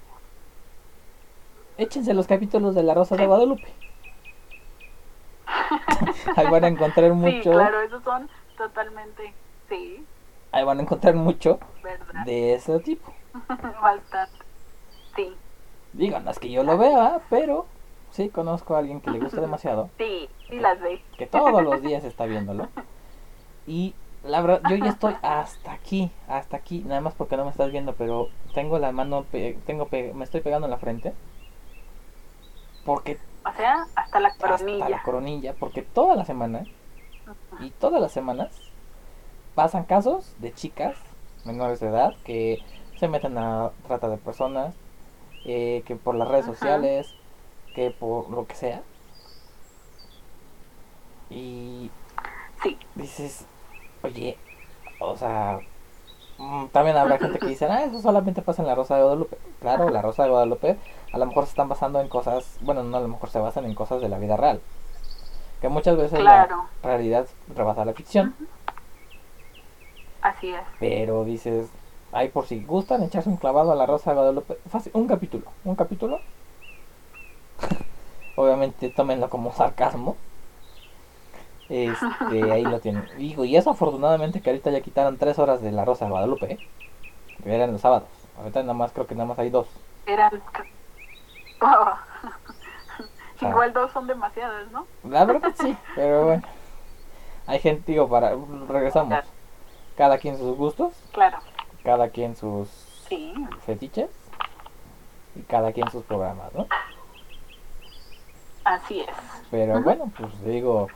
Échense 1.79 2.15
los 2.15 2.27
capítulos 2.27 2.75
de 2.75 2.83
La 2.83 2.95
Rosa 2.95 3.17
de 3.17 3.25
Sí. 3.25 3.27
Guadalupe. 3.27 3.75
ahí 6.37 6.49
van 6.49 6.65
a 6.65 6.69
encontrar 6.69 7.13
Sí, 7.23 7.49
mucho, 7.49 7.51
claro, 7.51 7.81
esos 7.81 8.03
son 8.05 8.31
totalmente, 8.57 9.37
sí, 9.69 10.09
ahí 10.53 10.65
van 10.65 10.79
a 10.79 10.83
encontrar 10.83 11.15
mucho 11.15 11.61
verdad, 11.83 12.27
de 12.27 12.55
ese 12.55 12.81
tipo. 12.81 13.15
bastante, 13.83 14.47
sí, 15.17 15.41
Digo, 15.93 16.21
no 16.21 16.31
es 16.31 16.39
que 16.39 16.51
yo 16.51 16.63
lo 16.63 16.79
vea, 16.79 17.23
pero 17.29 17.67
sí 18.11 18.31
conozco 18.31 18.75
a 18.77 18.79
alguien 18.79 19.01
que 19.01 19.11
le 19.11 19.19
gusta 19.19 19.41
demasiado, 19.41 19.91
sí, 19.99 20.29
sí 20.49 20.59
las 20.61 20.81
ve. 20.81 21.05
que 21.17 21.27
todos 21.27 21.63
los 21.63 21.83
días 21.83 22.05
está 22.05 22.27
viéndolo. 22.27 22.71
Y 23.67 23.97
la 24.23 24.41
verdad, 24.43 24.63
yo 24.65 24.77
ya 24.77 24.91
estoy 24.91 25.19
hasta 25.23 25.73
aquí, 25.73 26.13
hasta 26.29 26.57
aquí, 26.57 26.85
nada 26.85 27.01
más 27.01 27.15
porque 27.15 27.37
no 27.37 27.45
me 27.45 27.51
estás 27.51 27.71
viendo, 27.73 27.97
pero 27.97 28.31
tengo 28.53 28.79
la 28.79 28.93
mano, 28.93 29.27
pe- 29.27 29.61
tengo 29.67 29.89
pe- 29.89 30.15
me 30.15 30.25
estoy 30.25 30.41
pegando 30.43 30.67
en 30.67 30.71
la 30.73 30.79
frente. 30.79 31.15
Porque 32.87 33.19
O 33.45 33.53
sea, 33.53 33.87
hasta 33.95 34.21
la 34.21 34.29
hasta 34.29 34.49
la 34.49 34.57
coronilla. 34.57 35.03
coronilla, 35.03 35.55
porque 35.55 35.83
toda 35.83 36.15
la 36.17 36.25
semana 36.25 36.65
y 37.61 37.71
todas 37.71 38.01
las 38.01 38.13
semanas 38.13 38.51
pasan 39.55 39.85
casos 39.85 40.33
de 40.39 40.53
chicas 40.55 40.97
menores 41.45 41.81
de 41.81 41.89
edad 41.89 42.15
que 42.25 42.59
se 42.99 43.09
meten 43.09 43.37
a 43.39 43.71
trata 43.87 44.09
de 44.09 44.17
personas, 44.17 44.75
eh, 45.45 45.83
que 45.87 45.97
por 45.97 46.15
las 46.15 46.29
redes 46.29 46.47
sociales, 46.47 47.15
que 47.75 47.91
por 47.91 48.31
lo 48.31 48.47
que 48.47 48.55
sea. 48.55 48.83
Y 51.31 51.91
Sí, 52.63 52.79
dices, 52.95 53.45
oye, 54.03 54.37
o 54.99 55.17
sea, 55.17 55.61
mm, 56.39 56.67
también 56.69 56.97
habrá 56.97 57.19
gente 57.19 57.39
que 57.39 57.47
dice, 57.47 57.67
ah, 57.67 57.85
eso 57.85 58.01
solamente 58.01 58.43
pasa 58.43 58.63
en 58.63 58.69
la 58.69 58.75
Rosa 58.75 58.97
de 58.97 59.03
Guadalupe. 59.03 59.39
Claro, 59.61 59.91
la 59.91 60.03
Rosa 60.03 60.25
de 60.25 60.31
Guadalupe 60.31 60.77
a 61.17 61.19
lo 61.19 61.25
mejor 61.27 61.45
se 61.45 61.51
están 61.51 61.69
basando 61.71 61.99
en 61.99 62.09
cosas, 62.09 62.59
bueno, 62.61 62.83
no 62.83 62.99
a 62.99 63.01
lo 63.01 63.09
mejor 63.09 63.31
se 63.31 63.39
basan 63.39 63.65
en 63.65 63.75
cosas 63.75 64.03
de 64.03 64.09
la 64.11 64.19
vida 64.19 64.37
real. 64.37 64.61
Que 65.63 65.71
muchas 65.71 65.97
veces 65.97 66.19
Claro. 66.21 66.67
la 66.83 66.89
realidad 66.91 67.27
rebasa 67.55 67.87
la 67.87 67.95
ficción. 67.95 68.35
así 70.21 70.51
es. 70.53 70.61
Pero 70.79 71.25
dices, 71.25 71.71
ay, 72.13 72.29
por 72.29 72.45
si 72.47 72.63
gustan 72.63 73.03
echarse 73.03 73.31
un 73.31 73.39
clavado 73.39 73.73
a 73.73 73.75
la 73.77 73.87
Rosa 73.87 74.11
de 74.11 74.17
Guadalupe, 74.17 74.59
fácil, 74.69 74.93
un 74.95 75.07
capítulo, 75.07 75.47
un 75.65 75.75
capítulo. 75.75 76.21
Obviamente 78.37 78.91
tómenlo 78.91 79.31
como 79.31 79.53
sarcasmo. 79.55 80.17
Este, 81.71 82.53
ahí 82.53 82.63
lo 82.63 82.79
tienen. 82.81 83.09
Digo, 83.17 83.47
y 83.47 83.57
eso 83.57 83.71
afortunadamente 83.71 84.43
que 84.43 84.51
ahorita 84.51 84.71
ya 84.71 84.83
quitaron 84.83 85.17
tres 85.17 85.39
horas 85.39 85.63
de 85.63 85.73
la 85.73 85.87
Rosa 85.87 86.05
de 86.05 86.11
Guadalupe, 86.11 86.53
¿eh? 86.53 86.59
que 87.43 87.55
eran 87.55 87.73
los 87.73 87.81
sábados. 87.81 88.09
Ahorita 88.39 88.61
nada 88.61 88.75
más 88.75 88.93
creo 88.93 89.07
que 89.07 89.15
nada 89.15 89.27
más 89.27 89.39
hay 89.39 89.49
dos. 89.49 89.67
Eran... 90.05 90.43
Oh. 91.61 91.95
Igual 93.41 93.73
dos 93.73 93.93
son 93.93 94.07
demasiadas, 94.07 94.71
¿no? 94.73 94.87
La 95.05 95.25
verdad 95.25 95.53
sí, 95.59 95.77
pero 95.95 96.25
bueno. 96.27 96.43
Hay 97.47 97.59
gente, 97.61 97.93
digo, 97.93 98.09
para... 98.09 98.35
Regresamos. 98.69 99.25
Cada 99.97 100.19
quien 100.19 100.37
sus 100.37 100.57
gustos. 100.57 100.95
Claro. 101.13 101.39
Cada 101.85 102.09
quien 102.11 102.35
sus 102.35 102.69
Sí. 103.09 103.33
fetiches. 103.65 104.11
Y 105.37 105.43
cada 105.43 105.73
quien 105.73 105.89
sus 105.91 106.03
programas, 106.03 106.53
¿no? 106.55 106.67
Así 108.65 109.01
es. 109.01 109.17
Pero 109.51 109.81
bueno, 109.83 110.11
pues 110.19 110.45
digo... 110.45 110.89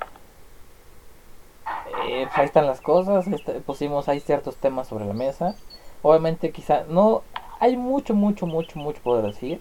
eh, 2.09 2.25
pues 2.27 2.39
ahí 2.39 2.45
están 2.47 2.67
las 2.67 2.81
cosas. 2.81 3.27
está- 3.29 3.53
pusimos 3.61 4.09
ahí 4.09 4.19
ciertos 4.21 4.57
temas 4.57 4.89
sobre 4.89 5.05
la 5.05 5.15
mesa. 5.15 5.55
Obviamente 6.03 6.51
quizá 6.53 6.85
no... 6.89 7.23
Hay 7.61 7.77
mucho, 7.77 8.15
mucho, 8.15 8.47
mucho, 8.47 8.79
mucho 8.79 9.01
por 9.03 9.23
decir. 9.23 9.61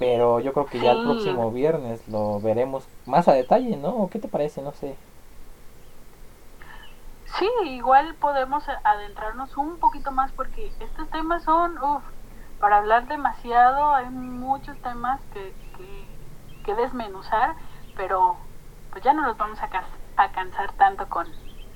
Pero 0.00 0.40
yo 0.40 0.52
creo 0.54 0.68
que 0.70 0.80
ya 0.80 0.92
el 0.92 1.00
Sí. 1.02 1.02
próximo 1.02 1.52
viernes 1.52 2.08
lo 2.08 2.40
veremos 2.42 2.90
más 3.06 3.28
a 3.28 3.34
detalle, 3.34 3.78
¿no? 3.78 3.96
¿O 3.98 4.10
¿Qué 4.10 4.20
te 4.20 4.28
parece? 4.28 4.62
No 4.62 4.74
sé. 4.74 5.00
Sí, 7.38 7.48
igual 7.64 8.16
podemos 8.16 8.64
adentrarnos 8.84 9.56
un 9.56 9.78
poquito 9.78 10.12
más 10.12 10.32
porque 10.32 10.74
estos 10.80 11.08
temas 11.10 11.44
son, 11.44 11.78
uff, 11.82 12.04
para 12.58 12.78
hablar 12.78 13.06
demasiado, 13.08 13.94
hay 13.94 14.10
muchos 14.10 14.78
temas 14.82 15.24
que, 15.32 15.56
que, 15.76 16.18
que 16.62 16.74
desmenuzar, 16.74 17.56
pero 17.94 18.38
pues 18.90 19.02
ya 19.04 19.14
no 19.14 19.22
los 19.22 19.36
vamos 19.38 19.60
a, 19.62 19.70
a 20.16 20.32
cansar 20.32 20.72
tanto 20.74 21.08
con, 21.08 21.26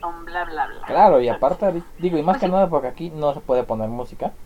con 0.00 0.24
bla 0.26 0.44
bla 0.44 0.66
bla. 0.66 0.86
Claro, 0.86 1.20
y 1.20 1.28
aparte, 1.28 1.84
digo, 1.98 2.16
y 2.18 2.22
más 2.22 2.36
Pues 2.36 2.40
que 2.40 2.46
sí. 2.46 2.48
nada 2.48 2.68
porque 2.70 2.88
aquí 2.88 3.10
no 3.10 3.32
se 3.34 3.40
puede 3.42 3.64
poner 3.64 3.88
música. 3.90 4.38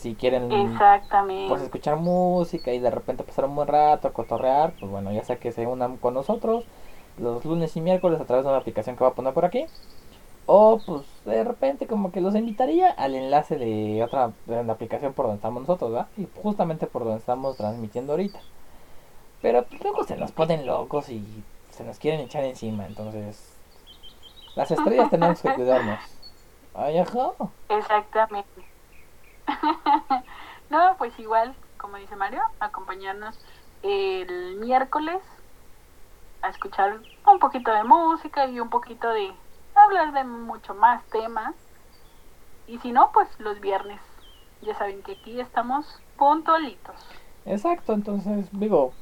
Si 0.00 0.14
quieren 0.14 0.50
Exactamente. 0.50 1.50
pues 1.50 1.60
escuchar 1.60 1.96
música 1.96 2.72
y 2.72 2.78
de 2.78 2.90
repente 2.90 3.22
pasar 3.22 3.44
un 3.44 3.54
buen 3.54 3.68
rato 3.68 4.08
a 4.08 4.14
cotorrear, 4.14 4.72
pues 4.80 4.90
bueno, 4.90 5.12
ya 5.12 5.22
sea 5.22 5.36
que 5.36 5.52
se 5.52 5.66
unan 5.66 5.98
con 5.98 6.14
nosotros 6.14 6.64
los 7.18 7.44
lunes 7.44 7.76
y 7.76 7.82
miércoles 7.82 8.18
a 8.18 8.24
través 8.24 8.46
de 8.46 8.50
una 8.50 8.60
aplicación 8.60 8.96
que 8.96 9.04
va 9.04 9.10
a 9.10 9.14
poner 9.14 9.34
por 9.34 9.44
aquí. 9.44 9.66
O 10.46 10.80
pues 10.86 11.02
de 11.26 11.44
repente 11.44 11.86
como 11.86 12.12
que 12.12 12.22
los 12.22 12.34
invitaría 12.34 12.90
al 12.90 13.14
enlace 13.14 13.58
de 13.58 14.02
otra 14.02 14.32
de 14.46 14.64
la 14.64 14.72
aplicación 14.72 15.12
por 15.12 15.26
donde 15.26 15.36
estamos 15.36 15.60
nosotros, 15.64 15.90
¿verdad? 15.92 16.08
Y 16.16 16.26
justamente 16.42 16.86
por 16.86 17.04
donde 17.04 17.18
estamos 17.18 17.58
transmitiendo 17.58 18.14
ahorita. 18.14 18.40
Pero 19.42 19.64
pues, 19.66 19.82
luego 19.82 20.04
se 20.04 20.16
nos 20.16 20.32
ponen 20.32 20.64
locos 20.64 21.10
y 21.10 21.22
se 21.68 21.84
nos 21.84 21.98
quieren 21.98 22.20
echar 22.20 22.42
encima, 22.44 22.86
entonces 22.86 23.52
las 24.56 24.70
estrellas 24.70 25.10
tenemos 25.10 25.42
que 25.42 25.50
cuidarnos. 25.54 26.00
Ay, 26.74 26.96
ajá. 26.96 27.32
Exactamente. 27.68 28.69
no, 30.70 30.96
pues 30.98 31.18
igual, 31.18 31.54
como 31.76 31.96
dice 31.96 32.16
Mario, 32.16 32.42
acompañarnos 32.60 33.38
el 33.82 34.56
miércoles 34.56 35.22
a 36.42 36.48
escuchar 36.50 37.00
un 37.26 37.38
poquito 37.38 37.72
de 37.72 37.84
música 37.84 38.46
y 38.46 38.60
un 38.60 38.70
poquito 38.70 39.08
de 39.12 39.32
hablar 39.74 40.12
de 40.12 40.24
mucho 40.24 40.74
más 40.74 41.04
temas. 41.10 41.54
Y 42.66 42.78
si 42.78 42.92
no, 42.92 43.10
pues 43.12 43.28
los 43.38 43.60
viernes. 43.60 44.00
Ya 44.62 44.74
saben 44.74 45.02
que 45.02 45.12
aquí 45.12 45.40
estamos 45.40 45.86
puntualitos. 46.16 46.94
Exacto, 47.46 47.94
entonces 47.94 48.48
digo, 48.52 48.92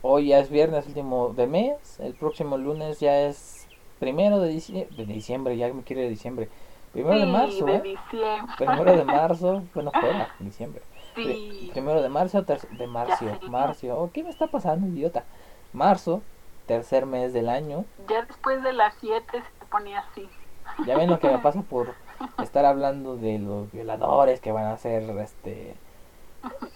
hoy 0.00 0.28
ya 0.28 0.38
es 0.38 0.50
viernes 0.50 0.86
último 0.86 1.34
de 1.34 1.46
mes, 1.46 2.00
el 2.00 2.14
próximo 2.14 2.56
lunes 2.56 3.00
ya 3.00 3.20
es 3.20 3.68
primero 3.98 4.40
de 4.40 4.48
diciembre, 4.48 4.88
de 4.96 5.12
diciembre, 5.12 5.56
ya 5.56 5.72
me 5.72 5.84
quiere 5.84 6.02
de 6.02 6.08
diciembre, 6.08 6.48
primero 6.94 7.18
de 7.18 7.26
marzo, 7.26 7.64
de 7.66 7.74
¿eh? 7.76 7.82
diciembre. 7.82 8.54
primero 8.56 8.96
de 8.96 9.04
marzo, 9.18 9.62
bueno 9.74 9.90
fuera, 9.90 10.28
diciembre, 10.38 10.82
Sí, 11.14 11.70
primero 11.72 12.00
de 12.02 12.08
marzo, 12.08 12.42
de 12.42 12.86
marzo, 12.86 13.24
marzo, 13.48 13.86
oh, 14.00 14.10
¿qué 14.12 14.22
me 14.24 14.30
está 14.30 14.46
pasando, 14.46 14.86
idiota? 14.88 15.24
Marzo, 15.72 16.22
tercer 16.66 17.04
mes 17.06 17.32
del 17.32 17.48
año, 17.48 17.84
ya 18.08 18.22
después 18.22 18.62
de 18.62 18.72
las 18.72 18.94
7 19.00 19.42
se 19.60 19.66
pone 19.66 19.96
así. 19.96 20.28
ya 20.86 20.96
ven 20.96 21.10
lo 21.10 21.18
que 21.20 21.28
me 21.28 21.38
pasa 21.38 21.62
por 21.62 21.94
estar 22.42 22.64
hablando 22.64 23.16
de 23.16 23.38
los 23.38 23.70
violadores 23.70 24.40
que 24.40 24.50
van 24.52 24.66
a 24.66 24.76
ser, 24.76 25.02
este, 25.18 25.76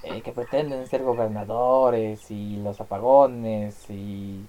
eh, 0.03 0.23
que 0.23 0.32
pretenden 0.32 0.86
ser 0.86 1.03
gobernadores 1.03 2.31
y 2.31 2.57
los 2.57 2.81
apagones 2.81 3.89
y 3.90 4.47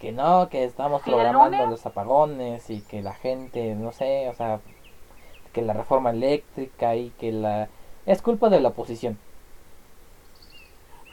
que 0.00 0.12
no, 0.12 0.48
que 0.48 0.64
estamos 0.64 1.02
Sí, 1.02 1.10
programando 1.10 1.66
los 1.66 1.84
apagones 1.84 2.70
y 2.70 2.80
que 2.80 3.02
la 3.02 3.12
gente, 3.12 3.74
no 3.74 3.92
sé, 3.92 4.28
o 4.30 4.34
sea, 4.34 4.60
que 5.52 5.62
la 5.62 5.74
reforma 5.74 6.10
eléctrica 6.10 6.96
y 6.96 7.10
que 7.10 7.32
la... 7.32 7.68
Es 8.06 8.22
culpa 8.22 8.48
de 8.48 8.60
la 8.60 8.70
oposición. 8.70 9.18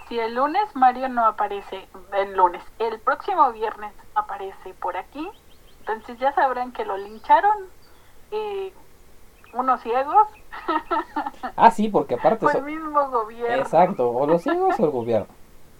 Si 0.07 0.17
el 0.17 0.35
lunes 0.35 0.63
Mario 0.73 1.09
no 1.09 1.25
aparece, 1.25 1.85
el 2.13 2.33
lunes, 2.35 2.63
el 2.79 2.97
próximo 3.01 3.51
viernes 3.51 3.93
aparece 4.15 4.73
por 4.75 4.95
aquí, 4.95 5.29
entonces 5.81 6.17
ya 6.17 6.33
sabrán 6.33 6.71
que 6.71 6.85
lo 6.85 6.95
lincharon 6.95 7.57
eh, 8.31 8.71
unos 9.53 9.81
ciegos 9.81 10.27
Ah, 11.57 11.71
sí, 11.71 11.89
porque 11.89 12.15
aparte... 12.15 12.45
por 12.45 12.55
el 12.55 12.63
mismo 12.63 13.09
gobierno. 13.09 13.57
Exacto, 13.57 14.09
o 14.11 14.25
los 14.25 14.41
ciegos 14.43 14.79
o 14.79 14.85
el 14.85 14.91
gobierno. 14.91 15.27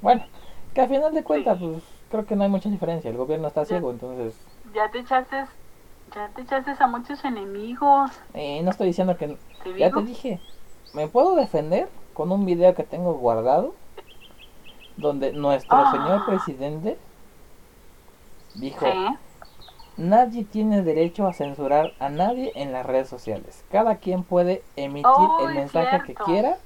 Bueno, 0.01 0.25
que 0.73 0.81
al 0.81 0.89
final 0.89 1.13
de 1.13 1.23
cuentas, 1.23 1.57
pues 1.59 1.96
creo 2.09 2.25
que 2.25 2.35
no 2.35 2.43
hay 2.43 2.49
mucha 2.49 2.69
diferencia. 2.69 3.09
El 3.09 3.17
gobierno 3.17 3.47
está 3.47 3.65
ciego, 3.65 3.91
entonces... 3.91 4.35
Ya 4.73 4.89
te 4.89 4.99
echaste, 4.99 5.45
ya 6.15 6.29
te 6.35 6.41
echaste 6.41 6.75
a 6.79 6.87
muchos 6.87 7.23
enemigos. 7.25 8.11
Eh, 8.33 8.61
no 8.63 8.71
estoy 8.71 8.87
diciendo 8.87 9.17
que... 9.17 9.37
Te 9.63 9.77
Ya 9.77 9.91
te 9.91 10.01
dije, 10.01 10.39
me 10.93 11.07
puedo 11.07 11.35
defender 11.35 11.89
con 12.13 12.31
un 12.31 12.45
video 12.45 12.73
que 12.75 12.83
tengo 12.83 13.13
guardado 13.13 13.75
donde 14.97 15.31
nuestro 15.33 15.77
Ah. 15.77 15.91
señor 15.91 16.25
presidente 16.25 16.97
dijo, 18.55 18.85
sí, 18.85 19.07
nadie 19.97 20.43
tiene 20.43 20.81
derecho 20.81 21.27
a 21.27 21.33
censurar 21.33 21.93
a 21.99 22.09
nadie 22.09 22.51
en 22.55 22.71
las 22.73 22.85
redes 22.85 23.07
sociales. 23.07 23.63
Cada 23.71 23.97
quien 23.97 24.23
puede 24.23 24.63
emitir 24.75 25.05
Oh, 25.07 25.47
el 25.47 25.53
mensaje 25.55 26.01
que 26.05 26.15
quiera 26.15 26.57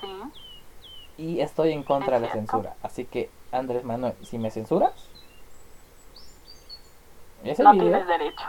sí, 0.00 0.06
y 1.18 1.40
estoy 1.40 1.72
en 1.72 1.82
contra 1.82 2.16
Es 2.16 2.22
de 2.22 2.28
la 2.28 2.32
censura. 2.32 2.74
Así 2.82 3.04
que, 3.04 3.28
Andrés 3.52 3.84
Manuel, 3.84 4.14
si 4.22 4.38
me 4.38 4.50
censuras, 4.50 4.92
ese 7.44 7.62
no 7.62 7.72
video 7.72 7.84
tienes 7.88 8.06
derecho. 8.06 8.44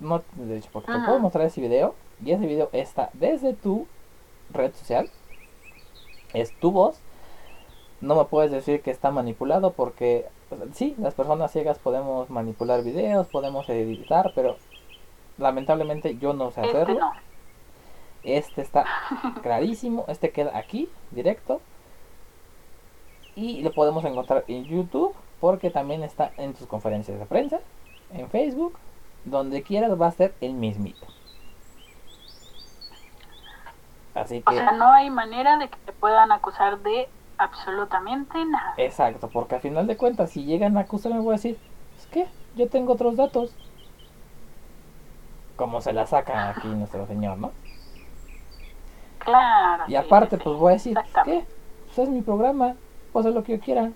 no 0.00 0.20
tienes 0.20 0.48
derecho, 0.48 0.68
porque 0.72 0.92
te 0.92 0.96
Ajá. 0.98 1.06
puedo 1.06 1.18
mostrar 1.20 1.46
ese 1.46 1.60
video 1.60 1.94
y 2.24 2.32
ese 2.32 2.46
video 2.46 2.68
está 2.72 3.10
desde 3.12 3.52
tu 3.54 3.86
red 4.50 4.72
social, 4.74 5.10
es 6.32 6.52
tu 6.60 6.70
voz. 6.70 6.98
No 8.00 8.14
me 8.14 8.24
puedes 8.26 8.50
decir 8.50 8.82
que 8.82 8.90
está 8.90 9.10
manipulado 9.10 9.72
porque 9.72 10.26
sí, 10.74 10.94
las 10.98 11.14
personas 11.14 11.50
ciegas 11.50 11.78
podemos 11.78 12.28
manipular 12.30 12.82
videos, 12.82 13.26
podemos 13.28 13.68
editar, 13.70 14.32
pero 14.34 14.56
lamentablemente 15.38 16.16
yo 16.18 16.32
no 16.34 16.50
sé 16.50 16.60
Este 16.62 16.76
hacerlo. 16.76 17.00
no. 17.00 17.12
Este 18.22 18.60
está 18.60 18.84
clarísimo, 19.42 20.04
este 20.08 20.30
queda 20.30 20.56
aquí, 20.58 20.88
directo. 21.10 21.60
Y 23.36 23.60
lo 23.62 23.70
podemos 23.72 24.04
encontrar 24.04 24.44
en 24.48 24.64
YouTube, 24.64 25.14
porque 25.40 25.70
también 25.70 26.02
está 26.02 26.32
en 26.38 26.54
tus 26.54 26.66
conferencias 26.66 27.18
de 27.18 27.26
prensa, 27.26 27.60
en 28.12 28.28
Facebook, 28.30 28.76
donde 29.24 29.62
quieras 29.62 30.00
va 30.00 30.08
a 30.08 30.12
ser 30.12 30.34
el 30.40 30.54
mismito. 30.54 31.06
Así 34.14 34.42
O 34.46 34.50
que, 34.50 34.56
sea, 34.56 34.72
no 34.72 34.90
hay 34.90 35.10
manera 35.10 35.58
de 35.58 35.68
que 35.68 35.76
te 35.84 35.92
puedan 35.92 36.32
acusar 36.32 36.78
de 36.80 37.08
absolutamente 37.38 38.42
nada. 38.46 38.72
exacto, 38.78 39.28
porque 39.28 39.56
al 39.56 39.60
final 39.60 39.86
de 39.86 39.96
cuentas, 39.98 40.30
si 40.30 40.44
llegan 40.44 40.76
a 40.78 40.80
acusarme, 40.80 41.20
voy 41.20 41.34
a 41.34 41.36
decir, 41.36 41.58
es 41.98 42.06
que 42.06 42.26
yo 42.56 42.68
tengo 42.68 42.94
otros 42.94 43.16
datos. 43.16 43.54
Como 45.56 45.80
se 45.82 45.92
la 45.92 46.06
saca 46.06 46.50
aquí 46.50 46.68
nuestro 46.68 47.06
señor, 47.06 47.36
¿no? 47.38 47.52
Claro. 49.18 49.84
Y 49.88 49.96
aparte, 49.96 50.36
sí, 50.36 50.42
pues 50.42 50.56
voy 50.56 50.70
a 50.70 50.74
decir. 50.74 50.96
¿qué? 51.24 51.44
Pues 51.86 51.98
es 51.98 52.08
mi 52.08 52.22
programa, 52.22 52.74
puedo 53.16 53.28
hacer 53.28 53.34
lo 53.34 53.42
que 53.44 53.52
yo 53.52 53.60
quiera. 53.60 53.92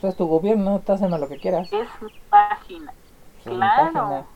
Pues 0.00 0.12
es 0.12 0.16
tu 0.18 0.26
gobierno, 0.26 0.76
estás 0.78 0.96
haciendo 0.96 1.18
lo 1.18 1.28
que 1.28 1.38
quieras. 1.38 1.70
Es 1.70 1.88
mi 2.00 2.08
página. 2.30 2.94
Es 3.38 3.46
mi 3.46 3.68
Claro. 3.68 3.68
página. 3.68 4.26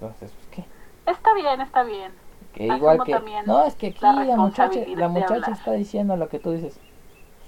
Entonces, 0.00 0.32
pues 0.32 0.46
qué. 0.50 0.64
Está 1.06 1.34
bien, 1.34 1.60
está 1.60 1.82
bien. 1.82 2.12
Que 2.52 2.68
igual 2.68 3.02
que. 3.04 3.22
No, 3.46 3.64
es 3.64 3.74
que 3.76 3.86
aquí 3.88 4.04
la 4.04 4.24
la, 4.24 4.36
muchacha, 4.36 4.80
la 4.94 5.08
muchacha 5.08 5.52
está 5.52 5.72
diciendo 5.72 6.16
lo 6.16 6.28
que 6.28 6.38
tú 6.38 6.50
dices. 6.52 6.80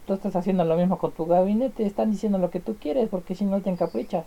Tú 0.06 0.14
estás 0.14 0.36
haciendo 0.36 0.64
lo 0.64 0.76
mismo 0.76 0.98
con 0.98 1.12
tu 1.14 1.26
gabinete, 1.26 1.86
están 1.86 2.10
diciendo 2.10 2.38
lo 2.38 2.50
que 2.50 2.60
tú 2.60 2.78
quieres, 2.78 3.08
porque 3.10 3.34
si 3.34 3.44
no 3.46 3.62
te 3.62 3.70
encaprichas. 3.70 4.26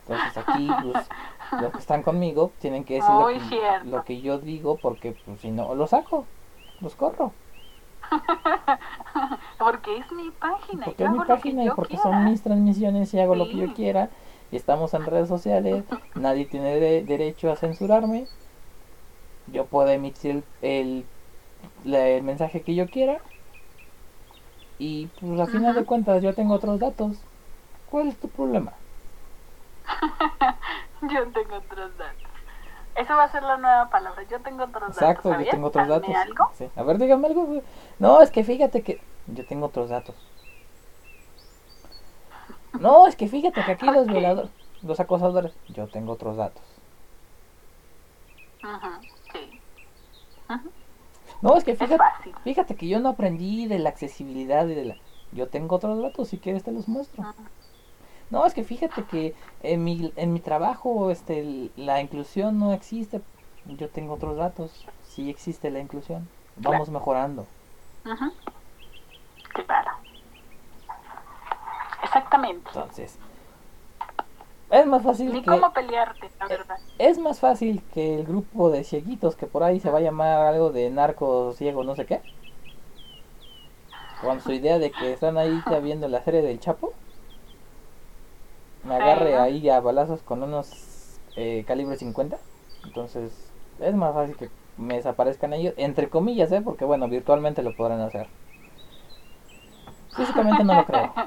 Entonces 0.00 0.36
aquí, 0.36 0.74
pues, 0.80 1.12
los 1.56 1.72
que 1.72 1.80
están 1.80 2.02
conmigo 2.02 2.54
tienen 2.58 2.84
que 2.84 2.94
decir 2.94 3.14
lo 3.14 3.28
que, 3.28 3.40
lo 3.80 4.04
que 4.04 4.20
yo 4.20 4.38
digo, 4.40 4.80
porque 4.80 5.12
pues, 5.12 5.40
si 5.40 5.50
no, 5.50 5.74
los 5.74 5.90
saco, 5.90 6.30
los 6.80 6.96
corro. 6.96 7.38
Porque 9.58 9.96
es 9.96 10.12
mi 10.12 10.30
página. 10.30 10.84
Porque 10.84 11.04
es 11.04 11.10
mi 11.10 11.18
página 11.18 11.64
y 11.64 11.70
porque 11.70 11.96
quiera. 11.96 12.02
son 12.02 12.24
mis 12.24 12.42
transmisiones 12.42 13.12
y 13.14 13.20
hago 13.20 13.34
lo 13.34 13.48
que 13.48 13.56
yo 13.56 13.74
quiera. 13.74 14.10
Y 14.50 14.56
estamos 14.56 14.94
en 14.94 15.04
redes 15.04 15.28
sociales. 15.28 15.84
Nadie 16.14 16.46
tiene 16.46 16.78
de- 16.80 17.04
derecho 17.04 17.50
a 17.50 17.56
censurarme. 17.56 18.28
Yo 19.46 19.66
puedo 19.66 19.88
emitir 19.88 20.44
el, 20.60 21.06
mensaje 21.84 22.62
que 22.62 22.74
yo 22.74 22.88
quiera. 22.90 23.20
Y 24.78 25.08
pues 25.20 25.40
a 25.40 25.46
final 25.46 25.74
de 25.74 25.84
cuentas 25.84 26.22
yo 26.22 26.34
tengo 26.34 26.54
otros 26.54 26.78
datos. 26.78 27.24
¿Cuál 27.86 28.08
es 28.08 28.18
tu 28.18 28.28
problema? 28.28 28.74
Yo 31.02 31.32
tengo 31.32 31.56
otros 31.56 31.96
datos. 31.96 32.27
Eso 32.98 33.16
va 33.16 33.24
a 33.24 33.28
ser 33.32 33.42
la 33.42 33.56
nueva 33.56 33.90
palabra. 33.90 34.22
Yo 34.24 34.40
tengo 34.40 34.64
otros 34.64 34.90
Exacto, 34.90 35.28
datos. 35.28 35.32
yo 35.32 35.32
¿sabías? 35.32 35.54
tengo 35.54 35.68
otros 35.68 35.88
datos. 35.88 36.16
algo? 36.16 36.50
Sí. 36.58 36.70
A 36.76 36.82
ver, 36.82 36.98
dígame 36.98 37.26
algo. 37.28 37.46
güey. 37.46 37.62
No, 37.98 38.20
es 38.22 38.30
que 38.30 38.44
fíjate 38.44 38.82
que 38.82 38.98
yo 39.26 39.44
tengo 39.44 39.66
otros 39.66 39.88
datos. 39.90 40.16
No, 42.80 43.06
es 43.06 43.16
que 43.16 43.28
fíjate 43.28 43.62
que 43.64 43.72
aquí 43.72 43.86
los 43.92 44.08
violadores, 44.08 44.50
los 44.82 45.00
acosadores, 45.00 45.58
yo 45.68 45.88
tengo 45.88 46.12
otros 46.12 46.36
datos. 46.36 46.64
Ujú, 48.62 48.90
sí. 49.32 49.52
Ujú. 50.48 50.70
No, 51.42 51.56
es 51.56 51.64
que 51.64 51.74
fíjate, 51.76 52.04
fíjate 52.44 52.76
que 52.76 52.88
yo 52.88 53.00
no 53.00 53.10
aprendí 53.10 53.66
de 53.66 53.78
la 53.78 53.90
accesibilidad 53.90 54.66
y 54.68 54.74
de 54.74 54.84
la... 54.84 54.96
Yo 55.30 55.48
tengo 55.48 55.76
otros 55.76 56.00
datos, 56.02 56.28
si 56.28 56.38
quieres 56.38 56.64
te 56.64 56.72
los 56.72 56.88
muestro. 56.88 57.22
Ujú. 57.22 57.44
No, 58.30 58.44
es 58.44 58.54
que 58.54 58.64
fíjate 58.64 59.04
que 59.04 59.34
en 59.62 59.84
mi, 59.84 60.12
en 60.16 60.32
mi 60.32 60.40
trabajo 60.40 61.10
este, 61.10 61.70
la 61.76 62.00
inclusión 62.00 62.58
no 62.58 62.72
existe. 62.72 63.20
Yo 63.66 63.88
tengo 63.88 64.14
otros 64.14 64.36
datos, 64.36 64.86
sí 65.04 65.30
existe 65.30 65.70
la 65.70 65.80
inclusión. 65.80 66.28
Vamos 66.56 66.90
mejorando. 66.90 67.46
Claro. 69.66 69.90
Exactamente. 72.02 72.68
Entonces, 72.68 73.18
es 74.70 74.86
más 74.86 75.02
fácil 75.02 75.32
Ni 75.32 75.42
que... 75.42 75.50
cómo 75.50 75.72
pelearte, 75.72 76.30
la 76.38 76.46
verdad. 76.46 76.78
Es 76.98 77.18
más 77.18 77.40
fácil 77.40 77.82
que 77.94 78.16
el 78.16 78.24
grupo 78.24 78.70
de 78.70 78.84
cieguitos 78.84 79.36
que 79.36 79.46
por 79.46 79.62
ahí 79.62 79.80
se 79.80 79.90
va 79.90 79.98
a 79.98 80.02
llamar 80.02 80.46
algo 80.46 80.70
de 80.70 80.90
narcos 80.90 81.56
ciegos 81.56 81.86
no 81.86 81.94
sé 81.94 82.06
qué. 82.06 82.20
Con 84.20 84.40
su 84.40 84.52
idea 84.52 84.78
de 84.78 84.90
que 84.90 85.12
están 85.12 85.38
ahí 85.38 85.62
ya 85.70 85.78
viendo 85.78 86.08
la 86.08 86.22
serie 86.22 86.42
del 86.42 86.60
Chapo. 86.60 86.92
Me 88.84 88.94
agarre 88.94 89.36
ahí 89.36 89.68
a 89.68 89.80
balazos 89.80 90.22
con 90.22 90.42
unos 90.42 91.18
eh, 91.36 91.64
calibre 91.66 91.96
50. 91.96 92.38
Entonces 92.84 93.50
es 93.80 93.94
más 93.94 94.14
fácil 94.14 94.36
que 94.36 94.50
me 94.76 94.94
desaparezcan 94.94 95.52
ellos. 95.52 95.74
Entre 95.76 96.08
comillas, 96.08 96.50
¿eh? 96.52 96.60
Porque 96.60 96.84
bueno, 96.84 97.08
virtualmente 97.08 97.62
lo 97.62 97.74
podrán 97.76 98.00
hacer. 98.00 98.28
Físicamente 100.16 100.64
no 100.64 100.74
lo 100.74 100.84
creo. 100.84 101.12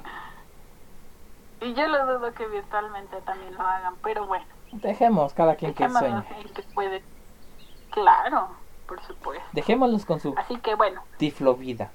Y 1.61 1.75
yo 1.75 1.87
lo 1.87 2.05
dudo 2.07 2.33
que 2.33 2.47
virtualmente 2.47 3.21
también 3.21 3.53
lo 3.53 3.61
hagan, 3.61 3.93
pero 4.01 4.25
bueno. 4.25 4.45
Dejemos 4.71 5.33
cada 5.33 5.55
quien 5.55 5.75
que 5.75 5.87
sueñe. 5.89 6.23
que 6.55 6.63
puede. 6.73 7.03
Claro, 7.91 8.47
por 8.87 8.99
supuesto. 9.03 9.45
Dejémoslos 9.51 10.05
con 10.05 10.19
su 10.19 10.33
Así 10.37 10.57
que 10.57 10.73
bueno, 10.73 11.03
tiflovida. 11.17 11.91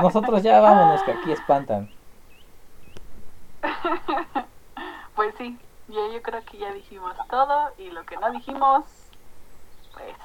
Nosotros 0.00 0.42
ya 0.42 0.60
vámonos, 0.60 1.02
que 1.02 1.12
aquí 1.12 1.32
espantan. 1.32 1.88
pues 5.14 5.34
sí, 5.38 5.58
ya 5.88 6.00
yo 6.12 6.22
creo 6.22 6.44
que 6.44 6.58
ya 6.58 6.72
dijimos 6.72 7.16
todo 7.28 7.72
y 7.78 7.90
lo 7.90 8.04
que 8.04 8.16
no 8.16 8.30
dijimos, 8.32 8.84
pues 9.92 10.16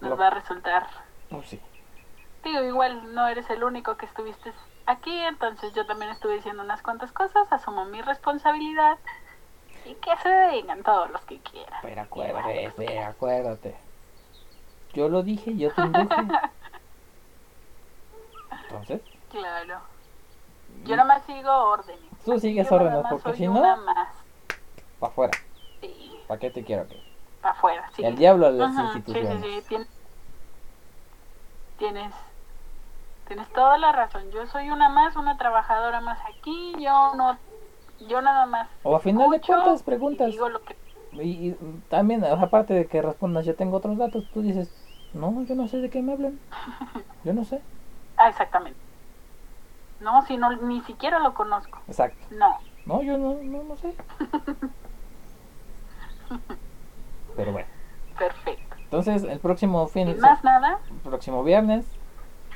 nos 0.00 0.10
Lo- 0.10 0.16
va 0.18 0.26
a 0.28 0.30
resultar. 0.30 0.86
Pues 1.28 1.48
sí. 1.48 1.60
Digo, 2.42 2.62
igual 2.62 3.14
no 3.14 3.28
eres 3.28 3.48
el 3.50 3.62
único 3.64 3.96
que 3.96 4.06
estuviste 4.06 4.52
aquí, 4.86 5.12
entonces 5.12 5.72
yo 5.74 5.86
también 5.86 6.10
estuve 6.10 6.34
diciendo 6.34 6.62
unas 6.62 6.82
cuantas 6.82 7.12
cosas, 7.12 7.46
asumo 7.52 7.84
mi 7.84 8.00
responsabilidad 8.00 8.98
y 9.84 9.94
que 9.96 10.16
se 10.22 10.48
digan 10.52 10.82
todos 10.82 11.10
los 11.10 11.24
que 11.26 11.40
quieran. 11.42 11.82
Pero 11.82 12.00
acuérdate, 12.02 12.72
pero 12.76 13.02
acuérdate. 13.06 13.76
Yo 14.92 15.08
lo 15.08 15.22
dije, 15.22 15.56
yo 15.56 15.70
te 15.70 15.80
induje. 15.82 16.20
Entonces, 18.70 19.00
Claro. 19.30 19.80
Yo 20.84 20.96
nada 20.96 21.04
más 21.08 21.22
sigo 21.24 21.50
órdenes. 21.50 22.10
tú 22.24 22.38
sigues 22.38 22.70
órdenes, 22.70 23.04
porque 23.10 23.34
si 23.34 23.46
no, 23.46 23.60
para 24.98 25.12
afuera. 25.12 25.32
Sí, 25.80 26.12
¿Para 26.26 26.40
qué 26.40 26.50
te 26.50 26.64
quiero 26.64 26.82
aquí? 26.82 26.96
para 27.40 27.54
afuera. 27.54 27.90
Sí. 27.94 28.04
El 28.04 28.16
diablo 28.16 28.46
a 28.46 28.50
las 28.50 28.70
Ajá, 28.78 28.94
instituciones. 28.94 29.42
sí, 29.44 29.60
sí, 29.68 29.74
tien- 29.74 29.88
Tienes, 31.78 32.12
tienes 33.26 33.48
toda 33.52 33.78
la 33.78 33.92
razón. 33.92 34.30
Yo 34.32 34.46
soy 34.46 34.70
una 34.70 34.88
más, 34.88 35.16
una 35.16 35.36
trabajadora 35.36 36.00
más 36.00 36.18
aquí. 36.26 36.72
Yo 36.80 37.14
no, 37.16 37.38
yo 38.08 38.20
nada 38.22 38.46
más. 38.46 38.68
O 38.82 38.96
a 38.96 39.00
final 39.00 39.30
de 39.30 39.40
cuentas 39.40 39.80
y 39.80 39.84
preguntas. 39.84 40.30
digo 40.32 40.48
lo 40.48 40.60
que 40.62 40.76
Y, 41.20 41.50
y 41.50 41.56
también, 41.88 42.24
aparte 42.24 42.74
de 42.74 42.86
que 42.86 43.02
respondas, 43.02 43.46
yo 43.46 43.54
tengo 43.54 43.76
otros 43.76 43.96
datos, 43.96 44.24
tú 44.32 44.42
dices, 44.42 44.70
no, 45.12 45.44
yo 45.44 45.54
no 45.54 45.68
sé 45.68 45.78
de 45.78 45.90
qué 45.90 46.02
me 46.02 46.12
hablan. 46.12 46.38
Yo 47.24 47.32
no 47.34 47.44
sé. 47.44 47.60
Ah, 48.18 48.28
exactamente. 48.28 48.78
No, 50.00 50.22
si 50.26 50.36
no, 50.36 50.54
ni 50.56 50.80
siquiera 50.82 51.18
lo 51.18 51.34
conozco. 51.34 51.80
Exacto. 51.88 52.26
No. 52.30 52.58
No, 52.86 53.02
yo 53.02 53.18
no, 53.18 53.34
no, 53.42 53.62
no 53.64 53.76
sé. 53.76 53.94
Pero 57.36 57.52
bueno. 57.52 57.68
Perfecto. 58.18 58.76
Entonces, 58.84 59.24
el 59.24 59.38
próximo 59.38 59.86
fin, 59.86 60.08
Sin 60.08 60.20
más 60.20 60.42
nada, 60.42 60.78
el 60.90 60.96
próximo 60.98 61.44
viernes, 61.44 61.86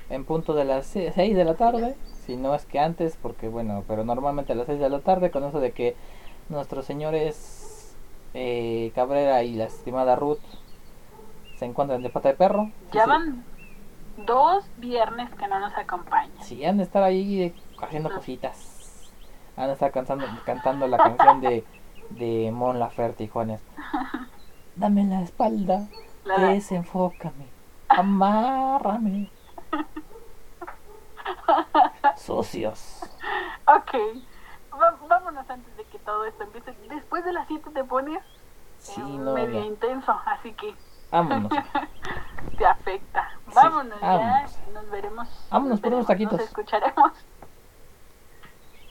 en 0.09 0.25
punto 0.25 0.55
de 0.55 0.65
las 0.65 0.87
6 0.87 1.15
de 1.15 1.45
la 1.45 1.55
tarde, 1.55 1.95
si 2.25 2.37
no 2.37 2.55
es 2.55 2.65
que 2.65 2.81
antes, 2.81 3.17
porque 3.17 3.49
bueno, 3.49 3.85
pero 3.87 4.05
normalmente 4.05 4.53
a 4.53 4.57
las 4.57 4.67
6 4.67 4.81
de 4.81 4.89
la 4.89 5.01
tarde, 5.01 5.31
con 5.31 5.45
eso 5.45 5.61
de 5.61 5.73
que 5.73 5.95
nuestros 6.49 6.87
señores 6.87 7.97
eh, 8.35 8.93
Cabrera 8.95 9.43
y 9.43 9.55
la 9.55 9.65
estimada 9.65 10.17
Ruth 10.17 10.41
se 11.57 11.67
encuentran 11.67 12.03
de 12.03 12.09
pata 12.11 12.31
de 12.31 12.35
perro. 12.35 12.71
Ya 12.93 13.05
sí. 13.05 13.11
van 13.11 13.45
dos 14.17 14.65
viernes 14.77 15.31
que 15.35 15.49
no 15.49 15.59
nos 15.61 15.75
acompañan. 15.77 16.43
Sí, 16.43 16.65
han 16.65 16.77
de 16.79 16.85
estar 16.85 17.03
ahí 17.03 17.55
haciendo 17.81 18.11
cositas. 18.11 19.13
Han 19.57 19.67
de 19.69 19.73
estar 19.75 19.91
cantando, 19.93 20.27
cantando 20.45 20.87
la 20.87 20.99
canción 20.99 21.41
de, 21.41 21.65
de 22.11 22.51
Mon 22.53 22.79
Laferte 22.79 23.25
y 23.25 23.29
Juanes. 23.29 23.61
Dame 24.77 25.05
la 25.05 25.23
espalda, 25.23 25.87
La 26.25 26.39
desenfócame, 26.39 27.47
amárrame. 27.89 29.31
Sucios. 32.17 33.01
Ok. 33.67 33.95
Va- 34.73 34.97
vámonos 35.09 35.49
antes 35.51 35.77
de 35.77 35.85
que 35.85 35.99
todo 35.99 36.25
esto 36.25 36.45
empiece. 36.45 36.73
Después 36.89 37.25
de 37.25 37.33
las 37.33 37.47
7 37.49 37.71
te 37.71 37.85
pones 37.85 38.23
Sí, 38.79 39.01
eh, 39.01 39.05
no, 39.19 39.33
medio 39.35 39.61
no. 39.61 39.67
intenso, 39.67 40.13
así 40.25 40.53
que 40.55 40.75
Vámonos. 41.13 41.53
te 42.59 42.67
afecta. 42.67 43.29
Vámonos 43.55 44.01
vámonos. 44.01 44.57
ya, 44.57 44.73
nos 44.73 44.91
veremos. 44.91 45.29
Vámonos 45.51 45.71
nos 45.75 45.81
por 45.81 45.93
unos 45.93 46.07
taquitos. 46.07 46.33
Nos 46.41 46.49
escucharemos. 46.49 47.13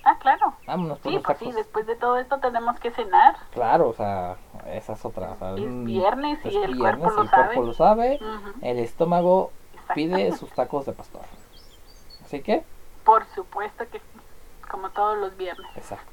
Ah, 0.03 0.17
claro. 0.19 0.53
Vámonos 0.65 0.97
por 0.99 1.11
Sí, 1.11 1.15
los 1.17 1.23
pues 1.23 1.37
sí, 1.37 1.51
después 1.51 1.85
de 1.85 1.95
todo 1.95 2.17
esto 2.17 2.39
tenemos 2.39 2.79
que 2.79 2.91
cenar. 2.91 3.35
Claro, 3.53 3.89
o 3.89 3.93
sea, 3.93 4.35
esa 4.67 4.93
es 4.93 5.05
otra. 5.05 5.31
o 5.31 5.37
sea, 5.37 5.51
Es 5.55 5.83
viernes 5.83 6.39
y 6.45 6.49
el 6.57 6.73
viernes, 6.75 6.77
cuerpo 6.79 7.09
lo 7.11 7.21
el 7.23 7.29
cuerpo 7.29 7.61
lo 7.63 7.73
sabe. 7.73 8.19
El 8.61 8.79
estómago 8.79 9.51
pide 9.93 10.31
sus 10.31 10.49
tacos 10.51 10.85
de 10.85 10.93
pastor. 10.93 11.21
Así 12.25 12.41
que, 12.41 12.63
Por 13.03 13.25
supuesto 13.35 13.83
que 13.91 14.01
como 14.69 14.89
todos 14.91 15.17
los 15.17 15.35
viernes. 15.37 15.67
exacto. 15.75 16.09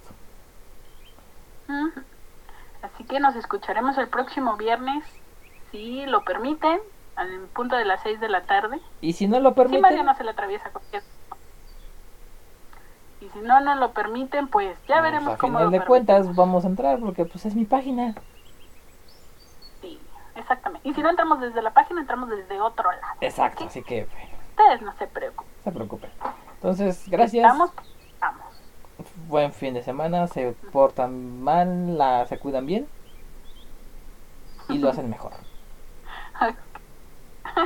Así 2.83 3.05
que 3.05 3.21
nos 3.21 3.37
escucharemos 3.37 3.97
el 3.99 4.09
próximo 4.09 4.57
viernes, 4.57 5.05
si 5.71 6.07
lo 6.07 6.23
permiten, 6.23 6.81
al 7.17 7.29
punto 7.55 7.77
de 7.77 7.85
las 7.85 8.03
6 8.03 8.21
de 8.21 8.29
la 8.29 8.43
tarde. 8.43 8.81
Y 9.01 9.13
si 9.13 9.27
no 9.27 9.41
lo 9.41 9.51
Si 9.51 9.57
permiten, 9.57 9.83
Mario 9.83 10.05
no 10.05 10.15
se 10.15 10.25
le 10.25 10.31
atraviesa 10.31 10.71
cualquier 10.71 11.03
Y 13.21 13.29
si 13.29 13.39
no 13.41 13.61
nos 13.61 13.79
lo 13.79 13.93
permiten, 13.93 14.49
pues 14.49 14.79
ya 14.87 15.01
pues, 15.01 15.03
veremos 15.03 15.35
a 15.35 15.39
cómo 15.39 15.59
final 15.59 15.73
lo 15.73 15.79
de 15.79 15.85
cuentas 15.85 16.35
vamos 16.35 16.65
a 16.65 16.69
entrar 16.69 16.99
porque 17.01 17.25
pues 17.25 17.45
es 17.47 17.55
mi 17.55 17.65
página. 17.65 18.15
Sí, 19.81 20.01
exactamente. 20.37 20.89
Y 20.89 20.95
si 20.95 21.03
no 21.03 21.11
entramos 21.11 21.41
desde 21.41 21.61
la 21.61 21.73
página, 21.73 22.01
entramos 22.01 22.29
desde 22.31 22.61
otro 22.61 22.91
lado. 22.91 23.15
Exacto, 23.21 23.65
así 23.65 23.83
que 23.83 24.07
bueno, 24.07 24.39
Ustedes 24.51 24.83
no 24.83 24.93
se 24.97 25.07
preocupen. 25.07 25.53
no 25.57 25.65
se 25.65 25.73
preocupen. 25.73 26.11
Entonces, 26.55 27.09
gracias. 27.09 27.45
Estamos, 27.45 27.71
vamos. 28.21 28.45
Buen 29.29 29.53
fin 29.53 29.75
de 29.75 29.83
semana, 29.83 30.27
se 30.27 30.53
portan 30.73 31.41
mal, 31.43 31.97
la, 31.97 32.27
se 32.27 32.39
cuidan 32.39 32.67
bien 32.67 32.89
y 34.69 34.79
lo 34.79 34.89
hacen 34.89 35.09
mejor. 35.09 35.33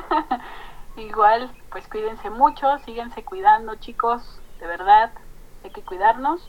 Igual, 0.96 1.50
pues 1.70 1.88
cuídense 1.88 2.30
mucho, 2.30 2.78
síguense 2.84 3.24
cuidando, 3.24 3.74
chicos, 3.76 4.40
de 4.60 4.66
verdad, 4.66 5.10
hay 5.64 5.70
que 5.70 5.82
cuidarnos. 5.82 6.48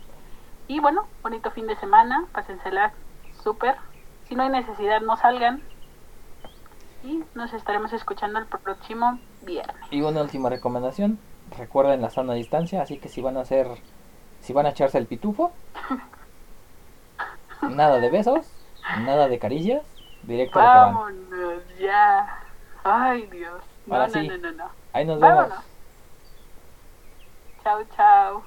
Y 0.67 0.79
bueno, 0.79 1.07
bonito 1.21 1.51
fin 1.51 1.67
de 1.67 1.75
semana, 1.77 2.25
pásensela 2.31 2.93
súper. 3.41 3.75
Si 4.27 4.35
no 4.35 4.43
hay 4.43 4.49
necesidad, 4.49 5.01
no 5.01 5.17
salgan. 5.17 5.61
Y 7.03 7.23
nos 7.35 7.53
estaremos 7.53 7.91
escuchando 7.91 8.39
el 8.39 8.45
próximo 8.45 9.19
viernes. 9.41 9.75
Y 9.91 10.01
una 10.01 10.21
última 10.21 10.49
recomendación, 10.49 11.19
recuerden 11.57 12.01
la 12.01 12.09
sana 12.09 12.33
distancia, 12.33 12.81
así 12.81 12.97
que 12.97 13.09
si 13.09 13.21
van 13.21 13.37
a 13.37 13.41
hacer, 13.41 13.67
si 14.41 14.53
van 14.53 14.65
a 14.65 14.69
echarse 14.69 14.97
el 14.97 15.07
pitufo, 15.07 15.51
nada 17.61 17.99
de 17.99 18.09
besos, 18.09 18.45
nada 19.01 19.27
de 19.27 19.39
caricias, 19.39 19.83
directo 20.23 20.59
a 20.59 20.63
lo 20.63 20.69
que 20.69 20.77
van. 20.77 20.93
Vámonos 20.93 21.77
ya. 21.79 22.42
Ay, 22.83 23.27
Dios. 23.27 23.61
No, 23.85 23.95
Ahora 23.95 24.07
no, 24.07 24.13
sí. 24.13 24.27
no, 24.27 24.37
no, 24.37 24.51
no. 24.51 24.71
Ahí 24.93 25.05
nos 25.05 25.19
vemos. 25.19 25.35
Vámonos. 25.35 25.65
Chao, 27.63 27.83
chao. 27.95 28.43